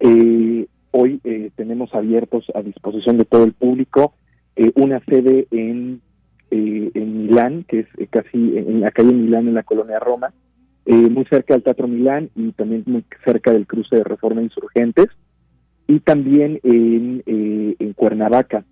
Eh, 0.00 0.66
hoy 0.90 1.20
eh, 1.22 1.50
tenemos 1.54 1.94
abiertos 1.94 2.46
a 2.54 2.62
disposición 2.62 3.16
de 3.16 3.24
todo 3.24 3.44
el 3.44 3.52
público 3.52 4.14
una 4.74 4.98
sede 5.04 5.46
en, 5.52 6.00
en 6.50 7.22
Milán, 7.22 7.64
que 7.68 7.78
es 7.78 8.08
casi 8.10 8.58
en 8.58 8.80
la 8.80 8.90
calle 8.90 9.12
Milán, 9.12 9.46
en 9.46 9.54
la 9.54 9.62
colonia 9.62 10.00
Roma, 10.00 10.34
muy 10.84 11.24
cerca 11.26 11.54
del 11.54 11.62
Teatro 11.62 11.86
Milán 11.86 12.30
y 12.34 12.50
también 12.50 12.82
muy 12.86 13.04
cerca 13.24 13.52
del 13.52 13.68
cruce 13.68 13.94
de 13.94 14.02
Reforma 14.02 14.42
Insurgentes, 14.42 15.06
y 15.86 16.00
también 16.00 16.58
en, 16.64 17.22
en 17.24 17.92
Cuernavaca, 17.92 18.64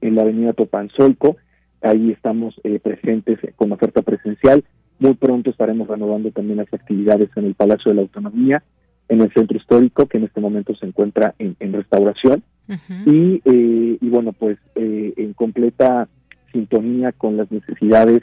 en 0.00 0.14
la 0.14 0.22
avenida 0.22 0.52
Topanzolco, 0.52 1.36
ahí 1.82 2.10
estamos 2.10 2.54
presentes 2.82 3.38
con 3.56 3.72
oferta 3.72 4.02
presencial. 4.02 4.64
Muy 4.98 5.14
pronto 5.14 5.50
estaremos 5.50 5.86
renovando 5.88 6.30
también 6.32 6.58
las 6.58 6.72
actividades 6.72 7.30
en 7.36 7.44
el 7.46 7.54
Palacio 7.54 7.90
de 7.90 7.96
la 7.96 8.02
Autonomía, 8.02 8.62
en 9.08 9.20
el 9.20 9.32
centro 9.32 9.56
histórico, 9.56 10.06
que 10.06 10.18
en 10.18 10.24
este 10.24 10.40
momento 10.40 10.74
se 10.74 10.86
encuentra 10.86 11.34
en, 11.38 11.72
restauración. 11.72 12.42
y, 13.06 13.40
eh, 13.44 13.98
y, 14.00 14.08
bueno, 14.08 14.32
pues 14.32 14.58
eh, 14.74 15.14
en 15.16 15.32
completa 15.32 16.08
sintonía 16.52 17.12
con 17.12 17.36
las 17.36 17.50
necesidades 17.50 18.22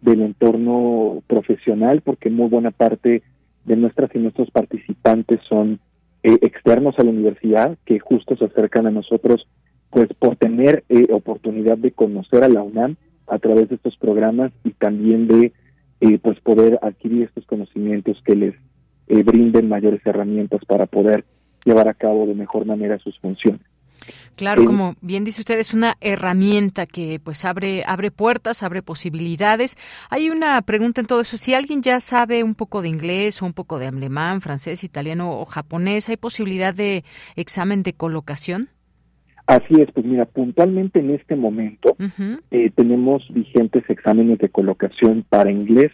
del 0.00 0.22
entorno 0.22 1.22
profesional, 1.26 2.00
porque 2.02 2.30
muy 2.30 2.48
buena 2.48 2.70
parte 2.70 3.22
de 3.64 3.76
nuestras 3.76 4.14
y 4.14 4.18
nuestros 4.18 4.50
participantes 4.50 5.40
son 5.48 5.80
eh, 6.22 6.38
externos 6.42 6.98
a 6.98 7.04
la 7.04 7.10
universidad, 7.10 7.78
que 7.86 7.98
justo 7.98 8.36
se 8.36 8.44
acercan 8.44 8.86
a 8.86 8.90
nosotros, 8.90 9.46
pues 9.94 10.08
por 10.18 10.34
tener 10.34 10.82
oportunidad 11.12 11.78
de 11.78 11.92
conocer 11.92 12.42
a 12.42 12.48
la 12.48 12.62
UNAM 12.62 12.96
a 13.28 13.38
través 13.38 13.68
de 13.68 13.76
estos 13.76 13.96
programas 13.96 14.50
y 14.64 14.72
también 14.72 15.28
de 15.28 15.52
y 16.00 16.18
pues 16.18 16.40
poder 16.40 16.80
adquirir 16.82 17.22
estos 17.22 17.46
conocimientos 17.46 18.20
que 18.26 18.34
les 18.34 18.54
eh, 19.06 19.22
brinden 19.22 19.68
mayores 19.68 20.04
herramientas 20.04 20.64
para 20.66 20.86
poder 20.86 21.24
llevar 21.64 21.88
a 21.88 21.94
cabo 21.94 22.26
de 22.26 22.34
mejor 22.34 22.66
manera 22.66 22.98
sus 22.98 23.16
funciones. 23.20 23.60
Claro, 24.34 24.62
eh, 24.62 24.64
como 24.64 24.96
bien 25.00 25.22
dice 25.22 25.42
usted, 25.42 25.60
es 25.60 25.72
una 25.72 25.96
herramienta 26.00 26.86
que 26.86 27.20
pues 27.22 27.44
abre 27.44 27.84
abre 27.86 28.10
puertas, 28.10 28.64
abre 28.64 28.82
posibilidades. 28.82 29.76
Hay 30.10 30.28
una 30.28 30.60
pregunta 30.62 31.00
en 31.00 31.06
todo 31.06 31.20
eso. 31.20 31.36
Si 31.36 31.54
alguien 31.54 31.82
ya 31.82 32.00
sabe 32.00 32.42
un 32.42 32.56
poco 32.56 32.82
de 32.82 32.88
inglés 32.88 33.40
o 33.40 33.46
un 33.46 33.52
poco 33.52 33.78
de 33.78 33.86
alemán, 33.86 34.40
francés, 34.40 34.82
italiano 34.82 35.38
o 35.38 35.44
japonés, 35.44 36.08
¿hay 36.08 36.16
posibilidad 36.16 36.74
de 36.74 37.04
examen 37.36 37.84
de 37.84 37.92
colocación? 37.92 38.73
Así 39.46 39.74
es, 39.80 39.90
pues 39.92 40.06
mira, 40.06 40.24
puntualmente 40.24 41.00
en 41.00 41.10
este 41.10 41.36
momento 41.36 41.96
eh, 42.50 42.70
tenemos 42.74 43.22
vigentes 43.28 43.84
exámenes 43.88 44.38
de 44.38 44.48
colocación 44.48 45.24
para 45.28 45.50
inglés, 45.50 45.92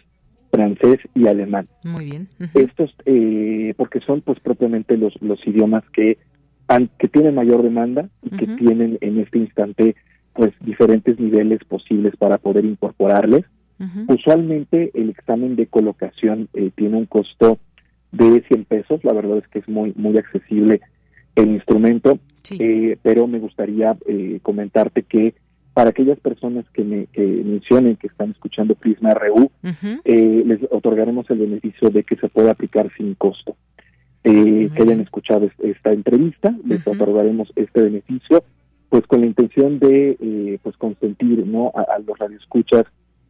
francés 0.51 0.99
y 1.15 1.27
alemán. 1.27 1.67
Muy 1.83 2.05
bien. 2.05 2.29
Estos, 2.53 2.95
eh, 3.05 3.73
porque 3.75 3.99
son 4.01 4.21
pues 4.21 4.39
propiamente 4.39 4.95
los, 4.95 5.13
los 5.21 5.45
idiomas 5.45 5.83
que, 5.91 6.17
han, 6.67 6.89
que 6.97 7.09
tienen 7.09 7.35
mayor 7.35 7.61
demanda 7.61 8.09
y 8.23 8.29
que 8.37 8.47
tienen 8.47 8.97
en 9.01 9.19
este 9.19 9.39
instante 9.39 9.95
pues 10.33 10.51
diferentes 10.61 11.19
niveles 11.19 11.59
posibles 11.65 12.15
para 12.17 12.37
poder 12.37 12.65
incorporarles. 12.65 13.45
Usualmente 14.07 14.91
el 14.93 15.09
examen 15.09 15.55
de 15.55 15.65
colocación 15.65 16.49
eh, 16.53 16.69
tiene 16.75 16.97
un 16.97 17.07
costo 17.07 17.57
de 18.11 18.43
100 18.47 18.65
pesos, 18.65 19.03
la 19.03 19.11
verdad 19.11 19.39
es 19.39 19.47
que 19.47 19.57
es 19.57 19.67
muy, 19.67 19.91
muy 19.95 20.19
accesible 20.19 20.81
el 21.35 21.49
instrumento, 21.49 22.19
eh, 22.49 22.97
pero 23.01 23.27
me 23.27 23.39
gustaría 23.39 23.97
eh, 24.07 24.39
comentarte 24.41 25.03
que 25.03 25.35
para 25.73 25.91
aquellas 25.91 26.19
personas 26.19 26.65
que 26.73 26.83
me 26.83 27.07
mencionen 27.15 27.95
que 27.95 28.07
están 28.07 28.31
escuchando 28.31 28.75
Prisma 28.75 29.13
RU, 29.13 29.49
eh, 30.03 30.43
les 30.45 30.59
otorgaremos 30.69 31.29
el 31.29 31.39
beneficio 31.39 31.89
de 31.89 32.03
que 32.03 32.17
se 32.17 32.27
pueda 32.27 32.51
aplicar 32.51 32.91
sin 32.97 33.15
costo. 33.15 33.55
que 34.21 34.69
hayan 34.77 34.99
escuchado 34.99 35.49
esta 35.59 35.93
entrevista, 35.93 36.53
les 36.65 36.85
otorgaremos 36.85 37.53
este 37.55 37.83
beneficio, 37.83 38.43
pues 38.89 39.07
con 39.07 39.21
la 39.21 39.27
intención 39.27 39.79
de 39.79 40.59
pues 40.61 40.75
consentir 40.75 41.47
no 41.47 41.71
a, 41.73 41.99
los 41.99 42.19
radioescuchas 42.19 42.83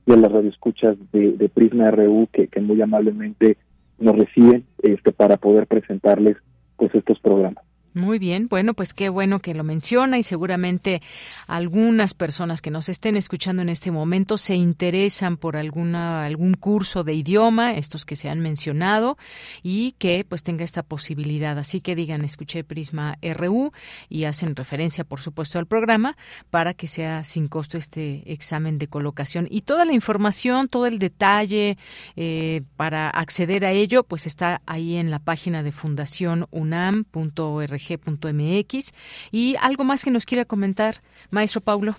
y 0.08 0.14
a 0.14 0.18
las 0.18 0.32
radioescuchas 0.32 0.98
de, 1.12 1.34
de 1.34 1.48
Prisma 1.48 1.92
RU 1.92 2.28
que, 2.34 2.48
que 2.48 2.60
muy 2.60 2.82
amablemente 2.82 3.58
nos 4.00 4.18
reciben 4.18 4.66
este 4.82 5.12
para 5.12 5.38
poder 5.38 5.68
presentarles 5.68 6.38
pues 6.76 6.94
estos 6.96 7.20
programas. 7.20 7.64
Muy 7.94 8.20
bien, 8.20 8.48
bueno, 8.48 8.74
pues 8.74 8.94
qué 8.94 9.10
bueno 9.10 9.40
que 9.40 9.54
lo 9.54 9.66
menciona 9.66 10.18
y 10.18 10.24
seguramente 10.24 11.02
algunas 11.46 12.14
personas 12.14 12.62
que 12.62 12.72
nos 12.72 12.88
estén 12.88 13.18
escuchando 13.18 13.62
en 13.62 13.68
este 13.68 13.92
momento 13.92 14.38
se 14.38 14.56
interesan 14.56 15.36
por 15.36 15.58
alguna 15.58 16.24
algún 16.24 16.54
curso 16.54 17.04
de 17.04 17.16
idioma, 17.16 17.74
estos 17.74 18.06
que 18.06 18.16
se 18.16 18.30
han 18.30 18.40
mencionado 18.40 19.18
y 19.62 19.92
que 19.94 20.24
pues 20.24 20.42
tenga 20.42 20.64
esta 20.64 20.84
posibilidad. 20.84 21.60
Así 21.60 21.82
que 21.82 21.96
digan, 21.96 22.24
escuché 22.24 22.64
Prisma 22.64 23.18
RU 23.22 23.74
y 24.08 24.24
hacen 24.24 24.56
referencia, 24.56 25.04
por 25.04 25.20
supuesto, 25.20 25.60
al 25.60 25.66
programa 25.66 26.16
para 26.50 26.74
que 26.74 26.88
sea 26.88 27.26
sin 27.26 27.50
costo 27.50 27.78
este 27.78 28.24
examen 28.32 28.78
de 28.78 28.88
colocación 28.88 29.50
y 29.52 29.64
toda 29.64 29.84
la 29.84 29.92
información, 29.92 30.70
todo 30.70 30.86
el 30.86 30.98
detalle 30.98 31.78
eh, 32.16 32.62
para 32.78 33.10
acceder 33.10 33.66
a 33.66 33.74
ello, 33.74 34.04
pues 34.04 34.28
está 34.28 34.62
ahí 34.66 34.96
en 34.96 35.12
la 35.12 35.20
página 35.20 35.62
de 35.62 35.74
fundacionunam.org 35.74 37.81
mx 37.90 38.94
y 39.32 39.56
algo 39.62 39.84
más 39.84 40.04
que 40.04 40.12
nos 40.12 40.26
quiera 40.26 40.46
comentar, 40.46 40.96
maestro 41.30 41.62
Paulo. 41.62 41.96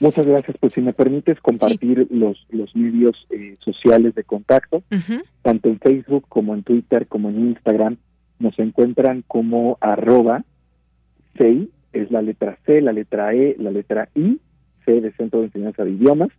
Muchas 0.00 0.26
gracias. 0.26 0.56
Pues 0.58 0.72
si 0.72 0.80
me 0.80 0.94
permites 0.94 1.38
compartir 1.40 2.06
los, 2.10 2.46
los 2.50 2.74
medios 2.74 3.26
eh, 3.28 3.56
sociales 3.60 4.14
de 4.14 4.24
contacto, 4.24 4.82
tanto 5.42 5.68
en 5.68 5.78
Facebook 5.78 6.24
como 6.28 6.54
en 6.54 6.62
Twitter 6.62 7.06
como 7.06 7.28
en 7.28 7.48
Instagram, 7.50 7.98
nos 8.38 8.58
encuentran 8.58 9.22
como 9.28 9.76
arroba 9.80 10.42
CEI, 11.36 11.68
es 11.92 12.10
la 12.10 12.22
letra 12.22 12.58
C, 12.64 12.80
la 12.80 12.92
letra 12.92 13.34
E, 13.34 13.56
la 13.58 13.70
letra 13.70 14.08
I, 14.14 14.40
C 14.86 15.02
de 15.02 15.12
Centro 15.12 15.40
de 15.40 15.46
Enseñanza 15.46 15.84
de 15.84 15.90
Idiomas, 15.90 16.30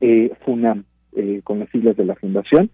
eh, 0.00 0.32
FUNAM, 0.44 0.84
eh, 1.14 1.40
con 1.44 1.60
las 1.60 1.70
siglas 1.70 1.96
de 1.96 2.04
la 2.04 2.16
Fundación, 2.16 2.68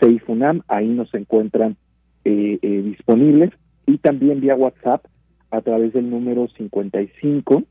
CEI 0.00 0.18
FUNAM, 0.20 0.62
ahí 0.68 0.88
nos 0.88 1.12
encuentran 1.14 1.76
disponibles 2.24 3.52
y 3.86 3.98
también 3.98 4.40
vía 4.40 4.54
WhatsApp 4.54 5.04
a 5.50 5.60
través 5.60 5.92
del 5.92 6.10
número 6.10 6.48
55 6.48 7.62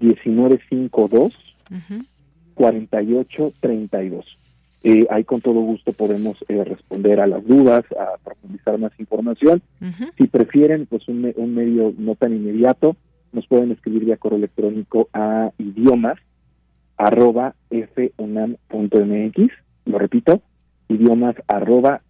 1952 0.00 1.34
4832. 2.54 4.38
Eh, 4.82 5.06
ahí 5.10 5.24
con 5.24 5.42
todo 5.42 5.60
gusto 5.60 5.92
podemos 5.92 6.38
eh, 6.48 6.64
responder 6.64 7.20
a 7.20 7.26
las 7.26 7.46
dudas, 7.46 7.84
a 7.98 8.16
profundizar 8.24 8.78
más 8.78 8.92
información. 8.98 9.60
Si 10.16 10.26
prefieren, 10.26 10.86
pues 10.86 11.06
un, 11.08 11.30
un, 11.36 11.54
medio 11.54 11.92
no 11.98 12.14
tan 12.14 12.34
inmediato, 12.34 12.96
nos 13.32 13.46
pueden 13.46 13.72
escribir 13.72 14.06
vía 14.06 14.16
correo 14.16 14.38
electrónico 14.38 15.08
a 15.12 15.52
idiomas 15.58 16.18
arroba 16.96 17.54
funam.mx, 18.16 19.52
lo 19.86 19.98
repito, 19.98 20.42
idiomas 20.88 21.36
arroba 21.46 22.02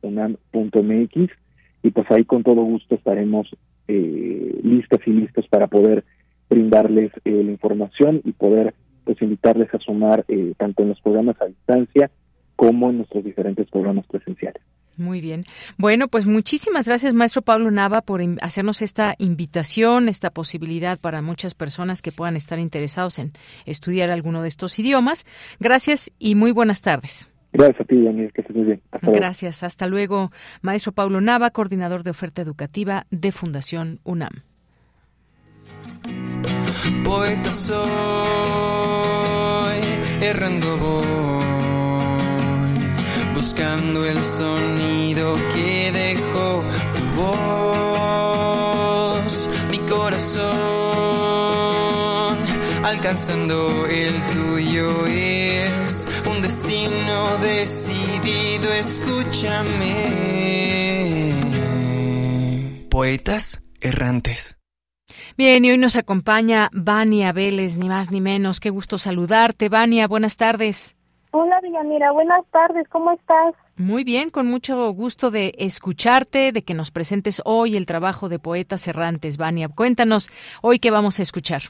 funam.mx 0.00 1.30
y 1.82 1.90
pues 1.90 2.10
ahí 2.10 2.24
con 2.24 2.42
todo 2.42 2.62
gusto 2.62 2.94
estaremos 2.94 3.48
eh, 3.88 4.60
listas 4.62 5.00
y 5.06 5.10
listos 5.10 5.46
para 5.48 5.66
poder 5.66 6.04
brindarles 6.48 7.12
eh, 7.24 7.42
la 7.44 7.52
información 7.52 8.20
y 8.24 8.32
poder 8.32 8.74
pues 9.04 9.20
invitarles 9.22 9.72
a 9.74 9.78
sumar 9.78 10.24
eh, 10.28 10.54
tanto 10.58 10.82
en 10.82 10.90
los 10.90 11.00
programas 11.00 11.40
a 11.40 11.46
distancia 11.46 12.10
como 12.56 12.90
en 12.90 12.98
nuestros 12.98 13.24
diferentes 13.24 13.68
programas 13.70 14.06
presenciales. 14.06 14.62
Muy 14.96 15.22
bien. 15.22 15.44
Bueno, 15.78 16.08
pues 16.08 16.26
muchísimas 16.26 16.86
gracias, 16.86 17.14
maestro 17.14 17.40
Pablo 17.40 17.70
Nava, 17.70 18.02
por 18.02 18.20
hacernos 18.42 18.82
esta 18.82 19.14
invitación, 19.18 20.10
esta 20.10 20.28
posibilidad 20.28 21.00
para 21.00 21.22
muchas 21.22 21.54
personas 21.54 22.02
que 22.02 22.12
puedan 22.12 22.36
estar 22.36 22.58
interesados 22.58 23.18
en 23.18 23.32
estudiar 23.64 24.10
alguno 24.10 24.42
de 24.42 24.48
estos 24.48 24.78
idiomas. 24.78 25.24
Gracias 25.58 26.12
y 26.18 26.34
muy 26.34 26.52
buenas 26.52 26.82
tardes. 26.82 27.30
Gracias 27.52 27.80
a 27.80 27.84
ti, 27.84 28.02
Daniel, 28.02 28.32
que 28.32 28.42
estés 28.42 28.56
muy 28.56 28.66
bien. 28.66 28.80
Gracias. 29.02 29.62
Hasta 29.62 29.86
luego, 29.86 30.30
maestro 30.62 30.92
Pablo 30.92 31.20
Nava, 31.20 31.50
coordinador 31.50 32.02
de 32.02 32.10
oferta 32.10 32.42
educativa 32.42 33.06
de 33.10 33.32
Fundación 33.32 34.00
UNAM. 34.04 34.42
Poeta 37.04 37.50
soy, 37.50 37.80
errando 40.22 40.70
buscando 43.40 44.04
el 44.04 44.18
sonido 44.22 45.34
que 45.54 45.90
dejó 45.92 46.62
tu 46.94 47.04
voz, 48.30 49.34
mi 49.70 49.78
corazón, 49.78 50.46
alcanzando 52.84 53.86
el 53.86 54.14
tuyo 54.26 55.06
es 55.06 55.89
destino 56.50 57.38
decidido, 57.38 58.72
escúchame. 58.72 59.94
Poetas 62.90 63.62
errantes. 63.80 64.58
Bien, 65.38 65.64
y 65.64 65.70
hoy 65.70 65.78
nos 65.78 65.94
acompaña 65.94 66.68
Vania 66.72 67.30
Vélez, 67.30 67.76
ni 67.76 67.88
más 67.88 68.10
ni 68.10 68.20
menos. 68.20 68.58
Qué 68.58 68.70
gusto 68.70 68.98
saludarte, 68.98 69.68
Vania. 69.68 70.08
Buenas 70.08 70.36
tardes. 70.36 70.96
Hola 71.30 71.60
Villamira, 71.60 72.10
buenas 72.10 72.44
tardes, 72.50 72.88
¿cómo 72.88 73.12
estás? 73.12 73.54
Muy 73.76 74.02
bien, 74.02 74.30
con 74.30 74.48
mucho 74.48 74.90
gusto 74.90 75.30
de 75.30 75.54
escucharte, 75.56 76.50
de 76.50 76.62
que 76.62 76.74
nos 76.74 76.90
presentes 76.90 77.40
hoy 77.44 77.76
el 77.76 77.86
trabajo 77.86 78.28
de 78.28 78.40
Poetas 78.40 78.88
Errantes. 78.88 79.36
Vania, 79.36 79.68
cuéntanos 79.68 80.32
hoy 80.62 80.80
qué 80.80 80.90
vamos 80.90 81.20
a 81.20 81.22
escuchar. 81.22 81.62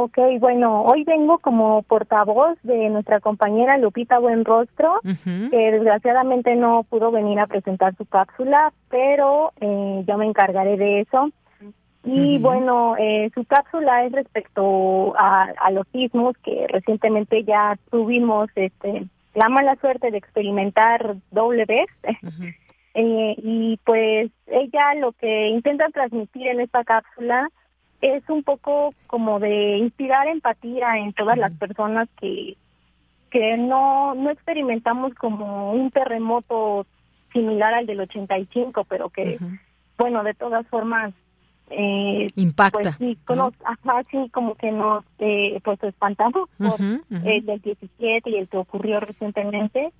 Ok, 0.00 0.16
bueno, 0.38 0.82
hoy 0.82 1.02
vengo 1.02 1.38
como 1.38 1.82
portavoz 1.82 2.56
de 2.62 2.88
nuestra 2.88 3.18
compañera 3.18 3.78
Lupita 3.78 4.20
Buenrostro, 4.20 5.00
que 5.02 5.72
desgraciadamente 5.72 6.54
no 6.54 6.84
pudo 6.84 7.10
venir 7.10 7.40
a 7.40 7.48
presentar 7.48 7.96
su 7.96 8.06
cápsula, 8.06 8.72
pero 8.90 9.50
eh, 9.60 10.04
yo 10.06 10.16
me 10.16 10.26
encargaré 10.26 10.76
de 10.76 11.00
eso. 11.00 11.30
Y 12.04 12.38
bueno, 12.38 12.94
eh, 12.96 13.28
su 13.34 13.44
cápsula 13.44 14.04
es 14.04 14.12
respecto 14.12 15.14
a, 15.18 15.68
los 15.72 15.84
sismos 15.88 16.36
que 16.44 16.68
recientemente 16.68 17.42
ya 17.42 17.76
tuvimos 17.90 18.48
este, 18.54 19.04
la 19.34 19.48
mala 19.48 19.74
suerte 19.80 20.12
de 20.12 20.18
experimentar 20.18 21.16
doble 21.32 21.64
vez. 21.64 21.88
Eh, 22.94 23.36
y 23.38 23.78
pues 23.84 24.32
ella 24.46 24.94
lo 24.96 25.12
que 25.12 25.48
intenta 25.50 25.86
transmitir 25.90 26.48
en 26.48 26.58
esta 26.58 26.82
cápsula 26.82 27.48
es 28.00 28.22
un 28.28 28.42
poco 28.42 28.94
como 29.06 29.40
de 29.40 29.78
inspirar 29.78 30.28
empatía 30.28 30.98
en 30.98 31.12
todas 31.12 31.36
las 31.36 31.52
personas 31.52 32.08
que 32.20 32.56
que 33.30 33.56
no 33.56 34.14
no 34.14 34.30
experimentamos 34.30 35.14
como 35.14 35.72
un 35.72 35.90
terremoto 35.90 36.86
similar 37.32 37.74
al 37.74 37.86
del 37.86 38.00
85, 38.00 38.84
pero 38.84 39.10
que 39.10 39.38
bueno, 39.98 40.22
de 40.22 40.34
todas 40.34 40.66
formas 40.68 41.12
eh, 41.70 42.28
impacta 42.36 42.78
pues 42.80 42.94
sí, 42.96 43.18
sí 44.10 44.28
como 44.30 44.54
que 44.54 44.72
nos 44.72 45.04
eh, 45.18 45.60
pues 45.62 45.82
espantamos 45.82 46.48
por 46.56 46.80
el 46.80 47.44
del 47.44 47.60
17 47.60 48.30
y 48.30 48.36
el 48.36 48.48
que 48.48 48.56
ocurrió 48.56 49.00
recientemente 49.00 49.92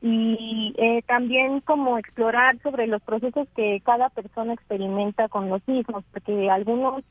y 0.00 0.74
eh, 0.78 1.02
también 1.06 1.60
como 1.60 1.98
explorar 1.98 2.58
sobre 2.62 2.86
los 2.86 3.02
procesos 3.02 3.48
que 3.56 3.80
cada 3.84 4.10
persona 4.10 4.54
experimenta 4.54 5.28
con 5.28 5.48
los 5.48 5.66
mismos 5.66 6.04
porque 6.12 6.48
algunos 6.50 7.02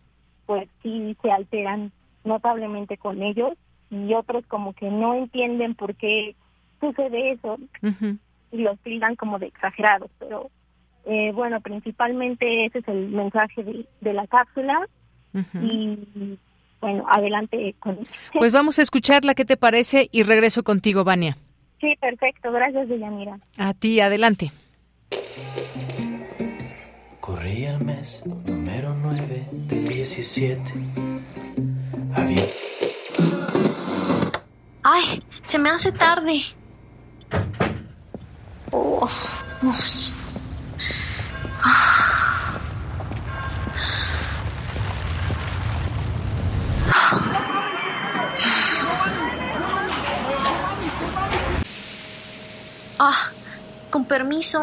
pues 0.45 0.69
sí 0.81 1.17
se 1.21 1.29
alteran 1.29 1.91
notablemente 2.23 2.97
con 2.97 3.21
ellos 3.21 3.53
y 3.89 4.13
otros 4.13 4.45
como 4.47 4.73
que 4.73 4.89
no 4.89 5.15
entienden 5.15 5.75
por 5.75 5.95
qué 5.95 6.35
sucede 6.79 7.31
eso 7.31 7.57
y 8.51 8.57
los 8.57 8.79
tildan 8.79 9.17
como 9.17 9.37
de 9.37 9.47
exagerados 9.47 10.09
pero 10.19 10.49
eh, 11.09 11.31
bueno, 11.33 11.61
principalmente 11.61 12.65
ese 12.65 12.79
es 12.79 12.87
el 12.89 13.07
mensaje 13.09 13.63
de, 14.01 14.13
la 14.13 14.27
cápsula 14.27 14.87
y 15.61 16.37
bueno, 16.81 17.05
adelante 17.09 17.75
con 17.79 17.99
Pues 18.33 18.51
vamos 18.51 18.77
a 18.77 18.81
escucharla, 18.81 19.33
¿qué 19.33 19.45
te 19.45 19.55
parece? 19.55 20.09
Y 20.11 20.23
regreso 20.23 20.63
contigo, 20.63 21.05
Vania. 21.05 21.37
Sí, 21.79 21.95
perfecto, 21.99 22.51
gracias, 22.51 22.89
Deyanira. 22.89 23.39
A 23.57 23.73
ti, 23.73 23.99
adelante. 23.99 24.51
Corría 27.19 27.71
el 27.75 27.83
mes 27.85 28.23
número 28.25 28.95
9 28.95 29.47
del 29.51 29.87
17. 29.87 30.73
Había... 32.15 32.47
¡Ay! 34.83 35.19
Se 35.43 35.59
me 35.59 35.69
hace 35.69 35.91
tarde. 35.91 36.41
Oh, 38.71 39.07
Ah, 48.49 49.06
con 53.89 54.05
permiso. 54.05 54.61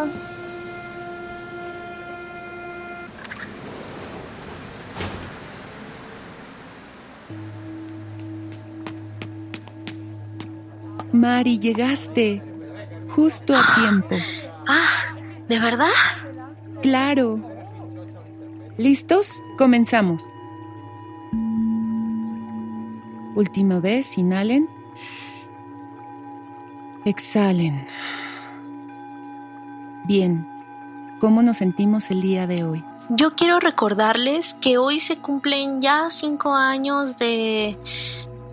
Mari, 11.13 11.59
llegaste. 11.59 12.43
Justo 13.11 13.55
a 13.57 13.63
tiempo. 13.77 14.17
Ah, 14.67 15.15
¿de 15.49 15.61
verdad? 15.61 15.93
Claro. 16.83 17.39
¿Listos? 18.77 19.41
Comenzamos. 19.57 20.29
Última 23.37 23.79
vez, 23.79 24.19
inhalen. 24.19 24.69
Exhalen. 27.05 27.87
Bien, 30.05 30.47
¿cómo 31.19 31.43
nos 31.43 31.57
sentimos 31.57 32.11
el 32.11 32.21
día 32.21 32.47
de 32.47 32.63
hoy? 32.65 32.85
Yo 33.09 33.35
quiero 33.35 33.59
recordarles 33.59 34.55
que 34.55 34.77
hoy 34.77 35.01
se 35.01 35.17
cumplen 35.17 35.81
ya 35.81 36.11
cinco 36.11 36.55
años 36.55 37.17
de, 37.17 37.79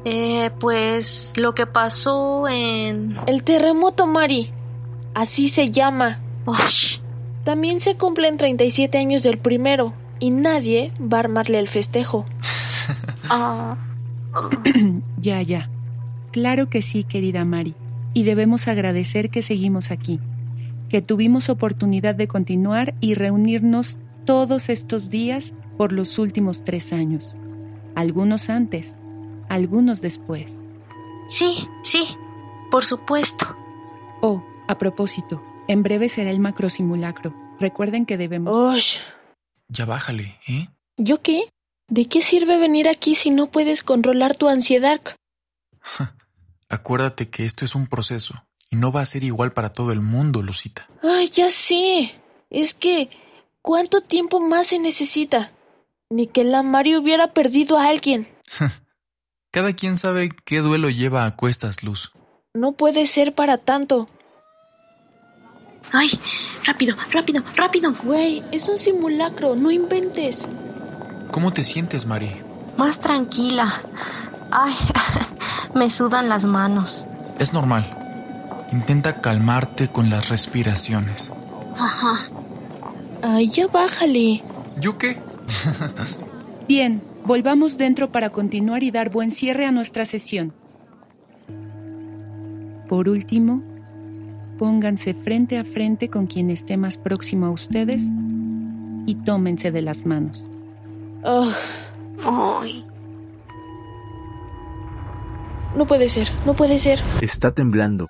eh, 0.06 0.52
pues, 0.62 1.34
lo 1.36 1.54
que 1.54 1.68
pasó 1.68 2.48
en... 2.48 3.18
El 3.28 3.44
terremoto, 3.44 4.08
Mari. 4.08 4.52
Así 5.14 5.50
se 5.50 5.70
llama. 5.70 6.20
También 7.44 7.82
se 7.82 7.98
cumplen 7.98 8.38
37 8.38 8.98
años 8.98 9.24
del 9.24 9.38
primero 9.38 9.94
y 10.20 10.30
nadie 10.32 10.94
va 11.02 11.18
a 11.18 11.22
armarle 11.22 11.60
el 11.60 11.68
festejo. 11.68 12.26
Ah. 13.34 13.78
ya, 15.22 15.42
ya. 15.42 15.70
Claro 16.32 16.70
que 16.70 16.82
sí, 16.82 17.06
querida 17.06 17.46
Mari. 17.46 17.76
Y 18.14 18.24
debemos 18.24 18.68
agradecer 18.68 19.30
que 19.30 19.42
seguimos 19.42 19.90
aquí, 19.90 20.20
que 20.92 21.02
tuvimos 21.02 21.48
oportunidad 21.48 22.16
de 22.16 22.28
continuar 22.28 22.96
y 23.00 23.14
reunirnos 23.14 24.00
todos 24.26 24.68
estos 24.68 25.10
días 25.10 25.54
por 25.78 25.94
los 25.94 26.20
últimos 26.20 26.66
tres 26.66 26.92
años. 26.92 27.38
Algunos 27.96 28.50
antes, 28.50 29.00
algunos 29.48 30.02
después. 30.02 30.66
Sí, 31.30 31.66
sí, 31.82 32.04
por 32.70 32.84
supuesto. 32.84 33.56
Oh, 34.22 34.44
a 34.68 34.78
propósito, 34.78 35.42
en 35.70 35.82
breve 35.82 36.10
será 36.10 36.30
el 36.30 36.42
macrosimulacro. 36.42 37.34
Recuerden 37.58 38.06
que 38.06 38.18
debemos. 38.18 38.54
¡Osh! 38.54 38.98
Ya 39.70 39.86
bájale, 39.86 40.38
¿eh? 40.50 40.68
¿Yo 40.98 41.22
qué? 41.22 41.50
¿De 41.88 42.10
qué 42.10 42.22
sirve 42.22 42.58
venir 42.58 42.90
aquí 42.90 43.16
si 43.16 43.30
no 43.30 43.50
puedes 43.50 43.82
controlar 43.82 44.36
tu 44.36 44.50
ansiedad? 44.50 45.00
Acuérdate 46.70 47.30
que 47.30 47.46
esto 47.46 47.64
es 47.64 47.76
un 47.76 47.88
proceso 47.88 48.44
y 48.72 48.78
no 48.78 48.92
va 48.92 49.02
a 49.02 49.06
ser 49.06 49.24
igual 49.24 49.52
para 49.52 49.74
todo 49.74 49.92
el 49.92 50.00
mundo, 50.00 50.42
Lucita. 50.42 50.88
Ay, 51.04 51.28
ya 51.28 51.50
sé. 51.50 52.20
Es 52.50 52.74
que, 52.74 53.10
¿cuánto 53.62 54.02
tiempo 54.02 54.40
más 54.40 54.68
se 54.68 54.80
necesita? 54.80 55.52
Ni 56.10 56.28
que 56.28 56.46
la 56.46 56.64
Mari 56.64 56.96
hubiera 56.96 57.34
perdido 57.34 57.78
a 57.78 57.90
alguien. 57.90 58.28
Cada 59.52 59.74
quien 59.74 59.98
sabe 59.98 60.30
qué 60.46 60.60
duelo 60.60 60.90
lleva 60.90 61.26
a 61.26 61.36
cuestas, 61.36 61.84
Luz. 61.84 62.14
No 62.54 62.72
puede 62.72 63.06
ser 63.08 63.36
para 63.36 63.58
tanto. 63.58 64.08
¡Ay! 65.92 66.10
¡Rápido, 66.66 66.96
rápido, 67.12 67.44
rápido! 67.56 67.94
Güey, 68.04 68.44
es 68.54 68.70
un 68.70 68.78
simulacro, 68.78 69.56
no 69.58 69.70
inventes. 69.70 70.48
¿Cómo 71.32 71.52
te 71.52 71.64
sientes, 71.64 72.06
Mari? 72.06 72.32
Más 72.78 73.02
tranquila. 73.02 73.70
Ay, 74.50 74.74
me 75.76 75.90
sudan 75.90 76.30
las 76.30 76.46
manos. 76.46 77.06
Es 77.38 77.52
normal. 77.52 78.01
Intenta 78.72 79.20
calmarte 79.22 79.90
con 79.90 80.10
las 80.10 80.30
respiraciones. 80.30 81.32
Ajá. 81.78 82.30
Ay, 83.22 83.50
ya 83.50 83.68
bájale. 83.68 84.42
¿Yo 84.80 84.98
qué? 84.98 85.18
Bien, 86.68 87.02
volvamos 87.26 87.78
dentro 87.78 88.12
para 88.12 88.30
continuar 88.30 88.84
y 88.84 88.92
dar 88.92 89.10
buen 89.10 89.32
cierre 89.32 89.66
a 89.66 89.72
nuestra 89.72 90.06
sesión. 90.06 90.54
Por 92.88 93.10
último, 93.10 93.62
pónganse 94.58 95.14
frente 95.14 95.58
a 95.58 95.64
frente 95.64 96.10
con 96.10 96.28
quien 96.28 96.50
esté 96.50 96.78
más 96.78 96.98
próximo 96.98 97.48
a 97.48 97.52
ustedes 97.52 98.04
y 99.06 99.16
tómense 99.16 99.72
de 99.72 99.82
las 99.82 100.06
manos. 100.06 100.50
Ay. 101.24 102.86
No 105.76 105.86
puede 105.88 106.10
ser, 106.10 106.30
no 106.46 106.54
puede 106.54 106.78
ser. 106.80 107.02
Está 107.22 107.52
temblando. 107.52 108.08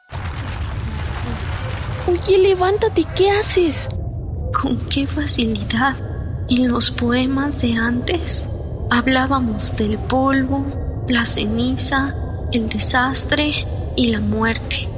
Oye, 2.08 2.40
levántate, 2.40 3.06
¿qué 3.16 3.30
haces? 3.30 3.88
Con 4.60 4.78
qué 4.90 5.06
facilidad. 5.06 5.96
En 6.50 6.68
los 6.68 6.90
poemas 6.90 7.62
de 7.62 7.74
antes 7.74 8.44
hablábamos 8.90 9.78
del 9.78 10.00
polvo, 10.00 10.66
la 11.08 11.26
ceniza, 11.28 12.16
el 12.52 12.70
desastre 12.70 13.54
y 13.96 14.08
la 14.08 14.20
muerte. 14.20 14.90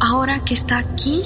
Ahora 0.00 0.42
que 0.42 0.54
está 0.54 0.78
aquí, 0.78 1.22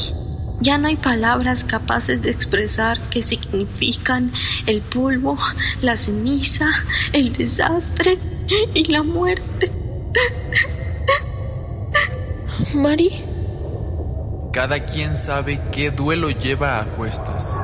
ya 0.61 0.77
no 0.77 0.89
hay 0.89 0.97
palabras 0.97 1.63
capaces 1.63 2.23
de 2.23 2.31
expresar 2.31 2.99
qué 3.09 3.23
significan 3.23 4.33
el 4.67 4.81
polvo, 4.81 5.39
la 5.83 5.97
ceniza, 5.97 6.67
el 7.13 7.33
desastre 7.33 8.19
y 8.75 8.85
la 8.91 9.05
muerte. 9.05 9.71
Mari. 12.75 13.26
Cada 14.57 14.81
quien 14.81 15.15
sabe 15.15 15.61
qué 15.71 15.91
duelo 15.91 16.31
lleva 16.31 16.81
a 16.81 16.87
cuestas. 16.87 17.59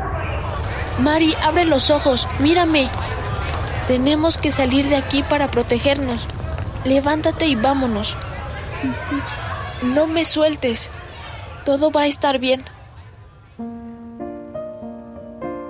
Mari, 1.01 1.33
abre 1.43 1.65
los 1.65 1.89
ojos, 1.89 2.29
mírame. 2.39 2.91
Tenemos 3.89 4.37
que 4.37 4.51
salir 4.51 4.87
de 4.91 4.97
aquí 4.97 5.23
para 5.23 5.51
protegernos. 5.51 6.29
Levántate 6.85 7.47
y 7.47 7.55
vámonos. 7.55 8.15
No 9.83 10.07
me 10.07 10.27
sueltes. 10.27 10.91
Todo 11.65 11.91
va 11.91 12.03
a 12.03 12.07
estar 12.09 12.39
bien. 12.39 12.63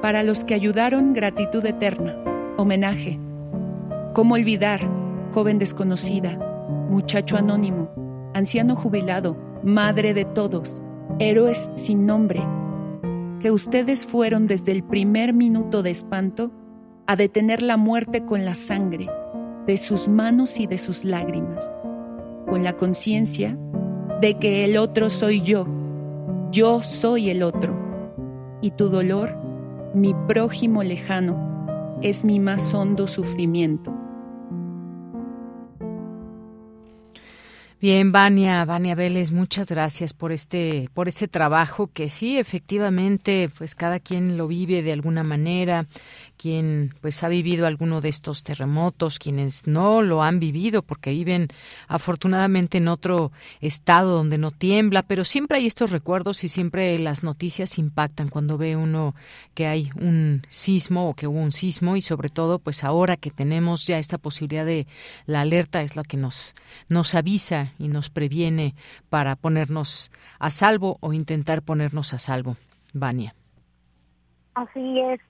Para 0.02 0.24
los 0.24 0.44
que 0.44 0.54
ayudaron, 0.54 1.12
gratitud 1.12 1.64
eterna. 1.64 2.16
Homenaje. 2.56 3.20
¿Cómo 4.12 4.34
olvidar? 4.34 4.80
Joven 5.32 5.60
desconocida, 5.60 6.36
muchacho 6.90 7.36
anónimo, 7.36 8.32
anciano 8.34 8.74
jubilado, 8.74 9.36
madre 9.62 10.14
de 10.14 10.24
todos, 10.24 10.82
héroes 11.18 11.70
sin 11.74 12.06
nombre, 12.06 12.40
que 13.40 13.50
ustedes 13.50 14.06
fueron 14.06 14.46
desde 14.46 14.72
el 14.72 14.82
primer 14.84 15.32
minuto 15.32 15.82
de 15.82 15.90
espanto 15.90 16.52
a 17.06 17.16
detener 17.16 17.62
la 17.62 17.76
muerte 17.76 18.24
con 18.24 18.44
la 18.44 18.54
sangre 18.54 19.08
de 19.66 19.76
sus 19.76 20.08
manos 20.08 20.58
y 20.58 20.66
de 20.66 20.78
sus 20.78 21.04
lágrimas, 21.04 21.78
con 22.48 22.64
la 22.64 22.76
conciencia 22.76 23.58
de 24.20 24.38
que 24.38 24.64
el 24.64 24.76
otro 24.76 25.10
soy 25.10 25.42
yo, 25.42 25.66
yo 26.50 26.82
soy 26.82 27.30
el 27.30 27.42
otro, 27.42 27.74
y 28.60 28.70
tu 28.70 28.88
dolor, 28.88 29.36
mi 29.94 30.14
prójimo 30.26 30.82
lejano, 30.82 31.98
es 32.02 32.24
mi 32.24 32.40
más 32.40 32.72
hondo 32.74 33.06
sufrimiento. 33.06 34.01
Bien, 37.82 38.12
Vania, 38.12 38.64
Vania 38.64 38.94
Vélez, 38.94 39.32
muchas 39.32 39.68
gracias 39.68 40.12
por 40.14 40.30
este, 40.30 40.88
por 40.94 41.08
este 41.08 41.26
trabajo 41.26 41.90
que 41.92 42.08
sí, 42.08 42.38
efectivamente, 42.38 43.50
pues 43.58 43.74
cada 43.74 43.98
quien 43.98 44.36
lo 44.36 44.46
vive 44.46 44.84
de 44.84 44.92
alguna 44.92 45.24
manera, 45.24 45.88
quien 46.42 46.92
pues 47.00 47.22
ha 47.22 47.28
vivido 47.28 47.68
alguno 47.68 48.00
de 48.00 48.08
estos 48.08 48.42
terremotos, 48.42 49.20
quienes 49.20 49.68
no 49.68 50.02
lo 50.02 50.24
han 50.24 50.40
vivido 50.40 50.82
porque 50.82 51.10
viven 51.10 51.46
afortunadamente 51.86 52.78
en 52.78 52.88
otro 52.88 53.30
estado 53.60 54.16
donde 54.16 54.38
no 54.38 54.50
tiembla, 54.50 55.04
pero 55.04 55.24
siempre 55.24 55.58
hay 55.58 55.66
estos 55.66 55.92
recuerdos 55.92 56.42
y 56.42 56.48
siempre 56.48 56.98
las 56.98 57.22
noticias 57.22 57.78
impactan 57.78 58.28
cuando 58.28 58.58
ve 58.58 58.74
uno 58.74 59.14
que 59.54 59.66
hay 59.66 59.90
un 59.94 60.42
sismo 60.48 61.08
o 61.08 61.14
que 61.14 61.28
hubo 61.28 61.38
un 61.38 61.52
sismo 61.52 61.94
y 61.94 62.02
sobre 62.02 62.28
todo 62.28 62.58
pues 62.58 62.82
ahora 62.82 63.16
que 63.16 63.30
tenemos 63.30 63.86
ya 63.86 63.98
esta 63.98 64.18
posibilidad 64.18 64.66
de 64.66 64.88
la 65.26 65.42
alerta 65.42 65.82
es 65.82 65.94
la 65.94 66.02
que 66.02 66.16
nos 66.16 66.56
nos 66.88 67.14
avisa 67.14 67.72
y 67.78 67.86
nos 67.86 68.10
previene 68.10 68.74
para 69.10 69.36
ponernos 69.36 70.10
a 70.40 70.50
salvo 70.50 70.98
o 71.00 71.12
intentar 71.12 71.62
ponernos 71.62 72.14
a 72.14 72.18
salvo. 72.18 72.56
Vania. 72.94 73.34
Así 74.54 75.00
es, 75.00 75.20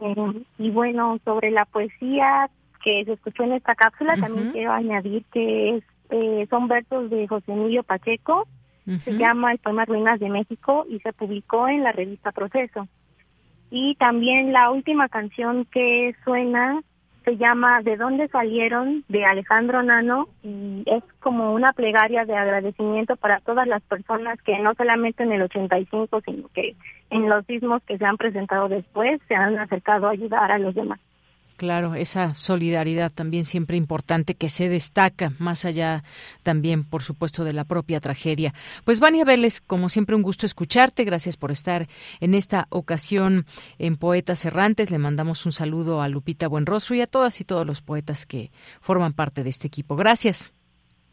eh, 0.00 0.42
y 0.58 0.70
bueno, 0.70 1.18
sobre 1.24 1.50
la 1.50 1.64
poesía 1.64 2.48
que 2.82 3.04
se 3.04 3.12
escuchó 3.12 3.44
en 3.44 3.52
esta 3.52 3.74
cápsula, 3.74 4.16
también 4.16 4.52
quiero 4.52 4.72
añadir 4.72 5.24
que 5.32 5.76
es, 5.76 5.84
eh, 6.10 6.46
son 6.48 6.68
versos 6.68 7.10
de 7.10 7.26
José 7.26 7.52
Emilio 7.52 7.82
Pacheco, 7.82 8.46
se 9.04 9.12
llama 9.12 9.52
El 9.52 9.58
poema 9.58 9.84
Ruinas 9.84 10.18
de 10.18 10.30
México 10.30 10.86
y 10.88 10.98
se 11.00 11.12
publicó 11.12 11.68
en 11.68 11.82
la 11.82 11.92
revista 11.92 12.32
Proceso. 12.32 12.88
Y 13.70 13.96
también 13.96 14.54
la 14.54 14.70
última 14.70 15.10
canción 15.10 15.66
que 15.66 16.14
suena 16.24 16.80
se 17.28 17.36
llama 17.36 17.82
¿De 17.82 17.98
dónde 17.98 18.26
salieron? 18.28 19.04
de 19.08 19.22
Alejandro 19.26 19.82
Nano 19.82 20.28
y 20.42 20.82
es 20.86 21.04
como 21.20 21.52
una 21.52 21.74
plegaria 21.74 22.24
de 22.24 22.34
agradecimiento 22.34 23.16
para 23.16 23.40
todas 23.40 23.66
las 23.66 23.82
personas 23.82 24.40
que 24.40 24.58
no 24.60 24.72
solamente 24.74 25.24
en 25.24 25.32
el 25.32 25.42
85, 25.42 26.22
sino 26.24 26.48
que 26.54 26.74
en 27.10 27.28
los 27.28 27.44
sismos 27.44 27.82
que 27.82 27.98
se 27.98 28.04
han 28.06 28.16
presentado 28.16 28.68
después 28.68 29.20
se 29.28 29.34
han 29.34 29.58
acercado 29.58 30.06
a 30.06 30.12
ayudar 30.12 30.50
a 30.50 30.58
los 30.58 30.74
demás. 30.74 31.00
Claro, 31.58 31.96
esa 31.96 32.36
solidaridad 32.36 33.10
también 33.10 33.44
siempre 33.44 33.76
importante 33.76 34.36
que 34.36 34.48
se 34.48 34.68
destaca 34.68 35.32
más 35.40 35.64
allá 35.64 36.04
también, 36.44 36.84
por 36.84 37.02
supuesto, 37.02 37.42
de 37.42 37.52
la 37.52 37.64
propia 37.64 37.98
tragedia. 37.98 38.54
Pues 38.84 39.00
Vania 39.00 39.24
Vélez, 39.24 39.60
como 39.60 39.88
siempre 39.88 40.14
un 40.14 40.22
gusto 40.22 40.46
escucharte. 40.46 41.02
Gracias 41.02 41.36
por 41.36 41.50
estar 41.50 41.88
en 42.20 42.34
esta 42.34 42.68
ocasión 42.70 43.44
en 43.80 43.96
Poetas 43.96 44.44
Errantes. 44.44 44.92
Le 44.92 44.98
mandamos 44.98 45.46
un 45.46 45.52
saludo 45.52 46.00
a 46.00 46.08
Lupita 46.08 46.46
Buenrostro 46.46 46.94
y 46.94 47.00
a 47.00 47.08
todas 47.08 47.40
y 47.40 47.44
todos 47.44 47.66
los 47.66 47.82
poetas 47.82 48.24
que 48.24 48.52
forman 48.80 49.12
parte 49.12 49.42
de 49.42 49.50
este 49.50 49.66
equipo. 49.66 49.96
Gracias. 49.96 50.52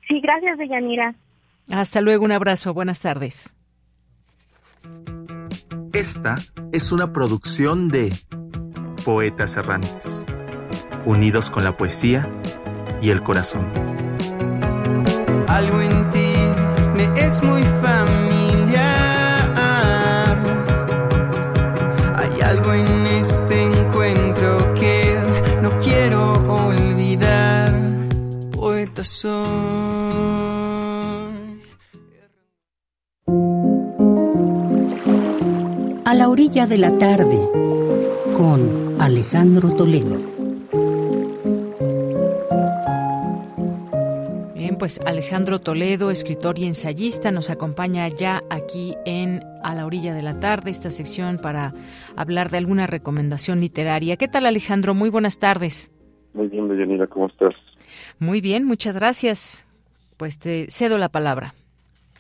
Sí, 0.07 0.21
gracias, 0.21 0.59
Deyanira. 0.59 1.15
Hasta 1.71 2.01
luego, 2.01 2.23
un 2.23 2.33
abrazo. 2.33 2.71
Buenas 2.75 3.01
tardes. 3.01 3.55
Esta 5.91 6.35
es 6.71 6.91
una 6.91 7.11
producción 7.11 7.89
de 7.89 8.13
Poetas 9.05 9.55
Errantes, 9.55 10.25
unidos 11.05 11.49
con 11.49 11.63
la 11.63 11.77
poesía 11.77 12.29
y 13.01 13.09
el 13.09 13.21
corazón. 13.23 13.69
Algo 15.47 15.81
en 15.81 16.09
ti 16.09 16.33
me 16.95 17.09
es 17.15 17.41
muy 17.43 17.63
familiar. 17.81 18.83
Hay 22.15 22.41
algo 22.41 22.73
en 22.73 23.07
este 23.07 23.63
encuentro 23.63 24.73
que 24.73 25.17
no 25.61 25.77
quiero 25.77 26.33
olvidar. 26.51 27.73
Poeta 28.51 29.03
soy. 29.03 29.35
A 36.05 36.13
la 36.13 36.29
orilla 36.29 36.67
de 36.67 36.77
la 36.77 36.97
tarde, 36.97 37.39
con 38.37 38.95
Alejandro 38.99 39.69
Toledo. 39.71 40.34
Bien, 44.75 44.79
pues 44.79 44.99
Alejandro 45.05 45.59
Toledo, 45.61 46.11
escritor 46.11 46.59
y 46.59 46.65
ensayista, 46.65 47.31
nos 47.31 47.49
acompaña 47.49 48.09
ya 48.09 48.43
aquí 48.49 48.93
en 49.05 49.41
A 49.63 49.73
la 49.73 49.85
orilla 49.85 50.13
de 50.13 50.21
la 50.21 50.41
tarde, 50.41 50.69
esta 50.69 50.91
sección 50.91 51.37
para 51.37 51.73
hablar 52.17 52.51
de 52.51 52.57
alguna 52.57 52.85
recomendación 52.85 53.61
literaria. 53.61 54.17
¿Qué 54.17 54.27
tal 54.27 54.45
Alejandro? 54.45 54.93
Muy 54.93 55.09
buenas 55.09 55.39
tardes. 55.39 55.93
Muy 56.33 56.49
bien, 56.49 56.67
Deyanira, 56.67 57.07
¿cómo 57.07 57.27
estás? 57.27 57.55
Muy 58.19 58.41
bien, 58.41 58.65
muchas 58.65 58.97
gracias. 58.97 59.65
Pues 60.17 60.39
te 60.39 60.65
cedo 60.69 60.97
la 60.97 61.07
palabra. 61.07 61.53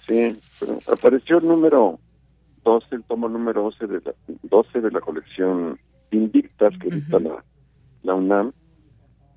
Sí, 0.07 0.39
apareció 0.87 1.39
el 1.39 1.47
número 1.49 1.99
12, 2.63 2.95
el 2.95 3.03
tomo 3.03 3.27
número 3.27 3.63
12 3.63 3.87
de 3.87 4.01
la, 4.05 4.13
12 4.43 4.79
de 4.79 4.91
la 4.91 5.01
colección 5.01 5.77
Invictas 6.11 6.73
que 6.79 6.87
edita 6.87 7.19
la, 7.19 7.43
la 8.03 8.13
UNAM 8.13 8.53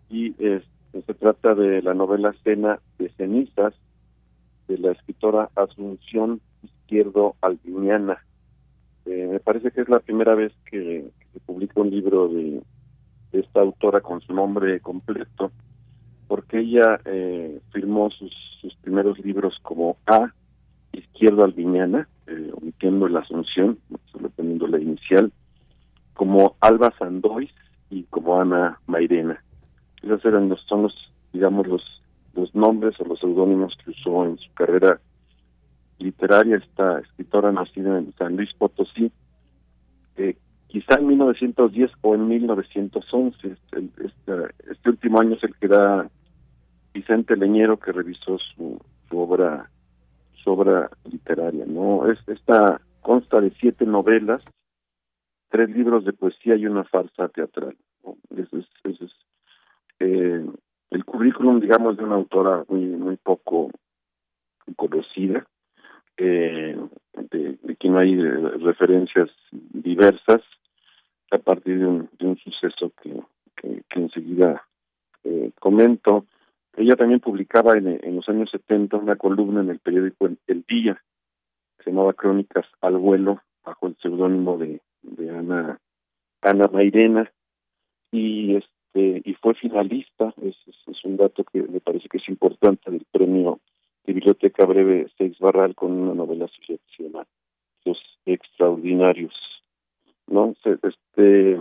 y 0.08 0.36
es, 0.38 0.62
se 0.92 1.14
trata 1.14 1.54
de 1.54 1.82
la 1.82 1.94
novela 1.94 2.34
Cena 2.44 2.80
de 2.98 3.10
cenizas 3.10 3.74
de 4.68 4.78
la 4.78 4.92
escritora 4.92 5.50
Asunción 5.54 6.40
Izquierdo 6.62 7.36
Albiniana. 7.40 8.18
Eh, 9.06 9.28
me 9.30 9.40
parece 9.40 9.70
que 9.70 9.80
es 9.80 9.88
la 9.88 10.00
primera 10.00 10.34
vez 10.34 10.52
que, 10.70 11.10
se 11.32 11.40
publica 11.40 11.80
un 11.80 11.90
libro 11.90 12.28
de, 12.28 12.62
esta 13.32 13.60
autora 13.60 14.00
con 14.00 14.20
su 14.22 14.32
nombre 14.32 14.80
completo, 14.80 15.52
porque 16.26 16.60
ella 16.60 17.00
eh, 17.04 17.60
firmó 17.72 18.10
sus, 18.10 18.32
sus 18.60 18.74
primeros 18.76 19.18
libros 19.18 19.58
como 19.62 19.96
A, 20.06 20.32
Izquierdo 20.92 21.44
Albiñana, 21.44 22.08
eh, 22.26 22.50
omitiendo 22.54 23.08
la 23.08 23.20
Asunción, 23.20 23.78
solo 24.10 24.30
poniendo 24.30 24.66
la 24.66 24.78
inicial, 24.78 25.32
como 26.14 26.56
Alba 26.60 26.92
Sandois 26.98 27.50
y 27.90 28.04
como 28.04 28.40
Ana 28.40 28.80
Mairena. 28.86 29.42
Esos 30.02 30.24
eran 30.24 30.48
los, 30.48 30.60
son 30.62 30.82
los, 30.82 31.12
digamos, 31.32 31.66
los, 31.66 32.02
los 32.34 32.54
nombres 32.54 32.98
o 33.00 33.04
los 33.04 33.18
seudónimos 33.18 33.76
que 33.84 33.90
usó 33.90 34.24
en 34.24 34.38
su 34.38 34.52
carrera 34.54 35.00
literaria, 35.98 36.56
esta 36.56 37.00
escritora 37.00 37.52
nacida 37.52 37.98
en 37.98 38.12
San 38.14 38.36
Luis 38.36 38.52
Potosí, 38.54 39.10
eh, 40.16 40.36
quizá 40.68 40.98
en 40.98 41.08
1910 41.08 41.90
o 42.02 42.14
en 42.14 42.28
1911. 42.28 43.48
Este, 43.48 43.88
este, 44.04 44.54
este, 44.70 44.90
último 44.90 45.20
año 45.20 45.34
es 45.34 45.44
el 45.44 45.54
que 45.56 45.68
da 45.68 46.08
Vicente 46.94 47.36
Leñero, 47.36 47.78
que 47.78 47.92
revisó 47.92 48.38
su, 48.38 48.80
su 49.08 49.18
obra 49.18 49.68
su 50.42 50.50
obra 50.50 50.90
literaria. 51.04 51.64
no 51.66 52.10
es 52.10 52.18
Esta 52.28 52.80
consta 53.02 53.40
de 53.40 53.50
siete 53.58 53.84
novelas, 53.86 54.42
tres 55.50 55.70
libros 55.70 56.04
de 56.04 56.12
poesía 56.12 56.56
y 56.56 56.66
una 56.66 56.84
farsa 56.84 57.28
teatral. 57.28 57.76
Ese 58.30 58.58
es, 58.58 58.66
eh, 60.00 60.44
el 60.90 61.04
currículum, 61.04 61.60
digamos, 61.60 61.96
de 61.96 62.04
una 62.04 62.16
autora 62.16 62.64
muy, 62.68 62.84
muy 62.86 63.16
poco 63.16 63.70
conocida, 64.76 65.46
eh, 66.16 66.76
de, 67.30 67.58
de 67.62 67.76
quien 67.76 67.96
hay 67.96 68.14
eh, 68.14 68.50
referencias 68.60 69.30
diversas 69.52 70.42
a 71.30 71.38
partir 71.38 71.78
de 71.78 71.86
un, 71.86 72.38
suceso 72.38 72.92
que, 73.02 73.20
que, 73.56 74.00
enseguida 74.00 74.66
eh, 75.24 75.52
comento. 75.60 76.26
Ella 76.76 76.96
también 76.96 77.20
publicaba 77.20 77.72
en, 77.74 77.86
en, 78.02 78.16
los 78.16 78.28
años 78.28 78.50
70 78.50 78.96
una 78.96 79.16
columna 79.16 79.60
en 79.60 79.70
el 79.70 79.78
periódico 79.78 80.26
El, 80.46 80.64
Día, 80.66 81.02
que 81.76 81.84
se 81.84 81.90
llamaba 81.90 82.14
Crónicas 82.14 82.66
al 82.80 82.96
vuelo, 82.96 83.42
bajo 83.64 83.88
el 83.88 83.96
seudónimo 84.00 84.56
de, 84.58 84.80
de 85.02 85.30
Ana, 85.30 85.78
Ana 86.42 86.68
Mairena, 86.72 87.30
y 88.10 88.56
este 88.56 88.77
y 88.98 89.34
fue 89.34 89.54
finalista, 89.54 90.34
es, 90.42 90.56
es, 90.66 91.04
un 91.04 91.16
dato 91.16 91.44
que 91.44 91.62
me 91.62 91.80
parece 91.80 92.08
que 92.08 92.18
es 92.18 92.28
importante, 92.28 92.90
del 92.90 93.04
premio 93.10 93.60
de 94.04 94.12
Biblioteca 94.12 94.66
Breve 94.66 95.08
Seis 95.16 95.38
Barral 95.38 95.74
con 95.74 95.92
una 95.92 96.14
novela 96.14 96.48
suya 96.48 96.78
que 96.78 96.96
se 96.96 97.02
llama 97.04 97.26
Los 97.84 97.98
Extraordinarios. 98.26 99.34
¿no? 100.26 100.54
Este, 100.64 101.58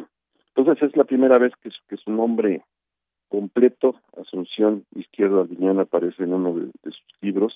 entonces 0.56 0.90
es 0.90 0.98
la 0.98 1.04
primera 1.04 1.38
vez 1.38 1.54
que, 1.62 1.70
que 1.88 1.98
su 1.98 2.12
nombre 2.12 2.64
completo, 3.30 3.96
Asunción 4.20 4.86
Izquierdo 4.96 5.42
Aldiñana, 5.42 5.84
aparece 5.84 6.24
en 6.24 6.34
uno 6.34 6.54
de, 6.54 6.72
sus 6.84 7.22
libros. 7.22 7.54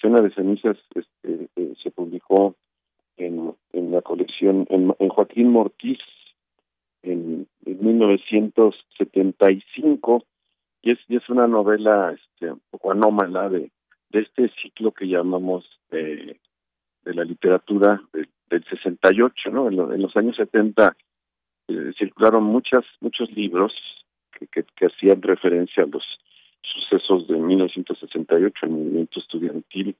Cena 0.00 0.20
de 0.22 0.32
cenizas 0.32 0.78
este, 0.94 1.48
eh, 1.56 1.74
se 1.82 1.90
publicó 1.90 2.54
en, 3.16 3.54
en 3.72 3.90
la 3.90 4.02
colección, 4.02 4.66
en, 4.70 4.94
en 4.98 5.08
Joaquín 5.08 5.50
Mortiz, 5.50 5.98
en, 7.02 7.48
en 7.64 7.84
1975, 7.84 10.24
y 10.82 10.92
es, 10.92 10.98
y 11.08 11.16
es 11.16 11.28
una 11.28 11.46
novela 11.46 12.12
este, 12.12 12.52
un 12.52 12.62
poco 12.70 12.92
anómala 12.92 13.48
de, 13.48 13.70
de 14.10 14.20
este 14.20 14.50
ciclo 14.62 14.92
que 14.92 15.06
llamamos 15.06 15.64
eh, 15.90 16.38
de 17.04 17.14
la 17.14 17.24
literatura 17.24 18.00
del, 18.12 18.28
del 18.48 18.64
68, 18.64 19.50
¿no? 19.50 19.68
En, 19.68 20.02
los 20.02 20.16
años 20.16 20.36
70 20.36 20.96
eh, 21.68 21.92
circularon 21.98 22.44
muchas 22.44 22.84
muchos 23.00 23.30
libros 23.32 23.72
que, 24.38 24.46
que, 24.48 24.64
que, 24.76 24.86
hacían 24.86 25.22
referencia 25.22 25.84
a 25.84 25.86
los 25.86 26.04
sucesos 26.62 27.26
de 27.28 27.38
1968, 27.38 28.66
el 28.66 28.70
movimiento 28.70 29.20
estudiantil 29.20 29.96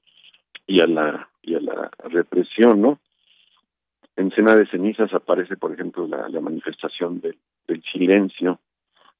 y 0.67 0.81
a 0.81 0.87
la 0.87 1.29
y 1.41 1.55
a 1.55 1.59
la 1.59 1.89
represión, 2.03 2.81
¿no? 2.81 2.99
En 4.15 4.31
Cena 4.31 4.55
de 4.55 4.67
Cenizas 4.67 5.13
aparece, 5.13 5.57
por 5.57 5.71
ejemplo, 5.71 6.07
la, 6.07 6.27
manifestación 6.41 7.21
del, 7.21 7.37
del 7.67 7.81
silencio 7.83 8.59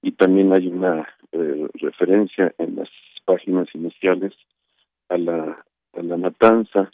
y 0.01 0.11
también 0.13 0.53
hay 0.53 0.67
una 0.67 1.07
eh, 1.31 1.67
referencia 1.75 2.53
en 2.57 2.75
las 2.75 2.89
páginas 3.25 3.67
iniciales 3.73 4.33
a 5.09 5.17
la, 5.17 5.65
a 5.93 6.01
la 6.01 6.17
matanza 6.17 6.91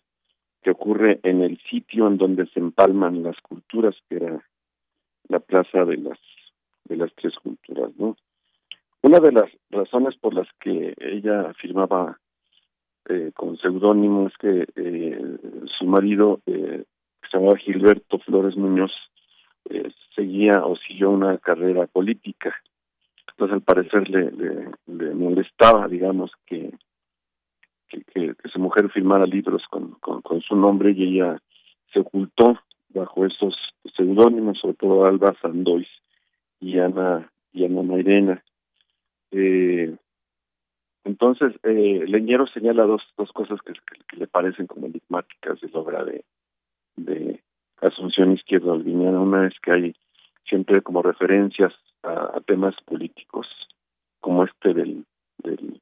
que 0.61 0.71
ocurre 0.71 1.19
en 1.23 1.41
el 1.41 1.59
sitio 1.69 2.07
en 2.07 2.17
donde 2.17 2.45
se 2.47 2.59
empalman 2.59 3.23
las 3.23 3.39
culturas, 3.41 3.95
que 4.09 4.17
era 4.17 4.43
la 5.29 5.39
plaza 5.39 5.85
de 5.85 5.97
las 5.97 6.19
de 6.85 6.95
las 6.95 7.13
tres 7.15 7.35
culturas, 7.43 7.91
¿no? 7.97 8.15
Una 9.01 9.19
de 9.19 9.31
las 9.31 9.49
razones 9.69 10.15
por 10.15 10.33
las 10.33 10.47
que 10.59 10.93
ella 10.99 11.53
firmaba 11.53 12.19
eh, 13.09 13.31
con 13.35 13.57
seudónimo 13.57 14.27
es 14.27 14.37
que 14.37 14.65
eh, 14.75 15.37
su 15.77 15.85
marido, 15.85 16.41
eh, 16.45 16.83
que 17.22 17.30
se 17.30 17.38
llamaba 17.38 17.57
Gilberto 17.57 18.19
Flores 18.19 18.56
Muñoz, 18.56 18.91
eh, 19.69 19.91
seguía 20.15 20.65
o 20.65 20.76
siguió 20.77 21.10
una 21.10 21.38
carrera 21.38 21.88
política. 21.88 22.56
Entonces, 23.30 23.53
al 23.56 23.61
parecer, 23.61 24.10
le, 24.10 24.31
le, 24.31 24.72
le 24.88 25.14
molestaba, 25.14 25.88
digamos, 25.88 26.31
que 26.45 26.72
que, 27.88 28.03
que, 28.03 28.35
su 28.52 28.60
mujer 28.60 28.89
firmara 28.89 29.26
libros 29.26 29.64
con, 29.69 29.98
su 30.41 30.56
nombre 30.56 30.91
y 30.91 31.03
ella 31.03 31.41
se 31.94 31.99
ocultó 31.99 32.60
bajo 32.89 33.26
esos 33.26 33.56
seudónimos, 33.95 34.60
sobre 34.60 34.76
todo 34.76 35.06
Alba 35.06 35.35
Sandois 35.41 35.88
y 36.60 36.80
Ana, 36.80 37.31
y 37.53 37.65
Ana 37.65 37.84
Mairena. 37.84 38.44
Eh, 39.31 39.95
entonces, 41.03 41.53
eh, 41.64 42.03
Leñero 42.07 42.48
señala 42.48 42.84
dos, 42.84 43.02
dos 43.18 43.31
cosas 43.31 43.60
que, 43.61 43.73
le 44.18 44.27
parecen 44.27 44.68
como 44.68 44.88
enigmáticas 44.88 45.60
de 45.61 45.69
la 45.69 45.80
obra 45.80 46.03
de, 46.03 46.23
de 46.97 47.41
Asunción 47.81 48.33
Izquierdo 48.33 48.73
Albiniana. 48.73 49.19
Una 49.19 49.47
es 49.47 49.53
que 49.61 49.71
hay 49.71 49.95
siempre 50.47 50.81
como 50.81 51.01
referencias 51.01 51.73
a, 52.03 52.37
a 52.37 52.41
temas 52.41 52.75
políticos, 52.85 53.47
como 54.19 54.43
este 54.43 54.73
del, 54.73 55.05
del 55.43 55.81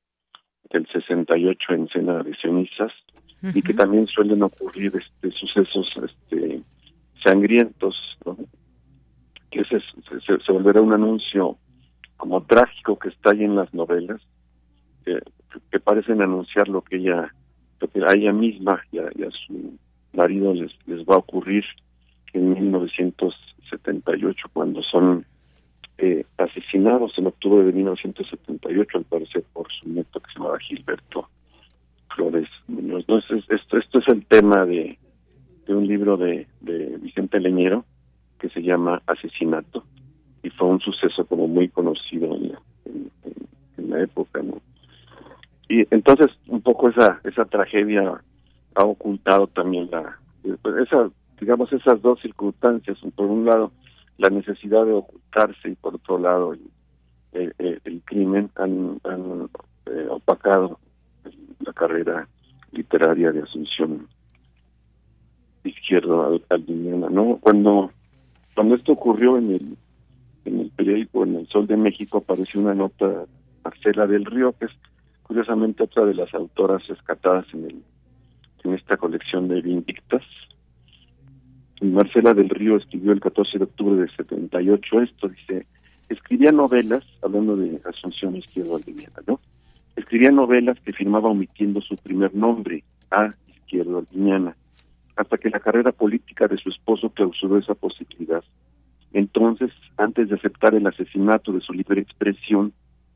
del 0.72 0.88
68 0.88 1.74
en 1.74 1.88
Cena 1.90 2.24
de 2.24 2.36
Cenizas 2.36 2.92
y 3.54 3.62
que 3.62 3.74
también 3.74 4.08
suelen 4.08 4.42
ocurrir 4.42 4.94
este 4.96 5.32
sucesos 5.32 5.88
este 6.04 6.62
sangrientos 7.24 7.96
que 9.52 9.64
se, 9.66 9.80
se, 10.44 10.52
volverá 10.52 10.82
un 10.82 10.94
anuncio 10.94 11.58
como 12.18 12.44
trágico 12.44 12.98
que 12.98 13.10
está 13.10 13.32
ahí 13.32 13.44
en 13.44 13.56
las 13.56 13.72
novelas 13.74 14.22
que, 15.06 15.20
que 15.72 15.80
parecen 15.80 16.22
anunciar 16.22 16.68
lo 16.68 16.82
que 16.82 16.98
ella 16.98 17.32
lo 17.80 17.88
que 17.88 18.04
a 18.04 18.14
ella 18.14 18.34
misma 18.34 18.82
y 18.92 19.00
a, 19.00 19.10
y 19.16 19.24
a 19.24 19.30
su 19.32 19.78
marido 20.16 20.54
les 20.54 21.06
va 21.06 21.16
a 21.16 21.20
ocurrir 21.20 21.64
en 22.34 22.54
1978 22.54 24.50
cuando 24.54 24.82
son 24.84 25.26
eh, 25.98 26.26
asesinados 26.38 27.18
en 27.18 27.28
octubre 27.28 27.64
de 27.64 27.72
1978, 27.72 28.98
al 28.98 29.06
parecer 29.06 29.44
por 29.54 29.72
su 29.72 29.88
nieto 29.88 30.20
que 30.20 30.32
se 30.32 30.40
llamaba 30.40 30.60
Gilberto 30.60 31.30
Flores 32.14 32.50
Muñoz. 32.68 33.06
Entonces, 33.08 33.46
esto, 33.50 33.78
esto 33.78 34.00
es 34.00 34.08
el 34.10 34.26
tema 34.26 34.66
de, 34.66 34.98
de 35.66 35.74
un 35.74 35.88
libro 35.88 36.18
de, 36.18 36.48
de 36.62 36.98
Vicente 36.98 37.40
Leñero 37.40 37.86
que 38.40 38.50
se 38.50 38.62
llama 38.62 39.02
Asesinato 39.08 39.86
y 40.44 40.50
fue 40.50 40.68
un 40.68 40.80
suceso 40.82 41.26
como 41.26 41.48
muy 41.48 41.70
conocido 41.70 42.36
en 42.36 42.52
la, 42.52 42.62
en, 43.78 43.90
la 43.90 44.02
época, 44.02 44.42
¿no? 44.44 44.62
Y 45.70 45.88
entonces 45.90 46.28
un 46.48 46.62
poco 46.62 46.90
esa 46.90 47.22
esa 47.24 47.46
tragedia 47.46 48.22
ha 48.76 48.86
ocultado 48.86 49.48
también 49.48 49.90
la 49.92 50.20
esa 50.82 51.10
digamos 51.40 51.72
esas 51.74 52.02
dos 52.02 52.20
circunstancias, 52.22 52.98
por 53.16 53.28
un 53.28 53.46
lado 53.46 53.72
la 54.18 54.30
necesidad 54.30 54.86
de 54.86 54.94
ocultarse 54.94 55.70
y 55.70 55.76
por 55.76 55.96
otro 55.96 56.18
lado 56.18 56.54
el, 57.34 58.02
crimen 58.06 58.50
han, 58.56 59.00
han 59.04 59.50
eh, 59.88 60.08
opacado 60.10 60.80
la 61.60 61.74
carrera 61.74 62.28
literaria 62.72 63.32
de 63.32 63.42
Asunción 63.42 64.08
Izquierdo 65.64 66.40
Aldiniana, 66.50 67.10
¿no? 67.10 67.40
Cuando 67.42 67.92
cuando 68.54 68.76
esto 68.76 68.94
ocurrió 68.94 69.38
en 69.38 69.52
el 69.52 69.78
en 70.46 70.60
el 70.60 70.70
periódico 70.70 71.24
en 71.24 71.36
el 71.36 71.48
Sol 71.48 71.68
de 71.68 71.76
México 71.76 72.20
apareció 72.20 72.62
una 72.62 72.76
nota 72.76 73.26
Marcela 73.64 74.08
del 74.08 74.26
Río 74.26 74.54
que 74.54 74.66
es 74.66 74.72
curiosamente 75.24 75.84
otra 75.84 76.06
de 76.06 76.14
las 76.14 76.34
autoras 76.34 76.86
rescatadas 76.88 77.46
en 77.54 77.66
el 77.66 77.84
en 78.66 78.74
esta 78.74 78.98
colección 78.98 79.48
de 79.48 79.62
Vindictas 79.62 80.24
Marcela 81.82 82.34
del 82.34 82.50
Río 82.50 82.78
escribió 82.78 83.12
el 83.12 83.20
14 83.20 83.58
de 83.58 83.64
octubre 83.66 84.02
de 84.02 84.10
78 84.16 85.02
esto, 85.02 85.28
dice, 85.28 85.66
escribía 86.10 86.52
novelas, 86.52 87.04
hablando 87.22 87.56
de 87.58 87.82
Asunción 87.86 88.36
Izquierdo 88.36 88.76
Aldiñana, 88.76 89.22
¿no? 89.28 89.40
Escribía 89.96 90.32
novelas 90.32 90.80
que 90.82 90.94
firmaba 90.94 91.30
omitiendo 91.30 91.82
su 91.82 91.96
primer 91.96 92.34
nombre, 92.34 92.84
A. 93.12 93.30
Izquierdo 93.48 94.00
Aldiñana, 94.00 94.56
hasta 95.16 95.38
que 95.38 95.50
la 95.50 95.60
carrera 95.60 95.92
política 95.92 96.48
de 96.48 96.58
su 96.58 96.70
esposo 96.70 97.10
clausuró 97.10 97.58
esa 97.58 97.76
posibilidad. 97.76 98.44
Entonces, 99.14 99.72
antes 99.98 100.30
de 100.30 100.36
aceptar 100.36 100.76
el 100.76 100.86
asesinato 100.88 101.52
de 101.54 101.62
su 101.62 101.74
libre 101.74 102.02
expresión, 102.02 102.74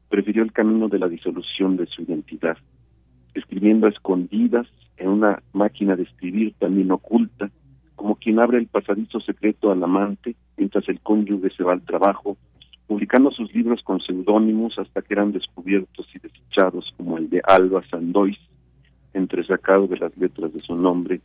prefirió 0.09 0.43
el 0.43 0.53
camino 0.53 0.87
de 0.87 0.99
la 0.99 1.09
disolución 1.09 1.75
de 1.77 1.85
su 1.87 2.01
identidad, 2.01 2.57
escribiendo 3.33 3.87
a 3.87 3.89
escondidas 3.89 4.67
en 4.99 5.09
una 5.09 5.41
máquina 5.53 5.95
de 5.95 6.03
escribir 6.03 6.53
también 6.59 6.91
oculta, 6.91 7.49
como 7.95 8.15
quien 8.15 8.39
abre 8.39 8.57
el 8.57 8.67
pasadizo 8.67 9.19
secreto 9.19 9.71
al 9.71 9.83
amante 9.83 10.35
mientras 10.57 10.87
el 10.89 10.99
cónyuge 10.99 11.49
se 11.49 11.63
va 11.63 11.73
al 11.73 11.81
trabajo, 11.81 12.37
publicando 12.87 13.31
sus 13.31 13.53
libros 13.53 13.81
con 13.83 13.99
seudónimos 14.01 14.77
hasta 14.77 15.01
que 15.01 15.13
eran 15.13 15.31
descubiertos 15.31 16.07
y 16.13 16.19
desechados 16.19 16.93
como 16.97 17.17
el 17.17 17.29
de 17.29 17.41
Alba 17.45 17.83
Sandois, 17.89 18.37
entresacado 19.13 19.87
de 19.87 19.97
las 19.97 20.15
letras 20.17 20.53
de 20.53 20.59
su 20.59 20.75
nombre, 20.75 21.21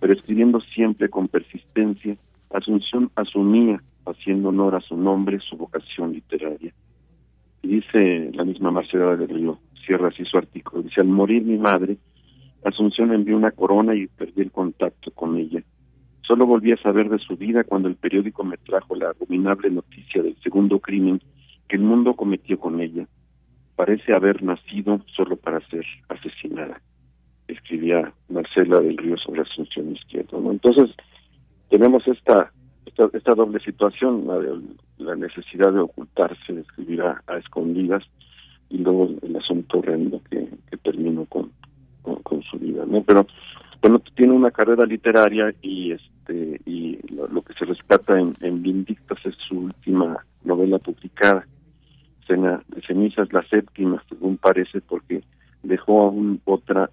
pero 0.00 0.12
escribiendo 0.12 0.60
siempre 0.60 1.08
con 1.08 1.28
persistencia, 1.28 2.16
Asunción 2.50 3.10
asumía, 3.14 3.82
haciendo 4.06 4.48
honor 4.48 4.74
a 4.74 4.80
su 4.80 4.96
nombre, 4.96 5.38
su 5.40 5.56
vocación 5.56 6.12
literaria. 6.12 6.72
Y 7.62 7.68
dice 7.68 8.30
la 8.32 8.44
misma 8.44 8.70
Marcela 8.70 9.16
del 9.16 9.28
Río, 9.28 9.58
cierra 9.84 10.08
así 10.08 10.24
su 10.24 10.38
artículo, 10.38 10.82
dice, 10.82 11.02
al 11.02 11.08
morir 11.08 11.42
mi 11.42 11.58
madre, 11.58 11.98
Asunción 12.64 13.12
envió 13.12 13.36
una 13.36 13.52
corona 13.52 13.94
y 13.94 14.06
perdí 14.06 14.42
el 14.42 14.50
contacto 14.50 15.10
con 15.12 15.36
ella. 15.36 15.62
Solo 16.22 16.44
volví 16.44 16.72
a 16.72 16.76
saber 16.76 17.08
de 17.08 17.18
su 17.18 17.36
vida 17.36 17.64
cuando 17.64 17.88
el 17.88 17.96
periódico 17.96 18.44
me 18.44 18.58
trajo 18.58 18.94
la 18.94 19.10
abominable 19.10 19.70
noticia 19.70 20.22
del 20.22 20.36
segundo 20.42 20.78
crimen 20.78 21.20
que 21.68 21.76
el 21.76 21.82
mundo 21.82 22.14
cometió 22.14 22.58
con 22.58 22.80
ella. 22.80 23.06
Parece 23.76 24.12
haber 24.12 24.42
nacido 24.42 25.00
solo 25.14 25.36
para 25.36 25.60
ser 25.68 25.86
asesinada, 26.08 26.80
escribía 27.46 28.12
Marcela 28.28 28.80
del 28.80 28.96
Río 28.96 29.16
sobre 29.16 29.42
Asunción 29.42 29.92
Izquierdo. 29.92 30.50
Entonces, 30.50 30.94
tenemos 31.70 32.06
esta, 32.08 32.52
esta, 32.84 33.08
esta 33.12 33.34
doble 33.34 33.60
situación, 33.60 34.26
la, 34.98 35.14
necesidad 35.14 35.72
de 35.72 35.80
ocultarse, 35.80 36.52
de 36.52 36.60
escribir 36.62 37.02
a, 37.02 37.22
escondidas, 37.38 38.02
y 38.68 38.78
luego 38.78 39.08
el 39.22 39.36
asunto 39.36 39.78
horrendo 39.78 40.20
que, 40.28 40.48
que 40.70 40.76
terminó 40.76 41.24
con, 41.26 41.52
con, 42.16 42.42
su 42.42 42.58
vida, 42.58 42.84
¿no? 42.86 43.02
Pero 43.02 43.26
bueno, 43.80 44.00
tiene 44.14 44.32
una 44.32 44.50
carrera 44.50 44.84
literaria 44.84 45.54
y 45.62 45.92
este 45.92 46.60
y 46.66 46.98
lo, 47.12 47.42
que 47.42 47.54
se 47.54 47.64
rescata 47.64 48.18
en, 48.18 48.34
en, 48.40 48.62
Vindictas 48.62 49.18
es 49.24 49.34
su 49.48 49.60
última 49.60 50.24
novela 50.44 50.78
publicada, 50.78 51.46
Cena 52.26 52.62
de 52.68 52.82
cenizas, 52.82 53.32
la 53.32 53.42
séptima, 53.48 54.02
según 54.08 54.36
parece, 54.36 54.80
porque 54.82 55.22
dejó 55.62 56.02
aún 56.02 56.40
otra 56.44 56.90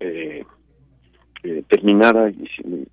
eh, 0.00 0.44
eh, 1.44 1.64
terminada 1.68 2.30
y 2.30 2.46
sin, 2.56 2.88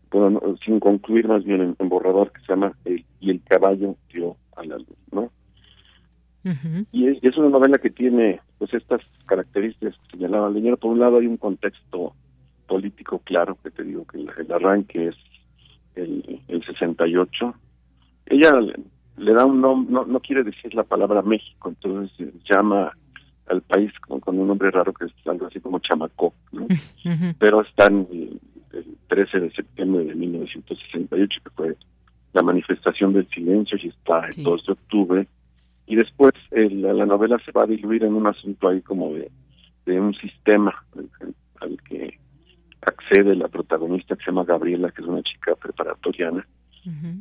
sin, 0.65 0.79
concluir 0.79 1.27
más 1.27 1.43
bien 1.43 1.75
en, 1.77 1.89
borrador 1.89 2.31
que 2.31 2.41
se 2.41 2.47
llama 2.47 2.73
el, 2.85 3.05
Y 3.19 3.31
el 3.31 3.41
caballo 3.43 3.95
dio 4.11 4.35
a 4.55 4.65
la 4.65 4.77
luz, 4.77 4.97
¿no? 5.11 5.31
Y 6.91 7.07
es, 7.07 7.37
una 7.37 7.49
novela 7.49 7.77
que 7.77 7.89
tiene 7.89 8.39
pues 8.57 8.73
estas 8.73 9.01
características 9.25 9.95
que 9.95 10.17
señalaba 10.17 10.49
Leñero. 10.49 10.77
Por 10.77 10.91
un 10.91 10.99
lado 10.99 11.17
hay 11.17 11.27
un 11.27 11.37
contexto 11.37 12.13
político 12.67 13.19
claro, 13.19 13.57
que 13.63 13.71
te 13.71 13.83
digo 13.83 14.05
que 14.05 14.19
el, 14.19 14.51
arranque 14.51 15.07
es 15.09 15.15
el, 15.95 16.41
el 16.47 16.63
68. 16.65 17.53
Ella 18.27 18.51
le, 19.17 19.33
da 19.33 19.45
un 19.45 19.61
nombre, 19.61 19.93
no, 19.93 20.05
no 20.05 20.19
quiere 20.19 20.43
decir 20.43 20.73
la 20.73 20.83
palabra 20.83 21.21
México, 21.21 21.69
entonces 21.69 22.33
llama 22.49 22.91
al 23.47 23.61
país 23.63 23.91
con, 23.99 24.21
un 24.37 24.47
nombre 24.47 24.71
raro 24.71 24.93
que 24.93 25.05
es 25.05 25.11
algo 25.25 25.47
así 25.47 25.59
como 25.59 25.79
Chamacó, 25.79 26.33
¿no? 26.51 26.67
pero 27.39 27.61
está 27.61 27.87
en 27.87 28.07
el, 28.11 28.39
13 29.07 29.39
de 29.39 29.51
septiembre 29.51 30.05
de 30.05 30.15
1968, 30.15 31.41
que 31.43 31.49
fue 31.51 31.75
la 32.33 32.43
manifestación 32.43 33.13
del 33.13 33.27
silencio, 33.29 33.77
y 33.81 33.87
está 33.87 34.27
el 34.27 34.43
2 34.43 34.65
de 34.65 34.71
octubre, 34.71 35.27
y 35.89 35.95
después 35.95 36.33
la 36.51 37.05
novela 37.07 37.39
se 37.43 37.51
va 37.51 37.63
a 37.63 37.67
diluir 37.67 38.03
en 38.03 38.13
un 38.13 38.27
asunto 38.27 38.69
ahí 38.69 38.79
como 38.81 39.11
de, 39.11 39.31
de 39.87 39.99
un 39.99 40.13
sistema 40.13 40.71
al, 41.61 41.81
que 41.81 42.19
accede 42.81 43.35
la 43.35 43.47
protagonista 43.47 44.15
que 44.15 44.23
se 44.23 44.29
llama 44.29 44.45
Gabriela, 44.45 44.91
que 44.91 45.01
es 45.01 45.07
una 45.07 45.23
chica 45.23 45.55
preparatoriana, 45.55 46.47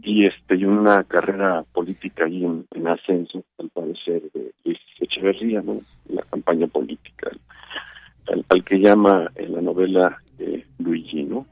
y 0.03 0.27
este 0.27 0.57
y 0.57 0.65
una 0.65 1.03
carrera 1.05 1.65
política 1.73 2.27
ahí 2.27 2.45
en, 2.45 2.87
ascenso, 2.87 3.43
al 3.59 3.71
parecer, 3.71 4.23
de 4.35 4.53
Luis 4.65 4.79
Echeverría, 5.01 5.63
¿no? 5.63 5.81
la 6.11 6.23
campaña 6.23 6.67
política, 6.67 7.31
al, 8.29 8.65
que 8.65 8.79
llama 8.79 9.31
en 9.35 9.55
la 9.55 9.63
novela 9.63 10.19
eh, 10.39 10.65
Luigi, 10.79 11.25
¿no? 11.25 11.47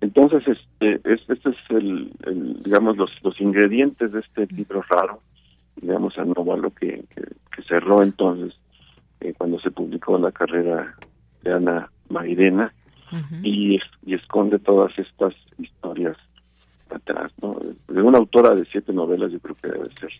Entonces, 0.00 0.42
este, 0.48 1.00
este 1.04 1.50
es 1.50 1.56
el, 1.70 2.10
digamos, 2.64 2.96
los, 2.96 3.10
los 3.22 3.40
ingredientes 3.40 4.12
de 4.12 4.20
este 4.20 4.46
libro 4.54 4.82
raro, 4.90 5.20
digamos, 5.80 6.18
anómalo 6.18 6.70
que, 6.70 7.04
que, 7.14 7.62
cerró 7.68 8.02
entonces 8.02 8.54
eh, 9.20 9.34
cuando 9.36 9.58
se 9.60 9.70
publicó 9.70 10.18
la 10.18 10.30
carrera 10.30 10.94
de 11.42 11.52
Ana 11.52 11.90
Mairena 12.08 12.72
y, 13.42 13.78
y 14.04 14.14
esconde 14.14 14.58
todas 14.58 14.96
estas 14.98 15.34
historias 15.58 16.16
atrás, 16.90 17.32
¿no? 17.40 17.56
De 17.88 18.02
una 18.02 18.18
autora 18.18 18.54
de 18.54 18.64
siete 18.66 18.92
novelas 18.92 19.32
yo 19.32 19.40
creo 19.40 19.56
que 19.56 19.68
debe 19.68 19.86
ser 20.00 20.10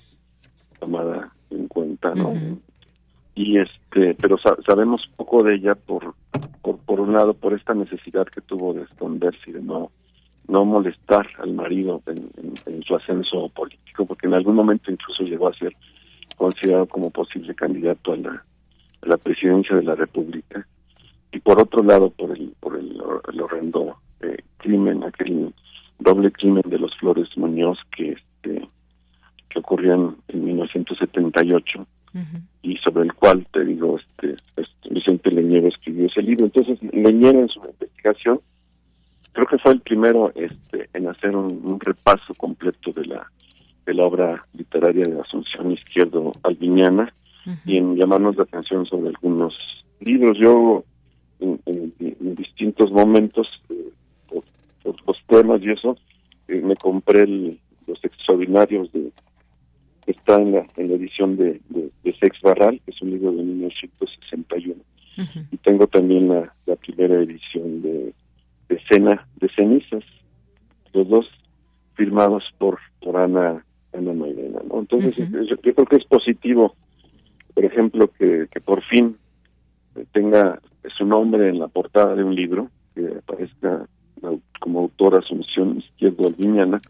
tomada 0.79 1.33
en 1.51 1.69
cuenta, 1.69 2.15
¿no? 2.15 2.33
Y 3.35 3.59
este, 3.59 4.15
pero 4.15 4.39
sabemos 4.67 5.09
poco 5.17 5.43
de 5.43 5.57
ella 5.57 5.75
por, 5.75 6.15
por, 6.63 6.79
por 6.79 7.01
un 7.01 7.13
lado 7.13 7.35
por 7.35 7.53
esta 7.53 7.75
necesidad 7.75 8.27
que 8.27 8.41
tuvo 8.41 8.73
de 8.73 8.83
esconderse 8.83 9.51
y 9.51 9.53
de 9.53 9.63
no 9.63 9.91
no 10.49 10.65
molestar 10.65 11.27
al 11.39 11.53
marido 11.53 12.03
en, 12.07 12.83
su 12.83 12.95
ascenso 12.95 13.49
político, 13.49 14.07
porque 14.07 14.27
en 14.27 14.35
algún 14.35 14.55
momento 14.55 14.91
incluso 14.91 15.25
llegó 15.25 15.49
a 15.49 15.55
ser 15.55 15.75
considerado 16.37 16.87
como 16.87 17.11
posible 17.11 17.55
candidato 17.55 18.13
a 18.13 18.17
la, 18.17 18.45
la 19.03 19.17
presidencia 19.17 19.75
de 19.77 19.83
la 19.83 19.95
República. 19.95 20.67
Y 21.33 21.41
por 21.41 21.61
otro 21.61 21.83
lado, 21.83 22.11
por 22.11 22.37
el, 22.37 22.53
por 22.61 22.77
el, 22.79 23.01
horrendo 23.01 23.97
eh, 24.21 24.37
crimen, 24.59 25.03
aquel 25.05 25.53
doble 25.99 26.31
crimen 26.31 26.63
de 26.67 26.79
los 26.79 26.95
Flores 26.97 27.29
Muñoz 27.37 27.79
que 27.97 28.13
este 28.13 28.69
que 29.49 29.59
ocurrió 29.59 30.17
en, 30.29 30.45
1978 30.45 31.87
y 32.63 32.77
sobre 32.79 33.05
el 33.05 33.13
cual 33.13 33.47
te 33.53 33.63
digo 33.63 33.99
este, 33.99 34.37
este, 34.57 34.89
Vicente 34.89 35.31
Leñero 35.31 35.69
escribió 35.69 36.07
ese 36.07 36.23
libro 36.23 36.47
entonces 36.47 36.79
Leñero 36.93 37.41
en 37.41 37.49
su 37.49 37.61
investigación 37.61 38.41
creo 39.37 39.47
que 39.47 39.59
fue 39.59 39.73
el 39.73 39.81
primero 39.81 40.33
este 40.35 40.89
en 40.95 41.09
hacer 41.09 41.37
un, 41.37 41.79
repaso 41.79 42.33
completo 42.39 42.91
de 42.93 43.05
la 43.05 43.31
de 43.85 43.93
la 43.93 44.05
obra 44.05 44.47
literaria 44.55 45.05
de 45.05 45.21
Asunción 45.21 45.73
Izquierdo 45.73 46.33
Alviñana 46.43 47.13
y 47.67 47.77
en 47.77 47.97
llamarnos 47.97 48.37
la 48.37 48.45
atención 48.45 48.87
sobre 48.87 49.11
algunos 49.11 49.55
libros. 50.01 50.39
Yo 50.39 50.85
en, 51.39 51.61
distintos 52.35 52.91
momentos 52.91 53.47
eh, 53.69 53.93
los 54.85 55.19
temas 55.29 55.61
y 55.63 55.71
eso, 55.71 55.97
eh, 56.49 56.61
me 56.63 56.75
compré 56.75 57.27
los 57.27 58.03
extraordinarios 58.03 58.91
de 58.93 59.13
está 60.07 60.41
en 60.41 60.53
la, 60.53 60.67
en 60.77 60.89
la 60.89 60.95
edición 60.95 61.37
de, 61.37 61.61
de, 61.69 62.13
Sex 62.19 62.41
Barral, 62.41 62.81
que 62.85 62.91
es 62.91 63.03
un 63.03 63.11
libro 63.11 63.33
de 63.33 63.43
1961. 63.43 64.81
Y 65.51 65.57
tengo 65.59 65.87
también 65.87 66.29
la, 66.29 66.55
la 66.67 66.77
primera 66.77 67.15
edición 67.17 67.83
de, 67.83 68.15
de 68.69 68.81
Cena 68.89 69.27
de 69.37 69.49
Cenizas, 69.51 70.05
los 70.93 71.09
dos 71.09 71.27
firmados 71.95 72.45
por, 72.59 72.79
por 73.01 73.17
Ana, 73.17 73.65
Ana 73.93 74.13
Mairena. 74.13 74.61
¿no? 74.69 74.81
Entonces, 74.81 75.17
yo, 75.17 75.57
creo 75.59 75.87
que 75.87 75.97
es 75.97 76.05
positivo, 76.05 76.75
por 77.55 77.65
ejemplo, 77.65 78.11
que, 78.19 78.49
que 78.51 78.61
por 78.61 78.83
fin 78.85 79.17
tenga 80.13 80.61
su 80.97 81.05
nombre 81.05 81.49
en 81.49 81.59
la 81.59 81.69
portada 81.69 82.15
de 82.15 82.25
un 82.25 82.35
libro, 82.35 82.71
que 82.95 83.07
aparezca 83.19 83.87
como 84.61 84.81
autora 84.81 85.19
Asunción 85.19 85.79
Izquierdo 85.79 86.27
Alviñana 86.27 86.81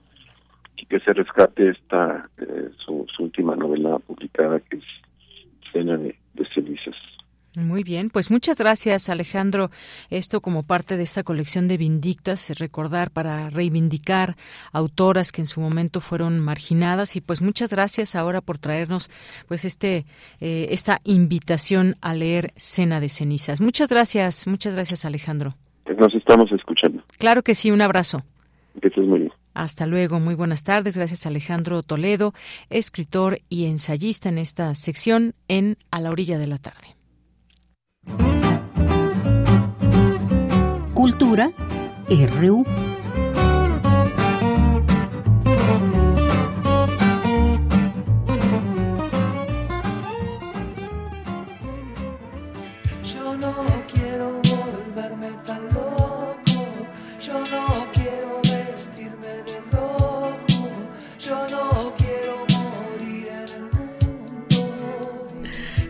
y 0.77 0.87
que 0.87 1.01
se 1.01 1.13
rescate 1.13 1.71
esta 1.71 2.29
eh, 2.39 2.71
su, 2.85 3.07
última 3.19 3.57
novela 3.57 3.99
publicada 3.99 4.61
que 4.61 4.77
es 4.77 4.85
Cena 5.73 5.97
de, 5.97 6.17
de 6.35 6.49
Cenizas. 6.55 6.95
Muy 7.57 7.85
bien, 7.85 8.11
pues 8.11 8.31
muchas 8.31 8.59
gracias 8.59 9.09
Alejandro. 9.09 9.71
Esto 10.11 10.43
como 10.43 10.63
parte 10.63 10.99
de 10.99 11.05
esta 11.05 11.23
colección 11.23 11.69
de 11.69 11.79
Vindictas, 11.79 12.53
recordar 12.59 13.11
para 13.11 13.49
reivindicar 13.49 14.37
autoras 14.73 15.33
que 15.33 15.41
en 15.41 15.47
su 15.47 15.63
momento 15.63 16.03
fueron 16.03 16.39
marginadas 16.39 17.17
y 17.17 17.23
pues 17.23 17.41
muchas 17.41 17.71
gracias 17.71 18.15
ahora 18.15 18.43
por 18.43 18.59
traernos 18.59 19.11
pues 19.49 19.65
este 19.65 20.05
eh, 20.39 20.67
esta 20.69 21.01
invitación 21.05 21.95
a 22.03 22.13
leer 22.13 22.53
Cena 22.57 23.01
de 23.01 23.09
cenizas. 23.09 23.63
Muchas 23.63 23.89
gracias, 23.89 24.47
muchas 24.47 24.75
gracias 24.75 25.07
Alejandro. 25.07 25.55
Nos 25.99 26.15
estamos 26.15 26.53
escuchando. 26.53 27.03
Claro 27.17 27.43
que 27.43 27.55
sí, 27.55 27.71
un 27.71 27.81
abrazo. 27.81 28.19
Que 28.83 28.89
estés 28.89 29.07
muy 29.07 29.21
bien. 29.21 29.33
Hasta 29.55 29.87
luego, 29.87 30.21
muy 30.21 30.35
buenas 30.35 30.63
tardes. 30.63 30.99
Gracias 30.99 31.25
Alejandro 31.25 31.83
Toledo, 31.83 32.35
escritor 32.69 33.39
y 33.49 33.65
ensayista 33.65 34.29
en 34.29 34.37
esta 34.37 34.75
sección 34.75 35.33
en 35.49 35.79
A 35.91 36.01
la 36.01 36.11
orilla 36.11 36.37
de 36.37 36.49
la 36.49 36.59
tarde. 36.59 36.97
Cultura 41.07 41.53
RU. 42.11 42.65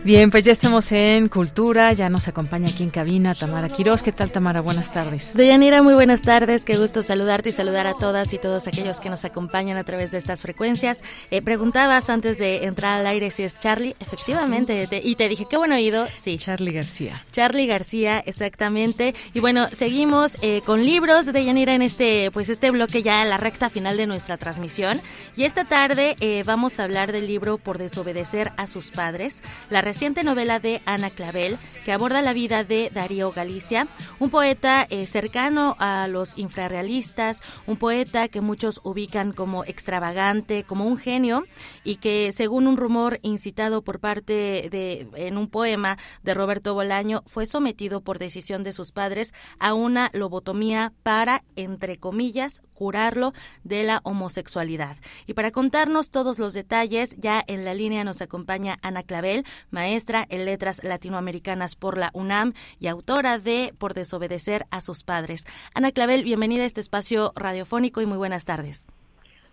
Bien, 0.07 0.31
pues 0.31 0.45
ya 0.45 0.53
estamos 0.53 0.89
en 0.93 1.27
Cultura, 1.27 1.91
ya 1.91 2.09
nos 2.09 2.29
acompaña 2.29 2.69
aquí 2.69 2.81
en 2.81 2.91
cabina 2.91 3.35
Tamara 3.35 3.67
Quiroz. 3.67 4.01
¿Qué 4.01 4.13
tal, 4.13 4.31
Tamara? 4.31 4.61
Buenas 4.61 4.93
tardes. 4.93 5.33
Deyanira, 5.33 5.83
muy 5.83 5.95
buenas 5.95 6.21
tardes. 6.21 6.63
Qué 6.63 6.77
gusto 6.77 7.03
saludarte 7.03 7.49
y 7.49 7.51
saludar 7.51 7.87
a 7.87 7.93
todas 7.93 8.31
y 8.31 8.37
todos 8.37 8.69
aquellos 8.69 9.01
que 9.01 9.09
nos 9.09 9.25
acompañan 9.25 9.75
a 9.75 9.83
través 9.83 10.11
de 10.11 10.17
estas 10.17 10.43
frecuencias. 10.43 11.03
Eh, 11.29 11.41
preguntabas 11.41 12.09
antes 12.09 12.37
de 12.37 12.63
entrar 12.63 13.01
al 13.01 13.05
aire 13.05 13.31
si 13.31 13.43
es 13.43 13.59
Charlie. 13.59 13.97
Efectivamente, 13.99 14.87
y 15.03 15.15
te 15.17 15.27
dije, 15.27 15.45
qué 15.49 15.57
buen 15.57 15.73
oído. 15.73 16.07
Sí. 16.15 16.37
Charlie 16.37 16.71
García. 16.71 17.25
Charlie 17.33 17.67
García, 17.67 18.23
exactamente. 18.25 19.13
Y 19.33 19.41
bueno, 19.41 19.67
seguimos 19.73 20.37
eh, 20.41 20.61
con 20.65 20.85
libros 20.85 21.25
de 21.25 21.33
Deyanira 21.33 21.75
en 21.75 21.81
este, 21.81 22.31
pues 22.31 22.47
este 22.47 22.71
bloque 22.71 23.03
ya 23.03 23.23
en 23.23 23.29
la 23.29 23.35
recta 23.35 23.69
final 23.69 23.97
de 23.97 24.07
nuestra 24.07 24.37
transmisión. 24.37 25.01
Y 25.35 25.43
esta 25.43 25.65
tarde 25.65 26.15
eh, 26.21 26.43
vamos 26.45 26.79
a 26.79 26.85
hablar 26.85 27.11
del 27.11 27.27
libro 27.27 27.57
Por 27.57 27.77
desobedecer 27.77 28.53
a 28.55 28.67
sus 28.67 28.91
padres. 28.91 29.43
La 29.69 29.81
reciente 29.97 30.23
novela 30.23 30.59
de 30.59 30.79
Ana 30.85 31.09
Clavel 31.09 31.57
que 31.83 31.91
aborda 31.91 32.21
la 32.21 32.33
vida 32.33 32.63
de 32.63 32.91
Darío 32.93 33.31
Galicia, 33.31 33.87
un 34.19 34.29
poeta 34.29 34.85
eh, 34.89 35.07
cercano 35.07 35.75
a 35.79 36.07
los 36.07 36.37
infrarrealistas, 36.37 37.41
un 37.65 37.77
poeta 37.77 38.27
que 38.27 38.41
muchos 38.41 38.81
ubican 38.83 39.31
como 39.31 39.63
extravagante, 39.63 40.65
como 40.65 40.85
un 40.85 40.97
genio 40.97 41.45
y 41.85 41.95
que 41.95 42.33
según 42.33 42.67
un 42.67 42.75
rumor 42.75 43.19
incitado 43.21 43.83
por 43.83 44.01
parte 44.01 44.67
de 44.69 45.07
en 45.15 45.37
un 45.37 45.47
poema 45.47 45.97
de 46.23 46.33
Roberto 46.33 46.73
Bolaño 46.73 47.23
fue 47.25 47.45
sometido 47.45 48.01
por 48.01 48.19
decisión 48.19 48.63
de 48.63 48.73
sus 48.73 48.91
padres 48.91 49.33
a 49.57 49.73
una 49.73 50.11
lobotomía 50.13 50.91
para 51.03 51.43
entre 51.55 51.97
comillas 51.97 52.61
curarlo 52.73 53.33
de 53.63 53.83
la 53.83 54.01
homosexualidad. 54.03 54.97
Y 55.25 55.33
para 55.33 55.51
contarnos 55.51 56.11
todos 56.11 56.37
los 56.37 56.53
detalles, 56.53 57.15
ya 57.17 57.43
en 57.47 57.63
la 57.65 57.73
línea 57.73 58.03
nos 58.03 58.21
acompaña 58.21 58.77
Ana 58.81 59.03
Clavel, 59.03 59.45
maestra 59.71 59.86
en 59.87 60.45
letras 60.45 60.83
latinoamericanas 60.83 61.75
por 61.75 61.97
la 61.97 62.09
UNAM 62.13 62.53
y 62.79 62.87
autora 62.87 63.39
de 63.39 63.73
Por 63.77 63.93
desobedecer 63.93 64.63
a 64.69 64.81
sus 64.81 65.03
padres. 65.03 65.45
Ana 65.73 65.91
Clavel, 65.91 66.23
bienvenida 66.23 66.63
a 66.63 66.65
este 66.65 66.81
espacio 66.81 67.31
radiofónico 67.35 68.01
y 68.01 68.05
muy 68.05 68.17
buenas 68.17 68.43
tardes. 68.43 68.85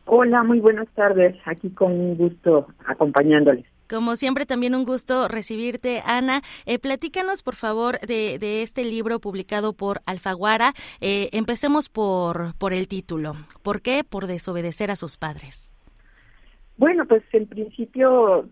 Hola, 0.06 0.43
muy 0.43 0.61
buenas 0.61 0.89
tardes. 0.94 1.36
Aquí 1.47 1.70
con 1.70 1.93
un 1.93 2.16
gusto 2.16 2.66
acompañándoles. 2.86 3.65
Como 3.89 4.16
siempre, 4.16 4.44
también 4.44 4.74
un 4.74 4.85
gusto 4.85 5.28
recibirte, 5.28 6.02
Ana. 6.05 6.40
Eh, 6.66 6.78
platícanos, 6.78 7.43
por 7.43 7.55
favor, 7.55 8.01
de, 8.01 8.39
de, 8.39 8.62
este 8.62 8.82
libro 8.85 9.20
publicado 9.20 9.73
por 9.73 10.01
Alfaguara. 10.06 10.73
Eh, 11.01 11.28
empecemos 11.32 11.90
por, 11.90 12.56
por 12.59 12.73
el 12.73 12.89
título. 12.89 13.35
¿Por 13.62 13.82
qué? 13.82 14.02
Por 14.02 14.27
desobedecer 14.27 14.90
a 14.90 14.97
sus 14.97 15.16
padres. 15.16 15.73
Bueno, 16.77 17.05
pues 17.06 17.23
en 17.32 17.47
principio 17.47 18.48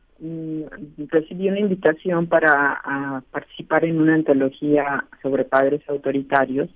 recibí 1.08 1.48
una 1.48 1.60
invitación 1.60 2.26
para 2.26 3.22
participar 3.30 3.84
en 3.84 4.00
una 4.00 4.14
antología 4.14 5.04
sobre 5.20 5.44
padres 5.44 5.82
autoritarios 5.88 6.70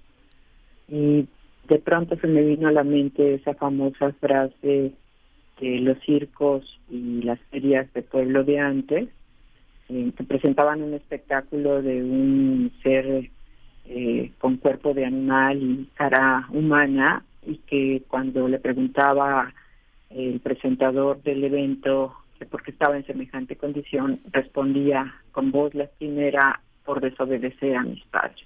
y 0.89 1.27
de 1.69 1.79
pronto 1.79 2.17
se 2.17 2.27
me 2.27 2.43
vino 2.43 2.69
a 2.69 2.73
la 2.73 2.85
mente 2.85 3.35
esa 3.35 3.55
famosa 3.55 4.13
frase 4.21 4.93
de 5.61 5.81
los 5.81 5.99
circos 6.01 6.81
y 6.91 7.23
las 7.23 7.41
ferias 7.51 7.93
de 7.95 8.03
pueblo 8.03 8.45
de 8.45 8.59
antes, 8.59 9.09
eh, 9.89 10.13
que 10.17 10.25
presentaban 10.25 10.83
un 10.83 10.95
espectáculo 10.95 11.83
de 11.83 12.03
un 12.03 12.73
ser 12.83 13.31
eh, 13.87 14.33
con 14.39 14.57
cuerpo 14.57 14.95
de 14.95 15.07
animal 15.07 15.63
y 15.63 15.89
cara 15.95 16.47
humana 16.53 17.25
y 17.47 17.59
que 17.59 18.03
cuando 18.09 18.49
le 18.49 18.59
preguntaba 18.59 19.53
el 20.11 20.41
presentador 20.41 21.23
del 21.23 21.45
evento 21.45 22.15
que 22.37 22.47
porque 22.47 22.71
estaba 22.71 22.97
en 22.97 23.07
semejante 23.07 23.57
condición 23.57 24.21
respondía 24.33 25.15
con 25.33 25.51
voz 25.51 25.75
lastimera 25.75 26.61
por 26.85 27.01
desobedecer 27.01 27.77
a 27.77 27.83
mis 27.83 28.05
padres. 28.05 28.45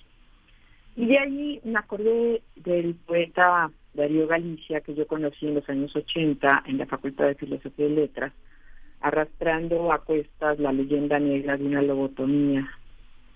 Y 0.96 1.06
de 1.06 1.18
ahí 1.18 1.60
me 1.64 1.78
acordé 1.78 2.42
del 2.56 2.94
poeta 2.94 3.70
Darío 3.94 4.26
Galicia, 4.26 4.80
que 4.80 4.94
yo 4.94 5.06
conocí 5.06 5.46
en 5.46 5.54
los 5.54 5.68
años 5.68 5.94
80 5.94 6.64
en 6.66 6.78
la 6.78 6.86
Facultad 6.86 7.26
de 7.26 7.34
Filosofía 7.34 7.86
y 7.86 7.94
Letras, 7.94 8.32
arrastrando 9.00 9.92
a 9.92 10.04
cuestas 10.04 10.58
la 10.58 10.72
leyenda 10.72 11.18
negra 11.18 11.56
de 11.56 11.64
una 11.64 11.82
lobotomía. 11.82 12.68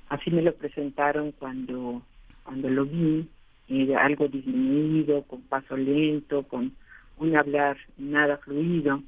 Así 0.09 0.31
me 0.31 0.43
lo 0.43 0.55
presentaron 0.55 1.33
cuando, 1.33 2.03
cuando 2.45 2.69
lo 2.69 2.85
vi, 2.85 3.29
eh, 3.69 3.95
algo 3.97 4.29
disminuido, 4.29 5.23
con 5.23 5.43
paso 5.43 5.77
lento, 5.77 6.43
con 6.43 6.73
un 7.19 7.37
hablar 7.37 7.77
nada 7.97 8.37
fluido. 8.39 9.03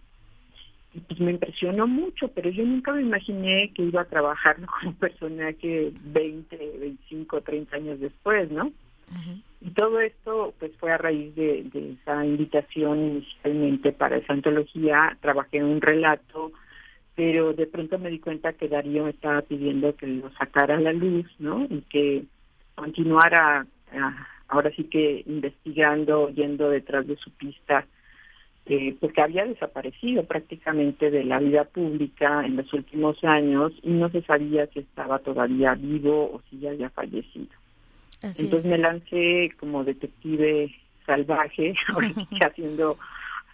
Pues 1.08 1.20
me 1.20 1.32
impresionó 1.32 1.86
mucho, 1.86 2.28
pero 2.28 2.50
yo 2.50 2.64
nunca 2.64 2.92
me 2.92 3.02
imaginé 3.02 3.72
que 3.74 3.82
iba 3.82 4.02
a 4.02 4.06
trabajar 4.06 4.56
con 4.66 4.88
un 4.88 4.94
personaje 4.94 5.92
20, 6.04 6.56
25, 6.56 7.40
30 7.40 7.76
años 7.76 8.00
después, 8.00 8.50
¿no? 8.50 8.72
Y 9.60 9.70
todo 9.70 10.00
esto 10.00 10.52
pues 10.58 10.72
fue 10.78 10.92
a 10.92 10.98
raíz 10.98 11.34
de, 11.36 11.64
esa 12.00 12.24
invitación 12.24 12.98
inicialmente 12.98 13.92
para 13.92 14.16
esa 14.16 14.32
antología. 14.32 15.16
Trabajé 15.20 15.58
en 15.58 15.64
un 15.64 15.80
relato, 15.80 16.52
pero 17.14 17.52
de 17.52 17.66
pronto 17.66 17.98
me 17.98 18.10
di 18.10 18.18
cuenta 18.18 18.52
que 18.52 18.68
Darío 18.68 19.04
me 19.04 19.10
estaba 19.10 19.42
pidiendo 19.42 19.94
que 19.96 20.06
lo 20.06 20.30
sacara 20.32 20.76
a 20.76 20.80
la 20.80 20.92
luz, 20.92 21.26
¿no? 21.38 21.66
Y 21.70 21.82
que 21.82 22.24
continuara, 22.74 23.66
ah, 23.92 24.26
ahora 24.48 24.70
sí 24.72 24.84
que 24.84 25.22
investigando, 25.26 26.30
yendo 26.30 26.68
detrás 26.68 27.06
de 27.06 27.16
su 27.16 27.30
pista, 27.30 27.86
eh, 28.66 28.96
porque 29.00 29.22
había 29.22 29.44
desaparecido 29.46 30.24
prácticamente 30.24 31.10
de 31.10 31.24
la 31.24 31.38
vida 31.38 31.64
pública 31.64 32.44
en 32.44 32.56
los 32.56 32.72
últimos 32.72 33.16
años 33.22 33.72
y 33.82 33.90
no 33.90 34.08
se 34.10 34.22
sabía 34.22 34.66
si 34.66 34.80
estaba 34.80 35.20
todavía 35.20 35.74
vivo 35.74 36.32
o 36.34 36.42
si 36.50 36.58
ya 36.58 36.70
había 36.70 36.90
fallecido. 36.90 37.54
Entonces 38.22 38.66
me 38.66 38.78
lancé 38.78 39.52
como 39.60 39.84
detective 39.84 40.74
salvaje, 41.04 41.74
haciendo 42.44 42.98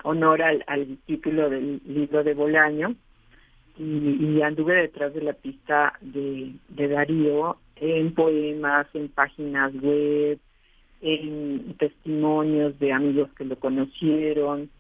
honor 0.03 0.43
al, 0.43 0.99
título 1.07 1.51
del 1.51 1.83
libro 1.87 2.25
de 2.25 2.35
Bolaño, 2.35 2.95
y, 3.79 4.41
anduve 4.43 4.75
detrás 4.75 5.15
de 5.15 5.23
la 5.23 5.33
pista 5.33 5.95
de, 6.01 6.53
de 6.69 6.89
Darío 6.89 7.57
en 7.77 8.15
poemas, 8.15 8.87
en 8.95 9.09
páginas 9.09 9.75
web, 9.75 10.39
en 11.01 11.75
testimonios 11.79 12.79
de 12.79 12.93
amigos 12.93 13.31
que 13.37 13.45
lo 13.45 13.57
conocieron. 13.57 14.71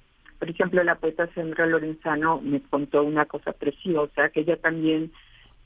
Por 0.43 0.51
ejemplo, 0.51 0.82
la 0.82 0.97
poeta 0.97 1.28
Sandra 1.36 1.66
Lorenzano 1.66 2.40
me 2.40 2.60
contó 2.62 3.05
una 3.05 3.27
cosa 3.27 3.52
preciosa, 3.52 4.31
que 4.31 4.40
ella 4.40 4.56
también 4.56 5.12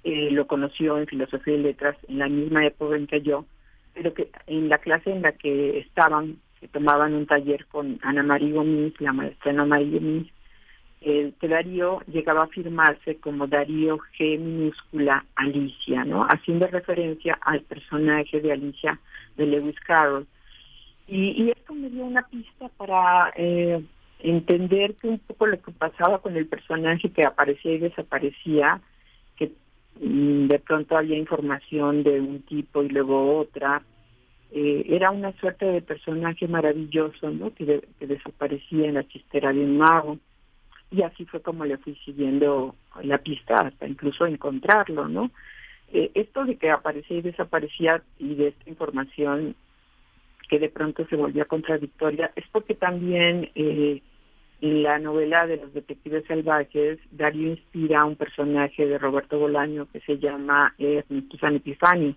eh, 0.05 0.31
lo 0.31 0.47
conoció 0.47 0.98
en 0.98 1.07
Filosofía 1.07 1.55
y 1.55 1.62
Letras 1.62 1.97
en 2.09 2.19
la 2.19 2.28
misma 2.28 2.66
época 2.66 2.94
en 2.94 3.07
que 3.07 3.23
yo, 3.23 3.47
pero 3.94 4.12
que 4.12 4.31
en 4.47 4.69
la 4.69 4.77
clase 4.77 5.12
en 5.12 5.23
la 5.23 5.32
que 5.32 5.78
estaban, 5.78 6.36
que 6.61 6.69
tomaban 6.69 7.15
un 7.15 7.24
taller 7.24 7.65
con 7.69 7.98
Ana 8.03 8.23
María 8.23 8.53
Gómez, 8.53 8.93
la 9.01 9.15
maestra 9.15 9.51
Ana 9.53 9.65
María 9.65 9.98
Gómez, 9.98 10.27
el 11.01 11.32
que 11.40 11.48
Darío 11.48 12.03
llegaba 12.07 12.43
a 12.43 12.48
firmarse 12.48 13.16
como 13.16 13.47
Darío 13.47 13.97
G 14.19 14.39
minúscula 14.39 15.24
Alicia, 15.36 16.05
¿no? 16.05 16.24
Haciendo 16.24 16.66
referencia 16.66 17.39
al 17.40 17.62
personaje 17.62 18.43
de 18.43 18.53
Alicia 18.53 19.01
de 19.39 19.47
Lewis 19.47 19.81
Carroll. 19.81 20.27
Y, 21.09 21.44
y 21.44 21.51
esto 21.53 21.73
me 21.73 21.89
dio 21.89 22.05
una 22.05 22.28
pista 22.28 22.69
para 22.77 23.32
eh, 23.36 23.82
entender 24.20 24.94
que 24.94 25.09
un 25.09 25.18
poco 25.18 25.47
lo 25.47 25.60
que 25.60 25.72
pasaba 25.72 26.20
con 26.20 26.36
el 26.36 26.47
personaje 26.47 27.10
que 27.10 27.24
aparecía 27.24 27.72
y 27.72 27.78
desaparecía, 27.78 28.80
que 29.36 29.52
Mm, 30.01 30.48
de 30.48 30.59
pronto 30.59 30.97
había 30.97 31.16
información 31.16 32.02
de 32.02 32.20
un 32.20 32.43
tipo 32.43 32.82
y 32.82 32.88
luego 32.88 33.38
otra. 33.38 33.82
Eh, 34.52 34.86
era 34.88 35.10
una 35.10 35.32
suerte 35.40 35.66
de 35.66 35.82
personaje 35.82 36.47
maravilloso, 36.48 37.30
¿no? 37.30 37.52
Que, 37.55 37.82
desaparecía 38.01 38.86
en 38.86 38.94
la 38.94 39.09
chistera 39.09 39.52
de 39.52 39.60
un 39.60 39.78
mago. 39.78 40.18
Y 40.90 41.02
así 41.02 41.24
fue 41.26 41.40
como 41.43 41.64
le 41.64 41.78
fui 41.78 41.97
siguiendo 42.05 42.76
la 43.02 43.18
pista 43.18 43.56
hasta 43.56 43.88
incluso 43.88 44.26
encontrarlo, 44.26 45.09
¿no? 45.09 45.30
Eh, 45.93 46.10
esto 46.14 46.44
de 46.44 46.56
que 46.56 46.70
aparecía 46.70 47.18
y 47.18 47.22
desaparecía 47.22 48.02
y 48.18 48.34
de 48.34 48.48
esta 48.48 48.70
información 48.70 49.56
que 50.48 50.59
de 50.59 50.68
pronto 50.68 51.06
se 51.06 51.16
volvía 51.16 51.44
contradictoria 51.44 52.31
es 52.36 52.44
porque 52.52 52.74
también 52.74 53.51
eh, 53.55 54.01
la 54.60 54.98
novela 54.98 55.47
de 55.47 55.59
los 55.59 55.73
detectives 55.74 56.24
salvajes, 56.27 56.98
Darío 57.10 57.51
inspira 57.51 58.01
a 58.01 58.05
un 58.06 58.16
personaje 58.16 58.86
de 58.86 58.98
Roberto 58.98 59.39
Bolaño 59.39 59.86
que 59.93 60.01
se 60.01 60.18
llama 60.18 60.74
Ernesto 60.78 61.36
San 61.39 61.56
Epifanio. 61.56 62.14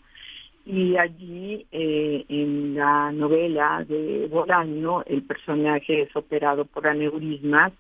Y 0.66 0.98
allí, 0.98 1.66
eh, 1.72 2.26
en 2.30 2.76
la 2.76 3.12
novela 3.12 3.84
de 3.88 4.28
Bolaño, 4.28 5.04
el 5.06 5.24
personaje 5.24 6.04
es 6.04 6.16
operado 6.16 6.66
por 6.66 6.88
aneurismas 6.88 7.74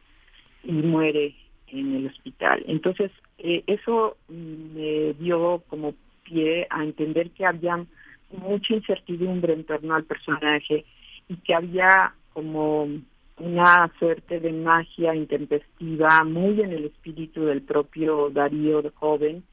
y 0.63 0.71
muere 0.71 1.35
en 1.67 1.95
el 1.95 2.07
hospital. 2.07 2.63
Entonces, 2.67 3.11
eh, 3.37 3.63
eso 3.67 4.17
me 4.27 5.13
dio 5.13 5.63
como 5.67 5.93
pie 6.23 6.67
a 6.69 6.83
entender 6.83 7.29
que 7.31 7.45
había 7.45 7.85
mucha 8.31 8.73
incertidumbre 8.73 9.53
en 9.53 9.63
torno 9.63 9.95
al 9.95 10.03
personaje 10.03 10.85
y 11.27 11.35
que 11.37 11.53
había 11.53 12.13
como 12.33 12.87
una 13.37 13.91
suerte 13.97 14.39
de 14.39 14.51
magia 14.51 15.15
intempestiva 15.15 16.23
muy 16.23 16.61
en 16.61 16.73
el 16.73 16.85
espíritu 16.85 17.45
del 17.45 17.61
propio 17.61 18.29
Darío 18.29 18.81
de 18.81 18.89
joven 18.89 19.43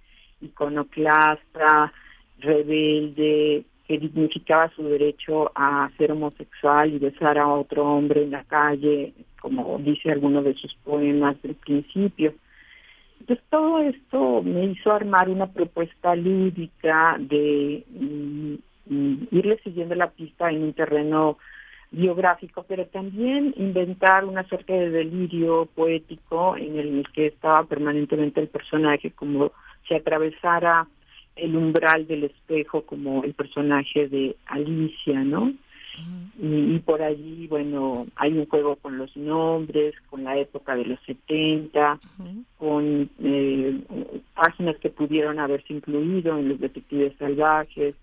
iconoclasta, 0.41 1.93
rebelde, 2.39 3.65
que 3.87 3.99
dignificaba 3.99 4.71
su 4.75 4.83
derecho 4.83 5.51
a 5.55 5.89
ser 5.97 6.13
homosexual 6.13 6.93
y 6.93 6.99
besar 6.99 7.39
a 7.39 7.49
otro 7.49 7.85
hombre 7.85 8.25
en 8.25 8.33
la 8.33 8.45
calle, 8.45 9.13
como 9.41 9.79
dice 9.79 10.11
alguno 10.11 10.43
de 10.43 10.55
sus 10.55 10.75
poemas 10.75 11.41
del 11.43 11.55
principio. 11.55 12.35
Entonces 13.21 13.45
todo 13.49 13.81
esto 13.81 14.43
me 14.43 14.67
hizo 14.67 14.93
armar 14.93 15.29
una 15.29 15.47
propuesta 15.47 16.15
lúdica 16.15 17.17
de 17.19 17.85
irle 18.89 19.59
siguiendo 19.63 19.95
la 19.95 20.11
pista 20.11 20.51
en 20.51 20.63
un 20.63 20.73
terreno 20.73 21.39
biográfico, 21.91 22.65
pero 22.69 22.87
también 22.87 23.55
inventar 23.57 24.25
una 24.25 24.47
suerte 24.49 24.73
de 24.73 24.91
delirio 24.91 25.67
poético 25.75 26.57
en 26.57 26.79
el 26.79 27.07
que 27.13 27.27
estaba 27.27 27.65
permanentemente 27.65 28.41
el 28.41 28.49
personaje 28.49 29.13
como 29.13 29.53
si 29.87 29.95
atravesara 29.95 30.87
el 31.37 31.57
umbral 31.57 32.07
del 32.07 32.25
espejo 32.25 32.83
como 32.83 33.23
el 33.23 33.35
personaje 33.35 34.09
de 34.09 34.37
Alicia, 34.47 35.23
¿no? 35.23 35.53
y, 36.39 36.79
por 36.81 37.03
allí, 37.03 37.47
bueno, 37.47 38.07
hay 38.17 38.37
un 38.37 38.47
juego 38.47 38.77
con 38.77 38.99
los 38.99 39.17
nombres, 39.17 39.95
con 40.11 40.25
la 40.25 40.37
época 40.37 40.77
de 40.77 40.85
los 40.85 41.01
70, 41.07 41.99
con 42.59 43.09
eh, 43.23 43.81
páginas 44.35 44.77
que 44.77 44.91
pudieron 44.91 45.39
haberse 45.39 45.73
incluido 45.73 46.39
en 46.39 46.51
los 46.51 46.61
detectives 46.61 47.15
salvajes. 47.19 47.95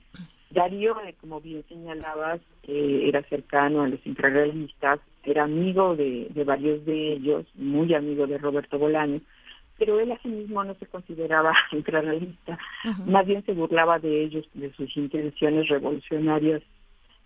Darío, 0.53 0.95
eh, 1.01 1.15
como 1.19 1.41
bien 1.41 1.63
señalabas, 1.67 2.39
eh, 2.67 3.05
era 3.05 3.23
cercano 3.23 3.81
a 3.81 3.87
los 3.87 4.05
infrarrealistas, 4.05 4.99
era 5.23 5.45
amigo 5.45 5.95
de, 5.95 6.27
de 6.29 6.43
varios 6.43 6.85
de 6.85 7.13
ellos, 7.13 7.45
muy 7.55 7.93
amigo 7.93 8.27
de 8.27 8.37
Roberto 8.37 8.77
Bolaño, 8.77 9.19
pero 9.79 9.99
él 9.99 10.11
a 10.11 10.19
sí 10.19 10.27
mismo 10.27 10.63
no 10.63 10.75
se 10.75 10.85
consideraba 10.85 11.53
infrarrealista, 11.71 12.59
más 13.05 13.25
bien 13.25 13.43
se 13.45 13.53
burlaba 13.53 13.97
de 13.97 14.23
ellos, 14.23 14.45
de 14.53 14.71
sus 14.73 14.95
intenciones 14.95 15.67
revolucionarias 15.69 16.61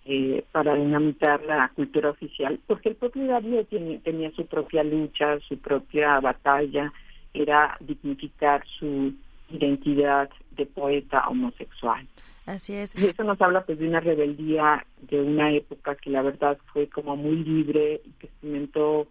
eh, 0.05 0.45
para 0.53 0.75
dinamitar 0.75 1.43
la 1.43 1.69
cultura 1.75 2.11
oficial, 2.11 2.57
porque 2.65 2.89
el 2.89 2.95
propio 2.95 3.27
Darío 3.27 3.65
tenía 3.65 4.31
su 4.31 4.45
propia 4.45 4.83
lucha, 4.85 5.37
su 5.41 5.57
propia 5.57 6.21
batalla, 6.21 6.93
era 7.33 7.77
dignificar 7.81 8.63
su 8.79 9.13
identidad 9.49 10.29
de 10.51 10.65
poeta 10.65 11.27
homosexual. 11.27 12.07
Así 12.47 12.73
es. 12.73 12.97
Y 12.97 13.07
eso 13.07 13.25
nos 13.25 13.41
habla 13.41 13.65
pues 13.65 13.77
de 13.77 13.89
una 13.89 13.99
rebeldía 13.99 14.85
de 15.01 15.21
una 15.21 15.51
época 15.51 15.95
que 15.95 16.09
la 16.09 16.21
verdad 16.21 16.57
fue 16.71 16.87
como 16.87 17.17
muy 17.17 17.43
libre 17.43 18.01
y 18.05 18.09
que 18.11 18.27
experimentó 18.27 19.05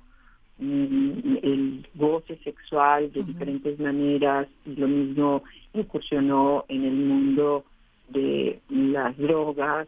mm, 0.58 1.36
el 1.42 1.86
goce 1.94 2.38
sexual 2.38 3.12
de 3.12 3.22
diferentes 3.22 3.78
maneras 3.78 4.48
y 4.64 4.76
lo 4.76 4.88
mismo 4.88 5.42
incursionó 5.74 6.64
en 6.68 6.86
el 6.86 6.94
mundo 6.94 7.66
de 8.08 8.58
las 8.70 9.14
drogas, 9.18 9.86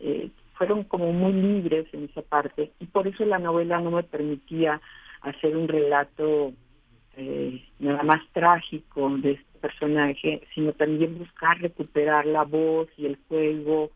eh, 0.00 0.30
fueron 0.54 0.82
como 0.82 1.12
muy 1.12 1.32
libres 1.32 1.86
en 1.92 2.04
esa 2.04 2.22
parte 2.22 2.72
y 2.80 2.86
por 2.86 3.06
eso 3.06 3.24
la 3.24 3.38
novela 3.38 3.80
no 3.80 3.92
me 3.92 4.02
permitía 4.02 4.80
hacer 5.20 5.56
un 5.56 5.68
relato 5.68 6.52
eh, 7.16 7.64
nada 7.78 8.02
más 8.02 8.20
trágico 8.32 9.10
de 9.18 9.38
personaje, 9.64 10.42
sino 10.54 10.74
también 10.74 11.18
buscar 11.18 11.58
recuperar 11.58 12.26
la 12.26 12.44
voz 12.44 12.86
y 12.98 13.06
el 13.06 13.18
juego 13.28 13.90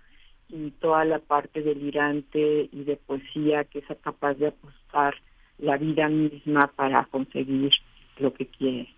y 0.48 0.70
toda 0.80 1.04
la 1.04 1.18
parte 1.18 1.60
delirante 1.60 2.70
y 2.72 2.84
de 2.84 2.96
poesía 2.96 3.64
que 3.64 3.80
es 3.80 3.84
capaz 4.00 4.32
de 4.34 4.46
apostar 4.46 5.14
la 5.58 5.76
vida 5.76 6.08
misma 6.08 6.72
para 6.74 7.04
conseguir 7.04 7.70
lo 8.18 8.32
que 8.32 8.46
quiere. 8.46 8.88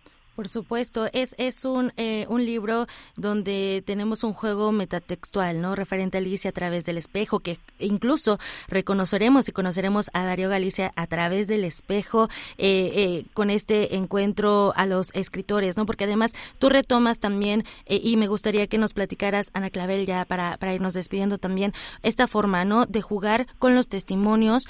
Por 0.40 0.48
supuesto, 0.48 1.06
es, 1.12 1.34
es 1.36 1.66
un, 1.66 1.92
eh, 1.98 2.24
un 2.30 2.46
libro 2.46 2.86
donde 3.14 3.82
tenemos 3.84 4.24
un 4.24 4.32
juego 4.32 4.72
metatextual, 4.72 5.60
¿no? 5.60 5.76
Referente 5.76 6.16
a 6.16 6.20
Alicia 6.20 6.48
a 6.48 6.52
través 6.54 6.86
del 6.86 6.96
espejo, 6.96 7.40
que 7.40 7.58
incluso 7.78 8.38
reconoceremos 8.66 9.50
y 9.50 9.52
conoceremos 9.52 10.08
a 10.14 10.24
Darío 10.24 10.48
Galicia 10.48 10.92
a 10.96 11.06
través 11.08 11.46
del 11.46 11.66
espejo 11.66 12.30
eh, 12.56 12.90
eh, 12.94 13.24
con 13.34 13.50
este 13.50 13.96
encuentro 13.96 14.72
a 14.76 14.86
los 14.86 15.14
escritores, 15.14 15.76
¿no? 15.76 15.84
Porque 15.84 16.04
además 16.04 16.32
tú 16.58 16.70
retomas 16.70 17.18
también, 17.18 17.66
y 17.86 18.16
me 18.16 18.26
gustaría 18.26 18.66
que 18.66 18.78
nos 18.78 18.94
platicaras, 18.94 19.50
Ana 19.52 19.68
Clavel, 19.68 20.06
ya 20.06 20.24
para, 20.24 20.56
para 20.56 20.72
irnos 20.72 20.94
despidiendo 20.94 21.36
también, 21.36 21.74
esta 22.02 22.26
forma, 22.26 22.64
¿no? 22.64 22.86
De 22.86 23.02
jugar 23.02 23.46
con 23.58 23.74
los 23.74 23.88
testimonios 23.88 24.66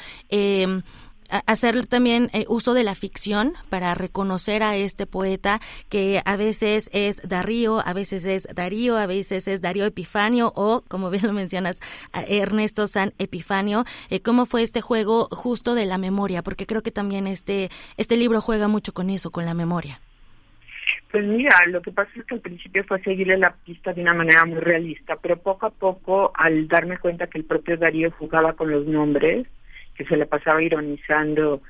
hacer 1.46 1.86
también 1.86 2.30
eh, 2.32 2.44
uso 2.48 2.74
de 2.74 2.84
la 2.84 2.94
ficción 2.94 3.54
para 3.68 3.94
reconocer 3.94 4.62
a 4.62 4.76
este 4.76 5.06
poeta 5.06 5.60
que 5.88 6.22
a 6.24 6.36
veces 6.36 6.90
es 6.92 7.22
Darío, 7.28 7.80
a 7.86 7.92
veces 7.92 8.26
es 8.26 8.48
Darío, 8.54 8.96
a 8.96 9.06
veces 9.06 9.48
es 9.48 9.60
Darío 9.60 9.84
Epifanio 9.84 10.52
o, 10.54 10.82
como 10.88 11.10
bien 11.10 11.26
lo 11.26 11.32
mencionas, 11.32 11.80
Ernesto 12.28 12.86
San 12.86 13.12
Epifanio. 13.18 13.84
Eh, 14.10 14.20
¿Cómo 14.20 14.46
fue 14.46 14.62
este 14.62 14.80
juego 14.80 15.28
justo 15.30 15.74
de 15.74 15.86
la 15.86 15.98
memoria? 15.98 16.42
Porque 16.42 16.66
creo 16.66 16.82
que 16.82 16.90
también 16.90 17.26
este, 17.26 17.68
este 17.96 18.16
libro 18.16 18.40
juega 18.40 18.68
mucho 18.68 18.92
con 18.92 19.10
eso, 19.10 19.30
con 19.30 19.44
la 19.44 19.54
memoria. 19.54 20.00
Pues 21.10 21.24
mira, 21.24 21.50
lo 21.66 21.82
que 21.82 21.90
pasa 21.90 22.10
es 22.14 22.24
que 22.24 22.36
al 22.36 22.40
principio 22.40 22.84
fue 22.84 23.02
seguirle 23.02 23.36
la 23.36 23.52
pista 23.64 23.92
de 23.92 24.00
una 24.00 24.14
manera 24.14 24.44
muy 24.44 24.58
realista, 24.60 25.16
pero 25.16 25.36
poco 25.38 25.66
a 25.66 25.70
poco, 25.70 26.30
al 26.34 26.68
darme 26.68 26.98
cuenta 26.98 27.26
que 27.26 27.38
el 27.38 27.44
propio 27.44 27.76
Darío 27.76 28.12
jugaba 28.12 28.52
con 28.52 28.70
los 28.70 28.86
nombres, 28.86 29.48
que 30.00 30.06
se 30.06 30.16
le 30.16 30.24
pasaba 30.24 30.62
ironizando 30.62 31.60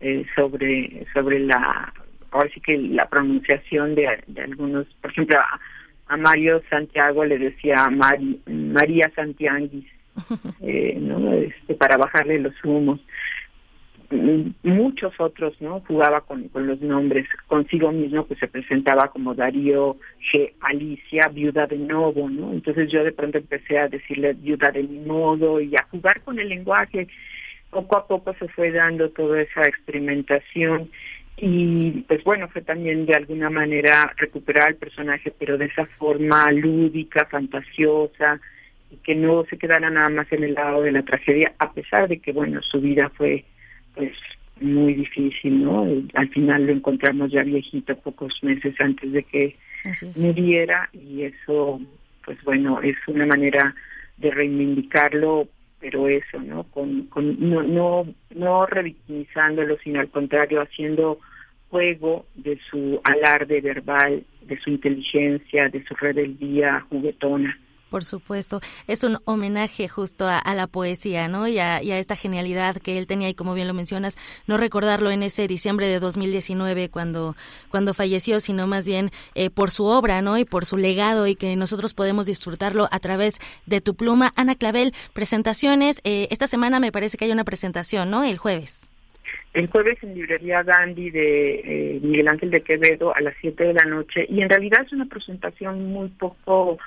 eh, 0.00 0.26
sobre 0.36 1.06
sobre 1.14 1.40
la 1.40 1.90
ahora 2.30 2.50
sí 2.52 2.60
que 2.60 2.76
la 2.76 3.08
pronunciación 3.08 3.94
de, 3.94 4.06
algunos 4.42 4.86
por 5.00 5.10
ejemplo 5.10 5.38
a, 5.40 6.16
Mario 6.18 6.62
Santiago 6.68 7.24
le 7.24 7.38
decía 7.38 7.86
María 8.46 9.10
Santianguis 9.14 9.86
eh, 10.60 10.98
no 11.00 11.32
este 11.32 11.74
para 11.74 11.96
bajarle 11.96 12.38
los 12.40 12.54
humos. 12.62 13.00
Muchos 14.62 15.12
otros 15.18 15.60
no 15.60 15.80
jugaba 15.80 16.22
con, 16.22 16.48
con 16.48 16.66
los 16.66 16.80
nombres. 16.80 17.28
Consigo 17.46 17.92
mismo 17.92 18.24
pues 18.24 18.40
se 18.40 18.48
presentaba 18.48 19.08
como 19.08 19.34
Darío 19.34 19.98
G. 20.32 20.52
Alicia 20.60 21.28
viuda 21.28 21.66
de 21.66 21.78
Novo 21.78 22.28
no 22.28 22.52
entonces 22.52 22.90
yo 22.90 23.02
de 23.04 23.12
pronto 23.12 23.38
empecé 23.38 23.78
a 23.78 23.88
decirle 23.88 24.34
viuda 24.34 24.70
de 24.72 24.82
mi 24.82 24.98
modo 25.00 25.60
y 25.60 25.74
a 25.74 25.86
jugar 25.90 26.22
con 26.22 26.38
el 26.38 26.48
lenguaje 26.50 27.08
poco 27.70 27.96
a 27.96 28.06
poco 28.06 28.34
se 28.34 28.48
fue 28.48 28.70
dando 28.70 29.10
toda 29.10 29.40
esa 29.42 29.62
experimentación 29.62 30.90
y 31.40 31.90
pues 32.08 32.24
bueno, 32.24 32.48
fue 32.48 32.62
también 32.62 33.06
de 33.06 33.14
alguna 33.14 33.48
manera 33.48 34.12
recuperar 34.16 34.70
el 34.70 34.76
personaje, 34.76 35.32
pero 35.38 35.56
de 35.56 35.66
esa 35.66 35.86
forma 35.86 36.50
lúdica, 36.50 37.26
fantasiosa, 37.26 38.40
y 38.90 38.96
que 38.96 39.14
no 39.14 39.44
se 39.44 39.56
quedara 39.56 39.88
nada 39.88 40.08
más 40.08 40.32
en 40.32 40.42
el 40.42 40.54
lado 40.54 40.82
de 40.82 40.92
la 40.92 41.02
tragedia, 41.02 41.52
a 41.58 41.72
pesar 41.72 42.08
de 42.08 42.18
que 42.18 42.32
bueno, 42.32 42.60
su 42.62 42.80
vida 42.80 43.10
fue 43.10 43.44
pues 43.94 44.12
muy 44.60 44.94
difícil, 44.94 45.62
¿no? 45.62 45.86
Al 46.14 46.28
final 46.30 46.66
lo 46.66 46.72
encontramos 46.72 47.30
ya 47.30 47.44
viejito, 47.44 47.96
pocos 47.96 48.42
meses 48.42 48.74
antes 48.80 49.12
de 49.12 49.22
que 49.22 49.56
muriera, 50.16 50.90
y 50.92 51.22
eso, 51.22 51.80
pues 52.24 52.42
bueno, 52.42 52.80
es 52.82 52.96
una 53.06 53.26
manera 53.26 53.76
de 54.16 54.32
reivindicarlo 54.32 55.46
pero 55.80 56.08
eso, 56.08 56.40
¿no? 56.40 56.64
Con, 56.64 57.06
con 57.06 57.36
no, 57.38 57.62
no, 57.62 58.06
no 58.34 58.66
revictimizándolo, 58.66 59.76
sino 59.78 60.00
al 60.00 60.10
contrario, 60.10 60.60
haciendo 60.60 61.20
juego 61.70 62.26
de 62.34 62.58
su 62.70 63.00
alarde 63.04 63.60
verbal, 63.60 64.24
de 64.42 64.58
su 64.60 64.70
inteligencia, 64.70 65.68
de 65.68 65.84
su 65.84 65.94
rebeldía 65.94 66.80
juguetona. 66.88 67.58
Por 67.90 68.04
supuesto, 68.04 68.60
es 68.86 69.02
un 69.04 69.18
homenaje 69.24 69.88
justo 69.88 70.26
a, 70.28 70.54
la 70.54 70.66
poesía, 70.66 71.28
¿no? 71.28 71.48
Y 71.48 71.58
a, 71.58 71.78
esta 71.80 72.16
genialidad 72.16 72.76
que 72.76 72.98
él 72.98 73.06
tenía 73.06 73.28
y 73.28 73.34
como 73.34 73.54
bien 73.54 73.66
lo 73.66 73.74
mencionas, 73.74 74.16
no 74.46 74.56
recordarlo 74.56 75.10
en 75.10 75.22
ese 75.22 75.48
diciembre 75.48 75.86
de 75.86 75.98
2019 75.98 76.90
cuando 76.90 77.34
cuando 77.70 77.94
falleció, 77.94 78.40
sino 78.40 78.66
más 78.66 78.86
bien 78.86 79.10
eh, 79.34 79.50
por 79.50 79.70
su 79.70 79.86
obra, 79.86 80.22
¿no? 80.22 80.38
Y 80.38 80.44
por 80.44 80.64
su 80.64 80.76
legado 80.76 81.26
y 81.26 81.34
que 81.34 81.56
nosotros 81.56 81.94
podemos 81.94 82.26
disfrutarlo 82.26 82.88
a 82.90 82.98
través 82.98 83.38
de 83.66 83.80
tu 83.80 83.94
pluma, 83.94 84.32
Ana 84.36 84.54
Clavel. 84.54 84.92
Presentaciones. 85.12 86.00
Eh, 86.04 86.28
esta 86.30 86.46
semana 86.46 86.80
me 86.80 86.92
parece 86.92 87.16
que 87.16 87.24
hay 87.24 87.32
una 87.32 87.44
presentación, 87.44 88.10
¿no? 88.10 88.24
El 88.24 88.38
jueves. 88.38 88.90
El 89.54 89.68
jueves 89.68 89.98
en 90.02 90.14
librería 90.14 90.62
Gandhi 90.62 91.10
de 91.10 91.60
eh, 91.64 92.00
Miguel 92.02 92.28
Ángel 92.28 92.50
de 92.50 92.62
Quevedo 92.62 93.14
a 93.14 93.20
las 93.20 93.34
7 93.40 93.64
de 93.64 93.72
la 93.72 93.84
noche 93.86 94.26
y 94.28 94.42
en 94.42 94.48
realidad 94.48 94.84
es 94.86 94.92
una 94.92 95.06
presentación 95.06 95.90
muy 95.90 96.08
poco 96.10 96.78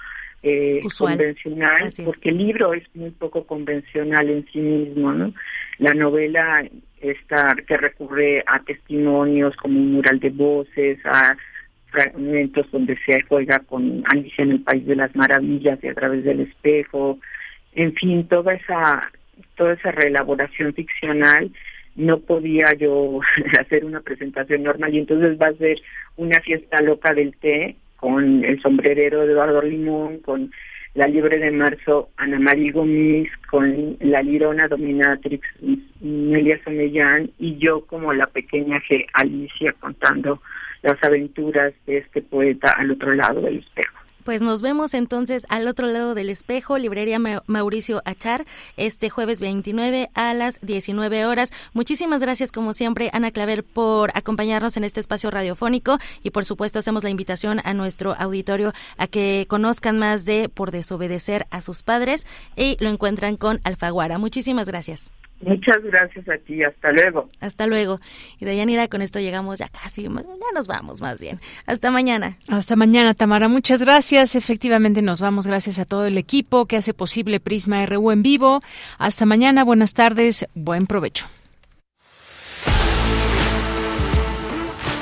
eh, 0.43 0.81
convencional, 0.97 1.91
porque 2.03 2.29
el 2.29 2.37
libro 2.37 2.73
es 2.73 2.83
muy 2.95 3.11
poco 3.11 3.45
convencional 3.45 4.29
en 4.29 4.45
sí 4.51 4.59
mismo, 4.59 5.11
¿no? 5.11 5.33
La 5.77 5.93
novela 5.93 6.67
está 6.99 7.55
que 7.67 7.77
recurre 7.77 8.43
a 8.47 8.59
testimonios 8.59 9.55
como 9.57 9.79
un 9.79 9.93
mural 9.93 10.19
de 10.19 10.29
voces, 10.29 10.99
a 11.05 11.37
fragmentos 11.87 12.69
donde 12.71 12.97
se 13.05 13.21
juega 13.23 13.59
con 13.59 14.03
Alicia 14.11 14.43
en 14.43 14.51
el 14.51 14.61
País 14.61 14.85
de 14.85 14.95
las 14.95 15.15
Maravillas 15.15 15.79
y 15.83 15.87
a 15.87 15.93
través 15.93 16.23
del 16.23 16.41
espejo, 16.41 17.19
en 17.73 17.93
fin, 17.93 18.27
toda 18.27 18.53
esa 18.53 19.11
toda 19.55 19.73
esa 19.73 19.91
reelaboración 19.91 20.73
ficcional. 20.73 21.51
No 21.95 22.19
podía 22.19 22.73
yo 22.79 23.19
hacer 23.59 23.85
una 23.85 24.01
presentación 24.01 24.63
normal 24.63 24.95
y 24.95 24.99
entonces 24.99 25.37
va 25.39 25.47
a 25.47 25.53
ser 25.53 25.77
una 26.15 26.39
fiesta 26.41 26.81
loca 26.81 27.13
del 27.13 27.35
té 27.37 27.75
con 28.01 28.43
El 28.43 28.59
sombrerero 28.61 29.23
Eduardo 29.23 29.61
Limón, 29.61 30.19
con 30.19 30.51
La 30.95 31.07
Libre 31.07 31.37
de 31.37 31.51
Marzo, 31.51 32.09
Ana 32.17 32.39
María 32.39 32.73
Gómez, 32.73 33.29
con 33.49 33.95
La 33.99 34.23
Lirona 34.23 34.67
Dominatrix, 34.67 35.47
Nelia 36.01 36.59
Somellán, 36.63 37.29
y 37.37 37.57
yo 37.57 37.85
como 37.85 38.11
la 38.11 38.25
pequeña 38.25 38.81
G. 38.81 39.05
Alicia 39.13 39.73
contando 39.79 40.41
las 40.81 41.01
aventuras 41.03 41.73
de 41.85 41.99
este 41.99 42.23
poeta 42.23 42.71
al 42.75 42.91
otro 42.91 43.13
lado 43.13 43.39
del 43.39 43.59
espejo. 43.59 44.00
Pues 44.23 44.41
nos 44.41 44.61
vemos 44.61 44.93
entonces 44.93 45.45
al 45.49 45.67
otro 45.67 45.87
lado 45.87 46.13
del 46.13 46.29
espejo, 46.29 46.77
Librería 46.77 47.19
Mauricio 47.47 48.01
Achar, 48.05 48.45
este 48.77 49.09
jueves 49.09 49.39
29 49.39 50.09
a 50.13 50.33
las 50.33 50.59
19 50.61 51.25
horas. 51.25 51.51
Muchísimas 51.73 52.21
gracias, 52.21 52.51
como 52.51 52.73
siempre, 52.73 53.09
Ana 53.13 53.31
Claver, 53.31 53.63
por 53.63 54.11
acompañarnos 54.15 54.77
en 54.77 54.83
este 54.83 54.99
espacio 54.99 55.31
radiofónico 55.31 55.97
y, 56.23 56.29
por 56.29 56.45
supuesto, 56.45 56.79
hacemos 56.79 57.03
la 57.03 57.09
invitación 57.09 57.61
a 57.63 57.73
nuestro 57.73 58.15
auditorio 58.17 58.73
a 58.97 59.07
que 59.07 59.45
conozcan 59.47 59.97
más 59.97 60.25
de 60.25 60.49
Por 60.49 60.71
desobedecer 60.71 61.47
a 61.49 61.61
sus 61.61 61.83
padres 61.83 62.27
y 62.55 62.77
lo 62.79 62.89
encuentran 62.89 63.37
con 63.37 63.59
Alfaguara. 63.63 64.17
Muchísimas 64.17 64.67
gracias. 64.67 65.11
Muchas 65.41 65.83
gracias 65.83 66.27
a 66.29 66.37
ti, 66.37 66.63
hasta 66.63 66.91
luego. 66.91 67.27
Hasta 67.39 67.67
luego. 67.67 67.99
Y 68.39 68.45
de 68.45 68.55
Yanira, 68.55 68.87
con 68.87 69.01
esto 69.01 69.19
llegamos 69.19 69.59
ya 69.59 69.69
casi, 69.69 70.03
ya 70.03 70.09
nos 70.53 70.67
vamos 70.67 71.01
más 71.01 71.19
bien. 71.19 71.39
Hasta 71.65 71.89
mañana. 71.91 72.37
Hasta 72.49 72.75
mañana, 72.75 73.13
Tamara. 73.13 73.47
Muchas 73.47 73.81
gracias. 73.81 74.35
Efectivamente, 74.35 75.01
nos 75.01 75.19
vamos 75.19 75.47
gracias 75.47 75.79
a 75.79 75.85
todo 75.85 76.05
el 76.05 76.17
equipo 76.17 76.65
que 76.65 76.77
hace 76.77 76.93
posible 76.93 77.39
Prisma 77.39 77.85
RU 77.85 78.11
en 78.11 78.21
vivo. 78.21 78.61
Hasta 78.97 79.25
mañana, 79.25 79.63
buenas 79.63 79.93
tardes, 79.93 80.47
buen 80.53 80.85
provecho. 80.85 81.25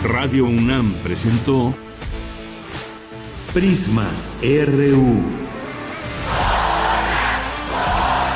Radio 0.04 0.46
UNAM 0.46 0.94
presentó 1.04 1.76
Prisma 3.54 4.08
RU. 4.42 5.49